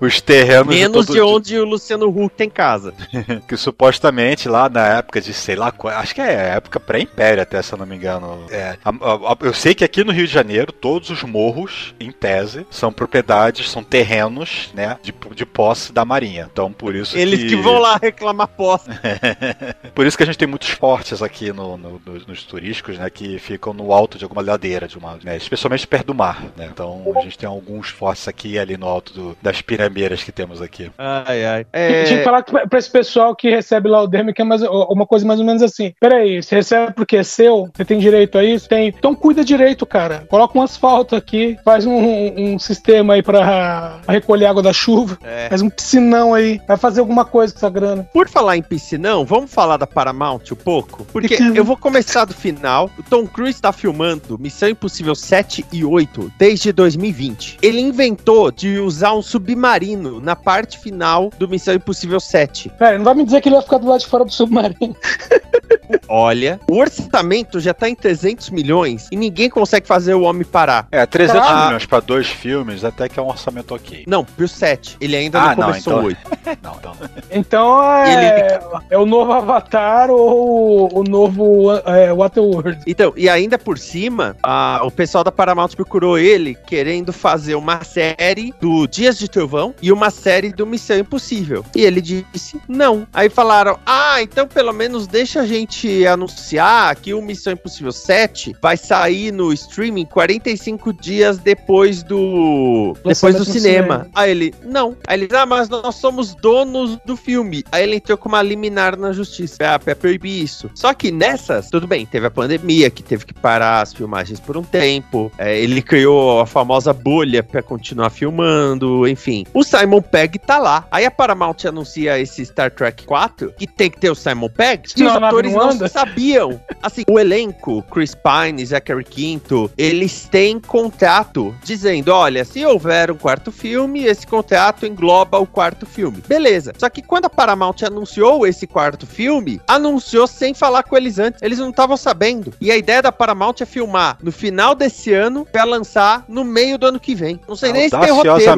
De 0.00 0.06
os 0.06 0.20
terrenos 0.20 0.74
Menos 0.74 1.06
todo- 1.06 1.14
de 1.14 1.20
onde 1.20 1.58
o 1.58 1.64
Luciano 1.64 2.08
Huck 2.08 2.34
tem 2.36 2.48
casa. 2.48 2.92
que 3.48 3.56
supostamente 3.56 4.48
lá 4.48 4.68
na 4.68 4.86
época 4.98 5.20
de, 5.20 5.32
sei 5.32 5.56
lá, 5.56 5.72
acho 5.96 6.14
que 6.14 6.20
é 6.20 6.54
época 6.56 6.78
pré-império 6.78 7.42
até, 7.42 7.60
se 7.62 7.72
eu 7.72 7.78
não 7.78 7.86
me 7.86 7.96
engano. 7.96 8.46
É, 8.50 8.76
a- 8.84 8.90
a- 8.90 9.36
eu 9.40 9.52
sei 9.54 9.74
que 9.74 9.84
aqui 9.84 10.04
no 10.04 10.12
Rio 10.12 10.26
de 10.26 10.32
Janeiro, 10.32 10.72
todos 10.72 11.10
os 11.10 11.22
morros, 11.22 11.94
em 11.98 12.10
tese, 12.12 12.66
são 12.70 12.92
propriedades, 12.92 13.68
são 13.70 13.82
terrenos, 13.82 14.70
né, 14.74 14.96
de, 15.02 15.12
de 15.34 15.44
posse 15.46 15.92
da 15.92 16.04
Marinha. 16.04 16.48
Então, 16.52 16.72
por 16.72 16.94
isso 16.94 17.16
Eles 17.16 17.44
que 17.44 17.56
vão 17.56 17.78
lá 17.78 17.98
reclamar 18.00 18.48
posse. 18.48 18.88
Por 19.94 20.06
isso 20.06 20.16
que 20.16 20.22
a 20.22 20.26
gente 20.26 20.38
tem 20.38 20.46
muitos 20.48 20.68
fortes 20.70 21.22
aqui 21.22 21.52
no, 21.52 21.76
no- 21.76 22.00
nos, 22.04 22.26
nos 22.26 22.42
turísticos, 22.44 22.98
né, 22.98 23.10
que 23.10 23.38
ficam 23.38 23.72
no 23.72 23.92
alto 23.92 24.16
de 24.16 24.24
alguma 24.24 24.42
ladeira, 24.42 24.86
de 24.86 24.96
uma, 24.96 25.18
né, 25.24 25.36
especialmente 25.36 25.86
perto 25.86 26.06
do 26.08 26.14
mar, 26.14 26.42
né. 26.56 26.68
Então, 26.72 27.02
a 27.16 27.20
gente 27.22 27.36
tem 27.38 27.48
alguns 27.48 27.88
fortes 27.88 28.28
aqui 28.28 28.58
ali 28.58 28.76
no 28.76 28.86
alto 28.86 29.12
do- 29.12 29.36
das 29.42 29.60
pirameiras 29.88 30.22
que 30.22 30.30
temos 30.32 30.60
aqui. 30.62 30.90
Ai, 30.98 31.44
ai. 31.44 31.64
Tinha 31.72 32.04
que 32.16 32.20
É, 32.20 32.24
falar 32.24 32.42
pra, 32.42 32.78
esse 32.78 32.90
pessoal 32.90 33.34
que 33.34 33.50
recebe 33.50 33.88
lá 33.88 34.02
o 34.02 34.06
demo, 34.06 34.32
que 34.32 34.42
é 34.42 34.44
mais, 34.44 34.62
uma 34.62 35.06
coisa 35.06 35.26
mais 35.26 35.40
ou 35.40 35.46
menos 35.46 35.62
assim. 35.62 35.92
Peraí, 36.00 36.42
você 36.42 36.54
recebe 36.56 36.92
porque 36.92 37.16
é 37.16 37.22
seu? 37.22 37.68
Você 37.74 37.84
tem 37.84 37.98
direito 37.98 38.38
a 38.38 38.44
isso? 38.44 38.68
Tem. 38.68 38.88
Então 38.88 39.14
cuida 39.14 39.44
direito, 39.44 39.84
cara. 39.86 40.24
Coloca 40.28 40.58
um 40.58 40.62
asfalto 40.62 41.16
aqui, 41.16 41.56
faz 41.64 41.86
um, 41.86 41.92
um- 41.94 42.54
um 42.54 42.58
sistema 42.58 43.14
aí 43.14 43.22
pra, 43.22 44.00
recolher 44.08 44.46
água 44.46 44.62
da 44.62 44.72
chuva, 44.72 45.18
é. 45.22 45.48
faz 45.48 45.62
um 45.62 45.70
piscinão 45.70 46.34
aí, 46.34 46.60
vai 46.66 46.76
fazer 46.76 47.00
alguma 47.00 47.24
coisa 47.24 47.52
com 47.52 47.58
essa 47.58 47.70
grana. 47.70 48.08
Por 48.12 48.28
falar 48.28 48.56
em 48.56 48.62
piscinão, 48.62 49.24
vamos 49.24 49.52
falar 49.52 49.76
da 49.76 49.86
Paramount 49.86 50.42
um 50.52 50.56
pouco? 50.56 51.04
Porque 51.12 51.36
eu 51.54 51.64
vou 51.64 51.76
começar 51.76 52.24
do 52.24 52.34
final. 52.34 52.90
O 52.98 53.02
Tom 53.02 53.26
Cruise 53.26 53.60
tá 53.60 53.72
filmando 53.72 54.38
Missão 54.38 54.68
Impossível 54.68 55.14
7 55.14 55.64
e 55.72 55.84
8 55.84 56.32
desde 56.38 56.72
2020. 56.72 57.58
Ele 57.62 57.80
inventou 57.80 58.50
de 58.50 58.78
usar 58.78 59.14
um 59.14 59.22
submarino 59.22 59.77
na 60.22 60.34
parte 60.36 60.78
final 60.78 61.30
do 61.38 61.48
Missão 61.48 61.74
Impossível 61.74 62.20
7. 62.20 62.68
Pera, 62.78 62.96
não 62.98 63.04
vai 63.04 63.14
me 63.14 63.24
dizer 63.24 63.40
que 63.40 63.48
ele 63.48 63.56
vai 63.56 63.64
ficar 63.64 63.78
do 63.78 63.86
lado 63.88 64.00
de 64.00 64.06
fora 64.06 64.24
do 64.24 64.32
submarino. 64.32 64.96
Olha, 66.08 66.60
o 66.68 66.78
orçamento 66.78 67.60
já 67.60 67.72
tá 67.72 67.88
em 67.88 67.94
300 67.94 68.50
milhões 68.50 69.08
e 69.10 69.16
ninguém 69.16 69.48
consegue 69.48 69.86
fazer 69.86 70.14
o 70.14 70.22
homem 70.22 70.44
parar. 70.44 70.86
É, 70.90 71.04
300 71.06 71.42
Ah. 71.48 71.64
milhões 71.66 71.86
pra 71.86 72.00
dois 72.00 72.26
filmes, 72.26 72.84
até 72.84 73.08
que 73.08 73.18
é 73.18 73.22
um 73.22 73.28
orçamento 73.28 73.74
ok. 73.74 74.04
Não, 74.06 74.24
pro 74.24 74.46
7. 74.48 74.96
Ele 75.00 75.16
ainda 75.16 75.38
Ah, 75.40 75.48
não 75.48 75.56
não, 75.56 75.66
começou 75.68 75.92
então- 75.92 76.02
o 76.02 76.06
8. 76.06 76.18
Não, 76.62 76.74
então. 76.78 76.92
Então 77.30 77.92
é, 78.04 78.60
é 78.90 78.98
o 78.98 79.04
novo 79.06 79.32
Avatar 79.32 80.10
ou 80.10 80.98
o 80.98 81.04
novo 81.04 81.72
é, 81.86 82.12
Waterworld. 82.12 82.80
Então, 82.86 83.12
e 83.16 83.28
ainda 83.28 83.58
por 83.58 83.78
cima, 83.78 84.36
a- 84.42 84.80
o 84.84 84.90
pessoal 84.90 85.22
da 85.24 85.32
Paramount 85.32 85.68
procurou 85.76 86.18
ele 86.18 86.54
querendo 86.66 87.12
fazer 87.12 87.54
uma 87.54 87.82
série 87.84 88.52
do 88.60 88.86
Dias 88.86 89.18
de 89.18 89.28
Trovão 89.28 89.67
e 89.80 89.92
uma 89.92 90.10
série 90.10 90.52
do 90.52 90.66
Missão 90.66 90.98
Impossível. 90.98 91.64
E 91.74 91.82
ele 91.82 92.00
disse 92.00 92.60
não. 92.68 93.06
Aí 93.12 93.28
falaram: 93.28 93.78
ah, 93.86 94.22
então 94.22 94.46
pelo 94.46 94.72
menos 94.72 95.06
deixa 95.06 95.40
a 95.40 95.46
gente 95.46 96.06
anunciar 96.06 96.94
que 96.96 97.14
o 97.14 97.22
Missão 97.22 97.52
Impossível 97.52 97.92
7 97.92 98.56
vai 98.60 98.76
sair 98.76 99.32
no 99.32 99.52
streaming 99.52 100.04
45 100.06 100.92
dias 100.92 101.38
depois 101.38 102.02
do. 102.02 102.94
depois 103.04 103.36
do 103.36 103.44
cinema. 103.44 103.98
cinema. 103.98 104.10
Aí 104.14 104.30
ele, 104.30 104.54
não. 104.64 104.96
Aí 105.06 105.20
ele, 105.20 105.28
ah, 105.34 105.46
mas 105.46 105.68
nós 105.68 105.94
somos 105.96 106.34
donos 106.34 106.98
do 107.04 107.16
filme. 107.16 107.64
Aí 107.70 107.82
ele 107.82 107.96
entrou 107.96 108.18
com 108.18 108.28
uma 108.28 108.42
liminar 108.42 108.96
na 108.96 109.12
justiça 109.12 109.56
pra, 109.56 109.78
pra 109.78 109.96
proibir 109.96 110.42
isso. 110.42 110.70
Só 110.74 110.92
que 110.94 111.10
nessas, 111.10 111.70
tudo 111.70 111.86
bem, 111.86 112.06
teve 112.06 112.26
a 112.26 112.30
pandemia 112.30 112.90
que 112.90 113.02
teve 113.02 113.24
que 113.24 113.34
parar 113.34 113.82
as 113.82 113.92
filmagens 113.92 114.40
por 114.40 114.56
um 114.56 114.62
tempo. 114.62 115.30
É, 115.38 115.58
ele 115.58 115.82
criou 115.82 116.40
a 116.40 116.46
famosa 116.46 116.92
bolha 116.92 117.42
pra 117.42 117.62
continuar 117.62 118.10
filmando, 118.10 119.06
enfim. 119.06 119.44
O 119.58 119.64
Simon 119.64 120.00
Pegg 120.00 120.38
tá 120.38 120.56
lá. 120.56 120.86
Aí 120.88 121.04
a 121.04 121.10
Paramount 121.10 121.56
anuncia 121.66 122.16
esse 122.16 122.46
Star 122.46 122.70
Trek 122.70 123.04
4 123.04 123.54
que 123.58 123.66
tem 123.66 123.90
que 123.90 123.98
ter 123.98 124.08
o 124.08 124.14
Simon 124.14 124.48
Pegg. 124.48 124.88
E 124.96 125.02
os 125.02 125.12
atores 125.12 125.52
não 125.52 125.74
não 125.74 125.88
sabiam. 125.90 126.60
Assim, 126.80 127.02
o 127.10 127.18
elenco, 127.18 127.82
Chris 127.90 128.14
Pine, 128.14 128.64
Zachary 128.64 129.02
Quinto, 129.02 129.68
eles 129.76 130.28
têm 130.30 130.60
contrato 130.60 131.52
dizendo: 131.64 132.12
olha, 132.12 132.44
se 132.44 132.64
houver 132.64 133.10
um 133.10 133.16
quarto 133.16 133.50
filme, 133.50 134.04
esse 134.04 134.24
contrato 134.24 134.86
engloba 134.86 135.40
o 135.40 135.46
quarto 135.46 135.86
filme. 135.86 136.22
Beleza. 136.28 136.72
Só 136.78 136.88
que 136.88 137.02
quando 137.02 137.24
a 137.24 137.30
Paramount 137.30 137.82
anunciou 137.84 138.46
esse 138.46 138.64
quarto 138.64 139.08
filme, 139.08 139.60
anunciou 139.66 140.28
sem 140.28 140.54
falar 140.54 140.84
com 140.84 140.96
eles 140.96 141.18
antes. 141.18 141.42
Eles 141.42 141.58
não 141.58 141.70
estavam 141.70 141.96
sabendo. 141.96 142.54
E 142.60 142.70
a 142.70 142.76
ideia 142.76 143.02
da 143.02 143.10
Paramount 143.10 143.56
é 143.60 143.66
filmar 143.66 144.18
no 144.22 144.30
final 144.30 144.76
desse 144.76 145.12
ano 145.12 145.44
pra 145.44 145.64
lançar 145.64 146.24
no 146.28 146.44
meio 146.44 146.78
do 146.78 146.86
ano 146.86 147.00
que 147.00 147.12
vem. 147.12 147.40
Não 147.48 147.56
sei 147.56 147.72
nem 147.72 147.88
se 147.88 147.98
tem 147.98 148.12
roteiro. 148.12 148.56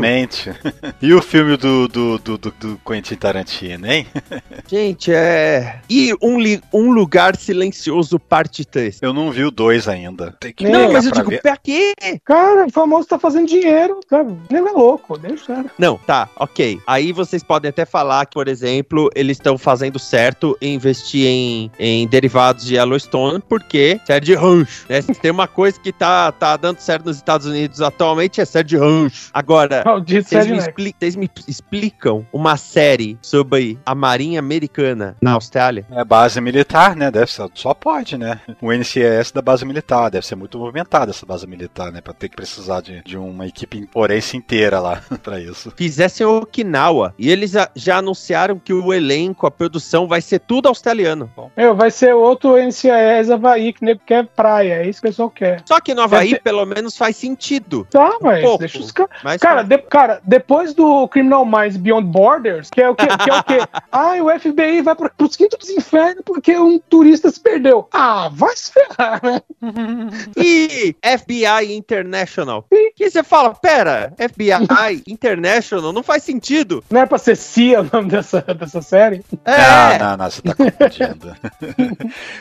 E 1.02 1.12
o 1.14 1.22
filme 1.22 1.56
do, 1.56 1.88
do, 1.88 2.18
do, 2.18 2.38
do, 2.38 2.50
do 2.60 2.80
Quentin 2.86 3.14
Tarantino, 3.16 3.86
hein? 3.90 4.06
Gente, 4.68 5.12
é. 5.12 5.80
E 5.88 6.14
um, 6.22 6.38
li- 6.38 6.60
um 6.72 6.90
lugar 6.92 7.36
silencioso, 7.36 8.18
parte 8.18 8.64
3. 8.64 8.98
Eu 9.02 9.12
não 9.12 9.30
vi 9.30 9.44
o 9.44 9.50
2 9.50 9.88
ainda. 9.88 10.34
Tem 10.38 10.52
que 10.52 10.68
Não, 10.68 10.92
mas 10.92 11.06
eu 11.06 11.12
digo, 11.12 11.30
ver. 11.30 11.40
pra 11.42 11.56
quê? 11.56 11.94
Cara, 12.24 12.66
o 12.66 12.70
famoso 12.70 13.08
tá 13.08 13.18
fazendo 13.18 13.48
dinheiro, 13.48 13.98
sabe? 14.08 14.36
Ele 14.50 14.68
é 14.68 14.72
louco, 14.72 15.18
deixa 15.18 15.44
o 15.44 15.46
cara. 15.56 15.70
Não, 15.78 15.96
tá, 15.98 16.28
ok. 16.36 16.80
Aí 16.86 17.12
vocês 17.12 17.42
podem 17.42 17.68
até 17.70 17.84
falar 17.84 18.26
que, 18.26 18.34
por 18.34 18.48
exemplo, 18.48 19.10
eles 19.14 19.36
estão 19.38 19.56
fazendo 19.56 19.98
certo 19.98 20.56
em 20.60 20.74
investir 20.74 21.26
em, 21.26 21.70
em 21.78 22.06
derivados 22.06 22.64
de 22.64 22.74
Yellowstone, 22.76 23.42
porque 23.48 24.00
série 24.06 24.24
de 24.26 24.34
rancho. 24.34 24.84
Né? 24.88 25.00
Se 25.02 25.14
tem 25.14 25.30
uma 25.30 25.48
coisa 25.48 25.78
que 25.80 25.92
tá, 25.92 26.30
tá 26.32 26.56
dando 26.56 26.78
certo 26.78 27.06
nos 27.06 27.16
Estados 27.16 27.46
Unidos 27.46 27.80
atualmente, 27.80 28.40
é 28.40 28.44
série 28.44 28.68
de 28.68 28.76
rancho. 28.76 29.30
Agora, 29.32 29.82
Maldito 29.84 30.34
Nex. 30.34 30.68
Expli- 30.70 30.94
vocês 30.98 31.16
me 31.16 31.30
explicam 31.46 32.26
uma 32.32 32.56
série 32.56 33.18
sobre 33.22 33.78
a 33.84 33.94
Marinha 33.94 34.38
Americana 34.40 35.16
na 35.20 35.32
Austrália? 35.32 35.86
É 35.90 36.04
base 36.04 36.40
militar, 36.40 36.96
né? 36.96 37.10
Deve 37.10 37.30
ser, 37.30 37.48
só 37.54 37.74
pode, 37.74 38.16
né? 38.16 38.40
O 38.60 38.72
NCIS 38.72 39.30
da 39.32 39.42
base 39.42 39.64
militar, 39.64 40.10
deve 40.10 40.26
ser 40.26 40.34
muito 40.36 40.58
movimentada 40.58 41.10
essa 41.10 41.24
base 41.26 41.46
militar, 41.46 41.92
né? 41.92 42.00
Pra 42.00 42.12
ter 42.12 42.28
que 42.28 42.36
precisar 42.36 42.80
de, 42.80 43.02
de 43.04 43.16
uma 43.16 43.46
equipe 43.46 43.88
forense 43.92 44.36
inteira 44.36 44.80
lá 44.80 45.02
pra 45.22 45.38
isso. 45.40 45.72
Fizessem 45.76 46.26
Okinawa. 46.26 47.14
E 47.18 47.30
eles 47.30 47.52
já 47.74 47.96
anunciaram 47.98 48.58
que 48.58 48.72
o 48.72 48.92
elenco, 48.92 49.46
a 49.46 49.50
produção, 49.50 50.06
vai 50.08 50.20
ser 50.20 50.40
tudo 50.40 50.66
australiano. 50.68 51.30
Bom. 51.36 51.50
Meu, 51.56 51.74
vai 51.74 51.90
ser 51.90 52.14
outro 52.14 52.56
NCAS 52.56 53.30
Havaí, 53.30 53.72
que 53.72 53.84
nego 53.84 54.00
quer 54.04 54.26
praia. 54.26 54.74
É 54.82 54.88
isso 54.88 55.00
que 55.00 55.06
o 55.08 55.10
pessoal 55.10 55.30
quer. 55.30 55.62
Só 55.66 55.80
que 55.80 55.94
no 55.94 56.02
Havaí, 56.02 56.30
Deve 56.30 56.40
pelo 56.42 56.64
menos, 56.66 56.96
faz 56.96 57.16
sentido. 57.16 57.86
Tá, 57.90 58.18
mas 58.20 58.42
pouco. 58.42 58.58
deixa 58.58 58.78
os 58.78 58.90
caras. 58.90 59.40
Cara, 59.40 59.62
de- 59.62 59.78
cara, 59.78 60.20
depois 60.24 60.59
do 60.74 61.08
Criminal 61.08 61.44
Minds 61.44 61.76
Beyond 61.76 62.06
Borders, 62.08 62.70
que 62.70 62.80
é 62.80 62.88
o 62.88 62.94
que, 62.94 63.06
que 63.06 63.30
é 63.30 63.34
o 63.38 63.42
quê? 63.44 63.58
Ah, 63.92 64.12
o 64.22 64.30
FBI 64.38 64.82
vai 64.82 64.94
pro, 64.94 65.10
pros 65.10 65.34
quintos 65.36 65.58
dos 65.58 65.70
infernos 65.70 66.22
porque 66.24 66.56
um 66.56 66.78
turista 66.78 67.28
se 67.30 67.40
perdeu. 67.40 67.88
Ah, 67.92 68.30
vai 68.32 68.54
se 68.56 68.72
ferrar, 68.72 69.20
né? 69.22 69.40
E 70.36 70.94
FBI 71.02 71.74
International. 71.74 72.64
Que 72.94 73.10
você 73.10 73.22
fala, 73.22 73.54
pera, 73.54 74.12
FBI 74.16 75.02
International 75.08 75.92
não 75.92 76.02
faz 76.02 76.22
sentido. 76.22 76.84
Não 76.88 77.00
é 77.00 77.06
pra 77.06 77.18
ser 77.18 77.36
CIA 77.36 77.80
o 77.80 77.90
nome 77.92 78.10
dessa, 78.10 78.40
dessa 78.42 78.80
série? 78.80 79.24
É. 79.44 79.98
Não, 79.98 80.10
não, 80.10 80.16
não, 80.18 80.30
você 80.30 80.42
tá 80.42 80.54
confundindo. 80.54 81.36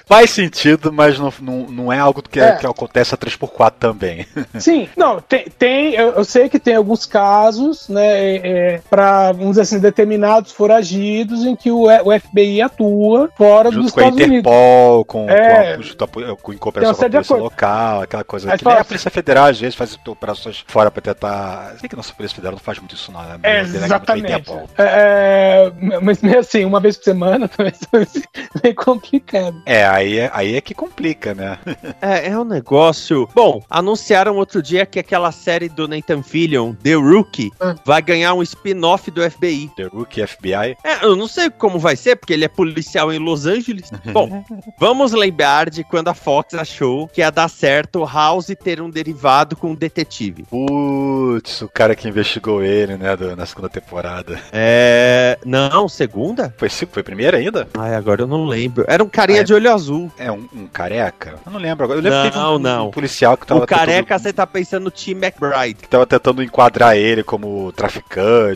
Faz 0.06 0.30
sentido, 0.30 0.92
mas 0.92 1.18
não, 1.18 1.34
não, 1.42 1.58
não 1.70 1.94
é 1.94 2.00
algo 2.00 2.22
que, 2.22 2.40
É. 2.40 2.56
que 2.58 2.66
acontece 2.66 3.14
a 3.14 3.18
3x4 3.18 3.74
também. 3.80 4.26
Sim, 4.60 4.88
não, 4.96 5.20
tem, 5.20 5.46
tem 5.58 5.94
eu, 5.96 6.10
eu 6.12 6.26
sei 6.26 6.50
que 6.50 6.60
tem 6.60 6.76
alguns 6.76 7.06
casos, 7.06 7.88
né, 7.90 8.09
é, 8.10 8.36
é, 8.76 8.82
para, 8.90 9.32
vamos 9.32 9.52
dizer 9.52 9.62
assim, 9.62 9.80
determinados 9.80 10.52
foragidos 10.52 11.46
em 11.46 11.56
que 11.56 11.72
o, 11.72 11.84
o 11.88 12.20
FBI 12.20 12.62
atua 12.62 13.30
fora 13.38 13.70
dos 13.72 13.76
junto 13.86 13.94
com 13.94 14.00
a 14.00 14.04
Estados 14.04 14.20
Unidos. 14.26 14.40
Interpol, 14.52 15.06
com, 15.06 15.30
É. 15.30 15.74
com, 15.76 15.80
a, 15.80 15.84
junto 15.84 16.04
a- 16.04 16.36
com, 16.38 16.54
em 16.54 16.58
cooperação 16.58 16.96
com 16.96 17.06
a 17.06 17.08
de 17.08 17.12
polícia 17.14 17.36
acordo. 17.36 17.44
local, 17.44 18.02
aquela 18.02 18.24
coisa 18.24 18.58
que 18.58 18.66
nem 18.66 18.74
a 18.76 18.84
Polícia 18.86 19.12
Federal 19.12 19.46
às 19.46 19.60
vezes 19.60 19.76
faz 19.76 19.98
operações 20.08 20.64
fora 20.68 20.90
pra 20.92 21.02
tentar. 21.02 21.76
Sei 21.80 21.88
que 21.90 21.96
a 21.96 21.98
nossa 21.98 22.14
Polícia 22.14 22.36
Federal 22.36 22.54
não 22.54 22.60
faz 22.60 22.80
muito 22.80 22.96
isso, 22.96 23.12
não, 23.12 23.22
né? 23.22 23.40
É, 23.44 23.62
exatamente. 23.62 24.52
É, 24.78 25.72
é, 25.92 26.00
mas 26.02 26.22
meio 26.22 26.40
assim, 26.40 26.66
uma 26.66 26.80
vez 26.80 26.98
por 26.98 27.04
semana 27.04 27.48
também 27.50 27.74
é 27.94 28.60
meio 28.64 28.76
complicado. 28.76 29.62
É, 29.66 29.86
aí 29.86 30.18
é, 30.20 30.30
aí 30.34 30.56
é 30.56 30.62
que 30.62 30.74
complica, 30.74 31.34
né? 31.34 31.58
É, 32.02 32.30
é 32.30 32.38
um 32.40 32.44
negócio. 32.46 33.28
Bom, 33.36 33.62
anunciaram 33.70 34.36
outro 34.38 34.62
dia 34.62 34.86
que 34.86 35.00
aquela 35.00 35.32
série 35.32 35.68
do 35.70 35.88
Nathan 35.88 36.22
Fillion, 36.24 36.74
The 36.82 36.94
Rookie, 36.94 37.52
Ah. 37.60 37.76
vai 37.86 37.99
ganhar 38.02 38.34
um 38.34 38.42
spin-off 38.44 39.10
do 39.12 39.22
FBI. 39.30 39.72
The 39.76 39.84
Rookie 39.92 40.26
FBI. 40.26 40.78
É, 40.84 41.04
eu 41.06 41.16
não 41.16 41.28
sei 41.28 41.50
como 41.50 41.80
vai 41.80 41.96
ser, 41.96 42.16
porque 42.16 42.34
ele 42.34 42.46
é 42.46 42.48
policial 42.48 43.12
em 43.12 43.20
Los 43.20 43.46
Angeles. 43.46 43.92
Bom, 44.12 44.44
vamos 44.80 45.12
lembrar 45.14 45.70
de 45.70 45.84
quando 45.84 46.08
a 46.10 46.14
Fox 46.14 46.54
achou 46.54 47.08
que 47.08 47.22
ia 47.22 47.30
dar 47.32 47.48
certo 47.50 48.04
House 48.06 48.48
ter 48.64 48.82
um 48.82 48.90
derivado 48.90 49.56
com 49.56 49.72
um 49.72 49.76
detetive. 49.76 50.44
Putz, 50.50 51.62
o 51.62 51.68
cara 51.70 51.96
que 51.96 52.08
investigou 52.08 52.64
ele, 52.64 52.98
né, 52.98 53.16
do- 53.16 53.36
na 53.36 53.46
segunda 53.46 53.70
temporada. 53.70 54.40
É. 54.52 55.38
Não, 55.46 55.88
segunda? 55.90 56.54
Foi, 56.58 56.70
foi 56.70 57.04
primeira 57.04 57.38
ainda? 57.38 57.68
Ai, 57.78 57.96
agora 57.96 58.22
eu 58.22 58.28
não 58.28 58.46
lembro. 58.46 58.86
Era 58.88 59.04
um 59.04 59.10
carinha 59.10 59.40
Ah, 59.40 59.42
é? 59.42 59.44
de 59.44 59.54
olho 59.54 59.74
azul. 59.74 60.12
É 60.18 60.32
um, 60.32 60.48
um 60.54 60.68
careca? 60.68 61.36
Eu 61.46 61.52
não 61.52 61.60
lembro 61.60 61.84
agora. 61.86 62.00
Eu 62.00 62.04
lembro 62.04 62.20
que 62.20 62.26
teve 62.32 62.38
Não, 62.38 62.56
um, 62.56 62.60
não. 62.60 62.88
um 62.88 62.92
policial 62.92 63.38
que 63.38 63.46
tava 63.46 63.64
o 63.64 63.68
careca, 63.68 64.04
tentando, 64.16 64.22
você 64.24 64.34
tá 64.34 64.48
pensando 64.48 64.84
no 64.84 64.92
Tim 64.92 65.12
McBride. 65.12 65.76
que 65.82 65.88
tava 65.88 66.06
tentando 66.06 66.44
enquadrar 66.44 66.96
ele 66.98 67.24
como 67.24 67.72
traficante, 67.72 67.89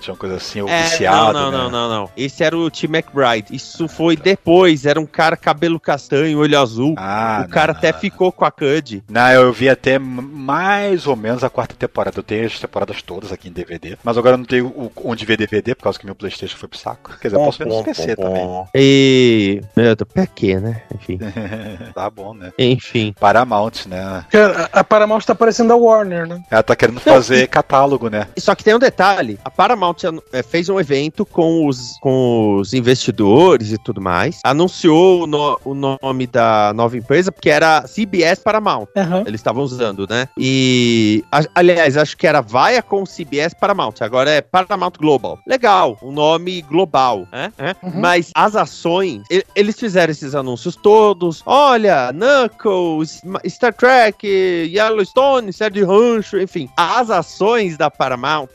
uma 0.07 0.17
coisa 0.17 0.35
assim, 0.35 0.61
ou 0.61 0.69
É, 0.69 0.83
viciado, 0.83 1.33
não, 1.33 1.33
não, 1.33 1.51
né? 1.51 1.57
não, 1.57 1.69
não, 1.71 1.89
não. 1.89 2.09
Esse 2.15 2.43
era 2.43 2.57
o 2.57 2.69
Tim 2.69 2.87
McBride. 2.87 3.55
Isso 3.55 3.87
foi 3.87 4.15
depois. 4.15 4.85
Era 4.85 4.99
um 4.99 5.05
cara 5.05 5.35
cabelo 5.35 5.79
castanho, 5.79 6.39
olho 6.39 6.59
azul. 6.59 6.95
Ah, 6.97 7.37
o 7.39 7.41
não, 7.43 7.49
cara 7.49 7.73
não, 7.73 7.77
até 7.79 7.91
não. 7.91 7.99
ficou 7.99 8.31
com 8.31 8.45
a 8.45 8.51
Cud. 8.51 9.03
Não, 9.09 9.29
eu 9.31 9.51
vi 9.51 9.69
até 9.69 9.97
mais 9.99 11.07
ou 11.07 11.15
menos 11.15 11.43
a 11.43 11.49
quarta 11.49 11.75
temporada. 11.75 12.19
Eu 12.19 12.23
tenho 12.23 12.45
as 12.45 12.59
temporadas 12.59 13.01
todas 13.01 13.31
aqui 13.31 13.49
em 13.49 13.51
DVD. 13.51 13.97
Mas 14.03 14.17
agora 14.17 14.33
eu 14.33 14.37
não 14.37 14.45
tenho 14.45 14.67
o- 14.67 14.91
onde 15.03 15.25
ver 15.25 15.37
DVD, 15.37 15.73
por 15.75 15.83
causa 15.83 15.99
que 15.99 16.05
meu 16.05 16.15
Playstation 16.15 16.57
foi 16.57 16.69
pro 16.69 16.77
saco. 16.79 17.11
Quer 17.19 17.29
dizer, 17.29 17.37
eu 17.39 17.45
posso 17.45 17.57
ver 17.59 17.65
no 17.67 17.83
PC 17.83 18.15
também. 18.15 18.65
E. 18.75 19.61
Meu 19.75 19.95
Deus, 19.95 20.09
pra 20.13 20.27
quê, 20.27 20.59
né? 20.59 20.81
Enfim. 20.93 21.19
tá 21.93 22.09
bom, 22.09 22.33
né? 22.33 22.51
Enfim. 22.57 23.13
Paramount, 23.19 23.85
né? 23.87 24.25
Cara, 24.29 24.69
a 24.71 24.83
Paramount 24.83 25.21
tá 25.21 25.33
parecendo 25.35 25.73
a 25.73 25.75
Warner, 25.75 26.27
né? 26.27 26.43
Ela 26.49 26.63
tá 26.63 26.75
querendo 26.75 26.99
fazer 26.99 27.47
catálogo, 27.47 28.09
né? 28.09 28.27
Só 28.37 28.53
que 28.55 28.63
tem 28.63 28.75
um 28.75 28.79
detalhe: 28.79 29.22
a 29.43 29.49
Paramount 29.49 29.95
eh, 30.31 30.43
fez 30.43 30.69
um 30.69 30.79
evento 30.79 31.25
com 31.25 31.67
os, 31.67 31.97
com 32.01 32.57
os 32.59 32.73
investidores 32.73 33.71
e 33.71 33.77
tudo 33.77 34.01
mais. 34.01 34.39
Anunciou 34.43 35.23
o, 35.23 35.27
no- 35.27 35.59
o 35.65 35.73
nome 35.73 36.27
da 36.27 36.71
nova 36.75 36.97
empresa, 36.97 37.31
porque 37.31 37.49
era 37.49 37.83
CBS 37.87 38.39
Paramount. 38.41 38.87
Aham. 38.95 39.23
Eles 39.25 39.39
estavam 39.39 39.63
usando, 39.63 40.05
né? 40.09 40.27
E. 40.37 41.23
a- 41.31 41.43
aliás, 41.55 41.97
acho 41.97 42.15
que 42.17 42.27
era 42.27 42.41
Viacom 42.41 43.03
CBS 43.05 43.53
Paramount. 43.53 43.95
Agora 44.01 44.29
é 44.29 44.41
Paramount 44.41 44.93
Global. 44.99 45.39
Legal, 45.47 45.97
um 46.01 46.11
nome 46.11 46.61
global, 46.63 47.27
né? 47.31 47.51
É? 47.57 47.75
Uhum. 47.83 47.99
Mas 47.99 48.31
as 48.35 48.55
ações, 48.55 49.21
eles 49.55 49.79
fizeram 49.79 50.11
esses 50.11 50.35
anúncios 50.35 50.75
todos. 50.75 51.41
Olha, 51.45 52.11
Knuckles, 52.13 53.21
Star 53.47 53.73
Trek, 53.73 54.25
Yellowstone, 54.27 55.51
de 55.71 55.83
rancho, 55.83 56.39
enfim. 56.39 56.69
As 56.75 57.09
ações 57.09 57.77
da 57.77 57.89
Paramount 57.89 58.47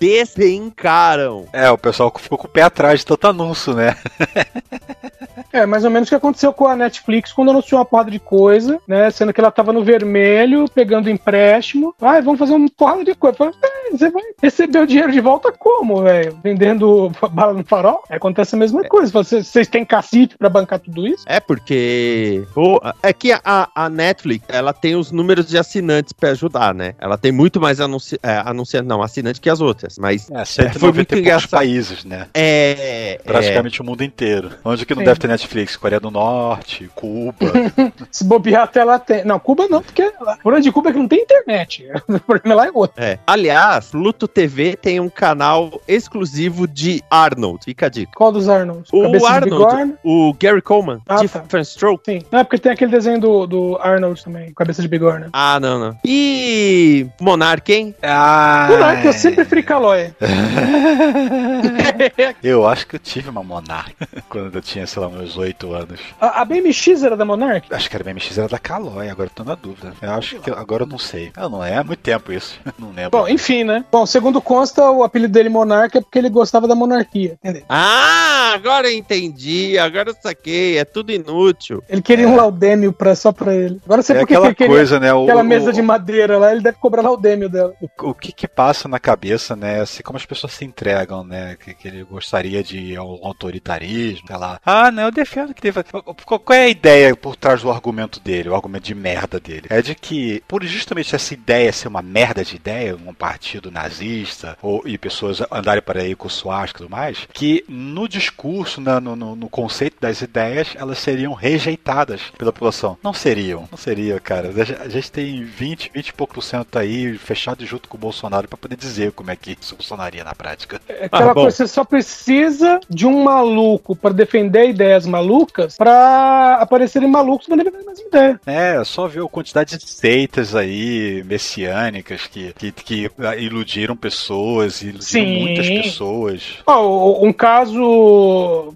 despencaram. 0.58 1.46
É, 1.52 1.70
o 1.70 1.78
pessoal 1.78 2.12
ficou 2.18 2.38
com 2.38 2.46
o 2.46 2.50
pé 2.50 2.62
atrás 2.62 3.00
de 3.00 3.06
tanto 3.06 3.26
anúncio, 3.26 3.74
né? 3.74 3.96
É, 5.52 5.64
mais 5.64 5.84
ou 5.84 5.90
menos 5.90 6.08
o 6.08 6.10
que 6.10 6.14
aconteceu 6.14 6.52
com 6.52 6.66
a 6.66 6.76
Netflix 6.76 7.32
quando 7.32 7.50
anunciou 7.50 7.78
uma 7.78 7.84
porrada 7.84 8.10
de 8.10 8.18
coisa, 8.18 8.80
né? 8.86 9.10
Sendo 9.10 9.32
que 9.32 9.40
ela 9.40 9.50
tava 9.50 9.72
no 9.72 9.82
vermelho, 9.82 10.66
pegando 10.68 11.08
empréstimo. 11.08 11.94
Ai, 12.00 12.20
vamos 12.20 12.38
fazer 12.38 12.54
uma 12.54 12.68
porrada 12.76 13.04
de 13.04 13.14
coisa. 13.14 13.36
Falei, 13.36 13.54
"É, 13.62 13.90
você 13.90 14.10
vai 14.10 14.22
receber 14.42 14.80
o 14.80 14.86
dinheiro 14.86 15.10
de 15.10 15.20
volta 15.20 15.50
como, 15.52 16.02
velho? 16.02 16.38
Vendendo 16.42 17.10
bala 17.32 17.54
no 17.54 17.64
farol? 17.64 18.02
Aí 18.10 18.18
Acontece 18.18 18.54
a 18.54 18.58
mesma 18.58 18.82
coisa. 18.84 19.12
Vocês, 19.12 19.68
têm 19.68 19.84
cacife 19.84 20.36
pra 20.36 20.48
bancar 20.48 20.80
tudo 20.80 21.06
isso? 21.06 21.24
É 21.26 21.40
porque. 21.40 22.44
pô, 22.52 22.80
é 23.02 23.12
que 23.12 23.32
a, 23.32 23.68
a 23.74 23.88
Netflix, 23.88 24.44
ela 24.48 24.72
tem 24.72 24.96
os 24.96 25.10
números 25.12 25.46
de 25.46 25.56
assinantes 25.56 26.12
pra 26.12 26.30
ajudar, 26.30 26.74
né? 26.74 26.94
Ela 26.98 27.16
tem 27.16 27.32
muito 27.32 27.60
mais 27.60 27.80
anunci, 27.80 28.18
é, 28.22 28.42
anunciante, 28.44 28.86
não, 28.86 29.02
assinante 29.02 29.40
que 29.40 29.48
as 29.48 29.60
outras. 29.60 29.98
Mas 29.98 30.30
É, 30.30 30.44
foi 30.54 30.64
190 30.64 30.94
muito 30.94 31.00
e 31.00 31.06
poucos 31.06 31.18
engraçado. 31.20 31.50
países, 31.50 32.04
né? 32.04 32.26
é. 32.34 33.20
Praticamente 33.24 33.80
o 33.80 33.84
mundo 33.84 34.02
inteiro. 34.02 34.50
Onde 34.64 34.84
que 34.86 34.94
não 34.94 35.00
Sim. 35.02 35.06
deve 35.06 35.20
ter 35.20 35.28
Netflix? 35.28 35.76
Coreia 35.76 36.00
do 36.00 36.10
Norte, 36.10 36.90
Cuba. 36.94 37.52
Se 38.10 38.24
bobear 38.24 38.62
até 38.64 38.82
lá 38.84 38.98
tem. 38.98 39.24
Não, 39.24 39.38
Cuba 39.38 39.66
não, 39.68 39.82
porque 39.82 40.10
por 40.42 40.52
onde 40.54 40.62
de 40.62 40.72
Cuba 40.72 40.90
é 40.90 40.92
que 40.92 40.98
não 40.98 41.08
tem 41.08 41.20
internet. 41.20 41.86
O 42.08 42.20
problema 42.20 42.54
lá 42.62 42.66
é 42.66 42.70
outro. 42.72 43.02
É. 43.02 43.18
Aliás, 43.26 43.86
Pluto 43.90 44.26
TV 44.28 44.76
tem 44.76 44.98
um 45.00 45.08
canal 45.08 45.80
exclusivo 45.86 46.66
de 46.66 47.02
Arnold. 47.10 47.64
Fica 47.64 47.86
a 47.86 47.88
dica. 47.88 48.12
Qual 48.14 48.30
dos 48.32 48.48
Arnolds? 48.48 48.88
O 48.92 49.02
Cabeça 49.02 49.28
Arnold, 49.28 49.94
o 50.04 50.34
Gary 50.38 50.60
Coleman, 50.60 51.00
Ah, 51.08 51.16
de 51.16 51.28
tá. 51.28 51.62
Stroke. 51.62 52.02
Sim. 52.04 52.22
Não, 52.30 52.40
é 52.40 52.44
porque 52.44 52.58
tem 52.58 52.72
aquele 52.72 52.90
desenho 52.90 53.20
do, 53.20 53.46
do 53.46 53.78
Arnold 53.80 54.22
também, 54.22 54.52
cabeça 54.54 54.82
de 54.82 54.88
bigorna. 54.88 55.28
Ah, 55.32 55.58
não, 55.60 55.78
não. 55.78 55.96
E 56.04 57.06
Monark, 57.20 57.72
hein? 57.72 57.94
ah, 58.02 58.68
é 58.98 59.02
que 59.02 59.08
eu 59.08 59.12
sempre 59.12 59.44
fui 59.44 59.62
calói. 59.62 60.10
Eu 62.42 62.66
acho 62.66 62.86
que 62.86 62.96
eu 62.96 63.00
tive 63.00 63.28
uma 63.30 63.42
Monarch 63.42 63.94
quando 64.28 64.54
eu 64.54 64.62
tinha, 64.62 64.86
sei 64.86 65.02
lá, 65.02 65.08
meus 65.08 65.36
8 65.36 65.72
anos. 65.72 66.00
A, 66.20 66.42
a 66.42 66.44
BMX 66.44 67.02
era 67.02 67.16
da 67.16 67.24
Monarch? 67.24 67.72
Acho 67.72 67.88
que 67.90 67.96
era 67.96 68.04
BMX, 68.04 68.38
era 68.38 68.48
da 68.48 68.58
Calói, 68.58 69.08
agora 69.08 69.28
eu 69.28 69.34
tô 69.34 69.44
na 69.44 69.54
dúvida. 69.54 69.92
Eu 70.00 70.10
acho 70.12 70.38
que 70.40 70.50
agora 70.50 70.84
eu 70.84 70.86
não 70.86 70.98
sei. 70.98 71.32
Eu 71.36 71.48
não 71.48 71.64
é, 71.64 71.76
há 71.76 71.84
muito 71.84 72.00
tempo 72.00 72.32
isso. 72.32 72.58
Não 72.78 72.90
lembro. 72.92 73.10
Bom, 73.10 73.28
enfim, 73.28 73.64
né? 73.64 73.84
Bom, 73.90 74.06
segundo 74.06 74.40
consta, 74.40 74.88
o 74.90 75.02
apelido 75.02 75.32
dele 75.32 75.48
Monarca 75.48 75.98
é 75.98 76.00
porque 76.00 76.18
ele 76.18 76.28
gostava 76.30 76.68
da 76.68 76.74
monarquia, 76.74 77.36
entendeu? 77.42 77.62
Ah, 77.68 78.52
agora 78.54 78.88
eu 78.88 78.96
entendi, 78.96 79.76
agora 79.78 80.10
eu 80.10 80.16
saquei, 80.22 80.78
é 80.78 80.84
tudo 80.84 81.10
inútil. 81.10 81.82
Ele 81.88 82.02
queria 82.02 82.28
um 82.28 82.36
laudêmio 82.36 82.92
pra, 82.92 83.14
só 83.14 83.32
pra 83.32 83.54
ele. 83.54 83.80
Agora 83.84 84.02
você 84.02 84.12
é 84.12 84.20
por 84.20 84.26
que 84.28 84.34
aquela 84.34 84.54
queria 84.54 84.72
coisa, 84.74 85.00
né? 85.00 85.12
O, 85.12 85.24
aquela 85.24 85.42
o- 85.42 85.44
mesa 85.44 85.72
de 85.72 85.82
madeira 85.82 86.38
lá, 86.38 86.52
ele 86.52 86.60
deve 86.60 86.78
cobrar 86.78 87.02
laudêmio 87.02 87.48
dela. 87.48 87.74
o, 87.80 88.10
o 88.10 88.14
que 88.14 88.32
que 88.32 88.46
passa 88.46 88.86
na 88.88 88.98
cabeça, 89.00 89.56
né? 89.56 89.80
Assim, 89.80 90.02
como 90.02 90.17
as 90.18 90.26
pessoas 90.26 90.52
se 90.52 90.64
entregam, 90.64 91.24
né? 91.24 91.56
Que, 91.56 91.74
que 91.74 91.88
ele 91.88 92.04
gostaria 92.04 92.62
de 92.62 92.98
um 92.98 93.26
autoritarismo, 93.26 94.26
sei 94.26 94.36
lá. 94.36 94.60
Ah, 94.64 94.90
não, 94.90 95.04
eu 95.04 95.10
defendo 95.10 95.54
que 95.54 95.60
teve. 95.62 95.82
Qual 96.24 96.42
é 96.50 96.64
a 96.64 96.68
ideia 96.68 97.16
por 97.16 97.36
trás 97.36 97.62
do 97.62 97.70
argumento 97.70 98.20
dele, 98.20 98.48
o 98.48 98.54
argumento 98.54 98.84
de 98.84 98.94
merda 98.94 99.40
dele? 99.40 99.66
É 99.70 99.80
de 99.82 99.94
que, 99.94 100.42
por 100.46 100.64
justamente 100.64 101.14
essa 101.14 101.34
ideia 101.34 101.72
ser 101.72 101.88
uma 101.88 102.02
merda 102.02 102.44
de 102.44 102.56
ideia, 102.56 102.96
um 102.96 103.14
partido 103.14 103.70
nazista, 103.70 104.56
ou, 104.62 104.82
e 104.86 104.98
pessoas 104.98 105.40
andarem 105.50 105.82
para 105.82 106.00
aí 106.02 106.14
com 106.14 106.28
suástica 106.28 106.82
e 106.82 106.84
tudo 106.84 106.90
mais, 106.90 107.26
que 107.32 107.64
no 107.68 108.08
discurso, 108.08 108.80
na- 108.80 109.00
no, 109.00 109.16
no, 109.16 109.48
conceito 109.48 109.96
das 110.00 110.20
ideias, 110.20 110.68
elas 110.76 110.98
seriam 110.98 111.32
rejeitadas 111.32 112.22
pela 112.36 112.52
população. 112.52 112.96
Não 113.02 113.12
seriam, 113.14 113.68
não 113.70 113.78
seria, 113.78 114.18
cara. 114.20 114.48
A 114.48 114.64
gente- 114.64 114.82
A 114.82 114.88
gente 114.88 115.10
tem 115.12 115.44
20, 115.44 115.90
20 115.94 116.08
e 116.08 116.12
pouco 116.12 116.34
por 116.34 116.42
cento 116.42 116.78
aí 116.78 117.16
fechado 117.18 117.64
junto 117.66 117.88
com 117.88 117.96
o 117.96 118.00
Bolsonaro 118.00 118.46
para 118.48 118.56
poder 118.56 118.76
dizer 118.76 119.12
como 119.12 119.30
é 119.30 119.36
que 119.36 119.56
isso 119.60 119.74
funcionaria 119.76 120.07
na 120.24 120.34
prática. 120.34 120.80
É 120.88 121.06
Aquela 121.06 121.32
Ah, 121.32 121.34
coisa, 121.34 121.50
você 121.56 121.66
só 121.66 121.84
precisa 121.84 122.80
de 122.88 123.06
um 123.06 123.22
maluco 123.22 123.94
pra 123.94 124.10
defender 124.10 124.68
ideias 124.68 125.06
malucas 125.06 125.76
pra 125.76 126.58
aparecerem 126.60 127.08
malucos 127.08 127.46
pra 127.46 127.56
defender 127.56 127.84
mesma 127.84 128.08
ideia. 128.08 128.40
É, 128.46 128.84
só 128.84 129.06
ver 129.06 129.22
a 129.22 129.28
quantidade 129.28 129.76
de 129.78 129.88
seitas 129.88 130.54
aí, 130.54 131.22
messiânicas, 131.26 132.26
que, 132.26 132.52
que, 132.52 132.72
que 132.72 133.10
iludiram 133.38 133.96
pessoas, 133.96 134.82
iludiram 134.82 135.02
Sim. 135.02 135.38
muitas 135.40 135.68
pessoas. 135.68 136.58
Oh, 136.66 137.26
um 137.26 137.32
caso, 137.32 137.82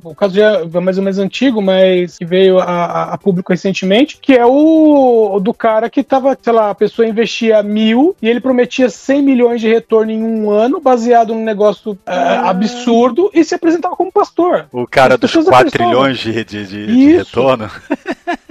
o 0.02 0.14
caso 0.14 0.34
já 0.34 0.60
é 0.60 0.80
mais 0.80 0.98
ou 0.98 1.04
menos 1.04 1.18
antigo, 1.18 1.60
mas 1.62 2.18
que 2.18 2.24
veio 2.24 2.58
a, 2.58 3.12
a 3.12 3.18
público 3.18 3.52
recentemente, 3.52 4.18
que 4.20 4.34
é 4.34 4.44
o 4.46 5.38
do 5.40 5.54
cara 5.54 5.90
que 5.90 6.02
tava, 6.02 6.36
sei 6.40 6.52
lá, 6.52 6.70
a 6.70 6.74
pessoa 6.74 7.06
investia 7.06 7.62
mil 7.62 8.16
e 8.20 8.28
ele 8.28 8.40
prometia 8.40 8.88
100 8.88 9.22
milhões 9.22 9.60
de 9.60 9.68
retorno 9.68 10.10
em 10.10 10.22
um 10.22 10.50
ano, 10.50 10.80
baseado 10.80 11.21
num 11.24 11.44
negócio 11.44 11.98
ah. 12.06 12.50
absurdo, 12.50 13.30
e 13.32 13.44
se 13.44 13.54
apresentava 13.54 13.96
como 13.96 14.10
pastor. 14.10 14.66
O 14.72 14.86
cara 14.86 15.16
dos 15.16 15.32
4 15.32 15.70
trilhões 15.70 16.18
de, 16.18 16.44
de, 16.44 16.66
de, 16.66 16.86
de 16.86 17.16
retorno. 17.16 17.70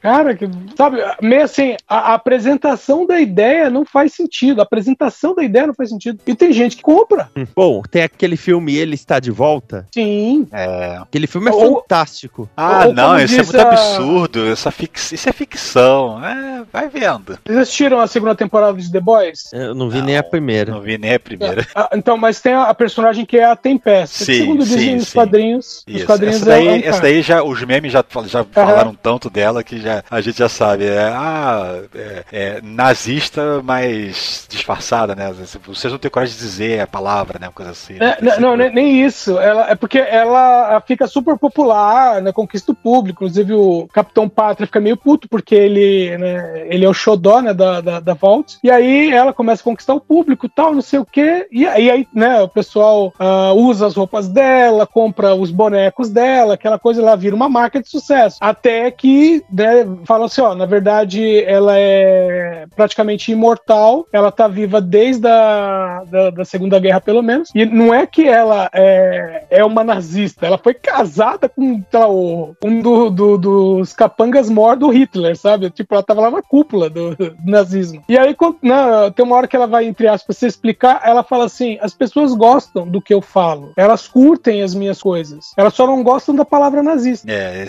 Cara, 0.00 0.34
que, 0.34 0.48
sabe, 0.76 0.98
meio 1.20 1.42
assim, 1.42 1.76
a, 1.88 2.12
a, 2.12 2.14
apresentação 2.14 3.06
da 3.06 3.20
ideia 3.20 3.68
não 3.68 3.84
faz 3.84 4.14
sentido. 4.14 4.60
A 4.60 4.62
apresentação 4.62 5.34
da 5.34 5.42
ideia 5.42 5.66
não 5.66 5.74
faz 5.74 5.90
sentido. 5.90 6.18
E 6.26 6.34
tem 6.34 6.52
gente 6.52 6.76
que 6.76 6.82
compra. 6.82 7.28
Hum. 7.36 7.46
Bom, 7.54 7.82
tem 7.82 8.02
aquele 8.02 8.36
filme 8.36 8.74
Ele 8.76 8.94
Está 8.94 9.20
de 9.20 9.30
Volta. 9.30 9.86
Sim. 9.92 10.46
É. 10.52 10.98
Aquele 11.02 11.26
filme 11.26 11.50
é 11.50 11.52
ou, 11.52 11.80
fantástico. 11.80 12.48
Ah, 12.56 12.86
ou, 12.86 12.94
não, 12.94 13.18
isso 13.18 13.40
é 13.40 13.42
muito 13.42 13.60
a... 13.60 13.62
absurdo. 13.62 14.46
Essa 14.46 14.70
fix... 14.70 15.12
Isso 15.12 15.28
é 15.28 15.32
ficção. 15.32 16.24
É, 16.24 16.64
vai 16.72 16.88
vendo. 16.88 17.38
Vocês 17.44 17.58
assistiram 17.58 18.00
a 18.00 18.06
segunda 18.06 18.34
temporada 18.34 18.78
de 18.78 18.90
The 18.90 19.00
Boys? 19.00 19.52
Eu 19.52 19.74
não 19.74 19.90
vi 19.90 19.98
não, 19.98 20.06
nem 20.06 20.16
a 20.16 20.22
primeira. 20.22 20.72
Não 20.72 20.80
vi 20.80 20.96
nem 20.96 21.14
a 21.14 21.20
primeira. 21.20 21.62
É. 21.62 21.66
Ah, 21.74 21.90
então, 21.94 22.16
mas 22.16 22.40
tem 22.40 22.52
a, 22.52 22.64
a, 22.64 22.74
personagem 22.74 23.24
que 23.24 23.38
é 23.38 23.44
a 23.44 23.56
Tempest. 23.56 24.24
Sim, 24.24 24.34
segundo 24.34 24.64
sim, 24.64 24.76
dizem 24.76 24.96
nos 24.96 25.12
quadrinhos. 25.12 25.84
Isso. 25.86 25.98
Os 25.98 26.04
quadrinhos 26.04 26.36
essa 26.36 26.46
daí, 26.46 26.68
é 26.68 26.86
essa 26.86 27.00
daí 27.00 27.22
já, 27.22 27.42
os 27.42 27.62
memes 27.64 27.92
já, 27.92 28.04
já 28.26 28.44
falaram 28.44 28.94
tanto 28.94 29.28
dela 29.28 29.62
que 29.62 29.78
já, 29.80 29.89
a 30.10 30.20
gente 30.20 30.38
já 30.38 30.48
sabe. 30.48 30.86
É, 30.86 31.02
ah, 31.02 31.82
é, 31.94 32.24
é, 32.32 32.60
nazista, 32.62 33.60
mas 33.62 34.46
disfarçada, 34.48 35.14
né? 35.14 35.32
Vocês 35.66 35.92
não 35.92 35.98
têm 35.98 36.10
coragem 36.10 36.34
de 36.34 36.40
dizer 36.40 36.80
a 36.80 36.86
palavra, 36.86 37.38
né? 37.38 37.46
Uma 37.46 37.52
coisa 37.52 37.72
assim. 37.72 37.94
Né? 37.94 38.16
É, 38.20 38.40
não, 38.40 38.56
nem, 38.56 38.72
nem, 38.72 39.04
isso. 39.04 39.38
Ela, 39.38 39.70
é 39.70 39.74
porque 39.74 39.98
ela 39.98 40.80
fica 40.86 41.06
super 41.06 41.38
popular, 41.38 42.20
né? 42.22 42.32
Conquista 42.32 42.72
o 42.72 42.74
público. 42.74 43.24
Inclusive 43.24 43.54
o 43.54 43.88
Capitão 43.92 44.28
Pátria 44.28 44.66
fica 44.66 44.80
meio 44.80 44.96
puto 44.96 45.28
porque 45.28 45.54
ele, 45.54 46.16
né, 46.18 46.66
ele 46.68 46.84
é 46.84 46.88
o 46.88 46.94
xodó, 46.94 47.40
né? 47.40 47.52
Da, 47.52 47.80
da, 47.80 48.00
da 48.00 48.14
Vault. 48.14 48.58
E 48.62 48.70
aí 48.70 49.12
ela 49.12 49.32
começa 49.32 49.62
a 49.62 49.64
conquistar 49.64 49.94
o 49.94 50.00
público 50.00 50.48
tal, 50.48 50.74
não 50.74 50.82
sei 50.82 50.98
o 50.98 51.06
quê. 51.06 51.46
E, 51.50 51.62
e 51.62 51.90
aí, 51.90 52.06
né? 52.14 52.40
O 52.42 52.48
pessoal 52.48 53.12
uh, 53.18 53.54
usa 53.54 53.86
as 53.86 53.94
roupas 53.94 54.28
dela, 54.28 54.86
compra 54.86 55.34
os 55.34 55.50
bonecos 55.50 56.10
dela, 56.10 56.54
aquela 56.54 56.78
coisa, 56.78 57.00
ela 57.00 57.16
vira 57.16 57.36
uma 57.36 57.48
marca 57.48 57.80
de 57.80 57.88
sucesso. 57.88 58.38
Até 58.40 58.90
que, 58.90 59.42
né? 59.52 59.79
Falam 60.04 60.26
assim, 60.26 60.40
ó, 60.40 60.54
na 60.54 60.66
verdade, 60.66 61.42
ela 61.44 61.78
é 61.78 62.66
praticamente 62.74 63.32
imortal. 63.32 64.06
Ela 64.12 64.30
tá 64.30 64.48
viva 64.48 64.80
desde 64.80 65.26
a 65.26 66.04
da, 66.10 66.30
da 66.30 66.44
Segunda 66.44 66.78
Guerra, 66.78 67.00
pelo 67.00 67.22
menos. 67.22 67.50
E 67.54 67.64
não 67.64 67.94
é 67.94 68.06
que 68.06 68.26
ela 68.26 68.70
é, 68.72 69.44
é 69.50 69.64
uma 69.64 69.84
nazista. 69.84 70.46
Ela 70.46 70.58
foi 70.58 70.74
casada 70.74 71.48
com 71.48 71.82
lá, 71.92 72.08
o, 72.08 72.54
um 72.64 72.80
do, 72.80 73.10
do, 73.10 73.38
dos 73.38 73.92
capangas 73.92 74.48
mor 74.48 74.76
do 74.76 74.88
Hitler, 74.88 75.36
sabe? 75.36 75.70
Tipo, 75.70 75.94
ela 75.94 76.02
tava 76.02 76.22
lá 76.22 76.30
na 76.30 76.42
cúpula 76.42 76.88
do, 76.88 77.14
do 77.16 77.36
nazismo. 77.44 78.02
E 78.08 78.18
aí, 78.18 78.34
quando, 78.34 78.58
não, 78.62 79.10
tem 79.10 79.24
uma 79.24 79.36
hora 79.36 79.48
que 79.48 79.56
ela 79.56 79.66
vai, 79.66 79.86
entre 79.86 80.06
aspas, 80.06 80.36
se 80.36 80.46
explicar, 80.46 81.02
ela 81.04 81.22
fala 81.22 81.44
assim: 81.44 81.78
as 81.80 81.94
pessoas 81.94 82.34
gostam 82.34 82.86
do 82.86 83.00
que 83.00 83.14
eu 83.14 83.20
falo. 83.20 83.72
Elas 83.76 84.08
curtem 84.08 84.62
as 84.62 84.74
minhas 84.74 85.00
coisas. 85.02 85.52
Elas 85.56 85.74
só 85.74 85.86
não 85.86 86.02
gostam 86.02 86.34
da 86.34 86.44
palavra 86.44 86.82
nazista. 86.82 87.30
É, 87.30 87.66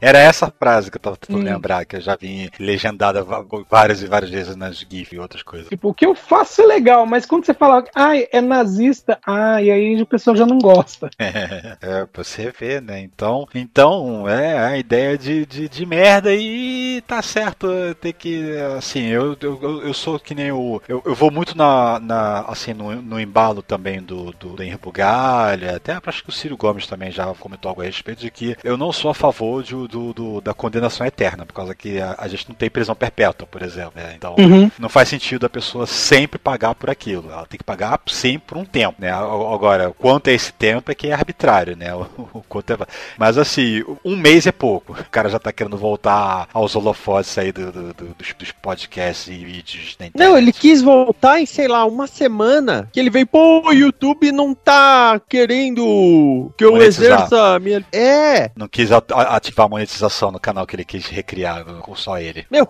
era 0.00 0.18
essa 0.18 0.52
frase 0.58 0.90
que 0.90 0.96
eu 0.96 1.00
tava 1.00 1.16
tentando 1.16 1.48
hum. 1.48 1.49
Lembrar, 1.52 1.84
que 1.84 1.96
eu 1.96 2.00
já 2.00 2.16
vi 2.16 2.50
legendada 2.58 3.24
várias 3.68 4.02
e 4.02 4.06
várias 4.06 4.30
vezes 4.30 4.56
nas 4.56 4.78
GIF 4.78 5.14
e 5.14 5.18
outras 5.18 5.42
coisas. 5.42 5.68
Tipo, 5.68 5.88
o 5.88 5.94
que 5.94 6.06
eu 6.06 6.14
faço 6.14 6.62
é 6.62 6.66
legal, 6.66 7.06
mas 7.06 7.26
quando 7.26 7.46
você 7.46 7.54
fala, 7.54 7.84
ai, 7.94 8.26
é 8.32 8.40
nazista, 8.40 9.18
ah, 9.26 9.62
e 9.62 9.70
aí 9.70 10.00
o 10.00 10.06
pessoal 10.06 10.36
já 10.36 10.46
não 10.46 10.58
gosta. 10.58 11.10
É, 11.18 11.76
é 11.80 12.06
você 12.12 12.52
vê, 12.58 12.80
né? 12.80 13.00
Então, 13.00 13.48
então 13.54 14.28
é 14.28 14.58
a 14.58 14.78
ideia 14.78 15.16
de, 15.16 15.46
de, 15.46 15.68
de 15.68 15.86
merda 15.86 16.34
e 16.34 17.02
tá 17.06 17.22
certo 17.22 17.68
ter 18.00 18.12
que, 18.12 18.56
assim, 18.76 19.06
eu, 19.06 19.36
eu, 19.40 19.82
eu 19.82 19.94
sou 19.94 20.18
que 20.18 20.34
nem 20.34 20.52
o. 20.52 20.80
Eu, 20.88 21.02
eu 21.04 21.14
vou 21.14 21.30
muito 21.30 21.56
na, 21.56 21.98
na 22.00 22.40
assim, 22.42 22.72
no, 22.72 23.00
no 23.02 23.20
embalo 23.20 23.62
também 23.62 24.02
do, 24.02 24.32
do, 24.32 24.50
do 24.50 24.62
Henrique 24.62 24.82
Bugalha, 24.82 25.76
até 25.76 25.98
acho 26.04 26.24
que 26.24 26.30
o 26.30 26.32
Ciro 26.32 26.56
Gomes 26.56 26.86
também 26.86 27.10
já 27.10 27.32
comentou 27.34 27.68
algo 27.68 27.82
a 27.82 27.84
respeito 27.84 28.20
de 28.20 28.30
que 28.30 28.56
eu 28.64 28.76
não 28.76 28.92
sou 28.92 29.10
a 29.10 29.14
favor 29.14 29.62
de, 29.62 29.74
do, 29.88 30.12
do 30.12 30.40
da 30.40 30.54
condenação 30.54 31.06
eterna, 31.06 31.39
por 31.46 31.54
causa 31.54 31.74
que 31.74 32.00
a, 32.00 32.14
a 32.18 32.28
gente 32.28 32.48
não 32.48 32.54
tem 32.54 32.70
prisão 32.70 32.94
perpétua, 32.94 33.46
por 33.46 33.62
exemplo. 33.62 33.92
Né? 33.94 34.14
Então, 34.16 34.34
uhum. 34.38 34.70
não 34.78 34.88
faz 34.88 35.08
sentido 35.08 35.46
a 35.46 35.50
pessoa 35.50 35.86
sempre 35.86 36.38
pagar 36.38 36.74
por 36.74 36.90
aquilo. 36.90 37.30
Ela 37.30 37.46
tem 37.46 37.58
que 37.58 37.64
pagar 37.64 38.00
sempre 38.06 38.48
por 38.48 38.58
um 38.58 38.64
tempo. 38.64 38.96
Né? 38.98 39.10
Agora, 39.10 39.92
quanto 39.98 40.28
é 40.28 40.32
esse 40.32 40.52
tempo 40.52 40.90
é 40.90 40.94
que 40.94 41.08
é 41.08 41.12
arbitrário, 41.12 41.76
né? 41.76 41.90
O, 42.00 42.38
o 42.38 42.44
quanto 42.48 42.72
é... 42.72 42.76
Mas 43.16 43.38
assim, 43.38 43.82
um 44.04 44.16
mês 44.16 44.46
é 44.46 44.52
pouco. 44.52 44.92
O 44.92 45.10
cara 45.10 45.28
já 45.28 45.38
tá 45.38 45.52
querendo 45.52 45.76
voltar 45.76 46.48
aos 46.52 46.74
holofotes 46.74 47.36
aí 47.38 47.52
do, 47.52 47.70
do, 47.70 47.94
do, 47.94 48.04
dos, 48.14 48.34
dos, 48.38 48.52
podcasts 48.52 49.28
e 49.28 49.44
vídeos 49.44 49.96
na 49.98 50.06
internet. 50.06 50.28
Não, 50.28 50.36
ele 50.36 50.52
quis 50.52 50.82
voltar 50.82 51.40
em, 51.40 51.46
sei 51.46 51.68
lá, 51.68 51.84
uma 51.84 52.06
semana. 52.06 52.88
Que 52.92 53.00
ele 53.00 53.10
veio, 53.10 53.26
pô, 53.26 53.62
o 53.68 53.72
YouTube 53.72 54.32
não 54.32 54.54
tá 54.54 55.20
querendo 55.28 56.52
que 56.56 56.64
eu 56.64 56.72
Monetizar. 56.72 57.24
exerça 57.24 57.58
minha. 57.58 57.84
É! 57.92 58.50
Não 58.56 58.68
quis 58.68 58.90
ativar 58.92 59.66
a 59.66 59.68
monetização 59.68 60.30
no 60.30 60.40
canal 60.40 60.66
que 60.66 60.76
ele 60.76 60.84
quis 60.84 61.06
recriar 61.30 61.64
com 61.64 61.94
só 61.94 62.18
ele. 62.18 62.44
Meu, 62.50 62.66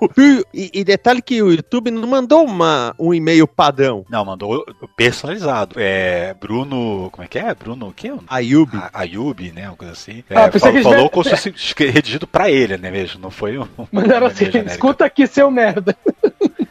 e, 0.53 0.71
e, 0.75 0.85
detalhe 0.85 1.23
que 1.23 1.43
o 1.43 1.51
YouTube 1.51 1.91
não 1.91 2.07
mandou 2.07 2.45
uma, 2.45 2.95
um 2.99 3.15
e-mail 3.15 3.49
padrão. 3.49 4.05
Não, 4.09 4.25
mandou 4.25 4.65
personalizado. 4.97 5.77
É 5.79 6.35
Bruno. 6.35 7.09
Como 7.11 7.25
é 7.25 7.29
que 7.29 7.39
é? 7.39 7.55
Bruno 7.55 7.89
o 7.89 7.93
quê? 7.93 8.13
Ayub. 8.29 8.71
Ayub, 8.93 9.53
né? 9.53 9.69
Uma 9.69 9.77
coisa 9.77 9.93
assim. 9.95 10.23
É, 10.29 10.37
ah, 10.37 10.51
falou, 10.53 10.83
falou 10.83 11.03
já... 11.03 11.09
como 11.09 11.25
se 11.25 11.31
fosse 11.31 11.91
redigido 11.91 12.27
pra 12.27 12.51
ele, 12.51 12.77
né 12.77 12.91
mesmo? 12.91 13.21
Não 13.21 13.31
foi 13.31 13.59
um. 13.59 13.67
Mandaram 13.91 14.27
assim, 14.29 14.45
escuta 14.67 15.05
aqui, 15.05 15.27
seu 15.27 15.51
merda. 15.51 15.97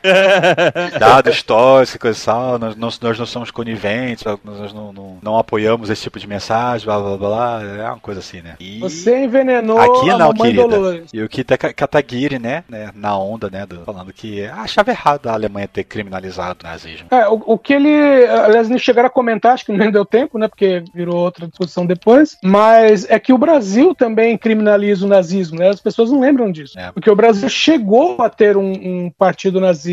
Dado 1.00 1.30
histórico, 1.30 2.00
coisa 2.00 2.20
e 2.20 2.26
tal, 2.26 2.60
nós, 2.60 2.76
nós, 2.76 3.00
nós 3.00 3.20
não 3.20 3.26
somos 3.26 3.52
coniventes, 3.52 4.24
nós 4.44 4.74
não, 4.74 4.94
não, 4.94 5.18
não, 5.22 5.38
apoiamos 5.38 5.90
esse 5.90 6.04
tipo 6.04 6.20
de 6.20 6.28
mensagem, 6.28 6.86
blá 6.86 7.00
blá 7.00 7.18
blá, 7.18 7.62
é 7.64 7.86
uma 7.86 8.00
coisa 8.00 8.20
assim, 8.20 8.42
né? 8.42 8.56
E 8.60 8.80
Você 8.80 9.24
envenenou 9.24 9.80
aqui, 9.80 10.10
a 10.10 10.18
não, 10.18 10.34
querida. 10.34 10.68
Dolores. 10.68 11.10
E 11.14 11.22
o 11.22 11.30
Kita 11.30 11.58
Kataguiri, 11.58 12.40
né, 12.40 12.64
né, 12.70 12.92
na 12.96 13.18
onda, 13.18 13.50
né, 13.50 13.66
do, 13.66 13.82
falando 13.82 14.14
que 14.14 14.46
achava 14.46 14.92
errado 14.92 15.28
a 15.28 15.34
Alemanha 15.34 15.68
ter 15.68 15.84
criminalizado 15.84 16.60
o 16.64 16.68
nazismo. 16.68 17.08
É, 17.12 17.28
o, 17.28 17.42
o 17.46 17.58
que 17.58 17.74
ele, 17.74 18.26
aliás, 18.26 18.70
eles 18.70 18.82
chegaram 18.82 19.08
a 19.08 19.12
comentar, 19.12 19.54
acho 19.54 19.66
que 19.66 19.72
nem 19.72 19.92
deu 19.92 20.06
tempo, 20.06 20.38
né, 20.38 20.48
porque 20.48 20.84
virou 20.94 21.18
outra 21.18 21.48
discussão 21.48 21.86
depois, 21.86 22.38
mas 22.44 23.10
é 23.10 23.20
que 23.20 23.34
o 23.34 23.38
Brasil 23.38 23.94
também 23.94 24.38
criminaliza 24.38 25.06
o 25.06 25.10
nazismo, 25.10 25.60
né, 25.60 25.70
as 25.70 25.82
pessoas 25.82 26.12
não 26.12 26.20
lembram 26.20 26.52
disso. 26.52 26.80
É. 26.80 26.92
Porque 26.92 27.10
o 27.10 27.16
Brasil 27.16 27.50
chegou 27.50 28.22
a 28.22 28.30
ter 28.30 28.56
um, 28.56 28.72
um 28.72 29.12
partido 29.18 29.60
nazista 29.60 29.89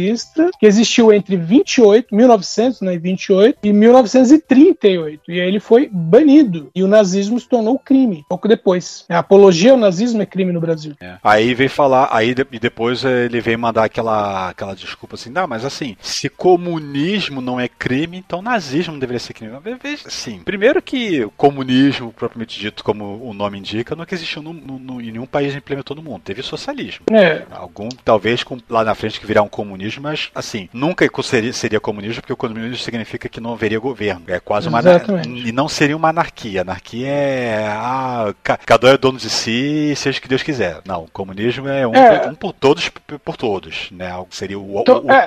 que 0.59 0.67
existiu 0.67 1.13
entre 1.13 1.37
28, 1.37 2.15
1928 2.15 3.59
e 3.63 3.73
1938. 3.73 5.31
E 5.31 5.41
aí 5.41 5.49
ele 5.49 5.61
foi 5.61 5.89
banido. 5.91 6.71
E 6.75 6.83
o 6.83 6.89
nazismo 6.89 7.39
se 7.39 7.49
tornou 7.49 7.79
crime 7.79 8.25
pouco 8.29 8.49
depois. 8.49 9.05
A 9.09 9.19
apologia 9.19 9.73
ao 9.73 9.79
nazismo 9.79 10.23
é 10.23 10.27
crime 10.27 10.53
no 10.53 10.61
Brasil. 10.61 10.95
É. 11.01 11.17
Aí 11.23 11.55
veio 11.55 11.71
falar, 11.71 12.09
aí 12.11 12.35
e 12.53 12.59
depois 12.59 13.05
ele 13.05 13.41
veio 13.41 13.59
mandar 13.59 13.85
aquela, 13.85 14.51
aquela 14.51 14.75
desculpa 14.75 15.15
assim, 15.15 15.31
não, 15.31 15.47
mas 15.47 15.65
assim, 15.65 15.97
se 16.01 16.29
comunismo 16.29 17.41
não 17.41 17.59
é 17.59 17.69
crime, 17.69 18.19
então 18.19 18.43
nazismo 18.43 18.93
não 18.93 19.01
deveria 19.01 19.21
ser 19.21 19.33
crime. 19.33 19.55
Veja, 19.83 20.09
sim. 20.09 20.41
Primeiro 20.45 20.83
que 20.83 21.25
o 21.25 21.31
comunismo, 21.31 22.13
propriamente 22.13 22.59
dito, 22.59 22.85
como 22.85 23.23
o 23.23 23.33
nome 23.33 23.59
indica, 23.59 23.95
nunca 23.95 24.15
existiu 24.15 24.43
no, 24.43 24.53
no, 24.53 24.79
no, 24.79 25.01
em 25.01 25.13
nenhum 25.13 25.27
país 25.27 25.55
implementou 25.55 25.97
no 25.97 26.03
mundo. 26.03 26.23
Teve 26.25 26.43
socialismo. 26.43 27.07
É. 27.11 27.45
Algum, 27.51 27.89
talvez 28.05 28.43
com, 28.43 28.59
lá 28.69 28.85
na 28.85 28.95
frente 28.95 29.21
que 29.21 29.27
virar 29.27 29.43
um 29.43 29.49
comunismo 29.49 29.86
comunismo, 29.87 30.03
mas 30.03 30.31
assim, 30.35 30.69
nunca 30.73 31.09
seria, 31.23 31.53
seria 31.53 31.81
comunismo, 31.81 32.21
porque 32.21 32.33
o 32.33 32.37
comunismo 32.37 32.77
significa 32.77 33.29
que 33.29 33.41
não 33.41 33.53
haveria 33.53 33.79
governo. 33.79 34.23
É 34.29 34.41
quase 34.41 34.69
uma 34.69 34.81
E 35.25 35.53
não 35.53 35.69
seria 35.69 35.97
uma 35.97 36.09
anarquia. 36.09 36.63
Anarquia 36.63 37.09
é 37.09 37.67
ah, 37.69 38.35
cada 38.65 38.89
um 38.89 38.91
é 38.91 38.99
dono 38.99 39.19
de 39.19 39.31
si, 39.31 39.95
seja 39.97 40.19
o 40.19 40.23
que 40.23 40.29
Deus 40.29 40.43
quiser. 40.43 40.81
Não, 40.85 41.05
o 41.05 41.11
comunismo 41.11 41.69
é 41.69 41.87
um, 41.87 41.95
é. 41.95 42.29
um 42.29 42.35
por 42.35 42.53
todos 42.53 42.89
por 43.25 43.37
todos, 43.37 43.89
né? 43.91 44.13
Seria 44.31 44.59
o, 44.59 44.81
então, 44.81 44.99
o, 44.99 45.07
o 45.07 45.13
é, 45.13 45.25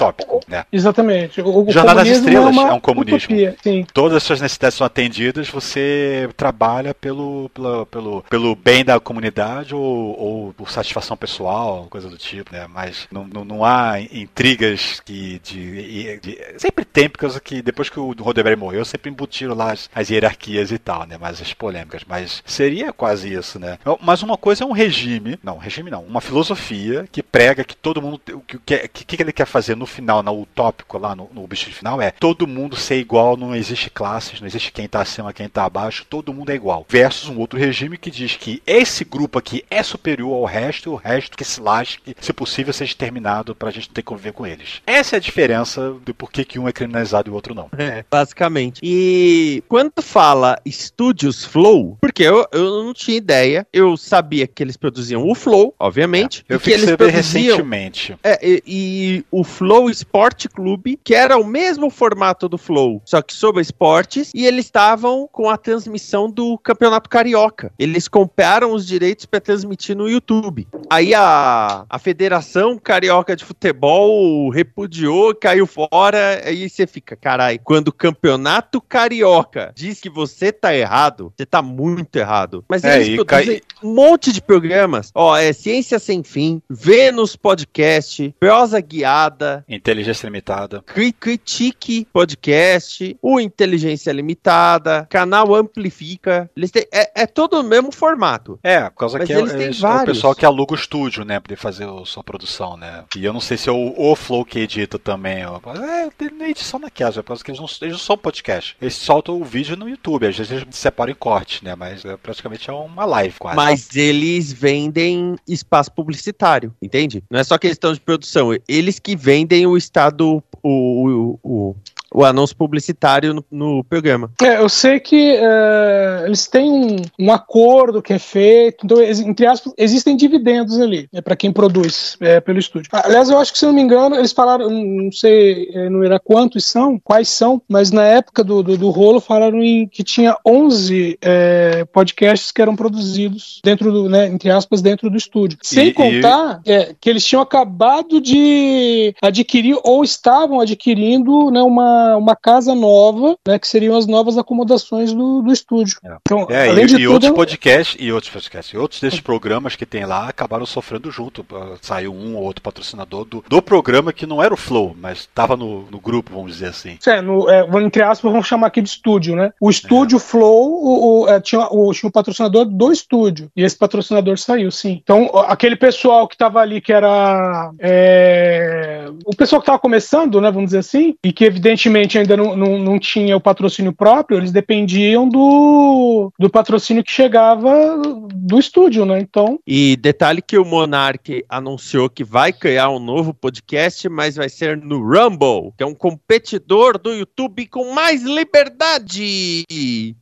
né? 0.48 0.66
Exatamente. 0.72 1.42
O, 1.42 1.66
o 1.66 1.72
Jornada 1.72 2.04
das 2.04 2.18
Estrelas 2.18 2.56
é, 2.56 2.60
é 2.60 2.74
um 2.74 2.80
comunismo. 2.80 3.36
Utopia, 3.36 3.56
Todas 3.94 4.18
as 4.18 4.24
suas 4.24 4.42
necessidades 4.42 4.78
são 4.78 4.86
atendidas, 4.86 5.50
você 5.50 6.30
trabalha 6.36 6.94
pelo, 6.94 7.50
pelo, 7.54 7.86
pelo, 7.86 8.22
pelo 8.30 8.56
bem 8.56 8.84
da 8.84 9.00
comunidade 9.00 9.74
ou, 9.74 10.20
ou 10.20 10.54
por 10.54 10.70
satisfação 10.70 11.16
pessoal, 11.16 11.88
coisa 11.90 12.10
do 12.10 12.18
tipo, 12.18 12.54
né? 12.54 12.68
Mas 12.68 13.08
não, 13.12 13.26
não, 13.26 13.46
não 13.46 13.66
há 13.66 14.00
intriga 14.12 14.49
intrigas 14.50 15.00
que 15.06 15.40
de, 15.40 16.20
de, 16.20 16.38
sempre 16.58 16.84
tem, 16.84 17.10
porque 17.10 17.28
que 17.40 17.62
depois 17.62 17.90
que 17.90 18.00
o 18.00 18.12
Roddenberry 18.12 18.56
morreu, 18.56 18.84
sempre 18.84 19.12
embutiram 19.12 19.54
lá 19.54 19.72
as, 19.72 19.90
as, 19.94 20.10
hierarquias 20.10 20.72
e 20.72 20.78
tal, 20.78 21.06
né? 21.06 21.18
Mas 21.20 21.42
as 21.42 21.54
polêmicas. 21.54 22.04
Mas 22.08 22.42
seria 22.46 22.92
quase 22.92 23.32
isso, 23.32 23.60
né? 23.60 23.78
Mas 24.02 24.24
uma 24.24 24.38
coisa 24.38 24.64
é 24.64 24.68
um 24.68 24.72
regime, 24.72 25.40
não, 25.44 25.58
regime 25.58 25.92
não, 25.92 26.04
uma 26.04 26.22
filosofia 26.22 27.08
que 27.12 27.22
prega 27.22 27.64
que 27.64 27.76
todo 27.76 28.02
mundo, 28.02 28.20
o 28.34 28.42
que, 28.42 28.88
que, 28.88 29.06
que, 29.06 29.22
ele 29.22 29.32
quer 29.32 29.46
fazer 29.46 29.76
no 29.76 29.86
final, 29.86 30.24
no 30.24 30.42
utópico 30.42 30.98
lá, 30.98 31.16
no, 31.16 31.30
no 31.34 31.44
objetivo 31.44 31.76
final, 31.76 32.02
é 32.02 32.12
todo 32.12 32.48
mundo 32.48 32.76
ser 32.76 32.98
igual, 33.00 33.38
não 33.38 33.56
existe 33.56 33.90
classes, 33.90 34.40
não 34.40 34.48
existe 34.48 34.72
quem 34.72 34.88
tá 34.88 35.02
acima, 35.02 35.34
quem 35.34 35.48
tá 35.48 35.66
abaixo, 35.66 36.06
todo 36.10 36.34
mundo 36.34 36.52
é 36.52 36.56
igual. 36.56 36.86
Versus 36.90 37.30
um 37.30 37.38
outro 37.38 37.60
regime 37.60 37.98
que 37.98 38.10
diz 38.10 38.36
que 38.36 38.62
esse 38.66 39.04
grupo 39.04 39.38
aqui 39.38 39.64
é 39.70 39.84
superior 39.84 40.34
ao 40.34 40.46
resto, 40.46 40.90
e 40.90 40.94
o 40.94 40.96
resto 40.96 41.38
que 41.38 41.46
se 41.46 41.62
lasque, 41.62 42.16
se 42.20 42.34
possível, 42.34 42.74
seja 42.74 42.92
exterminado 42.92 43.54
pra 43.54 43.72
gente 43.72 43.90
ter 43.90 44.02
que 44.02 44.08
conviver 44.08 44.34
com 44.39 44.39
eles. 44.46 44.82
Essa 44.86 45.16
é 45.16 45.18
a 45.18 45.20
diferença 45.20 45.96
de 46.06 46.14
por 46.14 46.32
que, 46.32 46.60
um 46.60 46.68
é 46.68 46.72
criminalizado 46.72 47.30
e 47.30 47.32
o 47.32 47.36
outro 47.36 47.54
não. 47.54 47.70
É, 47.78 48.04
basicamente. 48.10 48.80
E 48.84 49.64
quando 49.68 50.02
fala 50.02 50.60
Studios 50.68 51.46
Flow, 51.46 51.98
porque 52.02 52.24
eu, 52.24 52.46
eu 52.52 52.84
não 52.84 52.94
tinha 52.94 53.18
ideia, 53.18 53.68
eu 53.72 53.96
sabia 53.98 54.48
que 54.48 54.64
eles 54.64 54.78
produziam 54.78 55.28
o 55.28 55.36
Flow, 55.36 55.74
obviamente. 55.80 56.46
É, 56.50 56.56
eu 56.56 56.60
fiquei 56.60 56.76
que 56.76 56.82
eles 56.82 56.96
produziam, 56.96 57.56
recentemente. 57.56 58.18
É, 58.24 58.40
e, 58.42 58.64
e, 58.66 59.26
o 59.32 59.44
Flow 59.44 59.90
Sport 59.90 60.48
Clube, 60.48 61.00
que 61.04 61.14
era 61.14 61.38
o 61.38 61.46
mesmo 61.46 61.90
formato 61.90 62.48
do 62.48 62.58
Flow, 62.58 63.02
só 63.06 63.22
que 63.22 63.34
sobre 63.34 63.62
esportes, 63.62 64.32
e 64.34 64.46
eles 64.46 64.66
estavam 64.66 65.28
com 65.32 65.50
a 65.50 65.58
transmissão 65.58 66.30
do 66.30 66.58
Campeonato 66.58 67.10
Carioca. 67.10 67.72
Eles 67.78 68.08
compraram 68.08 68.74
os 68.74 68.86
direitos 68.86 69.26
para 69.26 69.40
transmitir 69.40 69.96
no 69.96 70.10
YouTube. 70.10 70.68
Aí 70.90 71.14
a, 71.14 71.86
a 71.90 72.00
Federação 72.00 72.78
Carioca 72.78 73.36
de 73.36 73.44
Futebol 73.44 74.29
repudiou, 74.50 75.36
caiu 75.36 75.66
fora, 75.66 76.42
aí 76.46 76.70
você 76.70 76.86
fica, 76.88 77.16
carai, 77.16 77.58
quando 77.58 77.90
o 77.90 77.94
Campeonato 77.94 78.82
Carioca 78.82 79.72
diz 79.76 80.00
que 80.00 80.10
você 80.10 80.52
tá 80.52 80.76
errado, 80.76 81.34
você 81.36 81.46
tá 81.46 81.62
muito 81.62 82.16
errado. 82.16 82.64
Mas 82.68 82.84
é, 82.84 83.02
eles 83.02 83.16
produzem 83.16 83.60
cai... 83.60 83.62
um 83.84 83.94
monte 83.94 84.32
de 84.32 84.42
programas. 84.42 85.12
Ó, 85.14 85.36
é 85.36 85.54
Ciência 85.54 86.00
Sem 86.00 86.24
Fim, 86.24 86.62
Vênus 86.70 87.36
Podcast, 87.36 88.34
Prosa 88.40 88.80
Guiada, 88.80 89.66
Inteligência 89.68 90.28
Limitada, 90.28 90.84
Critique 90.86 92.08
Podcast, 92.12 93.18
o 93.22 93.40
Inteligência 93.40 94.12
Limitada, 94.12 95.08
Canal 95.10 95.54
Amplifica. 95.56 96.50
Eles 96.56 96.72
têm, 96.72 96.86
é, 96.94 97.24
é 97.24 97.28
todo 97.28 97.60
o 97.60 97.64
mesmo 97.64 97.92
formato. 97.92 98.60
É, 98.64 98.90
por 98.90 98.98
causa 98.98 99.20
que 99.20 99.34
é, 99.34 99.36
é, 99.36 99.40
é 99.40 100.02
o 100.02 100.06
pessoal 100.06 100.36
que 100.36 100.46
aluga 100.46 100.74
o 100.74 100.76
estúdio, 100.76 101.24
né, 101.24 101.40
pra 101.40 101.56
fazer 101.56 101.86
a 101.86 102.06
sua 102.06 102.24
produção, 102.24 102.78
né. 102.78 103.04
E 103.16 103.26
eu 103.26 103.34
não 103.34 103.40
sei 103.40 103.58
se 103.58 103.70
é 103.70 103.72
o, 103.72 103.94
o 103.98 104.12
Flow 104.20 104.46
que 104.46 104.60
edita 104.60 105.00
também. 105.00 105.46
Ó. 105.46 105.60
É, 105.74 106.10
tem 106.12 106.30
edição 106.50 106.80
na 106.80 106.90
casa, 106.90 107.24
por 107.24 107.30
causa 107.30 107.44
que 107.44 107.52
eles 107.52 107.60
não, 107.60 107.68
eles 107.82 107.94
não 107.94 108.00
são 108.00 108.18
podcast. 108.18 108.76
Eles 108.82 108.96
soltam 108.96 109.40
o 109.40 109.44
vídeo 109.44 109.76
no 109.76 109.90
YouTube, 109.90 110.28
às 110.28 110.38
vezes 110.38 110.52
eles 110.52 110.66
separam 110.72 111.12
em 111.12 111.16
corte, 111.16 111.64
né, 111.64 111.76
mas 111.76 112.04
é, 112.06 112.16
praticamente 112.18 112.70
é 112.70 112.74
uma 112.74 113.06
live 113.06 113.36
quase. 113.40 113.56
Mas 113.56 113.96
eles 113.96 114.52
vendem 114.52 115.36
espaço 115.48 115.92
publicitário, 115.92 116.74
entende? 116.82 117.24
Não 117.30 117.40
é 117.40 117.44
só 117.44 117.58
questão 117.58 117.94
de 117.94 118.00
produção, 118.00 118.50
eles 118.68 119.00
que 119.00 119.16
vendem 119.16 119.66
o 119.66 119.78
estado, 119.78 120.44
o, 120.62 121.40
o, 121.44 121.72
o 121.72 121.76
o 122.14 122.26
anúncio 122.26 122.56
publicitário 122.56 123.34
no, 123.34 123.46
no 123.52 123.84
programa. 123.84 124.32
É, 124.42 124.58
eu 124.58 124.70
sei 124.70 125.00
que 125.00 125.36
uh, 125.36 126.26
eles 126.26 126.48
têm 126.48 126.72
um, 126.72 126.98
um, 127.20 127.32
acordo 127.32 128.02
que 128.02 128.14
é 128.14 128.20
feito, 128.20 128.86
então, 128.86 129.02
entre 129.02 129.46
aspas, 129.46 129.74
existem 129.78 130.16
dividendos 130.16 130.80
ali, 130.80 131.08
é 131.14 131.22
para 131.22 131.36
quem 131.36 131.52
produz 131.52 132.18
é, 132.20 132.40
pelo 132.40 132.60
estúdio. 132.60 132.90
Aliás, 132.92 133.30
eu 133.30 133.38
acho 133.38 133.52
que, 133.52 133.60
se 133.60 133.66
não 133.66 133.74
me 133.74 133.82
engano, 133.82 134.16
eles 134.16 134.32
falaram, 134.32 134.70
não 134.70 135.12
sei 135.12 135.70
é, 135.74 135.90
não 135.90 136.04
era 136.04 136.20
quantos 136.20 136.66
são, 136.66 137.00
quais 137.00 137.30
são, 137.30 137.62
mas 137.68 137.92
na 137.92 138.04
época 138.04 138.44
do, 138.44 138.64
do, 138.64 138.78
do 138.78 138.90
rolo 138.90 139.20
falaram 139.20 139.62
em, 139.64 139.88
que 139.88 140.04
tinha 140.04 140.36
11 140.46 141.18
é, 141.22 141.86
podcasts 141.86 142.52
que 142.52 142.62
eram 142.62 142.76
produzidos 142.76 143.60
dentro 143.64 143.92
do, 143.92 144.10
né, 144.10 144.28
entre 144.28 144.50
aspas, 144.50 144.82
dentro 144.82 145.10
do 145.10 145.18
estúdio. 145.18 145.58
Sem 145.62 145.88
e, 145.88 145.94
contar 145.94 146.62
e... 146.66 146.72
É, 146.72 146.96
que 147.00 147.10
eles 147.10 147.26
tinham 147.26 147.42
acabado 147.42 148.20
de 148.20 149.14
adquirir 149.22 149.78
ou 149.84 150.04
estavam 150.04 150.60
adquirindo 150.60 151.52
né, 151.52 151.62
uma 151.62 151.99
uma, 152.18 152.36
casa 152.36 152.74
nova, 152.74 153.38
né, 153.48 153.60
que 153.60 153.68
seriam 153.68 153.96
as 153.96 154.08
novas 154.08 154.38
acomodações 154.38 155.14
do, 155.14 155.42
do 155.42 155.52
estúdio. 155.52 155.98
É. 156.04 156.18
Então, 156.22 156.48
é, 156.50 156.70
além 156.70 156.86
e, 156.86 156.88
de 156.88 156.96
e 156.96 157.04
tudo, 157.04 157.14
outros 157.14 157.32
podcasts, 157.32 157.98
e 158.00 158.12
outros 158.12 158.32
podcasts, 158.32 158.74
e 158.74 158.78
outros 158.78 159.02
desses 159.02 159.20
programas 159.20 159.76
que 159.76 159.86
tem 159.86 160.06
lá 160.06 160.28
acabaram 160.28 160.66
sofrendo 160.66 161.12
junto. 161.12 161.46
Saiu 161.82 162.14
um 162.14 162.36
ou 162.36 162.44
outro 162.44 162.62
patrocinador 162.62 163.26
do, 163.26 163.44
do 163.48 163.62
programa 163.62 164.14
que 164.14 164.26
não 164.26 164.42
era 164.42 164.54
o 164.54 164.58
Flow, 164.58 164.96
mas 165.00 165.20
estava 165.20 165.56
no, 165.56 165.88
no 165.90 166.00
grupo, 166.00 166.32
vamos 166.34 166.54
dizer 166.54 166.68
assim. 166.68 166.98
É, 167.06 167.22
no, 167.22 167.50
é, 167.50 167.66
entre 167.84 168.02
aspas, 168.02 168.32
vamos 168.32 168.48
chamar 168.48 168.68
aqui 168.68 168.82
de 168.82 168.90
estúdio, 168.90 169.36
né? 169.36 169.52
O 169.60 169.70
estúdio 169.70 170.18
é. 170.18 170.20
Flow 170.20 170.70
o, 170.70 171.24
o, 171.24 171.30
é, 171.30 171.40
tinha, 171.40 171.68
o, 171.72 171.92
tinha 171.94 172.10
o 172.10 172.12
patrocinador 172.12 172.66
do 172.66 172.92
estúdio, 172.92 173.50
e 173.56 173.64
esse 173.64 173.78
patrocinador 173.78 174.38
saiu, 174.38 174.72
sim. 174.72 175.00
Então, 175.02 175.30
aquele 175.48 175.76
pessoal 175.76 176.28
que 176.28 176.36
estava 176.36 176.60
ali, 176.60 176.82
que 176.82 176.94
era 176.94 177.72
é, 177.80 179.08
o 179.26 179.36
pessoal 179.36 179.62
que 179.62 179.64
estava 179.64 179.80
começando, 179.80 180.42
né, 180.42 180.52
vamos 180.52 180.68
dizer 180.68 180.80
assim, 180.80 181.16
e 181.24 181.32
que 181.32 181.46
evidentemente 181.46 181.89
aparentemente 181.90 182.18
ainda 182.18 182.38
não, 182.38 182.56
não, 182.56 182.78
não 182.78 183.00
tinha 183.00 183.36
o 183.36 183.42
patrocínio 183.42 183.92
próprio, 183.92 184.38
eles 184.38 184.52
dependiam 184.52 185.28
do, 185.28 186.32
do 186.40 186.50
patrocínio 186.50 187.04
que 187.04 187.12
chegava 187.12 188.02
do 188.34 188.60
estúdio, 188.60 189.06
né? 189.06 189.20
Então. 189.20 189.60
E 189.66 189.98
detalhe 189.98 190.42
que 190.42 190.58
o 190.58 190.66
Monark 190.66 191.44
anunciou 191.50 192.10
que 192.10 192.24
vai 192.24 192.54
criar 192.54 192.90
um 192.90 193.00
novo 193.00 193.34
podcast, 193.34 194.08
mas 194.08 194.36
vai 194.36 194.50
ser 194.50 194.78
no 194.78 195.00
Rumble, 195.00 195.74
que 195.76 195.84
é 195.84 195.86
um 195.86 195.96
competidor 195.96 196.98
do 196.98 197.14
YouTube 197.14 197.66
com 197.68 197.94
mais 197.94 198.24
liberdade. 198.24 199.66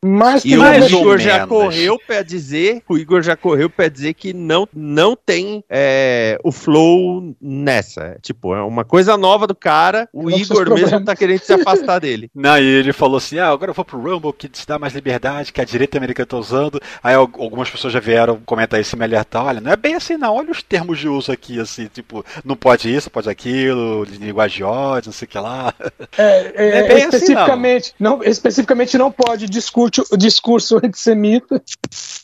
Mas 0.04 0.44
e 0.44 0.56
o 0.56 0.84
Igor 0.84 1.18
já 1.18 1.46
correu 1.46 1.98
para 2.06 2.22
dizer, 2.22 2.82
o 2.88 2.96
Igor 2.96 3.22
já 3.22 3.36
correu 3.36 3.68
para 3.68 3.88
dizer 3.88 4.14
que 4.14 4.32
não, 4.32 4.66
não 4.74 5.16
tem 5.16 5.62
é, 5.68 6.38
o 6.42 6.50
flow 6.50 7.34
nessa. 7.40 8.16
Tipo, 8.22 8.54
é 8.54 8.62
uma 8.62 8.84
coisa 8.84 9.16
nova 9.16 9.46
do 9.46 9.54
cara. 9.54 10.08
O 10.12 10.30
Igor 10.30 10.72
mesmo 10.74 11.04
tá 11.04 11.14
querendo 11.14 11.40
se 11.40 11.57
afastar 11.60 11.98
dele. 12.00 12.30
Não, 12.34 12.58
e 12.58 12.64
ele 12.64 12.92
falou 12.92 13.16
assim: 13.16 13.38
ah, 13.38 13.48
agora 13.48 13.70
eu 13.70 13.74
vou 13.74 13.84
pro 13.84 14.00
Rumble, 14.00 14.32
que 14.32 14.48
te 14.48 14.66
dá 14.66 14.78
mais 14.78 14.94
liberdade, 14.94 15.52
que 15.52 15.60
a 15.60 15.64
direita 15.64 15.98
americana 15.98 16.26
tá 16.26 16.36
usando. 16.36 16.80
Aí 17.02 17.14
algumas 17.14 17.70
pessoas 17.70 17.92
já 17.92 18.00
vieram 18.00 18.40
comentar 18.44 18.80
isso 18.80 18.94
e 18.94 18.98
me 18.98 19.04
alertar: 19.04 19.44
olha, 19.44 19.60
não 19.60 19.72
é 19.72 19.76
bem 19.76 19.94
assim, 19.94 20.16
não. 20.16 20.34
Olha 20.34 20.50
os 20.50 20.62
termos 20.62 20.98
de 20.98 21.08
uso 21.08 21.32
aqui, 21.32 21.60
assim, 21.60 21.86
tipo, 21.86 22.24
não 22.44 22.56
pode 22.56 22.94
isso, 22.94 23.10
pode 23.10 23.28
aquilo, 23.28 24.04
linguagem 24.04 24.58
de 24.58 24.64
ódio, 24.64 25.08
não 25.08 25.12
sei 25.12 25.26
o 25.26 25.28
que 25.28 25.38
lá. 25.38 25.74
É, 26.16 26.52
é, 26.54 26.78
é 26.80 26.88
bem 26.88 27.04
especificamente, 27.04 27.84
assim, 27.86 27.94
não. 27.98 28.18
não. 28.18 28.24
especificamente 28.24 28.98
não 28.98 29.10
pode 29.10 29.48
discurso, 29.48 30.04
discurso 30.16 30.78
antissemita. 30.82 31.62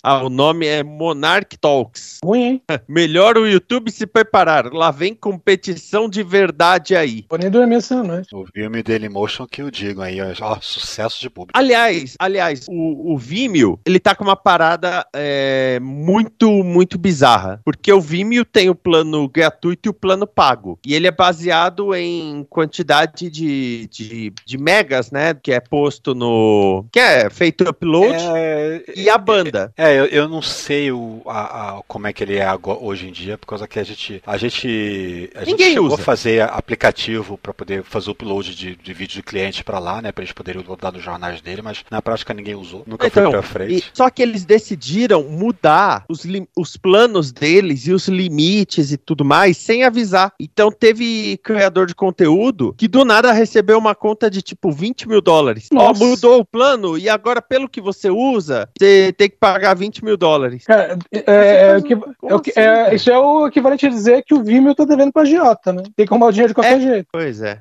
Ah, 0.03 0.22
o 0.22 0.28
nome 0.28 0.66
é 0.66 0.82
Monarch 0.82 1.57
Talks. 1.59 2.20
Ruim, 2.24 2.43
hein? 2.43 2.62
Melhor 2.89 3.39
o 3.39 3.47
YouTube 3.47 3.91
se 3.91 4.07
preparar. 4.07 4.72
Lá 4.72 4.91
vem 4.91 5.14
competição 5.14 6.09
de 6.09 6.22
verdade 6.22 6.95
aí. 6.95 7.22
Pô, 7.22 7.37
nem 7.37 7.51
dormir 7.51 7.76
essa 7.76 8.03
noite. 8.03 8.28
O 8.35 8.47
filme 8.47 8.82
dele 8.82 9.09
Motion 9.24 9.46
que 9.46 9.62
o 9.62 9.70
digo 9.70 10.02
aí, 10.02 10.18
ó, 10.20 10.58
sucesso 10.60 11.18
de 11.20 11.30
público. 11.30 11.58
Aliás, 11.58 12.14
aliás, 12.18 12.66
o, 12.68 13.14
o 13.14 13.18
Vimeo, 13.18 13.80
ele 13.86 13.98
tá 13.98 14.14
com 14.14 14.22
uma 14.22 14.36
parada 14.36 15.06
é, 15.14 15.78
muito, 15.80 16.50
muito 16.62 16.98
bizarra, 16.98 17.60
porque 17.64 17.90
o 17.90 18.00
Vimeo 18.00 18.44
tem 18.44 18.68
o 18.68 18.74
plano 18.74 19.26
gratuito 19.26 19.88
e 19.88 19.90
o 19.90 19.94
plano 19.94 20.26
pago, 20.26 20.78
e 20.84 20.94
ele 20.94 21.06
é 21.06 21.10
baseado 21.10 21.94
em 21.94 22.44
quantidade 22.50 23.30
de, 23.30 23.88
de, 23.90 24.32
de 24.44 24.58
megas, 24.58 25.10
né, 25.10 25.32
que 25.32 25.52
é 25.52 25.60
posto 25.60 26.14
no... 26.14 26.84
que 26.92 27.00
é 27.00 27.30
feito 27.30 27.66
upload 27.66 28.18
é, 28.36 28.84
e 28.94 29.08
a 29.08 29.16
banda. 29.16 29.72
É, 29.76 29.94
é 29.94 30.00
eu, 30.00 30.04
eu, 30.06 30.28
não 30.28 30.42
sei 30.42 30.92
o, 30.92 31.22
a, 31.24 31.78
a, 31.78 31.82
como 31.88 32.06
é 32.06 32.12
que 32.12 32.22
ele 32.22 32.36
é 32.36 32.44
agora, 32.44 32.78
hoje 32.78 33.08
em 33.08 33.12
dia, 33.12 33.38
por 33.38 33.46
causa 33.46 33.66
que 33.66 33.78
a 33.78 33.84
gente, 33.84 34.22
a 34.26 34.36
gente, 34.36 35.30
a 35.34 35.44
gente 35.44 35.64
chegou 35.64 35.86
usa. 35.86 35.94
a 35.94 35.98
fazer 35.98 36.42
aplicativo 36.42 37.38
para 37.38 37.54
poder 37.54 37.82
fazer 37.84 38.10
o 38.10 38.12
upload 38.12 38.54
de, 38.54 38.76
de 38.76 38.92
vídeo 38.92 39.13
de 39.14 39.22
cliente 39.22 39.64
para 39.64 39.78
lá, 39.78 40.02
né? 40.02 40.12
Pra 40.12 40.22
eles 40.22 40.32
poderem 40.32 40.62
botar 40.62 40.92
nos 40.92 41.02
jornais 41.02 41.40
dele, 41.40 41.62
mas 41.62 41.84
na 41.90 42.02
prática 42.02 42.34
ninguém 42.34 42.54
usou. 42.54 42.82
Nunca 42.86 43.06
então, 43.06 43.24
foi 43.24 43.32
pra 43.32 43.42
frente. 43.42 43.76
E, 43.76 43.84
só 43.92 44.10
que 44.10 44.22
eles 44.22 44.44
decidiram 44.44 45.22
mudar 45.24 46.04
os, 46.08 46.24
os 46.56 46.76
planos 46.76 47.32
deles 47.32 47.86
e 47.86 47.92
os 47.92 48.08
limites 48.08 48.92
e 48.92 48.96
tudo 48.96 49.24
mais 49.24 49.56
sem 49.56 49.84
avisar. 49.84 50.32
Então 50.38 50.70
teve 50.70 51.38
criador 51.38 51.86
de 51.86 51.94
conteúdo 51.94 52.74
que 52.76 52.88
do 52.88 53.04
nada 53.04 53.32
recebeu 53.32 53.78
uma 53.78 53.94
conta 53.94 54.30
de 54.30 54.42
tipo 54.42 54.70
20 54.70 55.08
mil 55.08 55.20
dólares. 55.20 55.68
Ó, 55.74 55.94
mudou 55.94 56.40
o 56.40 56.44
plano 56.44 56.98
e 56.98 57.08
agora, 57.08 57.40
pelo 57.40 57.68
que 57.68 57.80
você 57.80 58.10
usa, 58.10 58.68
você 58.78 59.12
tem 59.16 59.28
que 59.28 59.36
pagar 59.36 59.74
20 59.74 60.04
mil 60.04 60.16
dólares. 60.16 60.64
Cara, 60.64 60.98
é, 61.12 61.18
é, 61.26 61.76
é, 61.76 61.82
que, 61.82 61.94
é, 61.94 61.96
assim, 61.96 62.52
é, 62.56 62.94
isso 62.94 63.10
é 63.10 63.18
o 63.18 63.46
equivalente 63.46 63.86
a 63.86 63.90
dizer 63.90 64.24
que 64.24 64.34
o 64.34 64.42
Vimeo 64.42 64.74
tá 64.74 64.84
devendo 64.84 65.12
pra 65.12 65.24
Giota, 65.24 65.72
né? 65.72 65.82
Tem 65.96 66.06
que 66.06 66.12
arrumar 66.12 66.26
o 66.26 66.32
dinheiro 66.32 66.50
de 66.50 66.54
qualquer 66.54 66.78
é, 66.78 66.80
jeito. 66.80 67.08
Pois 67.12 67.40
é. 67.40 67.58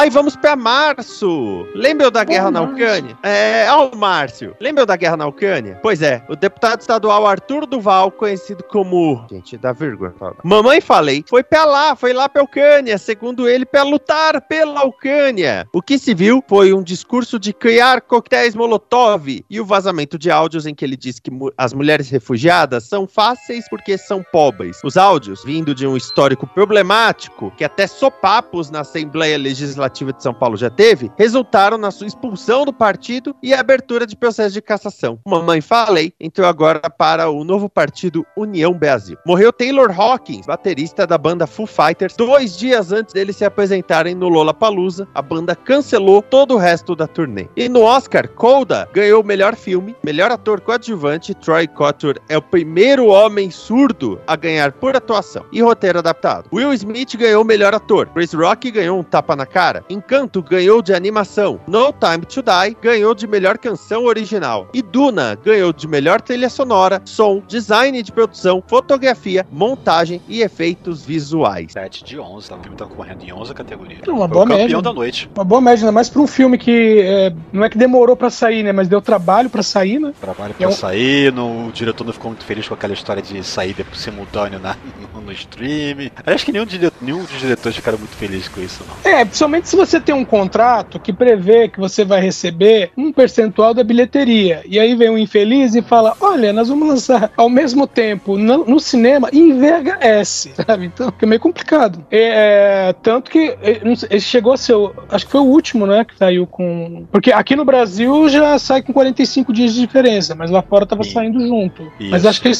Aí 0.00 0.08
vamos 0.08 0.34
pra 0.34 0.56
março. 0.56 1.66
Lembram 1.74 2.10
da 2.10 2.24
guerra 2.24 2.50
na 2.50 2.62
Ucrânia? 2.62 3.18
É, 3.22 3.66
ó, 3.70 3.88
o 3.90 3.96
Márcio. 3.96 4.56
Lembram 4.58 4.86
da 4.86 4.96
guerra 4.96 5.14
na 5.14 5.26
Ucrânia? 5.26 5.78
Pois 5.82 6.00
é, 6.00 6.24
o 6.26 6.34
deputado 6.34 6.80
estadual 6.80 7.26
Arthur 7.26 7.66
Duval, 7.66 8.10
conhecido 8.10 8.64
como. 8.64 9.26
Gente, 9.30 9.58
dá 9.58 9.72
vergonha. 9.74 10.14
fala. 10.18 10.36
Mamãe 10.42 10.80
falei, 10.80 11.22
foi 11.28 11.42
pra 11.42 11.66
lá, 11.66 11.94
foi 11.94 12.14
lá 12.14 12.30
pra 12.30 12.42
Ucrânia, 12.42 12.96
segundo 12.96 13.46
ele, 13.46 13.66
pra 13.66 13.82
lutar 13.82 14.40
pela 14.40 14.84
Ucrânia. 14.86 15.68
O 15.70 15.82
que 15.82 15.98
se 15.98 16.14
viu 16.14 16.42
foi 16.48 16.72
um 16.72 16.82
discurso 16.82 17.38
de 17.38 17.52
criar 17.52 18.00
coquetéis 18.00 18.54
Molotov 18.54 19.44
e 19.50 19.60
o 19.60 19.66
vazamento 19.66 20.18
de 20.18 20.30
áudios 20.30 20.64
em 20.64 20.74
que 20.74 20.82
ele 20.82 20.96
diz 20.96 21.20
que 21.20 21.30
mu- 21.30 21.52
as 21.58 21.74
mulheres 21.74 22.08
refugiadas 22.08 22.84
são 22.84 23.06
fáceis 23.06 23.68
porque 23.68 23.98
são 23.98 24.24
pobres. 24.32 24.80
Os 24.82 24.96
áudios, 24.96 25.44
vindo 25.44 25.74
de 25.74 25.86
um 25.86 25.94
histórico 25.94 26.46
problemático, 26.46 27.52
que 27.54 27.64
até 27.64 27.86
sopapos 27.86 28.70
na 28.70 28.80
Assembleia 28.80 29.36
Legislativa 29.36 29.89
de 29.90 30.22
São 30.22 30.32
Paulo 30.32 30.56
já 30.56 30.70
teve, 30.70 31.10
resultaram 31.18 31.76
na 31.76 31.90
sua 31.90 32.06
expulsão 32.06 32.64
do 32.64 32.72
partido 32.72 33.34
e 33.42 33.52
abertura 33.52 34.06
de 34.06 34.16
processo 34.16 34.54
de 34.54 34.62
cassação. 34.62 35.18
Mamãe 35.26 35.60
Falei 35.60 36.12
entrou 36.20 36.46
agora 36.46 36.88
para 36.88 37.28
o 37.28 37.44
novo 37.44 37.68
partido 37.68 38.24
União 38.36 38.72
Brasil. 38.72 39.16
Morreu 39.26 39.52
Taylor 39.52 39.90
Hawkins, 39.98 40.46
baterista 40.46 41.06
da 41.06 41.18
banda 41.18 41.46
Foo 41.46 41.66
Fighters, 41.66 42.14
dois 42.16 42.56
dias 42.56 42.92
antes 42.92 43.12
deles 43.12 43.36
se 43.36 43.44
apresentarem 43.44 44.14
no 44.14 44.28
Lollapalooza. 44.28 45.08
A 45.14 45.20
banda 45.20 45.54
cancelou 45.54 46.22
todo 46.22 46.54
o 46.54 46.58
resto 46.58 46.94
da 46.94 47.06
turnê. 47.06 47.48
E 47.56 47.68
no 47.68 47.82
Oscar, 47.82 48.28
Coda 48.28 48.88
ganhou 48.92 49.22
o 49.22 49.26
melhor 49.26 49.54
filme, 49.54 49.94
melhor 50.04 50.30
ator 50.30 50.60
coadjuvante. 50.60 51.34
Troy 51.34 51.66
Kotsur 51.66 52.16
é 52.28 52.36
o 52.36 52.42
primeiro 52.42 53.06
homem 53.06 53.50
surdo 53.50 54.20
a 54.26 54.36
ganhar 54.36 54.72
por 54.72 54.96
atuação 54.96 55.44
e 55.52 55.60
roteiro 55.60 55.98
adaptado. 55.98 56.48
Will 56.52 56.72
Smith 56.72 57.16
ganhou 57.16 57.42
o 57.42 57.46
melhor 57.46 57.74
ator. 57.74 58.08
Chris 58.08 58.32
Rock 58.32 58.70
ganhou 58.70 58.98
um 58.98 59.02
tapa 59.02 59.34
na 59.34 59.46
cara. 59.46 59.79
Encanto 59.88 60.42
ganhou 60.42 60.82
de 60.82 60.92
animação. 60.92 61.60
No 61.66 61.92
Time 61.92 62.24
to 62.26 62.42
Die 62.42 62.76
ganhou 62.82 63.14
de 63.14 63.26
melhor 63.26 63.58
canção 63.58 64.04
original. 64.04 64.68
E 64.74 64.82
Duna 64.82 65.38
ganhou 65.44 65.72
de 65.72 65.86
melhor 65.88 66.20
trilha 66.20 66.48
sonora, 66.48 67.00
som, 67.04 67.42
design 67.46 68.02
de 68.02 68.12
produção, 68.12 68.62
fotografia, 68.66 69.46
montagem 69.50 70.20
e 70.28 70.42
efeitos 70.42 71.04
visuais. 71.04 71.72
7 71.72 72.04
de 72.04 72.18
11, 72.18 72.48
tá? 72.48 72.56
o 72.56 72.60
filme 72.62 72.76
tá 72.76 72.86
correndo 72.86 73.22
em 73.22 73.32
11 73.32 73.54
categorias. 73.54 74.00
Uma 74.06 74.18
Foi 74.20 74.28
boa 74.28 74.44
o 74.44 74.48
campeão 74.48 74.58
média. 74.66 74.82
da 74.82 74.92
noite. 74.92 75.30
Uma 75.34 75.44
boa 75.44 75.60
média, 75.60 75.82
ainda 75.84 75.92
mais 75.92 76.08
pra 76.08 76.20
um 76.20 76.26
filme 76.26 76.58
que 76.58 77.00
é, 77.02 77.32
não 77.52 77.64
é 77.64 77.68
que 77.70 77.78
demorou 77.78 78.16
pra 78.16 78.30
sair, 78.30 78.62
né? 78.62 78.72
Mas 78.72 78.88
deu 78.88 79.00
trabalho 79.00 79.48
pra 79.50 79.62
sair, 79.62 79.98
né? 79.98 80.12
Trabalho 80.20 80.52
É 80.52 80.54
pra 80.54 80.68
um- 80.68 80.72
sair, 80.72 81.32
no, 81.32 81.68
o 81.68 81.72
diretor 81.72 82.04
não 82.04 82.12
ficou 82.12 82.30
muito 82.30 82.44
feliz 82.44 82.66
com 82.68 82.74
aquela 82.74 82.92
história 82.92 83.22
de 83.22 83.42
sair 83.44 83.74
depois 83.74 83.98
simultâneo 84.00 84.58
na, 84.58 84.76
no, 85.14 85.20
no 85.20 85.32
stream. 85.32 86.10
Acho 86.26 86.44
que 86.44 86.52
nenhum, 86.52 86.66
dire- 86.66 86.92
nenhum 87.00 87.20
dos 87.24 87.38
diretores 87.38 87.76
ficaram 87.76 87.98
muito 87.98 88.16
felizes 88.16 88.48
com 88.48 88.60
isso, 88.60 88.84
não. 88.86 89.10
É, 89.12 89.24
principalmente 89.24 89.68
se 89.70 89.76
você 89.76 90.00
tem 90.00 90.12
um 90.12 90.24
contrato 90.24 90.98
que 90.98 91.12
prevê 91.12 91.68
que 91.68 91.78
você 91.78 92.04
vai 92.04 92.20
receber 92.20 92.90
um 92.96 93.12
percentual 93.12 93.72
da 93.72 93.84
bilheteria. 93.84 94.62
E 94.66 94.80
aí 94.80 94.96
vem 94.96 95.08
um 95.10 95.16
infeliz 95.16 95.76
e 95.76 95.82
fala: 95.82 96.16
Olha, 96.20 96.52
nós 96.52 96.68
vamos 96.68 96.88
lançar 96.88 97.30
ao 97.36 97.48
mesmo 97.48 97.86
tempo 97.86 98.36
no, 98.36 98.64
no 98.64 98.80
cinema 98.80 99.28
em 99.32 99.52
VHS, 99.52 100.50
sabe? 100.66 100.86
Então 100.86 101.12
fica 101.12 101.24
meio 101.24 101.40
complicado. 101.40 102.04
É, 102.10 102.92
tanto 103.00 103.30
que 103.30 103.56
ele 103.62 103.94
chegou 104.20 104.54
a 104.54 104.56
ser, 104.56 104.74
acho 105.08 105.26
que 105.26 105.30
foi 105.30 105.40
o 105.40 105.44
último, 105.44 105.86
né? 105.86 106.04
Que 106.04 106.18
saiu 106.18 106.48
com. 106.48 107.06
Porque 107.12 107.30
aqui 107.30 107.54
no 107.54 107.64
Brasil 107.64 108.28
já 108.28 108.58
sai 108.58 108.82
com 108.82 108.92
45 108.92 109.52
dias 109.52 109.72
de 109.74 109.80
diferença, 109.80 110.34
mas 110.34 110.50
lá 110.50 110.62
fora 110.62 110.84
tava 110.84 111.04
saindo 111.04 111.38
junto. 111.46 111.84
Isso. 112.00 112.10
Mas 112.10 112.26
acho 112.26 112.42
que 112.42 112.48
ele, 112.48 112.56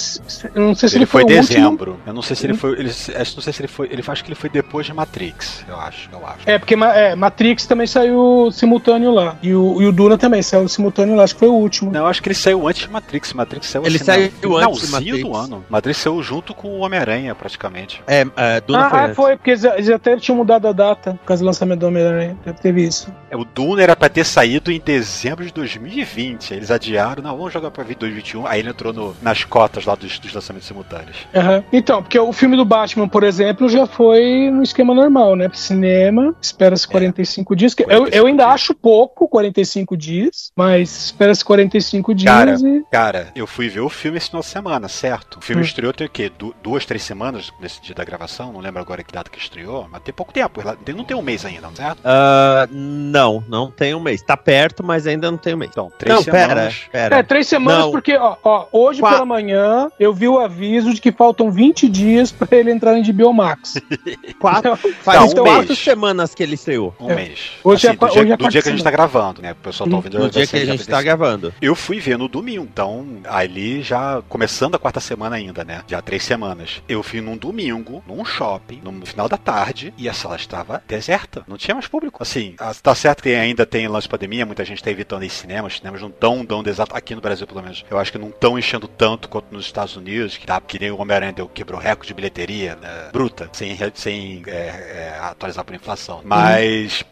não 0.54 0.76
sei 0.76 0.88
se 0.88 0.94
Ele, 0.94 1.02
ele, 1.02 1.06
foi 1.06 1.22
foi, 1.22 1.32
em 1.32 1.34
o 1.34 1.40
último. 1.40 1.56
dezembro. 1.58 2.00
Eu 2.06 2.14
não 2.14 2.22
sei 2.22 2.36
se 2.36 2.46
ele 2.46 2.54
foi. 2.54 2.78
Ele, 2.78 2.88
acho, 2.90 3.34
não 3.34 3.42
sei 3.42 3.52
se 3.52 3.60
ele 3.62 3.68
foi. 3.68 3.88
Ele 3.90 4.02
acho 4.06 4.22
que 4.22 4.28
ele 4.28 4.36
foi 4.36 4.48
depois 4.48 4.86
de 4.86 4.92
Matrix, 4.92 5.64
eu 5.68 5.76
acho. 5.76 6.08
Eu 6.12 6.24
acho. 6.24 6.48
É, 6.48 6.56
porque 6.56 6.76
é, 7.00 7.14
Matrix 7.16 7.66
também 7.66 7.86
saiu 7.86 8.50
simultâneo 8.52 9.10
lá. 9.12 9.36
E 9.42 9.54
o, 9.54 9.80
e 9.80 9.86
o 9.86 9.92
Duna 9.92 10.18
também 10.18 10.42
saiu 10.42 10.68
simultâneo 10.68 11.14
lá, 11.16 11.24
acho 11.24 11.34
que 11.34 11.40
foi 11.40 11.48
o 11.48 11.54
último. 11.54 11.90
Não, 11.90 12.00
eu 12.00 12.06
acho 12.06 12.22
que 12.22 12.28
ele 12.28 12.34
saiu 12.34 12.66
antes 12.68 12.82
de 12.82 12.90
Matrix. 12.90 13.32
Matrix 13.32 13.66
saiu 13.68 13.84
Ele 13.86 13.96
assim, 13.96 14.04
saiu 14.04 14.30
no 14.42 14.56
antes 14.56 14.80
de 14.80 14.86
finalzinho 14.86 14.92
Matrix. 15.16 15.22
do 15.22 15.36
ano. 15.36 15.64
Matrix 15.68 15.98
saiu 15.98 16.22
junto 16.22 16.54
com 16.54 16.68
o 16.68 16.80
Homem-Aranha, 16.80 17.34
praticamente. 17.34 18.02
É, 18.06 18.26
é 18.36 18.60
Duna 18.60 18.86
ah, 18.86 18.90
foi 18.90 18.98
ah, 18.98 19.04
antes. 19.04 19.16
foi, 19.16 19.36
porque 19.36 19.50
eles, 19.50 19.64
eles 19.64 19.90
até 19.90 20.16
tinham 20.16 20.36
mudado 20.36 20.66
a 20.68 20.72
data 20.72 21.14
por 21.14 21.26
causa 21.26 21.42
do 21.42 21.46
lançamento 21.46 21.80
do 21.80 21.86
Homem-Aranha. 21.86 22.36
Teve 22.62 22.84
isso. 22.84 23.12
É, 23.30 23.36
O 23.36 23.44
Duna 23.44 23.82
era 23.82 23.96
pra 23.96 24.08
ter 24.08 24.24
saído 24.24 24.70
em 24.70 24.80
dezembro 24.80 25.44
de 25.44 25.52
2020. 25.52 26.52
Aí 26.52 26.58
Eles 26.58 26.70
adiaram, 26.70 27.22
não, 27.22 27.36
vamos 27.36 27.52
jogar 27.52 27.70
pra 27.70 27.84
2021. 27.84 28.46
Aí 28.46 28.60
ele 28.60 28.70
entrou 28.70 28.92
no- 28.92 29.16
nas 29.22 29.44
cotas 29.44 29.84
lá 29.84 29.94
dos, 29.94 30.18
dos 30.18 30.32
lançamentos 30.32 30.66
simultâneos. 30.68 31.16
Aham. 31.34 31.62
Então, 31.72 32.02
porque 32.02 32.18
o 32.18 32.32
filme 32.32 32.56
do 32.56 32.64
Batman, 32.64 33.08
por 33.08 33.22
exemplo, 33.24 33.68
já 33.68 33.86
foi 33.86 34.50
no 34.52 34.62
esquema 34.62 34.94
normal, 34.94 35.36
né? 35.36 35.48
Cinema, 35.52 36.34
espera-se 36.40 36.86
45 36.90 37.56
dias. 37.56 37.74
que 37.74 37.82
eu, 37.82 37.86
45 37.86 38.16
eu 38.16 38.26
ainda 38.26 38.44
dias. 38.44 38.54
acho 38.54 38.74
pouco 38.74 39.28
45 39.28 39.96
dias, 39.96 40.52
mas 40.56 41.06
espera-se 41.06 41.44
45 41.44 42.14
dias 42.14 42.32
Cara, 42.32 42.56
e. 42.60 42.82
Cara, 42.90 43.28
eu 43.34 43.46
fui 43.46 43.68
ver 43.68 43.80
o 43.80 43.88
filme 43.88 44.18
esse 44.18 44.28
final 44.28 44.40
de 44.42 44.48
semana, 44.48 44.88
certo? 44.88 45.38
O 45.38 45.40
filme 45.40 45.62
Hum. 45.62 45.64
estreou 45.64 45.92
tem 45.92 46.06
o 46.06 46.10
quê? 46.10 46.30
Du- 46.36 46.54
duas, 46.62 46.84
três 46.86 47.02
semanas 47.02 47.50
nesse 47.60 47.80
dia 47.82 47.94
da 47.94 48.04
gravação? 48.04 48.52
Não 48.52 48.60
lembro 48.60 48.80
agora 48.80 49.02
que 49.02 49.12
data 49.12 49.30
que 49.30 49.38
estreou, 49.38 49.88
mas 49.90 50.02
tem 50.02 50.12
pouco 50.14 50.32
tempo. 50.32 50.60
Não 50.94 51.04
tem 51.04 51.16
um 51.16 51.22
mês 51.22 51.44
ainda, 51.44 51.68
certo? 51.74 52.00
Ah, 52.04 52.68
não, 52.70 53.42
não 53.48 53.70
tem 53.70 53.94
um 53.94 54.00
mês. 54.00 54.22
Tá 54.22 54.36
perto, 54.36 54.82
mas 54.84 55.06
ainda 55.06 55.30
não 55.30 55.38
tem 55.38 55.54
um 55.54 55.58
mês. 55.58 55.70
Então, 55.72 55.90
três 55.98 56.16
não, 56.16 56.24
pera, 56.24 56.48
semanas. 56.48 56.74
pera. 56.90 57.16
É, 57.18 57.22
três 57.22 57.46
semanas, 57.46 57.84
Não. 57.86 57.90
porque, 57.90 58.16
ó, 58.16 58.36
ó, 58.42 58.66
hoje 58.72 59.00
Qua- 59.00 59.12
pela 59.12 59.24
manhã 59.26 59.90
eu 59.98 60.12
vi 60.12 60.28
o 60.28 60.38
aviso 60.38 60.92
de 60.94 61.00
que 61.00 61.12
faltam 61.12 61.50
20 61.50 61.88
dias 61.88 62.30
pra 62.32 62.48
ele 62.56 62.70
entrar 62.70 62.96
em 62.96 63.02
HBO 63.02 63.32
Max. 63.32 63.74
Quatro, 64.38 64.72
Então, 64.72 64.92
faz 65.02 65.34
Não, 65.34 65.42
um 65.42 65.46
quatro 65.46 65.76
semanas 65.76 66.34
que 66.34 66.42
ele 66.42 66.56
estreou. 66.70 66.94
Um 67.00 67.10
É. 67.10 67.14
mês. 67.14 67.52
Hoje 67.64 67.88
Assim, 67.88 67.96
é 67.96 67.98
do 67.98 68.08
dia, 68.08 68.22
hoje 68.22 68.32
é 68.32 68.36
do 68.36 68.48
dia 68.48 68.62
que 68.62 68.68
a 68.68 68.72
gente 68.72 68.84
tá 68.84 68.90
gravando, 68.90 69.42
né? 69.42 69.52
O 69.52 69.56
pessoal 69.56 69.88
tá 69.88 69.92
Uhum. 69.92 69.96
ouvindo 69.98 70.14
No 70.14 70.20
vai 70.20 70.30
dia 70.30 70.46
que 70.46 70.56
a 70.56 70.64
gente 70.64 70.86
tá 70.86 71.02
gravando. 71.02 71.52
Eu 71.60 71.74
fui 71.74 71.98
ver 72.00 72.16
no 72.16 72.28
domingo, 72.28 72.64
então 72.70 73.06
ali 73.24 73.82
já 73.82 74.22
começando 74.28 74.74
a 74.74 74.78
quarta 74.78 75.00
semana 75.00 75.36
ainda, 75.36 75.64
né? 75.64 75.82
Já 75.86 76.00
três 76.00 76.22
semanas. 76.22 76.82
Eu 76.88 77.02
fui 77.02 77.20
num 77.20 77.36
domingo, 77.36 78.02
num 78.06 78.24
shopping, 78.24 78.80
no 78.82 79.04
final 79.04 79.28
da 79.28 79.36
tarde, 79.36 79.92
e 79.98 80.08
a 80.08 80.12
sala 80.12 80.36
estava 80.36 80.82
deserta. 80.86 81.42
Não 81.48 81.56
tinha 81.56 81.74
mais 81.74 81.86
público. 81.86 82.22
Assim, 82.22 82.54
tá 82.82 82.94
certo 82.94 83.22
que 83.22 83.30
ainda 83.34 83.66
tem 83.66 83.88
lance 83.88 84.04
de 84.06 84.10
pandemia, 84.10 84.46
muita 84.46 84.64
gente 84.64 84.82
tá 84.82 84.90
evitando 84.90 85.24
ir 85.24 85.30
cinemas, 85.30 85.72
os 85.72 85.78
cinemas 85.78 86.00
não 86.00 86.08
estão 86.08 86.44
dando 86.44 86.68
exato, 86.68 86.94
aqui 86.96 87.14
no 87.14 87.20
Brasil 87.20 87.46
pelo 87.46 87.62
menos. 87.62 87.84
Eu 87.90 87.98
acho 87.98 88.12
que 88.12 88.18
não 88.18 88.28
estão 88.28 88.58
enchendo 88.58 88.86
tanto 88.86 89.28
quanto 89.28 89.46
nos 89.52 89.64
Estados 89.64 89.96
Unidos, 89.96 90.36
que, 90.36 90.46
tá, 90.46 90.60
que 90.60 90.78
nem 90.78 90.90
o 90.90 91.00
Homem-Aranha 91.00 91.34
quebrou 91.52 91.80
recorde 91.80 92.08
de 92.08 92.14
bilheteria, 92.14 92.76
né, 92.76 93.08
bruta, 93.12 93.48
sem, 93.52 93.76
sem 93.94 94.42
é, 94.46 94.50
é, 94.50 95.18
atualizar 95.20 95.64
por 95.64 95.74
inflação. 95.74 96.20
Mas 96.24 96.59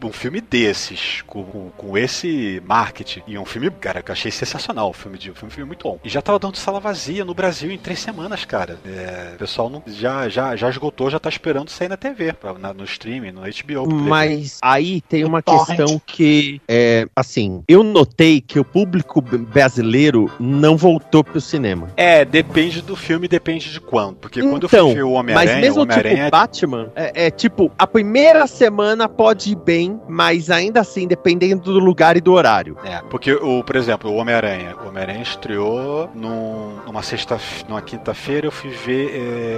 um 0.02 0.12
filme 0.12 0.40
desses, 0.40 1.22
com, 1.26 1.42
com, 1.44 1.70
com 1.76 1.98
esse 1.98 2.62
marketing, 2.66 3.22
e 3.26 3.38
um 3.38 3.44
filme, 3.44 3.70
cara, 3.70 4.02
que 4.02 4.10
eu 4.10 4.12
achei 4.12 4.30
sensacional, 4.30 4.90
o 4.90 4.92
filme 4.92 5.18
de 5.18 5.30
um 5.30 5.34
filme, 5.34 5.48
um 5.48 5.54
filme 5.54 5.66
muito 5.68 5.82
bom. 5.88 5.98
E 6.04 6.08
já 6.08 6.20
tava 6.22 6.38
dando 6.38 6.56
sala 6.56 6.80
vazia 6.80 7.24
no 7.24 7.34
Brasil 7.34 7.70
em 7.70 7.78
três 7.78 7.98
semanas, 8.00 8.44
cara. 8.44 8.78
É, 8.86 9.32
o 9.34 9.38
pessoal 9.38 9.68
não, 9.70 9.82
já, 9.86 10.28
já, 10.28 10.54
já 10.56 10.68
esgotou, 10.68 11.10
já 11.10 11.18
tá 11.18 11.28
esperando 11.28 11.70
sair 11.70 11.88
na 11.88 11.96
TV, 11.96 12.32
pra- 12.32 12.54
na- 12.54 12.74
no 12.74 12.84
streaming, 12.84 13.32
no 13.32 13.42
HBO. 13.42 13.92
Mas 13.94 14.58
aí 14.62 15.00
tem 15.02 15.24
uma 15.24 15.42
Torrent. 15.42 15.66
questão 15.78 16.00
que, 16.06 16.60
é, 16.68 17.06
assim, 17.14 17.62
eu 17.68 17.82
notei 17.82 18.40
que 18.40 18.58
o 18.58 18.64
público 18.64 19.20
brasileiro 19.20 20.30
não 20.38 20.76
voltou 20.76 21.22
pro 21.24 21.40
cinema. 21.40 21.88
É, 21.96 22.24
depende 22.24 22.80
do 22.82 22.96
filme, 22.96 23.28
depende 23.28 23.70
de 23.72 23.80
quando. 23.80 24.16
Porque 24.16 24.40
quando 24.42 24.64
eu 24.64 24.66
Então, 24.68 24.92
fui 24.92 25.02
o 25.02 25.10
Mas 25.12 25.18
Homem-Aranha, 25.20 25.56
o 25.56 25.60
mesmo 25.60 25.86
tipo 25.86 25.92
Homem-Aranha 25.98 26.30
Batman, 26.30 26.92
é, 26.94 27.26
é 27.26 27.30
tipo, 27.30 27.70
a 27.78 27.86
primeira 27.86 28.46
semana 28.46 29.08
pode 29.08 29.37
ir 29.46 29.56
bem, 29.56 30.00
mas 30.08 30.50
ainda 30.50 30.80
assim, 30.80 31.06
dependendo 31.06 31.62
do 31.72 31.78
lugar 31.78 32.16
e 32.16 32.20
do 32.20 32.32
horário. 32.32 32.76
É, 32.84 33.00
porque, 33.10 33.32
o, 33.32 33.62
por 33.64 33.76
exemplo, 33.76 34.10
o 34.10 34.16
Homem-Aranha. 34.16 34.74
O 34.84 34.88
Homem-Aranha 34.88 35.22
estreou 35.22 36.10
num- 36.14 36.76
numa 36.86 37.02
sexta, 37.02 37.38
numa 37.68 37.80
quinta-feira, 37.82 38.46
eu 38.46 38.52
fui 38.52 38.70
ver. 38.70 39.10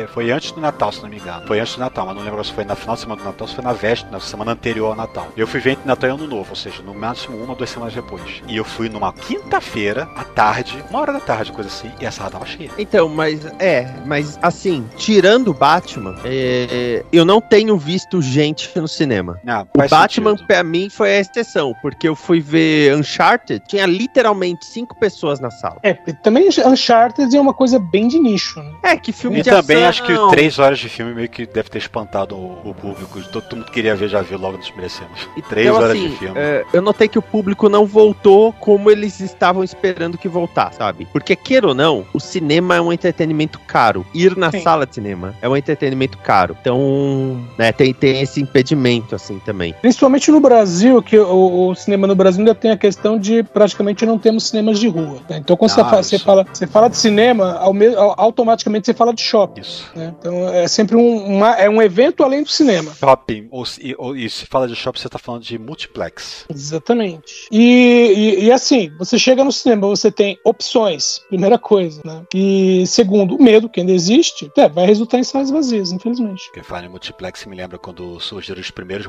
é, 0.03 0.07
foi 0.09 0.31
antes 0.31 0.51
do 0.53 0.61
Natal, 0.61 0.93
se 0.93 1.03
não 1.03 1.09
me 1.09 1.17
engano. 1.17 1.47
Foi 1.47 1.61
antes 1.61 1.75
do 1.75 1.81
Natal, 1.81 2.07
mas 2.07 2.17
não 2.17 2.23
lembro 2.25 2.43
se 2.45 2.53
foi 2.53 2.65
na 2.65 2.75
final 2.75 2.95
de 2.95 3.01
semana 3.03 3.21
do 3.21 3.25
Natal, 3.25 3.49
se 3.49 3.55
foi 3.55 3.65
na 3.65 3.73
véspera, 3.73 4.13
na 4.13 4.21
semana 4.21 4.53
anterior 4.53 4.89
ao 4.91 4.97
Natal. 4.97 5.29
Eu 5.37 5.47
fui 5.47 5.61
ver 5.61 5.73
entre 5.73 5.87
Natal 5.87 6.11
e 6.11 6.13
Ano 6.13 6.27
Novo, 6.27 6.51
ou 6.51 6.57
seja, 6.57 6.83
no 6.83 6.95
máximo 6.95 7.37
uma 7.37 7.51
ou 7.51 7.57
duas 7.57 7.71
semanas 7.71 7.95
depois. 7.95 8.43
E 8.47 8.57
eu 8.57 8.65
fui 8.65 8.89
numa 8.89 9.13
quinta-feira, 9.13 10.09
à 10.17 10.25
tarde, 10.25 10.83
uma 10.91 11.01
hora 11.01 11.13
da 11.13 11.21
tarde, 11.21 11.53
coisa 11.53 11.69
assim, 11.69 11.91
e 12.01 12.07
a 12.07 12.11
sala 12.11 12.31
tava 12.31 12.47
cheia. 12.47 12.71
Então, 12.79 13.09
mas 13.09 13.45
é, 13.59 13.87
mas 14.07 14.39
assim, 14.43 14.87
tirando 14.97 15.49
o 15.49 15.55
Batman, 15.55 16.17
é, 16.25 17.05
eu 17.13 17.25
não 17.25 17.41
tenho 17.41 17.77
visto 17.77 18.21
gente 18.21 18.71
no 18.79 18.87
cinema. 18.89 19.41
Ah, 19.47 19.65
O 19.77 19.89
Batman, 19.89 20.31
sentido. 20.33 20.47
pra 20.47 20.63
mim, 20.65 20.89
foi 20.91 21.17
a 21.17 21.21
exceção, 21.21 21.75
porque 21.81 22.09
eu 22.09 22.17
fui 22.17 22.41
ver 22.41 22.95
Uncharted, 22.97 23.63
tinha 23.69 23.87
literalmente 23.87 24.67
cinco 24.67 24.95
pessoas 24.99 25.39
na 25.41 25.51
sala. 25.51 25.79
É, 25.83 25.95
também 25.95 26.49
Uncharted 26.49 27.35
é 27.37 27.41
uma 27.41 27.55
coisa 27.55 27.79
bem 27.79 28.09
de 28.09 28.19
nicho, 28.19 28.61
né? 28.61 28.73
É, 28.83 28.97
que 28.97 29.13
filme 29.13 29.39
E 29.39 29.43
de 29.43 29.51
também 29.51 29.79
ação. 29.85 29.89
acho 29.89 30.05
que 30.05 30.31
três 30.31 30.59
horas 30.59 30.79
de 30.79 30.89
filme 30.89 31.15
meio 31.15 31.29
que 31.29 31.47
deve 31.47 31.69
ter 31.71 31.79
espantado 31.79 32.35
o, 32.37 32.61
o 32.71 32.75
público. 32.75 33.23
Todo 33.31 33.55
mundo 33.57 33.67
que 33.67 33.73
queria 33.73 33.95
ver 33.95 34.09
já 34.09 34.23
viu 34.23 34.39
logo 34.39 34.57
nos 34.57 34.69
primeiros 34.69 34.97
cenas. 34.97 35.29
E 35.37 35.43
três 35.43 35.67
Então, 35.69 35.77
horas 35.79 35.91
assim, 35.93 36.09
de 36.09 36.15
assim, 36.27 36.33
é, 36.37 36.65
eu 36.73 36.83
notei 36.83 37.07
que 37.09 37.19
o 37.19 37.23
público 37.23 37.69
não 37.69 37.87
voltou 37.87 38.53
como 38.55 38.91
eles 38.91 39.21
estavam 39.21 39.63
esperando 39.63 40.19
que 40.19 40.29
voltasse, 40.29 40.79
sabe? 40.79 41.07
Porque, 41.13 41.37
queira 41.37 41.69
ou 41.69 41.75
não, 41.75 42.05
o 42.13 42.19
cinema 42.19 42.75
é 42.75 42.81
um 42.81 42.93
entretenimento 42.93 43.59
caro. 43.67 44.05
Ir 44.13 44.37
na 44.37 44.51
Sim. 44.51 44.63
sala 44.63 44.85
de 44.87 44.95
cinema 44.97 45.35
é 45.41 45.49
um 45.49 45.57
entretenimento 45.57 46.19
caro. 46.19 46.57
Então, 46.61 47.41
né, 47.57 47.71
tem, 47.73 47.95
tem 47.95 48.21
esse 48.21 48.41
impedimento, 48.41 49.15
assim, 49.15 49.39
também. 49.39 49.60
Principalmente 49.81 50.31
no 50.31 50.41
Brasil, 50.41 51.03
que 51.03 51.19
o, 51.19 51.69
o 51.69 51.75
cinema 51.75 52.07
no 52.07 52.15
Brasil 52.15 52.41
ainda 52.41 52.55
tem 52.55 52.71
a 52.71 52.77
questão 52.77 53.19
de 53.19 53.43
praticamente 53.43 54.07
não 54.07 54.19
temos 54.19 54.45
cinemas 54.45 54.79
de 54.79 54.89
rua. 54.89 55.21
Né? 55.29 55.39
Então, 55.39 55.57
quando 55.57 55.71
ah, 55.79 56.03
você, 56.03 56.19
fala, 56.19 56.45
você 56.45 56.67
fala 56.67 56.89
de 56.89 56.97
cinema, 56.97 57.55
ao 57.55 57.75
automaticamente 58.21 58.87
você 58.87 58.95
fala 58.95 59.13
de 59.13 59.23
shopping. 59.23 59.61
Isso. 59.61 59.91
Né? 59.95 60.15
Então, 60.19 60.49
é 60.49 60.67
sempre 60.69 60.97
um, 60.97 61.25
uma, 61.37 61.55
é 61.55 61.69
um 61.69 61.83
evento 61.83 62.23
além 62.23 62.43
do 62.43 62.49
cinema. 62.49 62.93
Shopping. 62.95 63.49
Ou, 63.51 63.65
ou, 63.99 64.17
e 64.17 64.29
se 64.29 64.47
fala 64.47 64.67
de 64.67 64.75
shopping, 64.75 65.01
você 65.01 65.09
está 65.09 65.19
falando 65.19 65.43
de 65.43 65.59
multiplex. 65.59 66.45
Exatamente. 66.49 67.49
E, 67.51 68.39
e, 68.41 68.45
e, 68.45 68.53
assim, 68.53 68.91
você 68.99 69.19
chega 69.19 69.45
no 69.45 69.53
cinema, 69.53 69.87
você 69.89 70.11
tem 70.11 70.39
opções, 70.45 71.21
primeira 71.29 71.59
coisa, 71.59 72.01
né? 72.05 72.23
E 72.35 72.85
segundo, 72.87 73.37
o 73.37 73.43
medo, 73.43 73.69
que 73.69 73.81
ainda 73.81 73.93
existe, 73.93 74.51
é, 74.57 74.69
vai 74.69 74.87
resultar 74.87 75.19
em 75.19 75.25
salas 75.25 75.51
vazias, 75.51 75.93
infelizmente. 75.93 76.51
Que 76.53 76.63
fala 76.63 76.87
em 76.87 76.89
multiplex 76.89 77.45
me 77.47 77.57
lembra 77.57 77.79
quando 77.79 78.21
surgiram 78.21 78.61
os 78.61 78.71
primeiros 78.71 79.07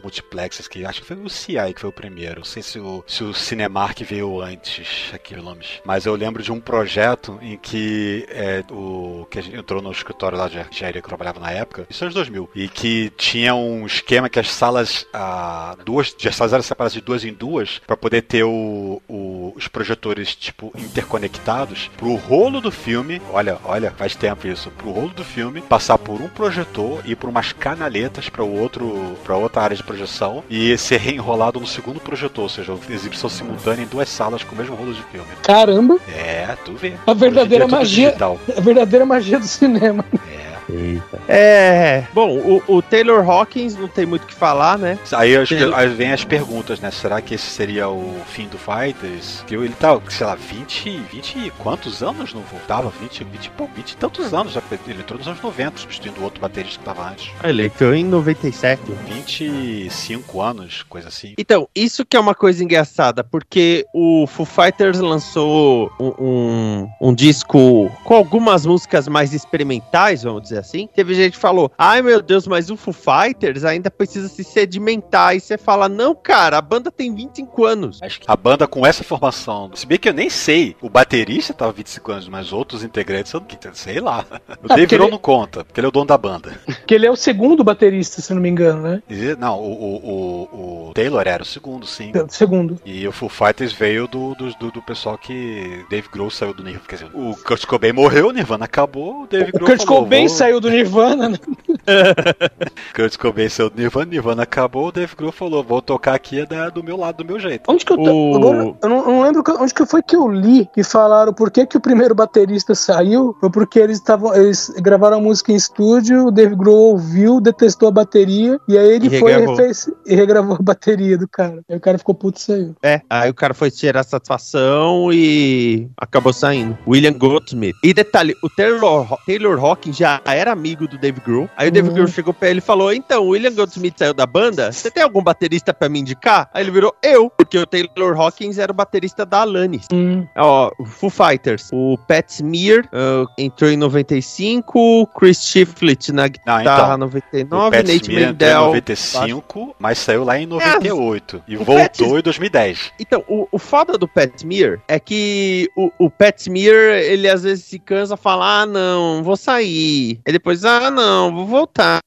que 0.49 0.85
acho 0.85 1.01
que 1.01 1.07
foi 1.07 1.17
o 1.17 1.29
CI 1.29 1.73
que 1.73 1.81
foi 1.81 1.89
o 1.89 1.93
primeiro. 1.93 2.39
Não 2.39 2.45
sei 2.45 2.61
se 2.61 2.79
o, 2.79 3.03
se 3.07 3.23
o 3.23 3.33
Cinemark 3.33 4.01
veio 4.03 4.41
antes, 4.41 5.11
o 5.39 5.43
nome. 5.43 5.65
Mas 5.85 6.05
eu 6.05 6.15
lembro 6.15 6.43
de 6.43 6.51
um 6.51 6.59
projeto 6.59 7.37
em 7.41 7.57
que 7.57 8.25
é, 8.29 8.63
o 8.69 9.25
que 9.29 9.39
a 9.39 9.41
gente 9.41 9.57
entrou 9.57 9.81
no 9.81 9.91
escritório 9.91 10.37
lá 10.37 10.47
de 10.47 10.59
engenharia 10.59 11.01
que 11.01 11.05
eu 11.05 11.09
trabalhava 11.09 11.39
na 11.39 11.51
época, 11.51 11.85
isso 11.89 12.03
é 12.03 12.05
anos 12.05 12.15
2000, 12.15 12.49
e 12.55 12.67
que 12.67 13.11
tinha 13.17 13.55
um 13.55 13.85
esquema 13.85 14.29
que 14.29 14.39
as 14.39 14.51
salas, 14.51 15.05
ah, 15.13 15.75
duas, 15.85 16.15
as 16.25 16.35
salas 16.35 16.53
eram 16.53 16.63
separadas 16.63 16.93
de 16.93 17.01
duas 17.01 17.23
em 17.23 17.33
duas, 17.33 17.79
para 17.85 17.97
poder 17.97 18.23
ter 18.23 18.43
o, 18.43 19.01
o, 19.07 19.53
os 19.55 19.67
projetores, 19.67 20.35
tipo, 20.35 20.71
interconectados, 20.77 21.89
pro 21.97 22.15
rolo 22.15 22.61
do 22.61 22.71
filme, 22.71 23.21
olha, 23.31 23.57
olha, 23.63 23.91
faz 23.91 24.15
tempo 24.15 24.47
isso, 24.47 24.71
pro 24.71 24.91
rolo 24.91 25.09
do 25.09 25.23
filme, 25.23 25.61
passar 25.61 25.97
por 25.97 26.21
um 26.21 26.29
projetor 26.29 27.01
e 27.05 27.15
por 27.15 27.29
umas 27.29 27.53
canaletas 27.53 28.29
para 28.29 28.43
outro, 28.43 29.17
para 29.23 29.35
outra 29.35 29.61
área 29.61 29.75
de 29.75 29.83
projeção 29.83 30.30
e 30.49 30.77
ser 30.77 30.97
reenrolado 30.97 31.59
no 31.59 31.67
segundo 31.67 31.99
projetor, 31.99 32.43
ou 32.43 32.49
seja, 32.49 32.73
exibição 32.89 33.29
simultânea 33.29 33.84
em 33.84 33.88
duas 33.88 34.09
salas 34.09 34.43
com 34.43 34.55
o 34.55 34.57
mesmo 34.57 34.75
rolo 34.75 34.93
de 34.93 35.03
filme. 35.03 35.27
Caramba! 35.43 35.97
É, 36.07 36.55
tu 36.63 36.73
vê. 36.73 36.93
A 37.05 37.13
verdadeira 37.13 37.67
magia, 37.67 38.15
a 38.57 38.61
verdadeira 38.61 39.05
magia 39.05 39.39
do 39.39 39.45
cinema. 39.45 40.05
É. 40.29 40.51
Eita. 40.72 41.19
É. 41.28 42.05
Bom, 42.13 42.38
o, 42.38 42.63
o, 42.67 42.82
Taylor 42.82 43.30
Hawkins 43.30 43.76
não 43.76 43.88
tem 43.88 44.05
muito 44.05 44.24
o 44.24 44.28
que 44.28 44.34
falar, 44.34 44.78
né? 44.78 44.97
Aí, 45.11 45.36
acho 45.36 45.55
que, 45.55 45.74
aí 45.74 45.89
vem 45.89 46.11
as 46.13 46.24
perguntas, 46.24 46.80
né? 46.80 46.89
Será 46.91 47.22
que 47.22 47.36
esse 47.36 47.45
seria 47.45 47.89
o 47.89 48.15
fim 48.28 48.47
do 48.47 48.57
Fighters? 48.57 49.43
Que 49.45 49.55
ele 49.55 49.74
tá, 49.74 49.99
sei 50.09 50.26
lá, 50.26 50.36
20, 50.36 50.89
20 51.11 51.53
quantos 51.57 52.01
anos 52.01 52.34
não 52.34 52.41
voltava? 52.41 52.91
20, 53.01 53.24
20, 53.26 53.49
pô, 53.51 53.67
20 53.76 53.91
e 53.91 53.97
tantos 53.97 54.34
anos. 54.34 54.53
Já, 54.53 54.61
ele 54.88 55.01
entrou 55.01 55.17
nos 55.17 55.28
anos 55.28 55.41
90, 55.41 55.78
substituindo 55.78 56.22
o 56.22 56.24
outro 56.24 56.39
baterista 56.39 56.80
que 56.80 56.86
tava 56.86 57.09
antes. 57.09 57.32
Ah, 57.41 57.49
ele 57.49 57.65
entrou 57.65 57.93
em 57.93 58.05
97. 58.05 58.82
25 59.07 60.41
anos, 60.41 60.84
coisa 60.84 61.09
assim. 61.09 61.34
Então, 61.38 61.67
isso 61.76 62.05
que 62.05 62.15
é 62.15 62.19
uma 62.19 62.36
coisa 62.36 62.63
engraçada, 62.63 63.24
porque 63.24 63.86
o 63.93 64.26
Foo 64.28 64.45
Fighters 64.45 64.99
lançou 64.99 65.91
um, 65.99 66.13
um, 66.19 66.89
um 67.09 67.13
disco 67.13 67.91
com 68.03 68.15
algumas 68.15 68.65
músicas 68.65 69.07
mais 69.07 69.34
experimentais, 69.34 70.24
vamos 70.24 70.43
dizer 70.43 70.61
assim, 70.62 70.88
teve 70.93 71.14
gente 71.14 71.34
que 71.34 71.39
falou: 71.39 71.72
ai 71.78 72.01
meu 72.01 72.22
Deus, 72.22 72.47
mas 72.47 72.70
o 72.70 72.78
Foo 72.78 72.93
Fighters 72.93 73.64
ainda 73.64 73.91
precisa 73.91 74.28
se 74.28 74.43
sedimentar. 74.43 75.36
E 75.36 75.39
você 75.39 75.57
fala: 75.57 75.89
não, 75.89 76.16
cara, 76.16 76.57
a 76.57 76.62
banda 76.62 76.91
tem 76.91 77.14
25 77.14 77.66
anos. 77.66 77.99
Acho 78.01 78.20
que 78.20 78.26
a 78.30 78.36
banda 78.36 78.68
com 78.68 78.86
essa 78.86 79.03
formação, 79.03 79.70
se 79.74 79.86
bem 79.86 79.97
que 79.97 80.09
eu 80.09 80.14
nem 80.14 80.30
sei, 80.30 80.76
o 80.82 80.89
baterista 80.89 81.53
tava 81.53 81.72
25 81.72 82.12
anos, 82.12 82.28
mas 82.28 82.53
outros 82.53 82.84
integrantes, 82.84 83.34
eu 83.34 83.41
não 83.41 83.74
sei 83.74 83.99
lá. 83.99 84.26
O 84.64 84.72
ah, 84.72 84.76
Dave 84.76 84.95
ele... 84.95 85.09
não 85.09 85.18
conta, 85.18 85.64
porque 85.64 85.80
ele 85.80 85.86
é 85.86 85.89
o 85.89 85.91
dono 85.91 86.05
da 86.05 86.18
banda. 86.18 86.59
Que 86.86 86.95
ele 86.95 87.05
é 87.05 87.12
o 87.12 87.16
segundo 87.16 87.64
baterista, 87.64 88.22
se 88.22 88.34
não 88.34 88.41
me 88.41 88.49
engano, 88.49 88.82
né? 88.82 89.03
Não, 89.38 89.59
o, 89.59 89.72
o, 89.72 89.95
o, 89.95 90.89
o 90.89 90.93
Taylor 90.93 91.24
era 91.26 91.43
o 91.43 91.45
segundo, 91.45 91.86
sim. 91.86 92.12
O 92.12 92.30
segundo. 92.30 92.80
E 92.86 93.07
o 93.07 93.12
Foo 93.12 93.30
Fighters 93.30 93.74
veio 93.74 94.07
do, 94.07 94.36
do, 94.36 94.53
do, 94.55 94.72
do 94.72 94.82
pessoal 94.82 95.18
que 95.18 95.86
Dave 95.89 96.07
Grohl 96.12 96.30
saiu 96.30 96.53
do 96.53 96.64
Nirvana. 96.64 96.86
Quer 96.88 96.95
dizer, 96.95 97.12
o 97.14 97.36
Kurt 97.36 97.66
Cobain 97.66 97.93
morreu, 97.93 98.28
o 98.28 98.32
Nirvana 98.32 98.66
acabou, 98.66 99.24
o 99.24 99.28
Dave 99.28 99.51
Grohl 99.51 99.66
O 99.66 99.72
Kurt 99.72 99.86
falou, 99.86 100.03
Cobain 100.03 100.28
vou... 100.28 100.36
saiu 100.41 100.59
do 100.59 100.69
Nirvana, 100.69 101.29
né? 101.29 101.37
Kurt 102.95 103.17
Cobain 103.17 103.47
saiu 103.47 103.69
do 103.69 103.77
Nirvana, 103.77 104.05
Nirvana 104.05 104.43
acabou, 104.43 104.87
o 104.87 104.91
Dave 104.91 105.15
Grohl 105.15 105.31
falou, 105.31 105.63
vou 105.63 105.81
tocar 105.81 106.15
aqui 106.15 106.43
da, 106.45 106.69
do 106.69 106.83
meu 106.83 106.97
lado, 106.97 107.17
do 107.17 107.25
meu 107.25 107.39
jeito. 107.39 107.69
Onde 107.69 107.85
que 107.85 107.93
eu, 107.93 107.99
o... 107.99 108.35
Agora, 108.35 108.75
eu 108.81 108.89
não, 108.89 109.05
não, 109.05 109.21
lembro 109.21 109.43
onde 109.59 109.73
que 109.73 109.85
foi 109.85 110.01
que 110.01 110.15
eu 110.15 110.27
li 110.27 110.67
que 110.73 110.83
falaram 110.83 111.31
por 111.31 111.51
que, 111.51 111.65
que 111.65 111.77
o 111.77 111.81
primeiro 111.81 112.15
baterista 112.15 112.73
saiu, 112.73 113.35
foi 113.39 113.51
porque 113.51 113.79
eles 113.79 113.97
estavam 113.97 114.33
eles 114.35 114.69
gravaram 114.77 115.17
a 115.17 115.21
música 115.21 115.51
em 115.51 115.55
estúdio, 115.55 116.27
o 116.27 116.31
Dave 116.31 116.55
Grohl 116.55 116.91
ouviu, 116.91 117.39
detestou 117.39 117.89
a 117.89 117.91
bateria, 117.91 118.59
e 118.67 118.77
aí 118.77 118.95
ele 118.95 119.15
e 119.15 119.19
foi 119.19 119.31
e, 119.33 119.55
fez, 119.55 119.89
e 120.05 120.15
regravou 120.15 120.55
a 120.55 120.61
bateria 120.61 121.17
do 121.17 121.27
cara. 121.27 121.61
Aí 121.69 121.77
o 121.77 121.79
cara 121.79 121.97
ficou 121.99 122.15
puto 122.15 122.39
e 122.39 122.41
saiu. 122.41 122.75
É, 122.81 123.01
aí 123.09 123.29
o 123.29 123.33
cara 123.33 123.53
foi 123.53 123.69
tirar 123.69 124.03
satisfação 124.03 125.13
e 125.13 125.87
acabou 125.97 126.33
saindo. 126.33 126.77
William 126.87 127.13
Goldsmith. 127.13 127.75
E 127.83 127.93
detalhe, 127.93 128.35
o 128.43 128.49
Taylor, 128.49 129.07
Taylor 129.25 129.63
Hawkins 129.63 129.97
já 129.97 130.19
era 130.34 130.51
amigo 130.51 130.88
do 130.88 130.97
Dave 130.97 131.19
Grohl. 131.21 131.49
Aí 131.55 131.67
o 131.67 131.71
Dave 131.71 131.89
uhum. 131.89 131.93
Grohl 131.95 132.07
chegou 132.07 132.34
pra 132.34 132.49
ele 132.49 132.59
e 132.59 132.61
falou: 132.61 132.93
Então, 132.93 133.23
o 133.23 133.29
William 133.29 133.53
Goldsmith 133.53 133.95
saiu 133.97 134.13
da 134.13 134.25
banda, 134.25 134.71
você 134.71 134.89
tem 134.89 135.03
algum 135.03 135.21
baterista 135.21 135.73
pra 135.73 135.89
me 135.89 135.99
indicar? 135.99 136.49
Aí 136.53 136.63
ele 136.63 136.71
virou 136.71 136.95
eu, 137.01 137.29
porque 137.29 137.57
o 137.57 137.65
Taylor 137.65 138.19
Hawkins 138.19 138.57
era 138.57 138.71
o 138.71 138.75
baterista 138.75 139.25
da 139.25 139.41
Alanis. 139.41 139.88
Uhum. 139.91 140.27
Ó, 140.36 140.71
Foo 140.86 141.09
Fighters. 141.09 141.69
O 141.71 141.97
Pat 142.07 142.29
Smear 142.29 142.86
uh, 142.86 143.27
entrou 143.38 143.69
em 143.69 143.77
95, 143.77 145.07
Chris 145.17 145.43
Shiflett 145.43 146.11
na 146.11 146.27
guitarra 146.27 146.95
então, 146.95 146.97
99, 146.97 147.84
Nate 147.84 148.09
Mendel. 148.09 148.61
em 148.61 148.65
95, 148.67 149.75
mas 149.79 149.97
saiu 149.97 150.23
lá 150.23 150.38
em 150.39 150.45
98 150.45 151.38
é, 151.38 151.51
e 151.51 151.55
voltou 151.55 151.77
Pat... 151.77 151.99
em 152.01 152.21
2010. 152.21 152.91
Então, 152.99 153.23
o, 153.27 153.47
o 153.51 153.57
foda 153.57 153.97
do 153.97 154.07
Pat 154.07 154.32
Smear 154.36 154.82
é 154.88 154.99
que 154.99 155.69
o, 155.75 155.91
o 155.97 156.09
Pat 156.09 156.38
Smear, 156.39 156.99
ele 156.99 157.27
às 157.29 157.43
vezes 157.43 157.65
se 157.65 157.79
cansa 157.79 158.15
falar: 158.17 158.61
ah, 158.61 158.65
não, 158.65 159.23
vou 159.23 159.36
sair. 159.36 160.20
E 160.26 160.32
depois, 160.32 160.63
ah, 160.65 160.91
não, 160.91 161.34
vou 161.34 161.45
voltar. 161.45 161.99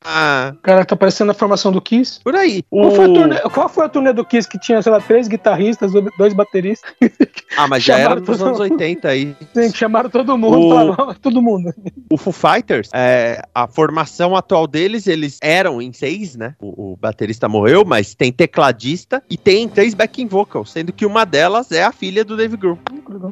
Cara, 0.62 0.84
tá 0.84 0.96
parecendo 0.96 1.30
a 1.30 1.34
formação 1.34 1.72
do 1.72 1.80
Kiss. 1.80 2.20
Por 2.22 2.34
aí. 2.34 2.62
Qual, 2.70 2.88
o... 2.88 2.90
foi, 2.94 3.04
a 3.04 3.08
turnê, 3.08 3.40
qual 3.40 3.68
foi 3.68 3.84
a 3.84 3.88
turnê 3.88 4.12
do 4.12 4.24
Kiss 4.24 4.48
que 4.48 4.58
tinha, 4.58 4.80
sei 4.82 4.92
lá, 4.92 5.00
três 5.00 5.28
guitarristas, 5.28 5.92
dois 6.18 6.32
bateristas? 6.32 6.92
Ah, 7.56 7.68
mas 7.68 7.84
já 7.84 7.96
era 7.96 8.16
nos 8.16 8.42
anos 8.42 8.58
80 8.58 9.08
aí. 9.08 9.36
Sim, 9.54 9.72
chamaram 9.72 10.10
todo 10.10 10.36
mundo, 10.36 10.58
o... 10.58 10.70
falaram, 10.70 11.14
todo 11.14 11.40
mundo. 11.40 11.72
O 12.10 12.16
Foo 12.16 12.32
Fighters, 12.32 12.90
é, 12.92 13.40
a 13.54 13.68
formação 13.68 14.34
atual 14.34 14.66
deles, 14.66 15.06
eles 15.06 15.38
eram 15.40 15.80
em 15.80 15.92
seis, 15.92 16.34
né? 16.34 16.56
O, 16.60 16.92
o, 16.92 16.96
baterista 16.96 17.48
morreu, 17.48 17.84
mas 17.84 18.12
tem 18.14 18.32
tecladista 18.32 19.22
e 19.30 19.36
tem 19.36 19.68
três 19.68 19.94
backing 19.94 20.26
vocals, 20.26 20.72
sendo 20.72 20.92
que 20.92 21.06
uma 21.06 21.24
delas 21.24 21.70
é 21.70 21.84
a 21.84 21.92
filha 21.92 22.24
do 22.24 22.36
Dave 22.36 22.56
Grohl. 22.56 22.78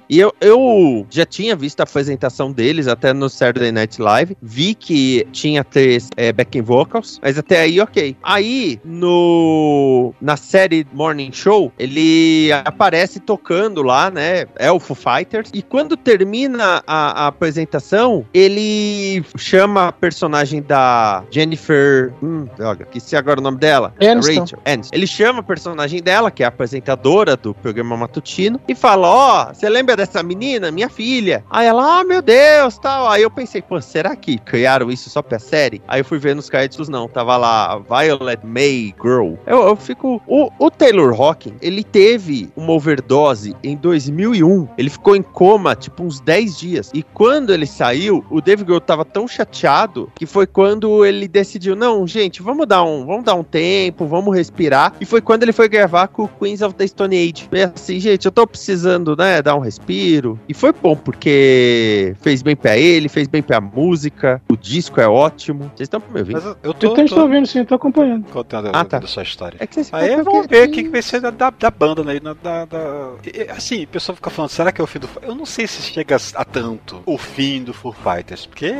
E 0.09 0.20
eu, 0.20 0.33
eu 0.41 1.07
já 1.11 1.26
tinha 1.26 1.57
visto 1.57 1.80
a 1.80 1.83
apresentação 1.85 2.53
deles 2.53 2.87
até 2.87 3.12
no 3.12 3.28
Saturday 3.28 3.72
Night 3.72 4.01
Live, 4.01 4.37
vi 4.41 4.72
que 4.75 5.27
tinha 5.33 5.64
três 5.64 6.09
é, 6.16 6.33
backing 6.33 6.62
vocals, 6.62 7.18
mas 7.23 7.39
até 7.39 7.61
aí 7.61 7.81
ok. 7.81 8.16
Aí 8.23 8.81
no 8.85 10.14
na 10.20 10.37
série 10.37 10.87
Morning 10.93 11.33
Show 11.33 11.73
ele 11.79 12.51
aparece 12.64 13.20
tocando 13.20 13.83
lá, 13.83 14.11
né? 14.11 14.47
É 14.57 14.70
o 14.70 14.81
Foo 14.81 14.97
Fighters 14.97 15.51
e 15.53 15.62
quando 15.62 15.97
termina 15.97 16.83
a, 16.87 17.25
a 17.25 17.27
apresentação 17.27 18.25
ele 18.33 19.25
chama 19.37 19.89
a 19.89 19.93
personagem 19.93 20.62
da 20.62 21.25
Jennifer, 21.31 22.12
hum, 22.23 22.47
droga, 22.57 22.85
que 22.85 23.01
se 23.01 23.16
agora 23.16 23.41
o 23.41 23.43
nome 23.43 23.59
dela, 23.59 23.95
Aniston. 24.01 24.41
Rachel. 24.41 24.59
Aniston. 24.64 24.97
Ele 24.97 25.07
chama 25.07 25.41
a 25.41 25.43
personagem 25.43 26.03
dela, 26.03 26.31
que 26.31 26.43
é 26.43 26.47
a 26.47 26.49
apresentadora 26.49 27.37
do 27.37 27.55
programa 27.55 27.97
matutino, 27.97 28.61
e 28.68 28.75
fala: 28.75 29.09
ó, 29.09 29.43
oh, 29.51 29.55
você 29.55 29.68
lembra 29.68 29.97
dessa 29.97 30.23
menina, 30.23 30.70
minha 30.70 30.89
filha? 30.89 31.45
Aí 31.51 31.66
ela, 31.66 32.01
ah, 32.01 32.05
meu 32.05 32.23
Deus, 32.23 32.79
tal. 32.79 33.09
Aí 33.09 33.23
eu 33.23 33.31
pensei, 33.31 33.62
pô, 33.62 33.81
será 33.81 34.14
que 34.16 34.39
criaram 34.63 34.91
isso 34.93 35.11
só 35.11 35.21
pra 35.21 35.41
série? 35.41 35.83
Aí 35.89 36.01
eu 36.01 36.05
fui 36.05 36.19
ver 36.19 36.37
nos 36.37 36.49
créditos, 36.49 36.89
não, 36.89 37.09
tava 37.09 37.37
lá 37.37 37.79
Violet 37.79 38.47
May 38.47 38.95
Girl. 39.03 39.35
Eu, 39.45 39.63
eu 39.63 39.75
fico. 39.75 40.23
O, 40.25 40.51
o 40.57 40.71
Taylor 40.71 41.21
Hawking, 41.21 41.57
ele 41.61 41.83
teve 41.83 42.49
uma 42.57 42.73
overdose 42.73 43.57
em 43.65 43.77
2001. 43.77 44.69
Ele 44.79 44.89
ficou 44.89 45.17
em 45.17 45.23
coma, 45.23 45.75
tipo, 45.75 46.05
uns 46.05 46.21
10 46.21 46.59
dias. 46.59 46.91
E 46.95 47.03
quando 47.03 47.53
ele 47.53 47.67
saiu, 47.67 48.25
o 48.31 48.41
Dave 48.41 48.63
Grohl 48.63 48.81
tava 48.81 49.05
tão 49.05 49.27
chateado 49.27 50.13
que 50.15 50.27
foi 50.27 50.47
quando 50.47 51.05
ele 51.05 51.27
decidiu: 51.27 51.75
não, 51.75 52.07
gente, 52.07 52.41
vamos 52.41 52.67
dar 52.69 52.85
um, 52.85 53.05
vamos 53.05 53.25
dar 53.25 53.35
um 53.35 53.43
tempo, 53.43 54.07
vamos 54.07 54.33
respirar. 54.33 54.95
E 55.01 55.05
foi 55.05 55.21
quando 55.21 55.43
ele 55.43 55.53
foi 55.53 55.69
gravar 55.69 56.07
com 56.07 56.23
o 56.23 56.29
Queens 56.29 56.63
of 56.63 56.77
the 56.77 56.87
Stone 56.87 57.17
Age. 57.17 57.49
E 57.51 57.63
assim, 57.63 57.99
gente, 57.99 58.27
eu 58.27 58.33
tô 58.33 58.47
precisando, 58.47 59.17
né, 59.17 59.43
dar 59.43 59.57
um 59.57 59.61
respiro. 59.61 60.39
E 60.49 60.55
foi 60.55 60.73
bom, 60.73 60.95
porque 60.95 62.15
fez 62.21 62.43
bem 62.43 62.55
pra 62.55 62.79
ele, 62.79 63.09
fez 63.09 63.27
bem 63.27 63.43
pra 63.43 63.61
música, 63.61 64.41
o 64.53 64.57
disco 64.57 65.00
é 65.00 65.07
ótimo. 65.09 65.64
Vocês 65.76 65.86
estão 65.86 66.00
me 66.11 66.20
ouvindo? 66.20 66.34
Mas 66.34 66.44
eu, 66.62 66.74
tô, 66.74 66.94
tô, 66.94 67.05
tô 67.07 67.20
ouvindo 67.22 67.46
sim, 67.46 67.64
tô 67.64 67.74
acompanhando. 67.74 68.24
contando 68.30 68.70
Ah, 68.72 68.84
tá. 68.84 68.98
da 68.98 69.07
sua 69.07 69.22
história. 69.22 69.57
É 69.61 69.66
que 69.66 69.74
vocês 69.74 69.92
Aí 69.92 70.16
vamos 70.22 70.46
ver 70.46 70.68
o 70.68 70.72
que, 70.72 70.88
vai 70.88 71.03
ser 71.03 71.20
da, 71.20 71.30
da, 71.30 71.50
da 71.50 71.70
banda, 71.70 72.03
né? 72.05 72.18
Da, 72.20 72.34
da, 72.34 72.64
da- 72.64 73.11
e- 73.24 73.50
Assim, 73.50 73.84
o 73.84 73.88
pessoal 73.88 74.16
fica 74.16 74.30
falando, 74.30 74.50
será 74.50 74.70
que 74.72 74.80
é 74.80 74.84
o 74.84 74.86
fim 74.86 74.98
do. 74.98 75.09
Eu 75.22 75.34
não 75.34 75.44
sei 75.46 75.66
se 75.66 75.82
chega 75.82 76.16
a 76.34 76.44
tanto 76.44 77.03
o 77.07 77.16
fim 77.18 77.62
do 77.62 77.72
Foo 77.74 77.92
Fighters, 77.92 78.46
porque 78.46 78.72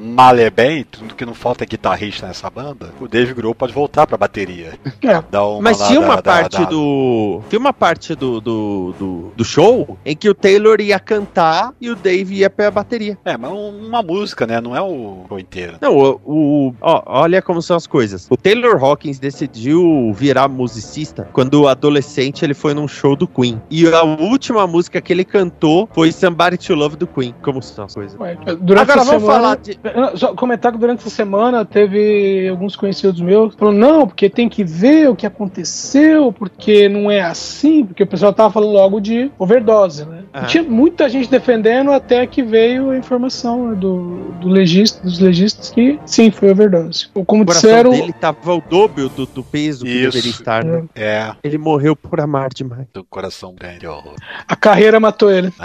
mal 0.00 0.36
é 0.36 0.50
bem, 0.50 0.84
tudo 0.84 1.14
que 1.14 1.24
não 1.24 1.34
falta 1.34 1.64
é 1.64 1.66
guitarrista 1.66 2.26
nessa 2.26 2.48
banda. 2.50 2.90
O 3.00 3.06
Dave 3.08 3.34
Grohl 3.34 3.54
pode 3.54 3.72
voltar 3.72 4.06
pra 4.06 4.16
bateria. 4.16 4.72
É. 5.08 5.22
Mas 5.62 5.78
tinha 5.86 6.00
uma 6.00 6.16
da- 6.16 6.22
parte 6.22 6.58
da- 6.58 6.64
do. 6.64 7.40
Tinha 7.48 7.58
uma 7.58 7.72
parte 7.72 8.14
do, 8.14 8.40
do, 8.40 8.94
do, 8.98 9.32
do 9.36 9.44
show 9.44 9.96
em 10.04 10.14
que 10.16 10.28
o 10.28 10.34
Taylor 10.34 10.80
ia 10.80 10.98
cantar 10.98 11.72
e 11.80 11.88
o 11.90 11.96
Dave 11.96 12.34
ia 12.36 12.50
pra 12.50 12.70
bateria. 12.70 13.16
É, 13.24 13.36
mas 13.36 13.50
um- 13.50 13.86
uma 13.86 14.02
música, 14.02 14.46
né? 14.46 14.60
Não 14.60 14.76
é 14.76 14.82
o 14.82 15.17
show 15.28 15.38
inteiro. 15.38 15.76
Não, 15.80 15.96
o. 15.96 16.20
o- 16.24 16.74
ó, 16.80 17.02
olha 17.06 17.40
como 17.42 17.62
são 17.62 17.76
as 17.76 17.86
coisas. 17.86 18.26
O 18.30 18.36
Taylor 18.36 18.82
Hawkins 18.82 19.18
decidiu 19.18 20.12
virar 20.14 20.48
musicista 20.48 21.28
quando 21.32 21.66
adolescente 21.68 22.44
ele 22.44 22.54
foi 22.54 22.74
num 22.74 22.86
show 22.88 23.16
do 23.16 23.26
Queen. 23.26 23.60
E 23.70 23.86
a 23.86 24.02
última 24.02 24.66
música 24.66 25.00
que 25.00 25.12
ele 25.12 25.24
cantou 25.24 25.88
foi 25.92 26.12
Somebody 26.12 26.58
to 26.58 26.74
Love 26.74 26.96
do 26.96 27.06
Queen. 27.06 27.34
Como 27.42 27.62
são 27.62 27.84
as 27.84 27.94
coisas. 27.94 28.18
Ué, 28.20 28.36
Durante 28.60 28.90
Agora 28.90 29.04
vamos 29.04 29.22
semana, 29.22 29.40
falar 29.40 29.56
de. 29.56 29.78
Só 30.14 30.34
comentar 30.34 30.72
que 30.72 30.78
durante 30.78 31.00
essa 31.00 31.10
semana 31.10 31.64
teve 31.64 32.48
alguns 32.48 32.76
conhecidos 32.76 33.20
meus 33.20 33.54
falando, 33.54 33.78
não, 33.78 34.06
porque 34.06 34.28
tem 34.28 34.48
que 34.48 34.64
ver 34.64 35.08
o 35.08 35.16
que 35.16 35.26
aconteceu, 35.26 36.32
porque 36.32 36.88
não 36.88 37.10
é 37.10 37.20
assim, 37.20 37.84
porque 37.84 38.02
o 38.02 38.06
pessoal 38.06 38.32
tava 38.32 38.52
falando 38.52 38.72
logo 38.72 39.00
de 39.00 39.30
overdose, 39.38 40.04
né? 40.04 40.22
E 40.42 40.46
tinha 40.46 40.62
muita 40.62 41.08
gente 41.08 41.28
defendendo 41.30 41.90
até 41.90 42.26
que 42.26 42.42
veio 42.42 42.90
a 42.90 42.96
informação 42.96 43.68
né, 43.70 43.74
do, 43.74 44.32
do 44.40 44.48
legista, 44.48 45.07
dos 45.08 45.18
legistas 45.18 45.70
que 45.70 45.98
sim, 46.06 46.30
foi 46.30 46.50
overdose. 46.50 47.08
Ou 47.14 47.24
como 47.24 47.42
O 47.42 47.46
coração 47.46 47.68
disseram, 47.70 47.90
dele 47.90 48.12
tava 48.12 48.54
o 48.54 48.60
dobro 48.60 49.08
do, 49.08 49.26
do 49.26 49.42
peso 49.42 49.84
que 49.84 49.90
Isso. 49.90 50.10
deveria 50.12 50.30
estar. 50.30 50.64
né? 50.64 50.84
É, 50.94 51.32
Ele 51.42 51.58
morreu 51.58 51.94
por 51.96 52.20
amar 52.20 52.48
demais. 52.50 52.86
do 52.92 53.02
coração 53.04 53.54
grande. 53.54 53.86
horror. 53.86 54.14
a 54.46 54.56
carreira 54.56 54.98
matou 55.00 55.30
ele. 55.30 55.52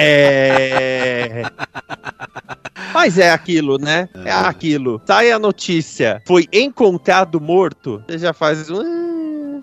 É. 0.00 1.42
Mas 2.92 3.18
é 3.18 3.30
aquilo, 3.30 3.78
né? 3.78 4.08
É 4.24 4.30
aquilo. 4.30 5.00
Sai 5.06 5.30
a 5.32 5.38
notícia. 5.38 6.22
Foi 6.26 6.46
encontrado 6.52 7.40
morto. 7.40 8.02
Você 8.06 8.18
já 8.18 8.32
faz 8.32 8.70
um. 8.70 9.13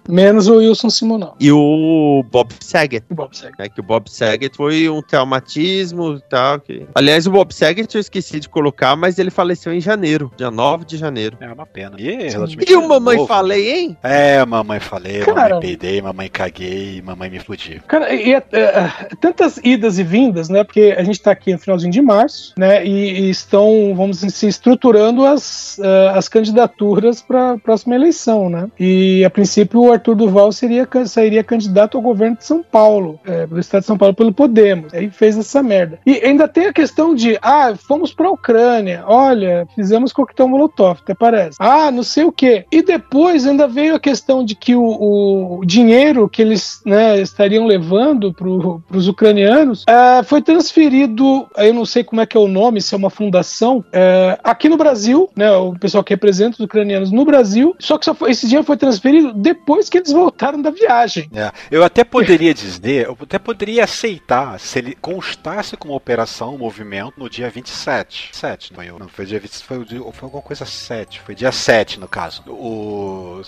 Menos 0.08 0.47
o 0.47 0.58
Wilson 0.58 0.89
Simonal. 0.89 1.36
E 1.39 1.52
o 1.52 2.24
Bob 2.30 2.52
Saget. 2.60 3.06
O 3.10 3.16
Bob 3.16 3.36
segue. 3.36 3.56
né, 3.58 3.70
que 3.70 3.80
o 3.80 3.84
Bob 3.84 4.10
Saget 4.10 4.56
foi 4.56 4.89
um 4.89 5.02
traumatismo 5.02 6.16
e 6.16 6.22
tal. 6.30 6.60
Que... 6.60 6.86
Aliás, 6.93 7.28
o 7.28 7.32
Bob 7.32 7.54
Saget 7.54 7.93
eu 7.93 8.02
esqueci 8.02 8.39
de 8.39 8.49
colocar, 8.49 8.95
mas 8.95 9.20
ele 9.20 9.30
faleceu 9.30 9.74
em 9.74 9.82
janeiro, 9.82 10.32
dia 10.38 10.52
9 10.52 10.86
de 10.86 10.97
janeiro. 10.97 11.38
É 11.39 11.52
uma 11.52 11.66
pena. 11.66 11.95
E, 11.99 12.10
é 12.10 12.30
relativamente 12.30 12.72
E 12.72 12.76
o 12.76 12.88
Mamãe 12.88 13.18
novo. 13.18 13.28
Falei, 13.28 13.72
hein? 13.72 13.97
É, 14.04 14.45
mamãe 14.45 14.80
falei, 14.80 15.20
Cara. 15.20 15.56
mamãe 15.56 15.60
peidei, 15.60 16.02
mamãe 16.02 16.30
caguei, 16.30 17.02
mamãe 17.02 17.30
me 17.30 17.38
explodiu. 17.38 17.80
Cara, 17.88 18.14
e 18.14 18.34
é, 18.34 18.43
é, 18.52 18.91
tantas 19.20 19.58
idas 19.64 19.97
e 19.99 20.04
vindas, 20.04 20.49
né? 20.49 20.64
Porque 20.64 20.95
a 20.97 21.04
gente 21.04 21.16
está 21.16 21.32
aqui 21.32 21.54
no 21.54 21.60
finalzinho 21.60 21.91
de 21.91 22.02
março, 22.02 22.54
né? 22.58 22.86
E, 22.86 23.22
e 23.22 23.30
estão, 23.30 23.93
vamos 23.95 24.18
dizer, 24.18 24.32
se 24.32 24.47
estruturando 24.47 25.26
as, 25.26 25.80
eh, 25.80 26.12
as 26.14 26.28
candidaturas 26.28 27.22
para 27.22 27.54
a 27.54 27.58
próxima 27.58 27.95
eleição, 27.95 28.49
né? 28.49 28.68
E 28.80 29.24
a 29.24 29.30
princípio 29.30 29.90
Arthur 29.91 30.15
Duval 30.15 30.51
seria, 30.51 30.87
sairia 31.05 31.43
candidato 31.43 31.97
ao 31.97 32.03
governo 32.03 32.37
de 32.37 32.45
São 32.45 32.63
Paulo, 32.63 33.19
eh, 33.25 33.45
do 33.45 33.59
estado 33.59 33.81
de 33.81 33.87
São 33.87 33.97
Paulo, 33.97 34.13
pelo 34.15 34.33
Podemos. 34.33 34.93
Aí 34.93 35.09
fez 35.09 35.37
essa 35.37 35.61
merda. 35.61 35.99
E 36.05 36.13
ainda 36.23 36.47
tem 36.47 36.67
a 36.67 36.73
questão 36.73 37.13
de, 37.13 37.37
ah, 37.41 37.73
fomos 37.75 38.13
para 38.13 38.27
a 38.27 38.31
Ucrânia, 38.31 39.03
olha, 39.07 39.67
fizemos 39.75 40.11
coquetel 40.13 40.47
Molotov, 40.47 40.99
até 41.01 41.13
parece. 41.13 41.57
Ah, 41.59 41.91
não 41.91 42.03
sei 42.03 42.23
o 42.23 42.31
quê. 42.31 42.65
E 42.71 42.81
depois 42.81 43.45
ainda 43.45 43.67
veio 43.67 43.95
a 43.95 43.99
questão 43.99 44.43
de 44.43 44.55
que 44.55 44.75
o, 44.75 45.59
o 45.59 45.65
dinheiro 45.65 46.27
que 46.29 46.41
eles 46.41 46.81
né, 46.85 47.19
estariam 47.19 47.65
levando 47.65 48.33
para 48.33 48.47
os 48.97 49.07
ucranianos 49.07 49.83
eh, 49.87 50.23
foi 50.23 50.41
transferido, 50.41 51.47
eu 51.57 51.73
não 51.73 51.85
sei 51.85 52.03
como 52.03 52.21
é 52.21 52.25
que 52.25 52.35
é 52.37 52.39
o 52.39 52.47
nome, 52.47 52.81
se 52.81 52.93
é 52.93 52.97
uma 52.97 53.09
fundação, 53.09 53.83
eh, 53.91 54.37
aqui 54.43 54.67
no 54.69 54.77
Brasil, 54.77 55.29
né, 55.35 55.51
o 55.51 55.73
pessoal 55.73 56.03
que 56.03 56.13
representa 56.13 56.55
os 56.55 56.59
ucranianos 56.59 57.11
no 57.11 57.23
Brasil, 57.25 57.75
só 57.79 57.97
que 57.97 58.05
só 58.05 58.13
foi- 58.13 58.31
esse 58.31 58.45
dinheiro 58.47 58.65
foi 58.65 58.77
transferido 58.77 59.33
depois 59.33 59.80
que 59.89 59.97
eles 59.97 60.11
voltaram 60.11 60.61
da 60.61 60.69
viagem. 60.71 61.29
É, 61.34 61.51
eu 61.69 61.84
até 61.84 62.03
poderia 62.03 62.53
dizer, 62.53 63.05
eu 63.07 63.17
até 63.21 63.39
poderia 63.39 63.84
aceitar 63.84 64.59
se 64.59 64.79
ele 64.79 64.95
constasse 64.95 65.75
como 65.77 65.95
operação, 65.95 66.55
um 66.55 66.57
movimento 66.57 67.13
no 67.17 67.29
dia 67.29 67.49
27. 67.49 68.29
7, 68.34 68.73
não 68.73 68.99
não 68.99 69.07
foi 69.07 69.25
dia 69.25 69.39
20, 69.39 69.51
foi, 69.63 69.77
o 69.77 70.11
foi 70.11 70.27
alguma 70.27 70.41
coisa 70.43 70.65
7, 70.65 71.21
foi 71.21 71.36
dia 71.36 71.51
7 71.51 71.99
no 71.99 72.07
caso. 72.07 72.43
O 72.47 73.41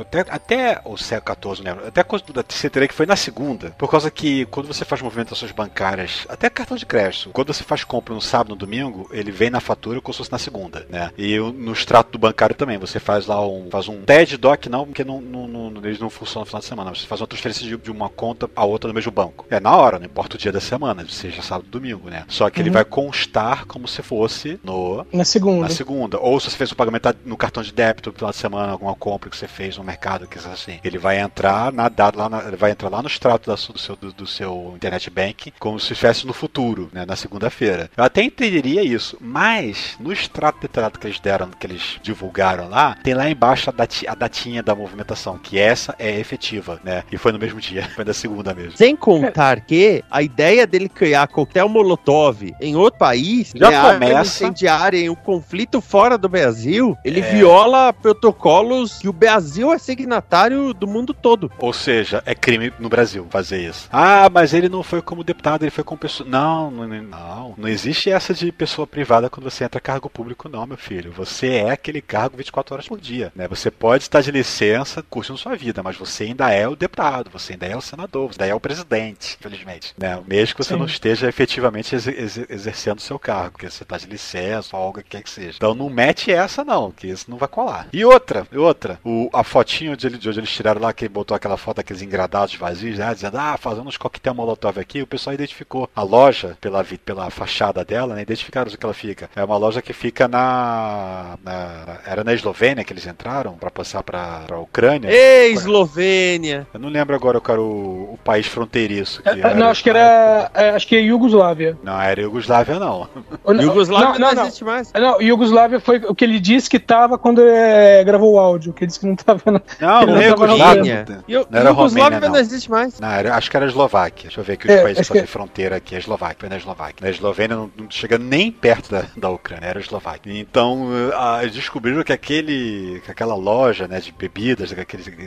até, 0.00 0.20
até 0.28 0.80
o 0.84 0.96
CE 0.96 1.20
14, 1.20 1.62
não 1.62 1.70
lembro, 1.72 1.86
até 1.86 2.00
a 2.00 2.04
coisa 2.04 2.24
da 2.32 2.42
teria 2.42 2.88
que 2.88 2.94
foi 2.94 3.06
na 3.06 3.16
segunda, 3.16 3.70
por 3.78 3.90
causa 3.90 4.10
que 4.10 4.46
quando 4.46 4.66
você 4.66 4.84
faz 4.84 5.00
movimentações 5.02 5.52
bancárias, 5.52 6.26
até 6.28 6.48
cartão 6.50 6.76
de 6.76 6.86
crédito, 6.86 7.30
quando 7.32 7.52
você 7.52 7.62
faz 7.64 7.84
compra 7.84 8.14
no 8.14 8.20
sábado, 8.20 8.50
no 8.50 8.56
domingo, 8.56 9.08
ele 9.12 9.30
vem 9.30 9.50
na 9.50 9.60
fatura 9.60 10.00
como 10.00 10.12
se 10.12 10.18
fosse 10.18 10.32
na 10.32 10.38
segunda, 10.38 10.86
né? 10.88 11.10
E 11.16 11.38
o- 11.38 11.52
no 11.52 11.72
extrato 11.72 12.12
do 12.12 12.18
bancário 12.18 12.54
também, 12.54 12.78
você 12.78 12.98
faz 13.00 13.26
lá 13.26 13.44
um, 13.46 13.68
faz 13.70 13.88
um 13.88 14.02
TED 14.02 14.36
doc, 14.36 14.66
não, 14.66 14.84
porque 14.86 15.04
não, 15.04 15.20
não, 15.20 15.48
não- 15.48 15.67
eles 15.84 15.98
não 15.98 16.10
funcionam 16.10 16.42
no 16.42 16.46
final 16.46 16.60
de 16.60 16.66
semana, 16.66 16.90
você 16.94 17.06
faz 17.06 17.20
uma 17.20 17.26
transferência 17.26 17.66
de, 17.66 17.76
de 17.76 17.90
uma 17.90 18.08
conta 18.08 18.48
a 18.54 18.64
outra 18.64 18.88
no 18.88 18.94
mesmo 18.94 19.10
banco. 19.12 19.46
É 19.50 19.60
na 19.60 19.74
hora, 19.76 19.98
não 19.98 20.06
importa 20.06 20.36
o 20.36 20.38
dia 20.38 20.52
da 20.52 20.60
semana, 20.60 21.04
seja 21.08 21.42
sábado 21.42 21.64
ou 21.66 21.70
domingo, 21.70 22.08
né? 22.10 22.24
Só 22.28 22.48
que 22.50 22.60
ele 22.60 22.68
Uhum. 22.68 22.74
vai 22.74 22.84
constar 22.84 23.64
como 23.66 23.86
se 23.88 24.02
fosse 24.02 24.58
no 24.62 25.06
Na 25.12 25.24
segunda. 25.24 25.62
na 25.62 25.68
segunda. 25.70 26.18
Ou 26.18 26.38
se 26.40 26.50
você 26.50 26.56
fez 26.56 26.72
o 26.72 26.76
pagamento 26.76 27.14
no 27.24 27.36
cartão 27.36 27.62
de 27.62 27.72
débito 27.72 28.10
no 28.10 28.16
final 28.16 28.30
de 28.30 28.36
semana, 28.36 28.72
alguma 28.72 28.94
compra 28.94 29.30
que 29.30 29.36
você 29.36 29.48
fez 29.48 29.76
no 29.76 29.84
mercado, 29.84 30.26
que 30.26 30.38
seja 30.38 30.52
assim. 30.52 30.78
Ele 30.84 30.98
vai 30.98 31.18
entrar 31.20 31.72
na 31.72 31.88
data 31.88 32.18
lá, 32.18 32.28
na- 32.28 32.44
ele 32.44 32.56
vai 32.56 32.70
entrar 32.70 32.88
lá 32.88 33.00
no 33.02 33.08
extrato 33.08 33.48
da 33.50 33.54
do, 33.58 33.78
seu, 33.78 33.96
do, 33.96 34.12
do 34.12 34.26
seu 34.26 34.72
internet 34.76 35.10
bank, 35.10 35.52
como 35.58 35.78
se 35.80 35.92
estivesse 35.92 36.26
no 36.26 36.32
futuro, 36.32 36.88
né, 36.92 37.04
na 37.06 37.16
segunda-feira. 37.16 37.90
Eu 37.96 38.04
até 38.04 38.22
entenderia 38.22 38.82
isso, 38.82 39.16
mas 39.20 39.96
no 40.00 40.12
extrato 40.12 40.60
detalhado 40.60 40.98
que 40.98 41.06
eles 41.06 41.20
deram, 41.20 41.50
que 41.50 41.66
eles 41.66 41.98
divulgaram 42.02 42.68
lá, 42.68 42.96
tem 43.02 43.14
lá 43.14 43.28
embaixo 43.28 43.68
a, 43.70 43.72
dati, 43.72 44.06
a 44.06 44.14
datinha 44.14 44.62
da 44.62 44.74
movimentação, 44.74 45.38
que 45.38 45.57
essa 45.58 45.94
é 45.98 46.18
efetiva, 46.18 46.80
né? 46.84 47.02
E 47.10 47.16
foi 47.16 47.32
no 47.32 47.38
mesmo 47.38 47.60
dia, 47.60 47.88
foi 47.94 48.04
na 48.04 48.12
segunda 48.12 48.54
mesmo. 48.54 48.76
Sem 48.76 48.94
contar 48.96 49.60
que 49.60 50.02
a 50.10 50.22
ideia 50.22 50.66
dele 50.66 50.88
criar 50.88 51.26
coquetel 51.28 51.68
Molotov 51.68 52.54
em 52.60 52.76
outro 52.76 52.98
país, 52.98 53.52
Já 53.54 53.70
né, 53.70 53.92
começa- 53.94 54.44
incendiária 54.44 54.98
em 54.98 55.08
um 55.08 55.14
conflito 55.14 55.80
fora 55.80 56.16
do 56.18 56.28
Brasil, 56.28 56.96
ele 57.04 57.20
É. 57.20 57.30
viola 57.30 57.92
protocolos 57.92 58.98
que 58.98 59.08
o 59.08 59.12
Brasil 59.12 59.72
é 59.72 59.78
signatário 59.78 60.72
do 60.74 60.86
mundo 60.86 61.12
todo. 61.14 61.50
Ou 61.58 61.72
seja, 61.72 62.22
é 62.26 62.34
crime 62.34 62.72
no 62.78 62.88
Brasil 62.88 63.26
fazer 63.30 63.60
isso. 63.68 63.88
Ah, 63.92 64.28
mas 64.32 64.52
ele 64.54 64.68
não 64.68 64.82
foi 64.82 65.00
como 65.02 65.24
deputado, 65.24 65.62
ele 65.62 65.70
foi 65.70 65.84
como 65.84 65.98
pessoa. 65.98 66.28
Não, 66.28 66.70
não, 66.70 66.86
não. 66.88 67.54
Não 67.56 67.68
existe 67.68 68.10
essa 68.10 68.34
de 68.34 68.50
pessoa 68.52 68.86
privada 68.86 69.30
quando 69.30 69.48
você 69.50 69.64
entra 69.64 69.80
cargo 69.80 70.08
público, 70.10 70.48
não, 70.48 70.66
meu 70.66 70.76
filho. 70.76 71.12
Você 71.12 71.48
é 71.54 71.70
aquele 71.70 72.00
cargo 72.00 72.36
24 72.36 72.74
horas 72.74 72.86
por 72.88 73.00
dia. 73.00 73.32
Né? 73.34 73.48
Você 73.48 73.70
pode 73.70 74.04
estar 74.04 74.20
de 74.20 74.30
licença 74.30 75.02
curtindo 75.08 75.38
sua 75.38 75.47
vida, 75.56 75.82
mas 75.82 75.96
você 75.96 76.24
ainda 76.24 76.50
é 76.50 76.66
o 76.68 76.76
deputado, 76.76 77.30
você 77.30 77.52
ainda 77.52 77.66
é 77.66 77.76
o 77.76 77.80
senador, 77.80 78.28
você 78.32 78.42
ainda 78.42 78.52
é 78.52 78.54
o 78.54 78.60
presidente, 78.60 79.36
infelizmente. 79.40 79.94
Né? 79.98 80.20
Mesmo 80.26 80.54
que 80.56 80.64
você 80.64 80.74
Sim. 80.74 80.78
não 80.80 80.86
esteja 80.86 81.28
efetivamente 81.28 81.94
exer- 81.94 82.18
exer- 82.18 82.46
exercendo 82.50 82.98
o 82.98 83.02
seu 83.02 83.18
cargo, 83.18 83.52
porque 83.52 83.70
você 83.70 83.82
está 83.82 83.96
de 83.98 84.06
licença, 84.06 84.70
folga, 84.70 85.00
o 85.00 85.02
que 85.02 85.10
quer 85.10 85.22
que 85.22 85.30
seja. 85.30 85.54
Então 85.56 85.74
não 85.74 85.88
mete 85.88 86.30
essa, 86.32 86.64
não, 86.64 86.90
que 86.90 87.06
isso 87.06 87.30
não 87.30 87.38
vai 87.38 87.48
colar. 87.48 87.88
E 87.92 88.04
outra, 88.04 88.46
e 88.52 88.56
outra, 88.58 88.98
o, 89.04 89.28
a 89.32 89.42
fotinho 89.44 89.96
de, 89.96 90.08
de 90.10 90.28
onde 90.28 90.40
eles 90.40 90.50
tiraram 90.50 90.80
lá, 90.80 90.92
que 90.92 91.08
botou 91.08 91.34
aquela 91.34 91.56
foto 91.56 91.76
daqueles 91.78 92.02
engradados 92.02 92.54
vazios, 92.54 92.98
né? 92.98 93.12
Dizendo, 93.14 93.36
ah, 93.38 93.56
fazendo 93.56 93.86
uns 93.88 93.96
coquetel 93.96 94.34
molotov 94.34 94.78
aqui, 94.78 95.02
o 95.02 95.06
pessoal 95.06 95.34
identificou 95.34 95.88
a 95.94 96.02
loja 96.02 96.56
pela, 96.60 96.84
pela 97.04 97.30
fachada 97.30 97.84
dela, 97.84 98.14
né? 98.14 98.22
Identificaram 98.22 98.66
onde 98.68 98.76
que 98.76 98.84
ela 98.84 98.94
fica. 98.94 99.30
É 99.34 99.42
uma 99.44 99.56
loja 99.56 99.82
que 99.82 99.92
fica 99.92 100.26
na. 100.28 101.38
na- 101.42 101.98
era 102.06 102.24
na 102.24 102.32
Eslovênia 102.32 102.84
que 102.84 102.92
eles 102.92 103.06
entraram 103.06 103.54
pra 103.56 103.70
passar 103.70 104.02
pra, 104.02 104.40
pra 104.46 104.58
Ucrânia. 104.58 105.10
Ei, 105.10 105.37
Eslovênia! 105.46 106.66
Eu 106.74 106.80
não 106.80 106.88
lembro 106.88 107.14
agora 107.14 107.40
qual 107.40 107.54
era 107.54 107.62
o, 107.62 108.14
o 108.14 108.18
país 108.24 108.46
fronteiriço. 108.46 109.22
Que 109.22 109.28
É, 109.28 109.54
não, 109.54 109.68
acho 109.68 109.82
que 109.82 109.90
era. 109.90 110.50
é, 110.54 110.70
acho 110.70 110.86
que 110.86 110.96
é 110.96 111.00
Iugoslávia. 111.00 111.76
Não, 111.82 112.00
era 112.00 112.20
Iugoslávia, 112.20 112.78
não. 112.78 113.08
Não- 113.46 113.62
Iugoslávia 113.62 114.08
não, 114.08 114.18
não, 114.18 114.28
não, 114.28 114.34
não. 114.34 114.42
existe 114.42 114.64
mais. 114.64 114.92
Não, 114.92 115.20
Iugoslávia 115.22 115.80
foi 115.80 115.98
o 115.98 116.14
que 116.14 116.24
ele 116.24 116.40
disse 116.40 116.68
que 116.68 116.78
tava 116.78 117.16
quando 117.18 117.40
é, 117.46 118.02
gravou 118.04 118.34
o 118.34 118.38
áudio, 118.38 118.72
que 118.72 118.84
ele 118.84 118.88
disse 118.88 119.00
que 119.00 119.06
não 119.06 119.16
tava 119.16 119.40
na. 119.50 119.60
Não, 119.80 120.06
não 120.06 120.16
é 120.18 120.28
Iugoslávia. 120.28 121.06
Iu- 121.28 121.46
Não 121.50 121.60
era 121.60 121.68
Iugoslávia 121.70 122.04
Romênia, 122.04 122.20
não. 122.20 122.34
não. 122.34 122.40
existe 122.40 122.70
mais. 122.70 122.98
Não, 123.00 123.10
era- 123.10 123.34
acho 123.36 123.50
que 123.50 123.56
era 123.56 123.66
a 123.66 123.68
Eslováquia. 123.68 124.24
Deixa 124.28 124.40
eu 124.40 124.44
ver 124.44 124.52
aqui 124.54 124.66
os 124.66 124.74
É, 124.74 124.82
países 124.82 125.00
que 125.02 125.08
fazem 125.08 125.22
que- 125.24 125.30
fronteira 125.30 125.76
aqui. 125.76 125.94
A 125.94 125.98
Eslováquia, 125.98 126.36
foi 126.40 126.48
na 126.48 126.56
Eslováquia. 126.56 126.96
Na 127.04 127.10
Eslovênia 127.10 127.56
não, 127.56 127.70
não 127.76 127.90
chega 127.90 128.18
nem 128.18 128.50
perto 128.50 128.90
da, 128.90 129.04
da 129.16 129.30
Ucrânia, 129.30 129.66
era 129.66 129.78
a 129.78 129.82
Eslováquia. 129.82 130.32
Então, 130.38 130.88
ah, 131.14 131.38
eles 131.42 131.54
descobriram 131.54 132.02
que 132.02 132.12
aquele, 132.12 133.00
que 133.04 133.10
aquela 133.10 133.34
loja 133.34 133.86
né, 133.88 134.00
de 134.00 134.12
bebidas, 134.12 134.72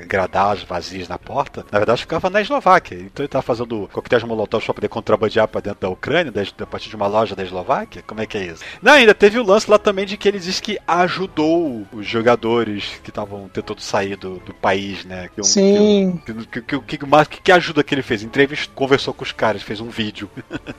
aquele 0.01 0.21
gradados 0.21 0.63
vazios 0.63 1.07
na 1.07 1.17
porta, 1.17 1.65
na 1.71 1.79
verdade 1.79 2.01
ficava 2.01 2.29
na 2.29 2.41
Eslováquia. 2.41 2.97
Então 2.97 3.23
ele 3.23 3.27
tava 3.27 3.41
fazendo 3.41 3.89
coquetéis 3.91 4.23
molotov 4.23 4.63
para 4.63 4.73
poder 4.73 4.87
contrabandear 4.87 5.47
para 5.47 5.61
dentro 5.61 5.81
da 5.81 5.89
Ucrânia, 5.89 6.31
a 6.59 6.65
partir 6.65 6.89
de 6.89 6.95
uma 6.95 7.07
loja 7.07 7.35
da 7.35 7.43
Eslováquia. 7.43 8.03
Como 8.05 8.21
é 8.21 8.25
que 8.25 8.37
é 8.37 8.45
isso? 8.45 8.63
Não, 8.81 8.93
ainda 8.93 9.13
teve 9.13 9.39
o 9.39 9.43
lance 9.43 9.69
lá 9.69 9.77
também 9.77 10.05
de 10.05 10.17
que 10.17 10.27
ele 10.27 10.39
disse 10.39 10.61
que 10.61 10.77
ajudou 10.87 11.85
os 11.91 12.05
jogadores 12.05 12.99
que 13.03 13.09
estavam 13.09 13.47
tentando 13.47 13.81
sair 13.81 14.15
do, 14.15 14.39
do 14.39 14.53
país, 14.53 15.05
né? 15.05 15.29
Que, 15.35 15.43
Sim. 15.43 16.21
Que, 16.25 16.33
que, 16.33 16.79
que, 16.79 16.97
que, 16.97 17.41
que, 17.41 17.51
ajuda 17.51 17.83
que 17.83 17.93
ele 17.93 18.01
fez? 18.01 18.23
Entrevista, 18.23 18.71
conversou 18.73 19.13
com 19.13 19.23
os 19.23 19.31
caras, 19.31 19.61
fez 19.61 19.79
um 19.79 19.89
vídeo. 19.89 20.29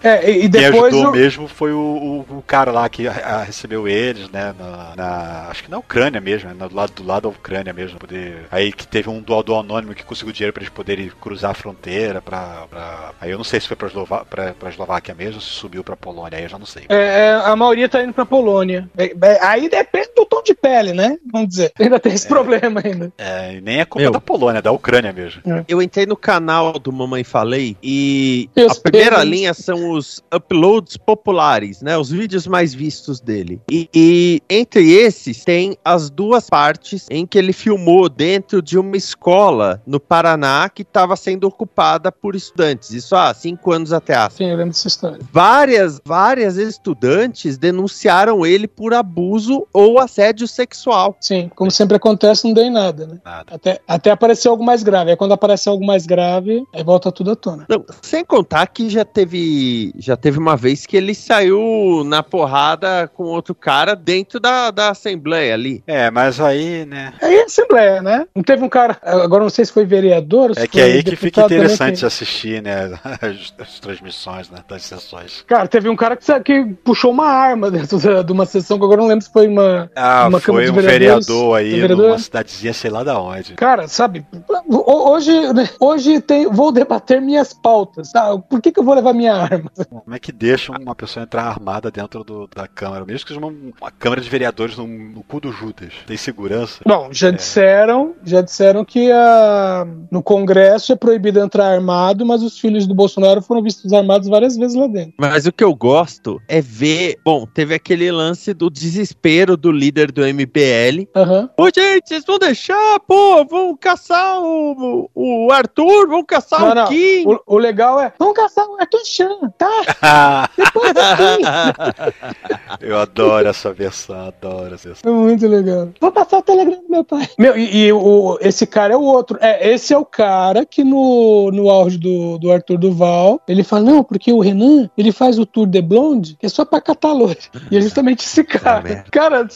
É, 0.02 0.30
e, 0.30 0.48
depois. 0.48 0.72
Quem 0.72 1.00
ajudou 1.00 1.12
mesmo 1.12 1.48
foi 1.48 1.72
o, 1.72 2.24
o, 2.28 2.38
o, 2.38 2.42
cara 2.42 2.70
lá 2.70 2.88
que 2.88 3.06
a, 3.06 3.12
a, 3.12 3.42
recebeu 3.42 3.86
eles, 3.88 4.28
né? 4.30 4.54
Na, 4.58 4.96
na, 4.96 5.48
acho 5.50 5.64
que 5.64 5.70
na 5.70 5.78
Ucrânia 5.78 6.20
mesmo, 6.20 6.48
né, 6.48 6.68
do 6.68 6.74
lado 6.74 6.92
do 6.92 7.04
lado 7.04 7.22
da 7.22 7.28
Ucrânia 7.28 7.72
mesmo. 7.72 7.98
Poder, 7.98 8.46
aí 8.50 8.72
que 8.72 8.86
teve 8.86 9.08
um 9.08 9.11
doador 9.20 9.60
anônimo 9.60 9.94
que 9.94 10.04
conseguiu 10.04 10.32
dinheiro 10.32 10.52
para 10.52 10.62
eles 10.62 10.72
poderem 10.72 11.10
cruzar 11.20 11.50
a 11.50 11.54
fronteira 11.54 12.22
pra, 12.22 12.66
pra. 12.68 13.12
Aí 13.20 13.30
eu 13.30 13.36
não 13.36 13.44
sei 13.44 13.60
se 13.60 13.68
foi 13.68 13.76
Eslova, 13.88 14.24
pra 14.24 14.68
Eslováquia 14.68 15.14
mesmo, 15.14 15.40
se 15.40 15.48
subiu 15.48 15.82
pra 15.82 15.96
Polônia, 15.96 16.38
aí 16.38 16.44
eu 16.44 16.48
já 16.48 16.58
não 16.58 16.66
sei. 16.66 16.84
É, 16.88 16.94
é 16.94 17.32
a 17.32 17.54
maioria 17.56 17.88
tá 17.88 18.02
indo 18.02 18.12
pra 18.12 18.24
Polônia. 18.24 18.88
É, 18.96 19.04
é, 19.04 19.44
aí 19.44 19.68
depende 19.68 20.10
do 20.16 20.24
tom 20.24 20.42
de 20.42 20.54
pele, 20.54 20.92
né? 20.92 21.18
Vamos 21.32 21.48
dizer. 21.48 21.72
Ainda 21.78 21.98
tem 21.98 22.12
esse 22.12 22.26
é. 22.26 22.28
problema 22.28 22.80
ainda. 22.84 23.12
É, 23.18 23.60
nem 23.60 23.80
é 23.80 23.84
culpa 23.84 24.02
Meu, 24.02 24.12
da 24.12 24.20
Polônia, 24.20 24.58
é 24.58 24.62
da 24.62 24.72
Ucrânia 24.72 25.12
mesmo. 25.12 25.42
É. 25.44 25.64
Eu 25.68 25.82
entrei 25.82 26.06
no 26.06 26.16
canal 26.16 26.78
do 26.78 26.92
Mamãe 26.92 27.24
Falei 27.24 27.76
e 27.82 28.48
a 28.70 28.74
primeira 28.74 29.22
linha 29.24 29.52
são 29.52 29.90
os 29.90 30.22
uploads 30.32 30.96
populares, 30.96 31.82
né? 31.82 31.96
Os 31.96 32.10
vídeos 32.10 32.46
mais 32.46 32.72
vistos 32.72 33.20
dele. 33.20 33.60
E, 33.70 33.88
e 33.94 34.42
entre 34.48 34.92
esses 34.92 35.44
tem 35.44 35.76
as 35.84 36.10
duas 36.10 36.48
partes 36.48 37.06
em 37.10 37.26
que 37.26 37.38
ele 37.38 37.52
filmou 37.52 38.08
dentro 38.08 38.62
de 38.62 38.78
uma 38.78 38.96
escola 39.02 39.82
no 39.86 39.98
Paraná 39.98 40.68
que 40.68 40.82
estava 40.82 41.16
sendo 41.16 41.46
ocupada 41.46 42.10
por 42.12 42.34
estudantes. 42.34 42.90
Isso 42.90 43.14
há 43.16 43.32
cinco 43.34 43.72
anos 43.72 43.92
atrás. 43.92 44.34
Sim, 44.34 44.46
eu 44.46 44.56
lembro 44.56 44.72
dessa 44.72 44.88
história. 44.88 45.18
Várias, 45.32 46.00
várias 46.04 46.56
estudantes 46.56 47.58
denunciaram 47.58 48.46
ele 48.46 48.68
por 48.68 48.94
abuso 48.94 49.66
ou 49.72 49.98
assédio 49.98 50.46
sexual. 50.46 51.16
Sim, 51.20 51.50
como 51.54 51.70
sempre 51.70 51.96
acontece, 51.96 52.46
não 52.46 52.54
deu 52.54 52.64
em 52.64 52.70
nada, 52.70 53.06
né? 53.06 53.18
Nada. 53.24 53.54
Até, 53.54 53.80
até 53.86 54.10
aparecer 54.10 54.48
algo 54.48 54.64
mais 54.64 54.82
grave. 54.82 55.10
Aí 55.10 55.16
quando 55.16 55.32
aparece 55.32 55.68
algo 55.68 55.84
mais 55.84 56.06
grave, 56.06 56.64
aí 56.74 56.82
volta 56.82 57.10
tudo 57.10 57.32
à 57.32 57.36
tona. 57.36 57.66
Não, 57.68 57.84
sem 58.00 58.24
contar 58.24 58.66
que 58.68 58.88
já 58.88 59.04
teve, 59.04 59.92
já 59.98 60.16
teve 60.16 60.38
uma 60.38 60.56
vez 60.56 60.86
que 60.86 60.96
ele 60.96 61.14
saiu 61.14 62.02
na 62.04 62.22
porrada 62.22 63.08
com 63.08 63.24
outro 63.24 63.54
cara 63.54 63.94
dentro 63.94 64.38
da, 64.38 64.70
da 64.70 64.90
Assembleia 64.90 65.54
ali. 65.54 65.82
É, 65.86 66.10
mas 66.10 66.40
aí, 66.40 66.84
né? 66.84 67.12
Aí 67.20 67.34
é 67.36 67.44
Assembleia, 67.44 68.02
né? 68.02 68.26
Não 68.34 68.42
teve 68.42 68.62
um 68.62 68.68
cara, 68.68 68.81
agora 69.02 69.42
não 69.42 69.50
sei 69.50 69.64
se 69.64 69.72
foi 69.72 69.84
vereador 69.84 70.50
ou 70.50 70.54
se 70.54 70.62
É 70.62 70.66
que 70.66 70.80
aí 70.80 71.02
que 71.02 71.16
fica 71.16 71.42
interessante 71.42 72.00
que... 72.00 72.06
assistir, 72.06 72.62
né? 72.62 72.98
As, 73.04 73.54
as, 73.58 73.80
transmissões, 73.80 74.50
né? 74.50 74.58
Das 74.68 74.82
sessões. 74.82 75.44
Cara, 75.46 75.66
teve 75.66 75.88
um 75.88 75.96
cara 75.96 76.16
que, 76.16 76.40
que 76.40 76.64
puxou 76.84 77.10
uma 77.10 77.26
arma 77.26 77.70
dentro 77.70 77.98
de 77.98 78.32
uma 78.32 78.46
sessão 78.46 78.78
que 78.78 78.84
agora 78.84 79.00
não 79.00 79.08
lembro 79.08 79.24
se 79.24 79.32
foi 79.32 79.48
uma. 79.48 79.90
Ah, 79.94 80.26
uma 80.28 80.40
foi 80.40 80.70
um 80.70 80.74
vereador 80.74 81.58
aí 81.58 81.80
vereador. 81.80 82.08
numa 82.08 82.18
cidadezinha, 82.18 82.72
sei 82.72 82.90
lá 82.90 83.02
da 83.02 83.20
onde. 83.20 83.54
Cara, 83.54 83.88
sabe? 83.88 84.24
Hoje, 84.68 85.32
hoje 85.78 86.20
tem, 86.20 86.46
vou 86.48 86.72
debater 86.72 87.20
minhas 87.20 87.52
pautas. 87.52 88.12
Tá? 88.12 88.36
Por 88.38 88.60
que, 88.60 88.72
que 88.72 88.80
eu 88.80 88.84
vou 88.84 88.94
levar 88.94 89.12
minha 89.12 89.34
arma? 89.34 89.70
Como 89.88 90.14
é 90.14 90.18
que 90.18 90.32
deixa 90.32 90.72
uma 90.72 90.94
pessoa 90.94 91.22
entrar 91.24 91.44
armada 91.44 91.90
dentro 91.90 92.24
do, 92.24 92.48
da 92.48 92.66
Câmara? 92.66 93.04
Mesmo 93.04 93.26
que 93.26 93.34
seja 93.34 93.40
uma, 93.40 93.52
uma 93.80 93.90
Câmara 93.90 94.20
de 94.20 94.28
Vereadores 94.28 94.76
no, 94.76 94.86
no, 94.86 95.22
cu 95.22 95.40
do 95.40 95.52
Judas. 95.52 95.92
Tem 96.06 96.16
segurança? 96.16 96.80
Bom, 96.86 97.08
já 97.12 97.28
é. 97.28 97.32
disseram, 97.32 98.14
já 98.24 98.40
disseram 98.40 98.71
que 98.84 99.10
a, 99.12 99.86
no 100.10 100.22
Congresso 100.22 100.92
é 100.92 100.96
proibido 100.96 101.38
entrar 101.38 101.66
armado, 101.66 102.24
mas 102.24 102.42
os 102.42 102.58
filhos 102.58 102.86
do 102.86 102.94
Bolsonaro 102.94 103.42
foram 103.42 103.62
vistos 103.62 103.92
armados 103.92 104.28
várias 104.28 104.56
vezes 104.56 104.76
lá 104.76 104.86
dentro. 104.86 105.12
Mas 105.18 105.46
o 105.46 105.52
que 105.52 105.62
eu 105.62 105.74
gosto 105.74 106.40
é 106.48 106.60
ver. 106.60 107.18
Bom, 107.24 107.46
teve 107.46 107.74
aquele 107.74 108.10
lance 108.10 108.54
do 108.54 108.70
desespero 108.70 109.56
do 109.56 109.70
líder 109.70 110.10
do 110.10 110.22
MBL. 110.22 111.06
Uhum. 111.14 111.48
Ô, 111.58 111.66
gente, 111.66 112.08
vocês 112.08 112.24
vão 112.24 112.38
deixar, 112.38 113.00
pô, 113.00 113.44
vão 113.44 113.76
caçar 113.76 114.40
o, 114.42 115.10
o 115.14 115.52
Arthur, 115.52 116.08
vão 116.08 116.24
caçar 116.24 116.60
não, 116.60 116.70
o 116.70 116.74
não. 116.74 116.86
Kim. 116.86 117.26
O, 117.26 117.54
o, 117.54 117.58
legal 117.58 118.00
é, 118.00 118.12
vão 118.18 118.32
caçar 118.32 118.66
o 118.66 118.80
Arthur 118.80 119.04
Chan, 119.04 119.38
tá? 119.58 120.48
Depois 120.56 120.92
Eu 122.80 122.98
adoro 122.98 123.48
essa 123.48 123.72
versão, 123.72 124.28
adoro 124.28 124.74
essa 124.74 124.88
versão. 124.88 125.12
É 125.12 125.14
muito 125.14 125.46
legal. 125.46 125.90
Vou 126.00 126.12
passar 126.12 126.38
o 126.38 126.42
telegrama 126.42 126.82
do 126.82 126.88
meu 126.88 127.04
pai. 127.04 127.28
Meu, 127.38 127.56
e, 127.56 127.86
e 127.86 127.92
o, 127.92 128.38
esse 128.40 128.61
cara 128.66 128.94
é 128.94 128.96
o 128.96 129.02
outro. 129.02 129.38
É, 129.40 129.72
esse 129.72 129.92
é 129.92 129.98
o 129.98 130.04
cara 130.04 130.64
que 130.64 130.84
no, 130.84 131.50
no 131.52 131.70
áudio 131.70 131.98
do, 131.98 132.38
do 132.38 132.52
Arthur 132.52 132.78
Duval, 132.78 133.40
ele 133.46 133.62
fala, 133.62 133.84
não, 133.84 134.04
porque 134.04 134.32
o 134.32 134.40
Renan, 134.40 134.88
ele 134.96 135.12
faz 135.12 135.38
o 135.38 135.46
Tour 135.46 135.66
de 135.66 135.82
Blonde, 135.82 136.36
que 136.38 136.46
é 136.46 136.48
só 136.48 136.64
pra 136.64 136.80
catar 136.80 137.12
loira. 137.12 137.38
E 137.70 137.76
é 137.76 137.80
justamente 137.80 138.24
esse 138.24 138.44
cara. 138.44 139.04
cara, 139.10 139.46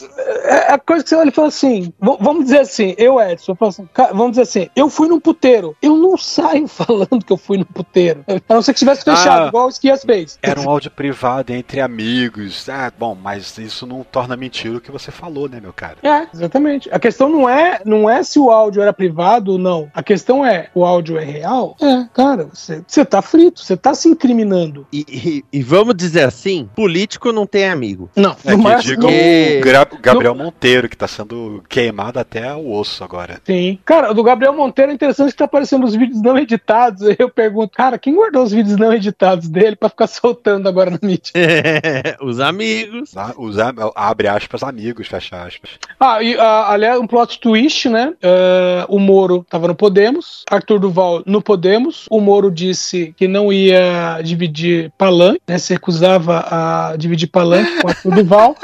é 0.43 0.73
a 0.73 0.79
coisa 0.79 1.03
que 1.03 1.09
você 1.09 1.15
olha 1.15 1.29
e 1.29 1.33
fala 1.33 1.47
assim, 1.47 1.93
vamos 1.99 2.45
dizer 2.45 2.59
assim, 2.59 2.95
eu, 2.97 3.19
Edson, 3.19 3.51
eu 3.51 3.55
falo 3.55 3.69
assim, 3.69 3.89
vamos 4.13 4.31
dizer 4.31 4.41
assim, 4.43 4.69
eu 4.75 4.89
fui 4.89 5.07
num 5.07 5.19
puteiro. 5.19 5.75
Eu 5.81 5.95
não 5.95 6.17
saio 6.17 6.67
falando 6.67 7.23
que 7.25 7.31
eu 7.31 7.37
fui 7.37 7.57
no 7.57 7.65
puteiro. 7.65 8.23
A 8.27 8.53
não 8.53 8.61
ser 8.61 8.73
que 8.73 8.79
tivesse 8.79 9.03
fechado, 9.03 9.45
ah, 9.45 9.47
igual 9.47 9.65
o 9.65 9.69
Esquias 9.69 10.03
fez. 10.03 10.37
Era 10.41 10.59
um 10.59 10.69
áudio 10.69 10.91
privado 10.91 11.53
entre 11.53 11.79
amigos. 11.79 12.67
Ah, 12.69 12.91
bom, 12.97 13.15
mas 13.15 13.57
isso 13.57 13.85
não 13.85 14.03
torna 14.03 14.35
mentira 14.35 14.77
o 14.77 14.81
que 14.81 14.91
você 14.91 15.11
falou, 15.11 15.49
né, 15.49 15.59
meu 15.59 15.73
cara? 15.73 15.97
É, 16.03 16.27
exatamente. 16.33 16.89
A 16.91 16.99
questão 16.99 17.29
não 17.29 17.49
é, 17.49 17.81
não 17.85 18.09
é 18.09 18.23
se 18.23 18.39
o 18.39 18.51
áudio 18.51 18.81
era 18.81 18.93
privado 18.97 19.53
ou 19.53 19.57
não. 19.57 19.89
A 19.93 20.01
questão 20.01 20.45
é, 20.45 20.69
o 20.73 20.83
áudio 20.83 21.17
é 21.17 21.23
real? 21.23 21.77
É, 21.81 22.05
cara, 22.13 22.49
você, 22.51 22.83
você 22.85 23.05
tá 23.05 23.21
frito, 23.21 23.61
você 23.61 23.77
tá 23.77 23.93
se 23.93 24.09
incriminando. 24.09 24.87
E, 24.91 25.05
e, 25.07 25.59
e, 25.59 25.63
vamos 25.63 25.95
dizer 25.95 26.23
assim, 26.23 26.67
político 26.75 27.31
não 27.31 27.45
tem 27.45 27.69
amigo. 27.69 28.09
Não, 28.15 28.35
é 28.43 28.51
que 28.51 28.57
mais, 28.57 28.83
digo 28.83 29.07
o 29.07 30.01
Gabriel 30.01 30.35
Monteiro, 30.35 30.89
que 30.89 30.97
tá 30.97 31.07
sendo 31.07 31.63
queimado 31.69 32.19
até 32.19 32.53
o 32.55 32.71
osso 32.71 33.03
agora. 33.03 33.39
Sim. 33.45 33.79
Cara, 33.85 34.11
o 34.11 34.13
do 34.13 34.23
Gabriel 34.23 34.53
Monteiro 34.53 34.91
é 34.91 34.95
interessante 34.95 35.31
que 35.31 35.37
tá 35.37 35.45
aparecendo 35.45 35.85
os 35.85 35.95
vídeos 35.95 36.21
não 36.21 36.37
editados. 36.37 37.03
Aí 37.07 37.15
eu 37.19 37.29
pergunto, 37.29 37.75
cara, 37.75 37.97
quem 37.99 38.15
guardou 38.15 38.43
os 38.43 38.51
vídeos 38.51 38.77
não 38.77 38.93
editados 38.93 39.47
dele 39.47 39.75
pra 39.75 39.89
ficar 39.89 40.07
soltando 40.07 40.67
agora 40.67 40.89
na 40.89 40.99
mídia? 41.01 41.31
os 42.21 42.39
amigos. 42.39 43.13
Os, 43.37 43.57
abre 43.95 44.27
aspas, 44.27 44.63
amigos, 44.63 45.07
fecha 45.07 45.43
aspas. 45.43 45.71
Ah, 45.99 46.21
e 46.23 46.35
uh, 46.35 46.41
aliás, 46.41 46.99
um 46.99 47.07
plot 47.07 47.39
twist, 47.39 47.89
né? 47.89 48.13
Uh, 48.23 48.86
o 48.87 48.99
Moro 48.99 49.45
tava 49.49 49.67
no 49.67 49.75
Podemos, 49.75 50.43
Arthur 50.49 50.79
Duval 50.79 51.23
no 51.25 51.41
Podemos. 51.41 52.05
O 52.09 52.19
Moro 52.19 52.51
disse 52.51 53.13
que 53.17 53.27
não 53.27 53.51
ia 53.51 54.21
dividir 54.23 54.91
palanque, 54.97 55.41
né? 55.47 55.57
Se 55.57 55.73
recusava 55.73 56.45
a 56.49 56.95
dividir 56.97 57.27
palanque 57.27 57.81
com 57.81 57.87
Arthur 57.89 58.15
Duval. 58.15 58.55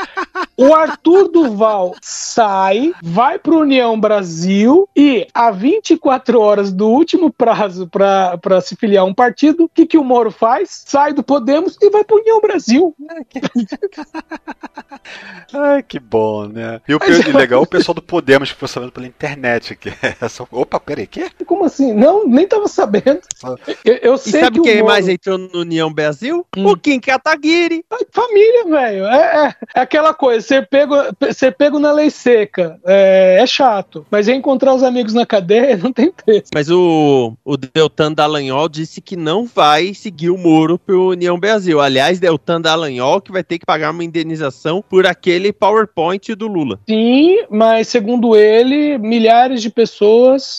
O 0.55 0.73
Arthur 0.73 1.29
Duval 1.29 1.95
sai, 2.01 2.93
vai 3.01 3.39
para 3.39 3.55
União 3.55 3.99
Brasil 3.99 4.87
e, 4.95 5.27
a 5.33 5.49
24 5.49 6.39
horas 6.39 6.71
do 6.71 6.87
último 6.87 7.31
prazo 7.31 7.87
para 7.87 8.61
se 8.61 8.75
filiar 8.75 9.03
a 9.03 9.07
um 9.07 9.13
partido, 9.13 9.63
o 9.63 9.69
que, 9.69 9.85
que 9.85 9.97
o 9.97 10.03
Moro 10.03 10.29
faz? 10.29 10.83
Sai 10.85 11.11
do 11.11 11.23
Podemos 11.23 11.75
e 11.81 11.89
vai 11.89 12.03
para 12.03 12.17
União 12.17 12.39
Brasil. 12.39 12.95
Ai, 15.53 15.83
que 15.83 15.99
bom, 15.99 16.45
né? 16.45 16.81
E 16.87 16.93
o 16.93 16.99
legal 17.35 17.61
o 17.61 17.67
pessoal 17.67 17.95
do 17.95 18.01
Podemos 18.01 18.51
que 18.51 18.57
foi 18.57 18.67
sabendo 18.67 18.91
pela 18.91 19.07
internet. 19.07 19.75
Que 19.75 19.89
é 20.19 20.29
só... 20.29 20.47
Opa, 20.51 20.79
peraí, 20.79 21.07
quê? 21.07 21.29
Como 21.45 21.65
assim? 21.65 21.93
Não, 21.93 22.27
nem 22.27 22.47
tava 22.47 22.67
sabendo. 22.67 23.21
Eu, 23.83 23.95
eu 23.95 24.17
sei 24.17 24.39
e 24.39 24.43
sabe 24.43 24.59
que 24.59 24.69
quem 24.69 24.81
Moro... 24.81 24.87
mais 24.87 25.07
entrou 25.07 25.37
no 25.37 25.61
União 25.61 25.91
Brasil? 25.91 26.45
Hum. 26.55 26.67
O 26.67 26.77
Kim 26.77 26.99
Kataguiri. 26.99 27.83
Família, 28.11 28.65
velho. 28.65 29.05
É, 29.05 29.47
é, 29.47 29.55
é, 29.75 29.81
aquela 29.81 30.13
coisa, 30.13 30.45
ser 30.45 30.67
pego, 30.67 30.95
ser 31.33 31.55
pego 31.55 31.79
na 31.79 31.91
lei 31.91 32.09
seca 32.09 32.79
é, 32.85 33.37
é, 33.39 33.47
chato. 33.47 34.05
Mas 34.09 34.27
encontrar 34.27 34.73
os 34.73 34.83
amigos 34.83 35.13
na 35.13 35.25
cadeia 35.25 35.77
não 35.81 35.91
tem 35.91 36.11
preço. 36.11 36.49
Mas 36.53 36.69
o, 36.69 37.33
o 37.43 37.57
Deltan 37.57 38.11
Dallagnol 38.13 38.69
disse 38.69 39.01
que 39.01 39.15
não 39.15 39.45
vai 39.45 39.93
seguir 39.93 40.29
o 40.29 40.37
Moro 40.37 40.77
pro 40.77 41.09
União 41.09 41.39
Brasil. 41.39 41.79
Aliás, 41.79 42.19
Deltan 42.19 42.61
Dallagnol 42.61 43.21
que 43.21 43.31
vai 43.31 43.43
ter 43.43 43.59
que 43.59 43.65
pagar 43.65 43.91
uma 43.91 44.03
indenização 44.03 44.83
por 44.87 45.05
aquele 45.05 45.51
PowerPoint 45.51 46.33
do 46.35 46.47
Lula. 46.47 46.79
Sim, 46.87 47.43
mas 47.49 47.87
segundo 47.87 48.35
ele, 48.35 48.97
milhares 48.97 49.61
de 49.61 49.69
pessoas 49.69 50.02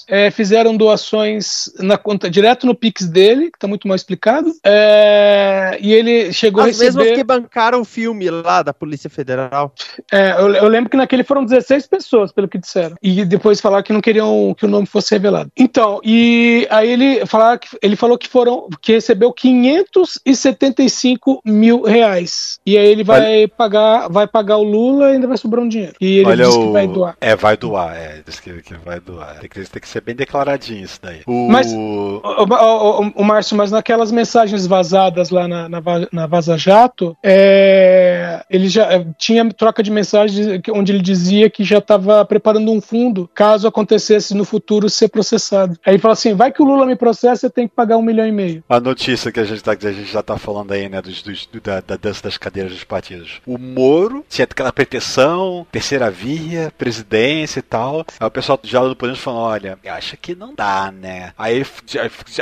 é, 0.09 0.31
fizeram 0.31 0.75
doações 0.77 1.73
na 1.79 1.99
conta, 1.99 2.31
direto 2.31 2.67
no 2.67 2.75
Pix 2.75 3.07
dele, 3.07 3.51
que 3.51 3.59
tá 3.59 3.67
muito 3.67 3.89
mal 3.89 3.97
explicado. 3.97 4.53
É, 4.65 5.77
e 5.81 5.93
ele 5.93 6.33
chegou 6.33 6.63
As 6.63 6.81
a 6.81 6.85
receber... 6.85 6.97
mesmas 6.97 7.19
que 7.19 7.25
bancaram 7.25 7.81
o 7.81 7.85
filme 7.85 8.31
lá 8.31 8.63
da 8.63 8.73
Polícia 8.73 9.11
Federal. 9.11 9.75
É, 10.11 10.33
eu, 10.33 10.55
eu 10.55 10.69
lembro 10.69 10.91
que 10.91 10.97
naquele 10.97 11.23
foram 11.25 11.45
16 11.45 11.87
pessoas, 11.87 12.33
pelo 12.33 12.49
que 12.49 12.59
disseram. 12.59 12.97
E 13.03 13.25
depois 13.25 13.61
falaram 13.61 13.85
que 13.85 13.93
não 13.93 14.01
queriam 14.01 14.55
que 14.57 14.65
o 14.65 14.69
nome 14.69 14.87
fosse 14.87 15.15
revelado. 15.15 15.51
Então, 15.57 16.01
e 16.05 16.67
aí 16.71 16.91
ele, 16.91 17.27
falar 17.27 17.59
que, 17.59 17.69
ele 17.83 17.97
falou 17.97 18.19
que 18.19 18.29
foram 18.29 18.69
que 18.81 18.93
recebeu 18.93 19.33
575 19.33 21.43
mil 21.45 21.83
reais. 21.83 22.61
E 22.65 22.79
aí 22.79 22.87
ele 22.87 23.05
vai 23.05 23.49
pagar 23.49 24.09
vai 24.09 24.27
pagar 24.27 24.57
o 24.57 24.63
Lula 24.63 25.11
e 25.11 25.15
ainda 25.15 25.27
vai 25.27 25.37
sobrar 25.37 25.65
um 25.65 25.69
dinheiro. 25.69 25.95
E 26.01 26.19
ele 26.19 26.27
Olha 26.27 26.45
disse 26.45 26.59
o... 26.59 26.67
que 26.67 26.73
vai 26.73 26.87
doar. 26.87 27.17
É, 27.21 27.37
vai 27.37 27.57
doar, 27.57 27.97
é. 27.97 28.23
Diz 28.25 28.41
que, 28.41 28.63
que 28.63 28.75
vai 28.75 29.01
doar. 29.01 29.34
Tem 29.41 29.49
que, 29.49 29.61
tem 29.71 29.81
que 29.83 29.89
ser 29.89 30.01
bem 30.01 30.15
declaradinho 30.15 30.85
isso 30.85 30.99
daí. 31.03 31.21
O... 31.27 31.49
Mas- 31.49 31.73
O, 31.73 32.21
o, 32.25 33.01
o- 33.07 33.13
o 33.17 33.25
Márcio, 33.25 33.57
mas 33.57 33.71
naquelas 33.71 34.11
mensagens 34.13 34.67
vazadas 34.67 35.31
lá 35.31 35.47
na, 35.49 35.69
na, 35.69 35.83
na 36.13 36.27
Vaza 36.27 36.57
Jato, 36.57 37.17
é, 37.23 38.45
ele 38.51 38.69
já 38.69 38.93
é, 38.93 39.07
tinha 39.19 39.49
troca 39.53 39.83
de 39.83 39.91
mensagens 39.91 40.61
onde 40.73 40.93
ele 40.93 41.03
dizia 41.03 41.49
que 41.51 41.65
já 41.65 41.79
estava 41.79 42.25
preparando 42.25 42.71
um 42.73 42.81
fundo 42.81 43.29
caso 43.35 43.67
acontecesse 43.67 44.35
no 44.35 44.45
futuro 44.45 44.89
ser 44.89 45.09
processado. 45.09 45.79
Aí 45.85 45.95
ele 45.95 45.99
fala 46.01 46.13
assim: 46.15 46.35
vai 46.35 46.53
que 46.53 46.63
o 46.63 46.65
Lula 46.65 46.87
me 46.87 46.97
processa, 46.97 47.47
eu 47.47 47.51
tenho 47.51 47.69
que 47.69 47.75
pagar 47.75 47.97
um 47.97 48.03
milhão 48.03 48.27
e 48.27 48.33
meio. 48.33 48.63
A 48.69 48.81
notícia 48.81 49.31
que 49.33 49.41
a 49.41 49.45
gente, 49.45 49.63
tá, 49.63 49.75
que 49.77 49.87
a 49.87 49.93
gente 49.93 50.11
já 50.11 50.23
tá 50.23 50.37
falando 50.39 50.73
aí, 50.73 50.89
né, 50.89 51.01
dos, 51.03 51.23
dos- 51.23 51.47
do- 51.47 51.61
da, 51.61 51.81
da 51.81 51.97
dança 51.97 52.23
das 52.23 52.37
cadeiras 52.39 52.73
dos 52.73 52.85
partidos. 52.85 53.41
O 53.47 53.59
Moro 53.59 54.25
tinha 54.29 54.45
aquela 54.45 54.73
pretensão, 54.73 55.67
terceira 55.71 56.11
via, 56.11 56.73
presidência 56.77 57.59
e 57.59 57.63
tal. 57.63 58.05
Aí 58.19 58.27
o 58.27 58.31
pessoal 58.31 58.59
já 58.63 58.81
do 58.83 58.95
Podemos 58.97 59.14
falando, 59.19 59.43
olha, 59.43 59.79
acha 59.87 60.17
que 60.17 60.35
não 60.35 60.55
dá, 60.55 60.93
né? 60.93 61.33
Aí, 61.39 61.65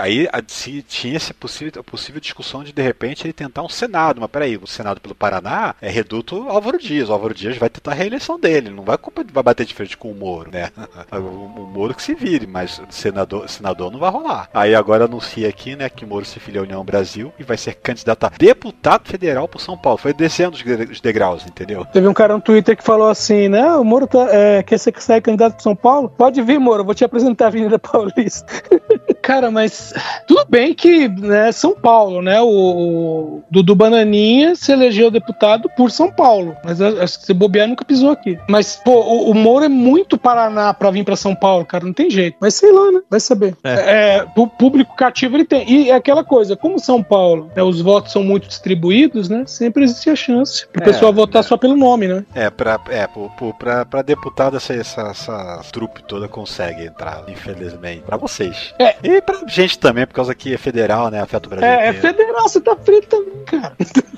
aí 0.00 0.20
se 0.46 0.82
tinha 0.82 1.16
essa 1.16 1.34
possível, 1.34 1.82
possível 1.84 2.20
discussão 2.20 2.62
de, 2.62 2.72
de 2.72 2.82
repente, 2.82 3.26
ele 3.26 3.32
tentar 3.32 3.62
um 3.62 3.68
Senado. 3.68 4.20
Mas 4.20 4.30
peraí, 4.30 4.56
o 4.56 4.66
Senado 4.66 5.00
pelo 5.00 5.14
Paraná 5.14 5.74
é 5.80 5.90
reduto 5.90 6.48
Álvaro 6.48 6.78
Dias. 6.78 7.08
O 7.08 7.12
Álvaro 7.12 7.34
Dias 7.34 7.56
vai 7.56 7.68
tentar 7.68 7.92
a 7.92 7.94
reeleição 7.94 8.38
dele, 8.38 8.70
não 8.70 8.84
vai, 8.84 8.98
vai 9.32 9.42
bater 9.42 9.66
de 9.66 9.74
frente 9.74 9.96
com 9.96 10.10
o 10.10 10.14
Moro, 10.14 10.50
né? 10.50 10.70
O, 11.12 11.62
o 11.62 11.66
Moro 11.66 11.94
que 11.94 12.02
se 12.02 12.14
vire, 12.14 12.46
mas 12.46 12.80
senador, 12.90 13.48
senador 13.48 13.90
não 13.90 13.98
vai 13.98 14.10
rolar. 14.10 14.48
Aí 14.52 14.74
agora 14.74 15.04
anuncia 15.04 15.48
aqui, 15.48 15.76
né, 15.76 15.88
que 15.88 16.06
Moro 16.06 16.24
se 16.24 16.40
filia 16.40 16.60
à 16.60 16.64
União 16.64 16.84
Brasil 16.84 17.32
e 17.38 17.42
vai 17.42 17.56
ser 17.56 17.74
candidato 17.74 18.24
a 18.24 18.32
deputado 18.36 19.08
federal 19.08 19.46
por 19.46 19.60
São 19.60 19.76
Paulo. 19.76 19.98
Foi 19.98 20.12
descendo 20.12 20.56
os 20.56 21.00
degraus, 21.00 21.46
entendeu? 21.46 21.84
Teve 21.86 22.08
um 22.08 22.14
cara 22.14 22.34
no 22.34 22.40
Twitter 22.40 22.76
que 22.76 22.82
falou 22.82 23.08
assim, 23.08 23.48
né? 23.48 23.74
O 23.74 23.84
Moro 23.84 24.06
tá, 24.06 24.26
é, 24.30 24.62
quer 24.62 24.78
ser 24.78 24.92
candidato 25.20 25.54
para 25.54 25.62
São 25.62 25.76
Paulo? 25.76 26.08
Pode 26.08 26.40
vir, 26.42 26.58
Moro, 26.62 26.80
eu 26.80 26.84
vou 26.84 26.94
te 26.94 27.04
apresentar 27.04 27.46
a 27.46 27.48
Avenida 27.48 27.78
Paulista. 27.78 28.46
cara, 29.20 29.50
mas 29.50 29.92
tudo 30.26 30.44
bem 30.48 30.74
que, 30.74 31.08
né, 31.08 31.52
São 31.52 31.74
Paulo, 31.74 32.22
né? 32.22 32.40
O, 32.40 32.46
o 32.46 33.42
Dudu 33.50 33.74
Bananinha 33.74 34.54
se 34.54 34.72
elegeu 34.72 35.10
deputado 35.10 35.68
por 35.76 35.90
São 35.90 36.10
Paulo. 36.10 36.56
Mas 36.64 36.80
acho 36.80 37.20
que 37.20 37.26
se 37.26 37.34
bobear 37.34 37.68
nunca 37.68 37.84
pisou 37.84 38.10
aqui. 38.10 38.38
Mas, 38.48 38.76
pô, 38.84 38.92
o, 39.00 39.30
o 39.30 39.34
Moro 39.34 39.64
é 39.64 39.68
muito 39.68 40.16
Paraná 40.18 40.72
pra 40.74 40.90
vir 40.90 41.04
pra 41.04 41.16
São 41.16 41.34
Paulo, 41.34 41.64
cara, 41.64 41.84
não 41.84 41.92
tem 41.92 42.10
jeito. 42.10 42.36
Mas 42.40 42.54
sei 42.54 42.72
lá, 42.72 42.90
né? 42.92 43.00
Vai 43.10 43.20
saber. 43.20 43.54
É. 43.64 44.24
pu- 44.34 44.46
público 44.48 44.94
cativo 44.96 45.36
ele 45.36 45.44
tem. 45.44 45.68
E 45.70 45.90
é 45.90 45.94
aquela 45.94 46.24
coisa, 46.24 46.56
como 46.56 46.78
São 46.78 47.02
Paulo, 47.02 47.50
né, 47.54 47.62
os 47.62 47.80
votos 47.80 48.12
são 48.12 48.22
muito 48.22 48.46
distribuídos, 48.48 49.28
né? 49.28 49.44
Sempre 49.46 49.84
existe 49.84 50.08
a 50.10 50.16
chance 50.16 50.66
pro 50.68 50.82
É, 50.82 50.86
pessoal 50.86 51.12
votar 51.12 51.40
é. 51.40 51.42
só 51.42 51.56
pelo 51.56 51.76
nome, 51.76 52.08
né? 52.08 52.24
É, 52.34 52.50
pra, 52.50 52.78
é, 52.90 53.06
pro- 53.06 53.30
pro- 53.36 53.54
pra, 53.54 53.84
pra 53.84 54.02
deputado 54.02 54.56
essa, 54.56 54.72
essa, 54.74 55.02
essa 55.08 55.60
trupe 55.72 56.02
toda 56.04 56.28
consegue 56.52 56.84
entrar, 56.84 57.24
infelizmente. 57.28 58.02
Pra 58.02 58.16
vocês. 58.18 58.74
É. 58.78 58.94
E 59.02 59.22
pra 59.22 59.40
gente 59.46 59.78
também, 59.78 60.06
por 60.06 60.12
causa 60.14 60.34
que 60.34 60.52
é 60.54 60.58
federal, 60.58 61.10
né? 61.10 61.20
Afeta 61.22 61.46
o 61.46 61.50
Brasil. 61.50 61.66
É, 61.68 61.88
é 61.88 61.92
federal, 61.94 62.42
você 62.42 62.60
tá 62.60 62.76
frito 62.76 63.06
também, 63.08 63.44
cara. 63.46 63.72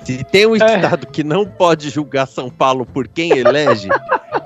Se 0.04 0.24
tem 0.24 0.46
um 0.46 0.54
É. 0.54 0.58
estado 0.58 1.06
que 1.06 1.22
não 1.22 1.46
pode 1.46 1.88
julgar 1.90 2.26
São 2.26 2.50
Paulo 2.50 2.84
por 2.84 3.06
quem 3.06 3.30
elege, 3.38 3.88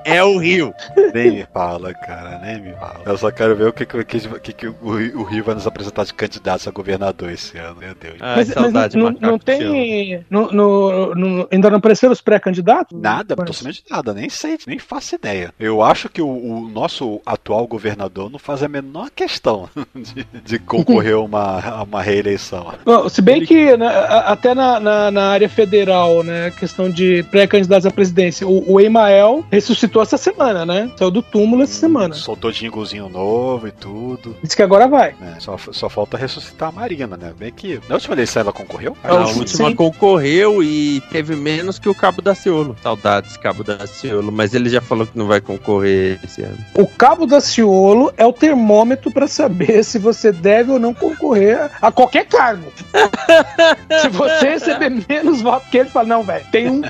é 0.05 0.23
o 0.23 0.37
Rio. 0.37 0.73
Nem 1.13 1.31
me 1.31 1.47
fala, 1.53 1.93
cara, 1.93 2.39
nem 2.39 2.61
me 2.61 2.73
fala. 2.73 3.01
Eu 3.05 3.17
só 3.17 3.31
quero 3.31 3.55
ver 3.55 3.67
o 3.67 3.73
que, 3.73 3.85
que, 3.85 4.03
que, 4.05 4.53
que- 4.53 4.67
o, 4.81 4.95
Rio- 4.95 5.19
o 5.19 5.23
Rio 5.23 5.43
vai 5.43 5.55
nos 5.55 5.65
apresentar 5.67 6.05
de 6.05 6.13
candidatos 6.13 6.67
a 6.67 6.71
governador 6.71 7.29
esse 7.31 7.57
ano, 7.57 7.77
meu 7.79 7.93
Deus. 7.95 8.15
Ai, 8.19 8.35
mas, 8.37 8.47
saudade, 8.49 8.97
mas 8.97 9.19
não, 9.19 9.31
não 9.31 9.39
tem. 9.39 10.23
No, 10.29 10.51
no- 10.51 11.15
no- 11.15 11.47
ainda 11.51 11.69
não 11.69 11.77
apareceram 11.77 12.13
os 12.13 12.21
pré-candidatos? 12.21 12.99
Nada, 12.99 13.35
Mas- 13.37 13.47
totalmente 13.49 13.83
nada, 13.89 14.13
nem 14.13 14.29
sei, 14.29 14.57
nem 14.67 14.79
faço 14.79 15.15
ideia. 15.15 15.53
Eu 15.59 15.81
acho 15.81 16.09
que 16.09 16.21
o, 16.21 16.27
o 16.27 16.69
nosso 16.69 17.21
atual 17.25 17.65
governador 17.67 18.29
não 18.29 18.39
faz 18.39 18.63
a 18.63 18.67
menor 18.67 19.09
questão 19.11 19.69
de, 19.95 20.25
de 20.43 20.59
concorrer 20.59 21.13
a 21.15 21.19
uma, 21.19 21.59
a 21.59 21.83
uma 21.83 22.01
reeleição. 22.01 22.73
Bom, 22.85 23.09
se 23.09 23.21
bem 23.21 23.45
que 23.45 23.75
né, 23.77 23.87
até 24.25 24.53
na, 24.53 24.79
na, 24.79 25.11
na 25.11 25.23
área 25.29 25.49
federal, 25.49 26.23
né, 26.23 26.51
questão 26.51 26.89
de 26.89 27.23
pré-candidatos 27.31 27.85
à 27.85 27.91
presidência, 27.91 28.47
o, 28.47 28.73
o 28.73 28.79
Emael 28.79 29.43
ressuscitou 29.51 29.88
essa 30.01 30.17
semana, 30.17 30.65
né? 30.65 30.91
Saiu 30.97 31.11
do 31.11 31.21
túmulo 31.21 31.63
essa 31.63 31.73
semana. 31.73 32.13
Soltou 32.13 32.51
jinglezinho 32.51 33.09
novo 33.09 33.67
e 33.67 33.71
tudo. 33.71 34.35
Disse 34.43 34.55
que 34.55 34.61
agora 34.61 34.87
vai. 34.87 35.15
né? 35.19 35.35
Só, 35.39 35.57
só 35.57 35.89
falta 35.89 36.17
ressuscitar 36.17 36.69
a 36.69 36.71
Marina, 36.71 37.15
né? 37.17 37.33
Bem 37.37 37.51
que. 37.51 37.79
Na 37.87 37.95
última 37.95 38.15
eleição 38.15 38.41
ela 38.41 38.53
concorreu? 38.53 38.95
É, 39.03 39.07
Na 39.07 39.15
o- 39.25 39.37
última 39.37 39.69
sim. 39.69 39.75
concorreu 39.75 40.61
e 40.61 41.01
teve 41.11 41.35
menos 41.35 41.79
que 41.79 41.89
o 41.89 41.95
Cabo 41.95 42.21
da 42.21 42.35
Ciolo. 42.35 42.75
Saudades, 42.83 43.37
Cabo 43.37 43.63
da 43.63 43.85
Ciolo. 43.87 44.31
Mas 44.31 44.53
ele 44.53 44.69
já 44.69 44.81
falou 44.81 45.07
que 45.07 45.17
não 45.17 45.27
vai 45.27 45.41
concorrer 45.41 46.19
esse 46.23 46.41
ano. 46.41 46.57
O 46.75 46.85
cabo 46.87 47.25
da 47.25 47.39
Ciolo 47.41 48.11
é 48.17 48.25
o 48.25 48.33
termômetro 48.33 49.11
para 49.11 49.27
saber 49.27 49.83
se 49.85 49.97
você 49.97 50.31
deve 50.31 50.71
ou 50.71 50.79
não 50.79 50.93
concorrer 50.93 51.69
a 51.81 51.91
qualquer 51.91 52.25
cargo. 52.25 52.71
se 54.01 54.09
você 54.09 54.49
receber 54.49 54.89
menos 55.07 55.41
votos 55.41 55.67
que 55.69 55.77
ele, 55.77 55.89
fala: 55.89 56.07
não, 56.07 56.23
velho, 56.23 56.45
tem 56.51 56.69
um 56.69 56.81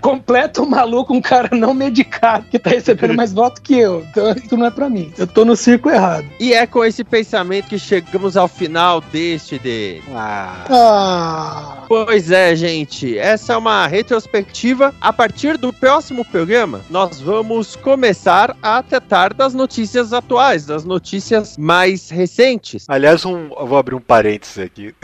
completo 0.00 0.64
maluco, 0.68 1.14
um 1.14 1.20
cara 1.20 1.50
não 1.56 1.72
medicado 1.74 2.41
que 2.50 2.58
tá 2.58 2.70
recebendo 2.70 3.14
mais 3.14 3.32
votos 3.32 3.60
que 3.60 3.74
eu. 3.78 4.04
Então 4.10 4.32
isso 4.32 4.56
não 4.56 4.66
é 4.66 4.70
pra 4.70 4.88
mim. 4.88 5.12
Eu 5.18 5.26
tô 5.26 5.44
no 5.44 5.56
circo 5.56 5.88
errado. 5.90 6.26
E 6.40 6.52
é 6.52 6.66
com 6.66 6.84
esse 6.84 7.02
pensamento 7.04 7.68
que 7.68 7.78
chegamos 7.78 8.36
ao 8.36 8.48
final 8.48 9.00
deste 9.00 9.58
de. 9.58 10.00
Ah, 10.14 10.64
Ah. 10.68 11.84
Pois 11.88 12.30
é, 12.30 12.54
gente. 12.56 13.16
Essa 13.18 13.52
é 13.52 13.56
uma 13.56 13.86
retrospectiva. 13.86 14.94
A 15.00 15.12
partir 15.12 15.58
do 15.58 15.72
próximo 15.72 16.24
programa, 16.24 16.80
nós 16.88 17.20
vamos 17.20 17.76
começar 17.76 18.56
a 18.62 18.82
tratar 18.82 19.34
das 19.34 19.52
notícias 19.54 20.12
atuais, 20.12 20.64
das 20.66 20.84
notícias 20.84 21.56
mais 21.58 22.08
recentes. 22.10 22.84
aliás, 22.88 23.24
um, 23.24 23.48
eu 23.58 23.66
vou 23.66 23.76
abrir 23.78 23.94
um 23.94 24.00
parênteses 24.00 24.58
aqui. 24.58 24.94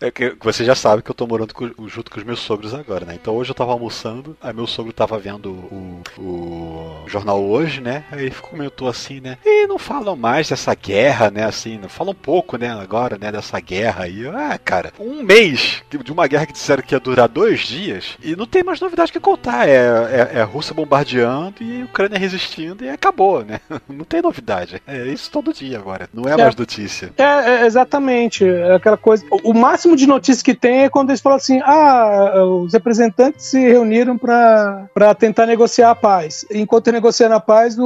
É 0.00 0.10
que 0.10 0.34
você 0.42 0.64
já 0.64 0.74
sabe 0.74 1.02
que 1.02 1.10
eu 1.10 1.14
tô 1.14 1.26
morando 1.26 1.54
com- 1.54 1.70
junto 1.88 2.10
com 2.10 2.18
os 2.18 2.24
meus 2.24 2.40
sogros 2.40 2.74
agora, 2.74 3.04
né? 3.04 3.16
Então 3.20 3.34
hoje 3.34 3.50
eu 3.50 3.54
tava 3.54 3.72
almoçando, 3.72 4.36
aí 4.42 4.52
meu 4.52 4.66
sogro 4.66 4.92
tava 4.92 5.18
vendo 5.18 5.50
o, 5.50 6.00
o 6.18 6.73
jornal 7.06 7.42
hoje, 7.42 7.80
né? 7.80 8.04
Aí 8.10 8.30
comentou 8.30 8.88
assim, 8.88 9.20
né? 9.20 9.38
E 9.44 9.66
não 9.66 9.78
falam 9.78 10.16
mais 10.16 10.48
dessa 10.48 10.74
guerra, 10.74 11.30
né? 11.30 11.44
Assim, 11.44 11.78
não 11.78 11.88
falam 11.88 12.12
um 12.12 12.16
pouco, 12.16 12.56
né? 12.56 12.70
Agora, 12.70 13.16
né? 13.18 13.30
Dessa 13.32 13.60
guerra 13.60 14.04
aí. 14.04 14.22
Eu, 14.22 14.34
Ah, 14.36 14.58
cara, 14.62 14.92
um 14.98 15.22
mês 15.22 15.82
de 15.90 16.12
uma 16.12 16.26
guerra 16.26 16.46
que 16.46 16.52
disseram 16.52 16.82
que 16.82 16.94
ia 16.94 17.00
durar 17.00 17.28
dois 17.28 17.60
dias 17.60 18.16
e 18.22 18.34
não 18.36 18.46
tem 18.46 18.62
mais 18.62 18.80
novidade 18.80 19.12
que 19.12 19.20
contar. 19.20 19.68
É, 19.68 19.72
é, 19.72 20.30
é 20.34 20.40
a 20.40 20.44
Rússia 20.44 20.74
bombardeando 20.74 21.62
e 21.62 21.82
a 21.82 21.84
Ucrânia 21.84 22.18
resistindo 22.18 22.84
e 22.84 22.88
acabou, 22.88 23.44
né? 23.44 23.60
Não 23.88 24.04
tem 24.04 24.20
novidade. 24.22 24.82
É 24.86 25.06
isso 25.06 25.30
todo 25.30 25.52
dia 25.52 25.78
agora. 25.78 26.08
Não 26.12 26.28
é 26.28 26.32
É. 26.32 26.36
mais 26.36 26.56
notícia. 26.56 27.12
É, 27.16 27.22
é, 27.62 27.66
exatamente. 27.66 28.44
É 28.44 28.74
aquela 28.74 28.96
coisa. 28.96 29.24
O, 29.30 29.50
o 29.50 29.54
máximo 29.54 29.96
de 29.96 30.06
notícia 30.06 30.44
que 30.44 30.54
tem 30.54 30.84
é 30.84 30.88
quando 30.88 31.10
eles 31.10 31.20
falam 31.20 31.36
assim: 31.36 31.60
ah, 31.64 32.44
os 32.44 32.72
representantes 32.72 33.46
se 33.46 33.58
reuniram 33.58 34.16
para 34.18 35.14
tentar 35.18 35.46
negociar 35.46 35.90
a 35.90 35.94
paz. 35.94 36.44
Enquanto 36.64 36.90
negociando 36.90 37.34
a 37.34 37.40
paz, 37.40 37.78
o, 37.78 37.84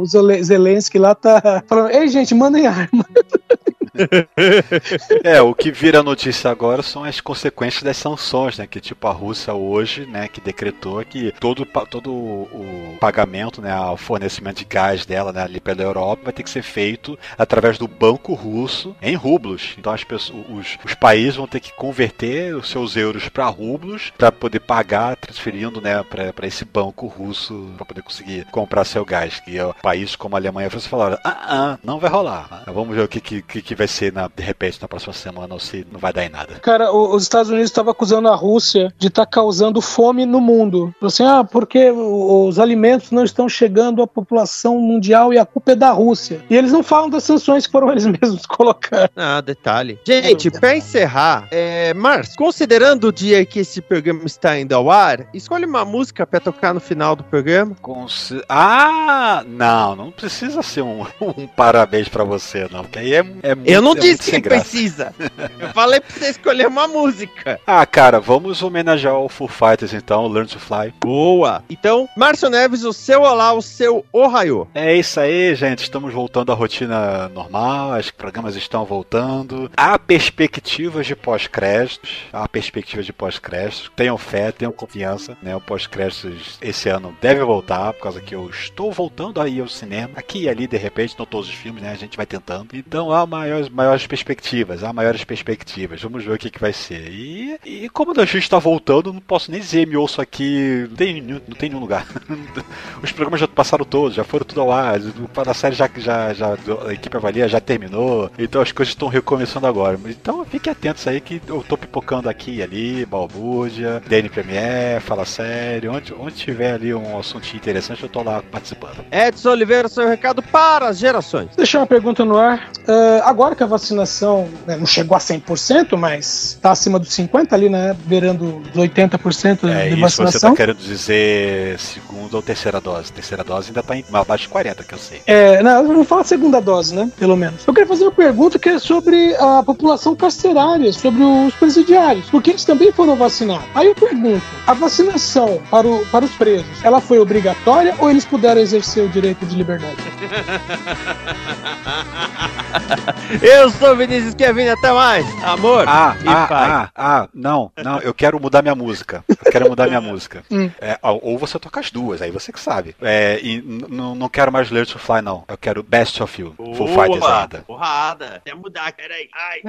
o 0.00 0.06
Zele- 0.06 0.44
Zelensky 0.44 0.98
lá 0.98 1.14
tá 1.14 1.62
falando: 1.66 1.90
ei, 1.90 2.06
gente, 2.08 2.34
mandem 2.34 2.66
arma. 2.66 3.04
É, 5.24 5.40
o 5.40 5.54
que 5.54 5.70
vira 5.70 6.02
notícia 6.02 6.50
agora 6.50 6.82
são 6.82 7.04
as 7.04 7.20
consequências 7.20 7.82
das 7.82 7.96
sanções, 7.96 8.58
né? 8.58 8.66
Que 8.66 8.80
tipo 8.80 9.06
a 9.06 9.12
Rússia 9.12 9.54
hoje, 9.54 10.06
né, 10.06 10.28
que 10.28 10.40
decretou 10.40 11.04
que 11.04 11.32
todo, 11.38 11.64
todo 11.64 12.12
o 12.12 12.96
pagamento, 13.00 13.60
né, 13.60 13.74
o 13.78 13.96
fornecimento 13.96 14.58
de 14.58 14.64
gás 14.64 15.04
dela, 15.06 15.32
né, 15.32 15.42
ali 15.42 15.60
pela 15.60 15.82
Europa 15.82 16.22
vai 16.24 16.32
ter 16.32 16.42
que 16.42 16.50
ser 16.50 16.62
feito 16.62 17.18
através 17.38 17.78
do 17.78 17.86
banco 17.86 18.34
russo 18.34 18.94
em 19.00 19.14
rublos. 19.14 19.74
Então 19.78 19.92
as 19.92 20.04
pessoas, 20.04 20.44
os, 20.48 20.78
os 20.84 20.94
países 20.94 21.36
vão 21.36 21.46
ter 21.46 21.60
que 21.60 21.72
converter 21.72 22.54
os 22.54 22.68
seus 22.68 22.96
euros 22.96 23.28
para 23.28 23.46
rublos 23.46 24.12
para 24.16 24.32
poder 24.32 24.60
pagar, 24.60 25.16
transferindo, 25.16 25.80
né, 25.80 26.02
para 26.02 26.46
esse 26.46 26.64
banco 26.64 27.06
russo 27.06 27.72
para 27.76 27.86
poder 27.86 28.02
conseguir 28.02 28.44
comprar 28.46 28.84
seu 28.84 29.04
gás. 29.04 29.40
Que 29.40 29.58
é, 29.58 29.72
países 29.82 30.16
como 30.16 30.36
a 30.36 30.38
Alemanha 30.38 30.66
e 30.66 30.68
a 30.68 30.70
França 30.70 30.88
falaram: 30.88 31.18
ah, 31.24 31.38
ah, 31.42 31.78
não 31.82 31.98
vai 31.98 32.10
rolar. 32.10 32.64
Vamos 32.66 32.94
ver 32.94 33.02
o 33.02 33.08
que, 33.08 33.20
que, 33.20 33.42
que 33.42 33.62
que 33.62 33.74
vai 33.82 33.88
ser, 33.88 34.12
na, 34.12 34.28
de 34.28 34.42
repente, 34.42 34.80
na 34.80 34.86
próxima 34.86 35.12
semana 35.12 35.54
ou 35.54 35.60
se 35.60 35.84
não 35.90 35.98
vai 35.98 36.12
dar 36.12 36.24
em 36.24 36.28
nada. 36.28 36.54
Cara, 36.60 36.92
o, 36.92 37.14
os 37.14 37.24
Estados 37.24 37.50
Unidos 37.50 37.70
estavam 37.70 37.90
acusando 37.90 38.28
a 38.28 38.34
Rússia 38.34 38.92
de 38.96 39.08
estar 39.08 39.26
tá 39.26 39.30
causando 39.30 39.80
fome 39.80 40.24
no 40.24 40.40
mundo. 40.40 40.94
Assim, 41.02 41.24
ah, 41.24 41.44
porque 41.44 41.90
os 41.90 42.58
alimentos 42.58 43.10
não 43.10 43.24
estão 43.24 43.48
chegando 43.48 44.02
à 44.02 44.06
população 44.06 44.78
mundial 44.78 45.32
e 45.32 45.38
a 45.38 45.44
culpa 45.44 45.72
é 45.72 45.76
da 45.76 45.90
Rússia. 45.90 46.44
E 46.48 46.56
eles 46.56 46.70
não 46.70 46.82
falam 46.82 47.10
das 47.10 47.24
sanções 47.24 47.66
que 47.66 47.72
foram 47.72 47.90
eles 47.92 48.06
mesmos 48.06 48.46
colocar. 48.46 49.10
Ah, 49.16 49.40
detalhe. 49.40 49.98
Gente, 50.06 50.50
pra 50.50 50.76
encerrar, 50.76 51.48
é, 51.50 51.92
Márcio, 51.94 52.36
considerando 52.36 53.08
o 53.08 53.12
dia 53.12 53.44
que 53.44 53.60
esse 53.60 53.80
programa 53.80 54.22
está 54.24 54.58
indo 54.58 54.74
ao 54.74 54.90
ar, 54.90 55.26
escolhe 55.34 55.64
uma 55.64 55.84
música 55.84 56.24
pra 56.24 56.38
tocar 56.38 56.72
no 56.72 56.80
final 56.80 57.16
do 57.16 57.24
programa. 57.24 57.76
Consi 57.80 58.40
ah, 58.48 59.42
não, 59.46 59.96
não 59.96 60.10
precisa 60.10 60.62
ser 60.62 60.82
um, 60.82 61.04
um 61.20 61.46
parabéns 61.46 62.08
pra 62.08 62.22
você, 62.22 62.68
não. 62.70 62.82
Porque 62.82 63.00
aí 63.00 63.14
é, 63.14 63.24
é 63.42 63.54
muito, 63.54 63.71
Eu 63.72 63.82
não 63.82 63.92
é 63.92 64.00
disse 64.00 64.30
que 64.30 64.40
precisa. 64.40 65.14
Eu 65.58 65.68
falei 65.70 66.00
pra 66.00 66.10
você 66.10 66.30
escolher 66.30 66.66
uma 66.66 66.86
música. 66.86 67.60
Ah, 67.66 67.84
cara, 67.86 68.20
vamos 68.20 68.62
homenagear 68.62 69.16
o 69.18 69.28
Full 69.28 69.48
Fighters 69.48 69.92
então, 69.92 70.26
Learn 70.26 70.48
to 70.48 70.58
Fly. 70.58 70.92
Boa. 71.00 71.64
Então, 71.70 72.08
Márcio 72.16 72.50
Neves, 72.50 72.84
o 72.84 72.92
seu 72.92 73.22
olá, 73.22 73.52
o 73.52 73.62
seu 73.62 74.04
ohaiô. 74.12 74.66
É 74.74 74.94
isso 74.94 75.18
aí, 75.18 75.54
gente. 75.54 75.82
Estamos 75.82 76.12
voltando 76.12 76.52
à 76.52 76.54
rotina 76.54 77.28
normal, 77.28 77.98
os 77.98 78.10
programas 78.10 78.56
estão 78.56 78.84
voltando. 78.84 79.70
Há 79.76 79.98
perspectivas 79.98 81.06
de 81.06 81.16
pós-créditos. 81.16 82.10
Há 82.32 82.48
perspectivas 82.48 83.06
de 83.06 83.12
pós-créditos. 83.12 83.90
Tenham 83.96 84.18
fé, 84.18 84.52
tenham 84.52 84.72
confiança. 84.72 85.36
Né? 85.42 85.56
O 85.56 85.60
pós-créditos 85.60 86.58
esse 86.60 86.88
ano 86.88 87.16
deve 87.20 87.42
voltar, 87.42 87.92
por 87.94 88.02
causa 88.02 88.20
que 88.20 88.34
eu 88.34 88.48
estou 88.50 88.92
voltando 88.92 89.40
aí 89.40 89.60
ao 89.60 89.68
cinema. 89.68 90.10
Aqui 90.16 90.42
e 90.42 90.48
ali, 90.48 90.66
de 90.66 90.76
repente, 90.76 91.14
não 91.18 91.26
todos 91.26 91.48
os 91.48 91.54
filmes, 91.54 91.82
né? 91.82 91.92
A 91.92 91.96
gente 91.96 92.16
vai 92.16 92.26
tentando. 92.26 92.68
Então 92.74 93.10
há 93.10 93.26
maiores, 93.68 94.02
maiores 94.02 94.06
perspectivas, 94.06 94.82
há 94.82 94.92
maiores 94.92 95.24
perspectivas. 95.24 96.02
Vamos 96.02 96.24
ver 96.24 96.32
o 96.32 96.38
que, 96.38 96.50
que 96.50 96.60
vai 96.60 96.72
ser. 96.72 97.08
E, 97.10 97.58
e 97.64 97.88
como 97.88 98.12
a 98.18 98.24
gente 98.24 98.38
está 98.38 98.58
voltando, 98.58 99.12
não 99.12 99.20
posso 99.20 99.50
nem 99.50 99.60
dizer, 99.60 99.86
me 99.86 99.96
ouço 99.96 100.20
aqui. 100.20 100.86
Não 100.88 100.96
tem, 100.96 101.20
não 101.20 101.56
tem 101.56 101.68
nenhum 101.68 101.80
lugar. 101.80 102.06
os 103.02 103.12
programas 103.12 103.40
já 103.40 103.48
passaram 103.48 103.84
todos, 103.84 104.14
já 104.14 104.24
foram 104.24 104.46
tudo 104.46 104.60
ao 104.62 104.72
ar. 104.72 104.98
A 105.46 105.54
série 105.54 105.74
já, 105.74 105.88
já, 105.96 106.32
já 106.32 106.56
a 106.86 106.92
equipe 106.92 107.16
avalia 107.16 107.48
já 107.48 107.60
terminou. 107.60 108.30
Então 108.38 108.62
as 108.62 108.72
coisas 108.72 108.92
estão 108.92 109.08
recomeçando 109.08 109.66
agora. 109.66 109.98
Então 110.06 110.44
fiquem 110.44 110.72
atentos 110.72 111.06
aí 111.06 111.20
que 111.20 111.40
eu 111.46 111.62
tô 111.62 111.76
pipocando 111.76 112.28
aqui 112.28 112.56
e 112.56 112.62
ali, 112.62 113.06
Balbúrdia, 113.06 114.02
DN 114.06 114.28
Premier, 114.28 115.00
Fala 115.00 115.24
Sério. 115.24 115.92
Onde, 115.92 116.14
onde 116.14 116.34
tiver 116.36 116.74
ali 116.74 116.94
um 116.94 117.18
assunto 117.18 117.54
interessante, 117.54 118.02
eu 118.02 118.08
tô 118.08 118.22
lá 118.22 118.42
participando. 118.50 119.04
Edson 119.10 119.50
Oliveira, 119.50 119.88
seu 119.88 120.08
recado 120.08 120.42
para 120.42 120.88
as 120.88 120.98
gerações. 120.98 121.54
Deixar 121.56 121.80
uma 121.80 121.86
pergunta 121.86 122.24
no 122.24 122.36
ar. 122.36 122.70
Uh, 122.88 123.22
agora 123.24 123.51
que 123.54 123.62
a 123.62 123.66
vacinação 123.66 124.48
né, 124.66 124.76
não 124.76 124.86
chegou 124.86 125.16
a 125.16 125.20
100%, 125.20 125.96
mas 125.96 126.54
está 126.54 126.72
acima 126.72 126.98
dos 126.98 127.10
50% 127.10 127.52
ali, 127.52 127.68
né? 127.68 127.96
Beirando 128.04 128.58
os 128.58 128.76
80% 128.76 129.68
é, 129.68 129.88
de 129.88 129.94
isso 129.94 130.00
vacinação. 130.00 130.40
você 130.40 130.40
tá 130.40 130.54
querendo 130.54 130.78
dizer 130.78 131.78
segunda 131.78 132.36
ou 132.36 132.42
terceira 132.42 132.80
dose. 132.80 133.12
Terceira 133.12 133.44
dose 133.44 133.68
ainda 133.68 133.82
tá 133.82 133.96
em 133.96 134.04
abaixo 134.12 134.44
de 134.44 134.50
40, 134.50 134.84
que 134.84 134.94
eu 134.94 134.98
sei. 134.98 135.22
É, 135.26 135.62
não, 135.62 135.86
vamos 135.86 136.08
falar 136.08 136.24
segunda 136.24 136.60
dose, 136.60 136.94
né? 136.94 137.10
Pelo 137.18 137.36
menos. 137.36 137.66
Eu 137.66 137.72
queria 137.72 137.88
fazer 137.88 138.04
uma 138.04 138.12
pergunta 138.12 138.58
que 138.58 138.68
é 138.68 138.78
sobre 138.78 139.34
a 139.36 139.62
população 139.62 140.14
carcerária, 140.14 140.92
sobre 140.92 141.22
os 141.22 141.54
presidiários, 141.54 142.28
porque 142.30 142.50
eles 142.50 142.64
também 142.64 142.92
foram 142.92 143.16
vacinados. 143.16 143.66
Aí 143.74 143.86
eu 143.86 143.94
pergunto, 143.94 144.42
a 144.66 144.74
vacinação 144.74 145.60
para, 145.70 145.86
o, 145.86 146.04
para 146.06 146.24
os 146.24 146.32
presos, 146.32 146.66
ela 146.82 147.00
foi 147.00 147.18
obrigatória 147.18 147.94
ou 147.98 148.10
eles 148.10 148.24
puderam 148.24 148.60
exercer 148.60 149.04
o 149.04 149.08
direito 149.08 149.44
de 149.46 149.56
liberdade? 149.56 149.96
Eu 153.42 153.70
sou 153.70 153.96
Vinícius 153.96 154.34
Kevin, 154.34 154.68
até 154.68 154.92
mais. 154.92 155.26
Amor 155.44 155.84
Ah, 155.88 156.16
e 156.22 156.28
ah, 156.28 156.46
pai. 156.46 156.70
ah, 156.70 156.90
ah, 156.94 157.28
não, 157.34 157.70
não, 157.82 157.98
eu 158.00 158.12
quero 158.14 158.40
mudar 158.40 158.62
minha 158.62 158.74
música. 158.74 159.24
Eu 159.28 159.50
quero 159.52 159.68
mudar 159.68 159.86
minha 159.88 160.00
música. 160.00 160.42
Hum. 160.52 160.70
É, 160.80 160.98
ou 161.02 161.38
você 161.38 161.58
toca 161.58 161.80
as 161.80 161.90
duas, 161.90 162.20
aí 162.20 162.30
você 162.30 162.52
que 162.52 162.60
sabe. 162.60 162.94
É, 163.00 163.38
e 163.42 163.62
não 163.62 164.28
quero 164.28 164.52
mais 164.52 164.70
Learn 164.70 164.86
to 164.90 164.98
Fly, 164.98 165.22
não. 165.22 165.44
Eu 165.48 165.56
quero 165.56 165.82
Best 165.82 166.22
of 166.22 166.40
You. 166.40 166.54
Full 166.56 166.88
Fighters 166.88 167.22
ainda. 167.24 167.58
Porrada. 167.66 168.36
Até 168.36 168.54
mudar, 168.54 168.92
peraí. 168.92 169.28
Ai. 169.34 169.60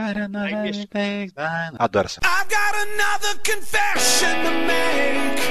Adoro 1.80 2.06
essa. 2.06 2.20
I've 2.24 2.50
got 2.50 2.76
another 2.76 3.40
confession 3.44 4.30
to 4.44 4.52
make. 4.68 5.42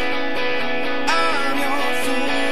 I'm 1.08 1.58
your 1.58 2.04
fool. 2.04 2.51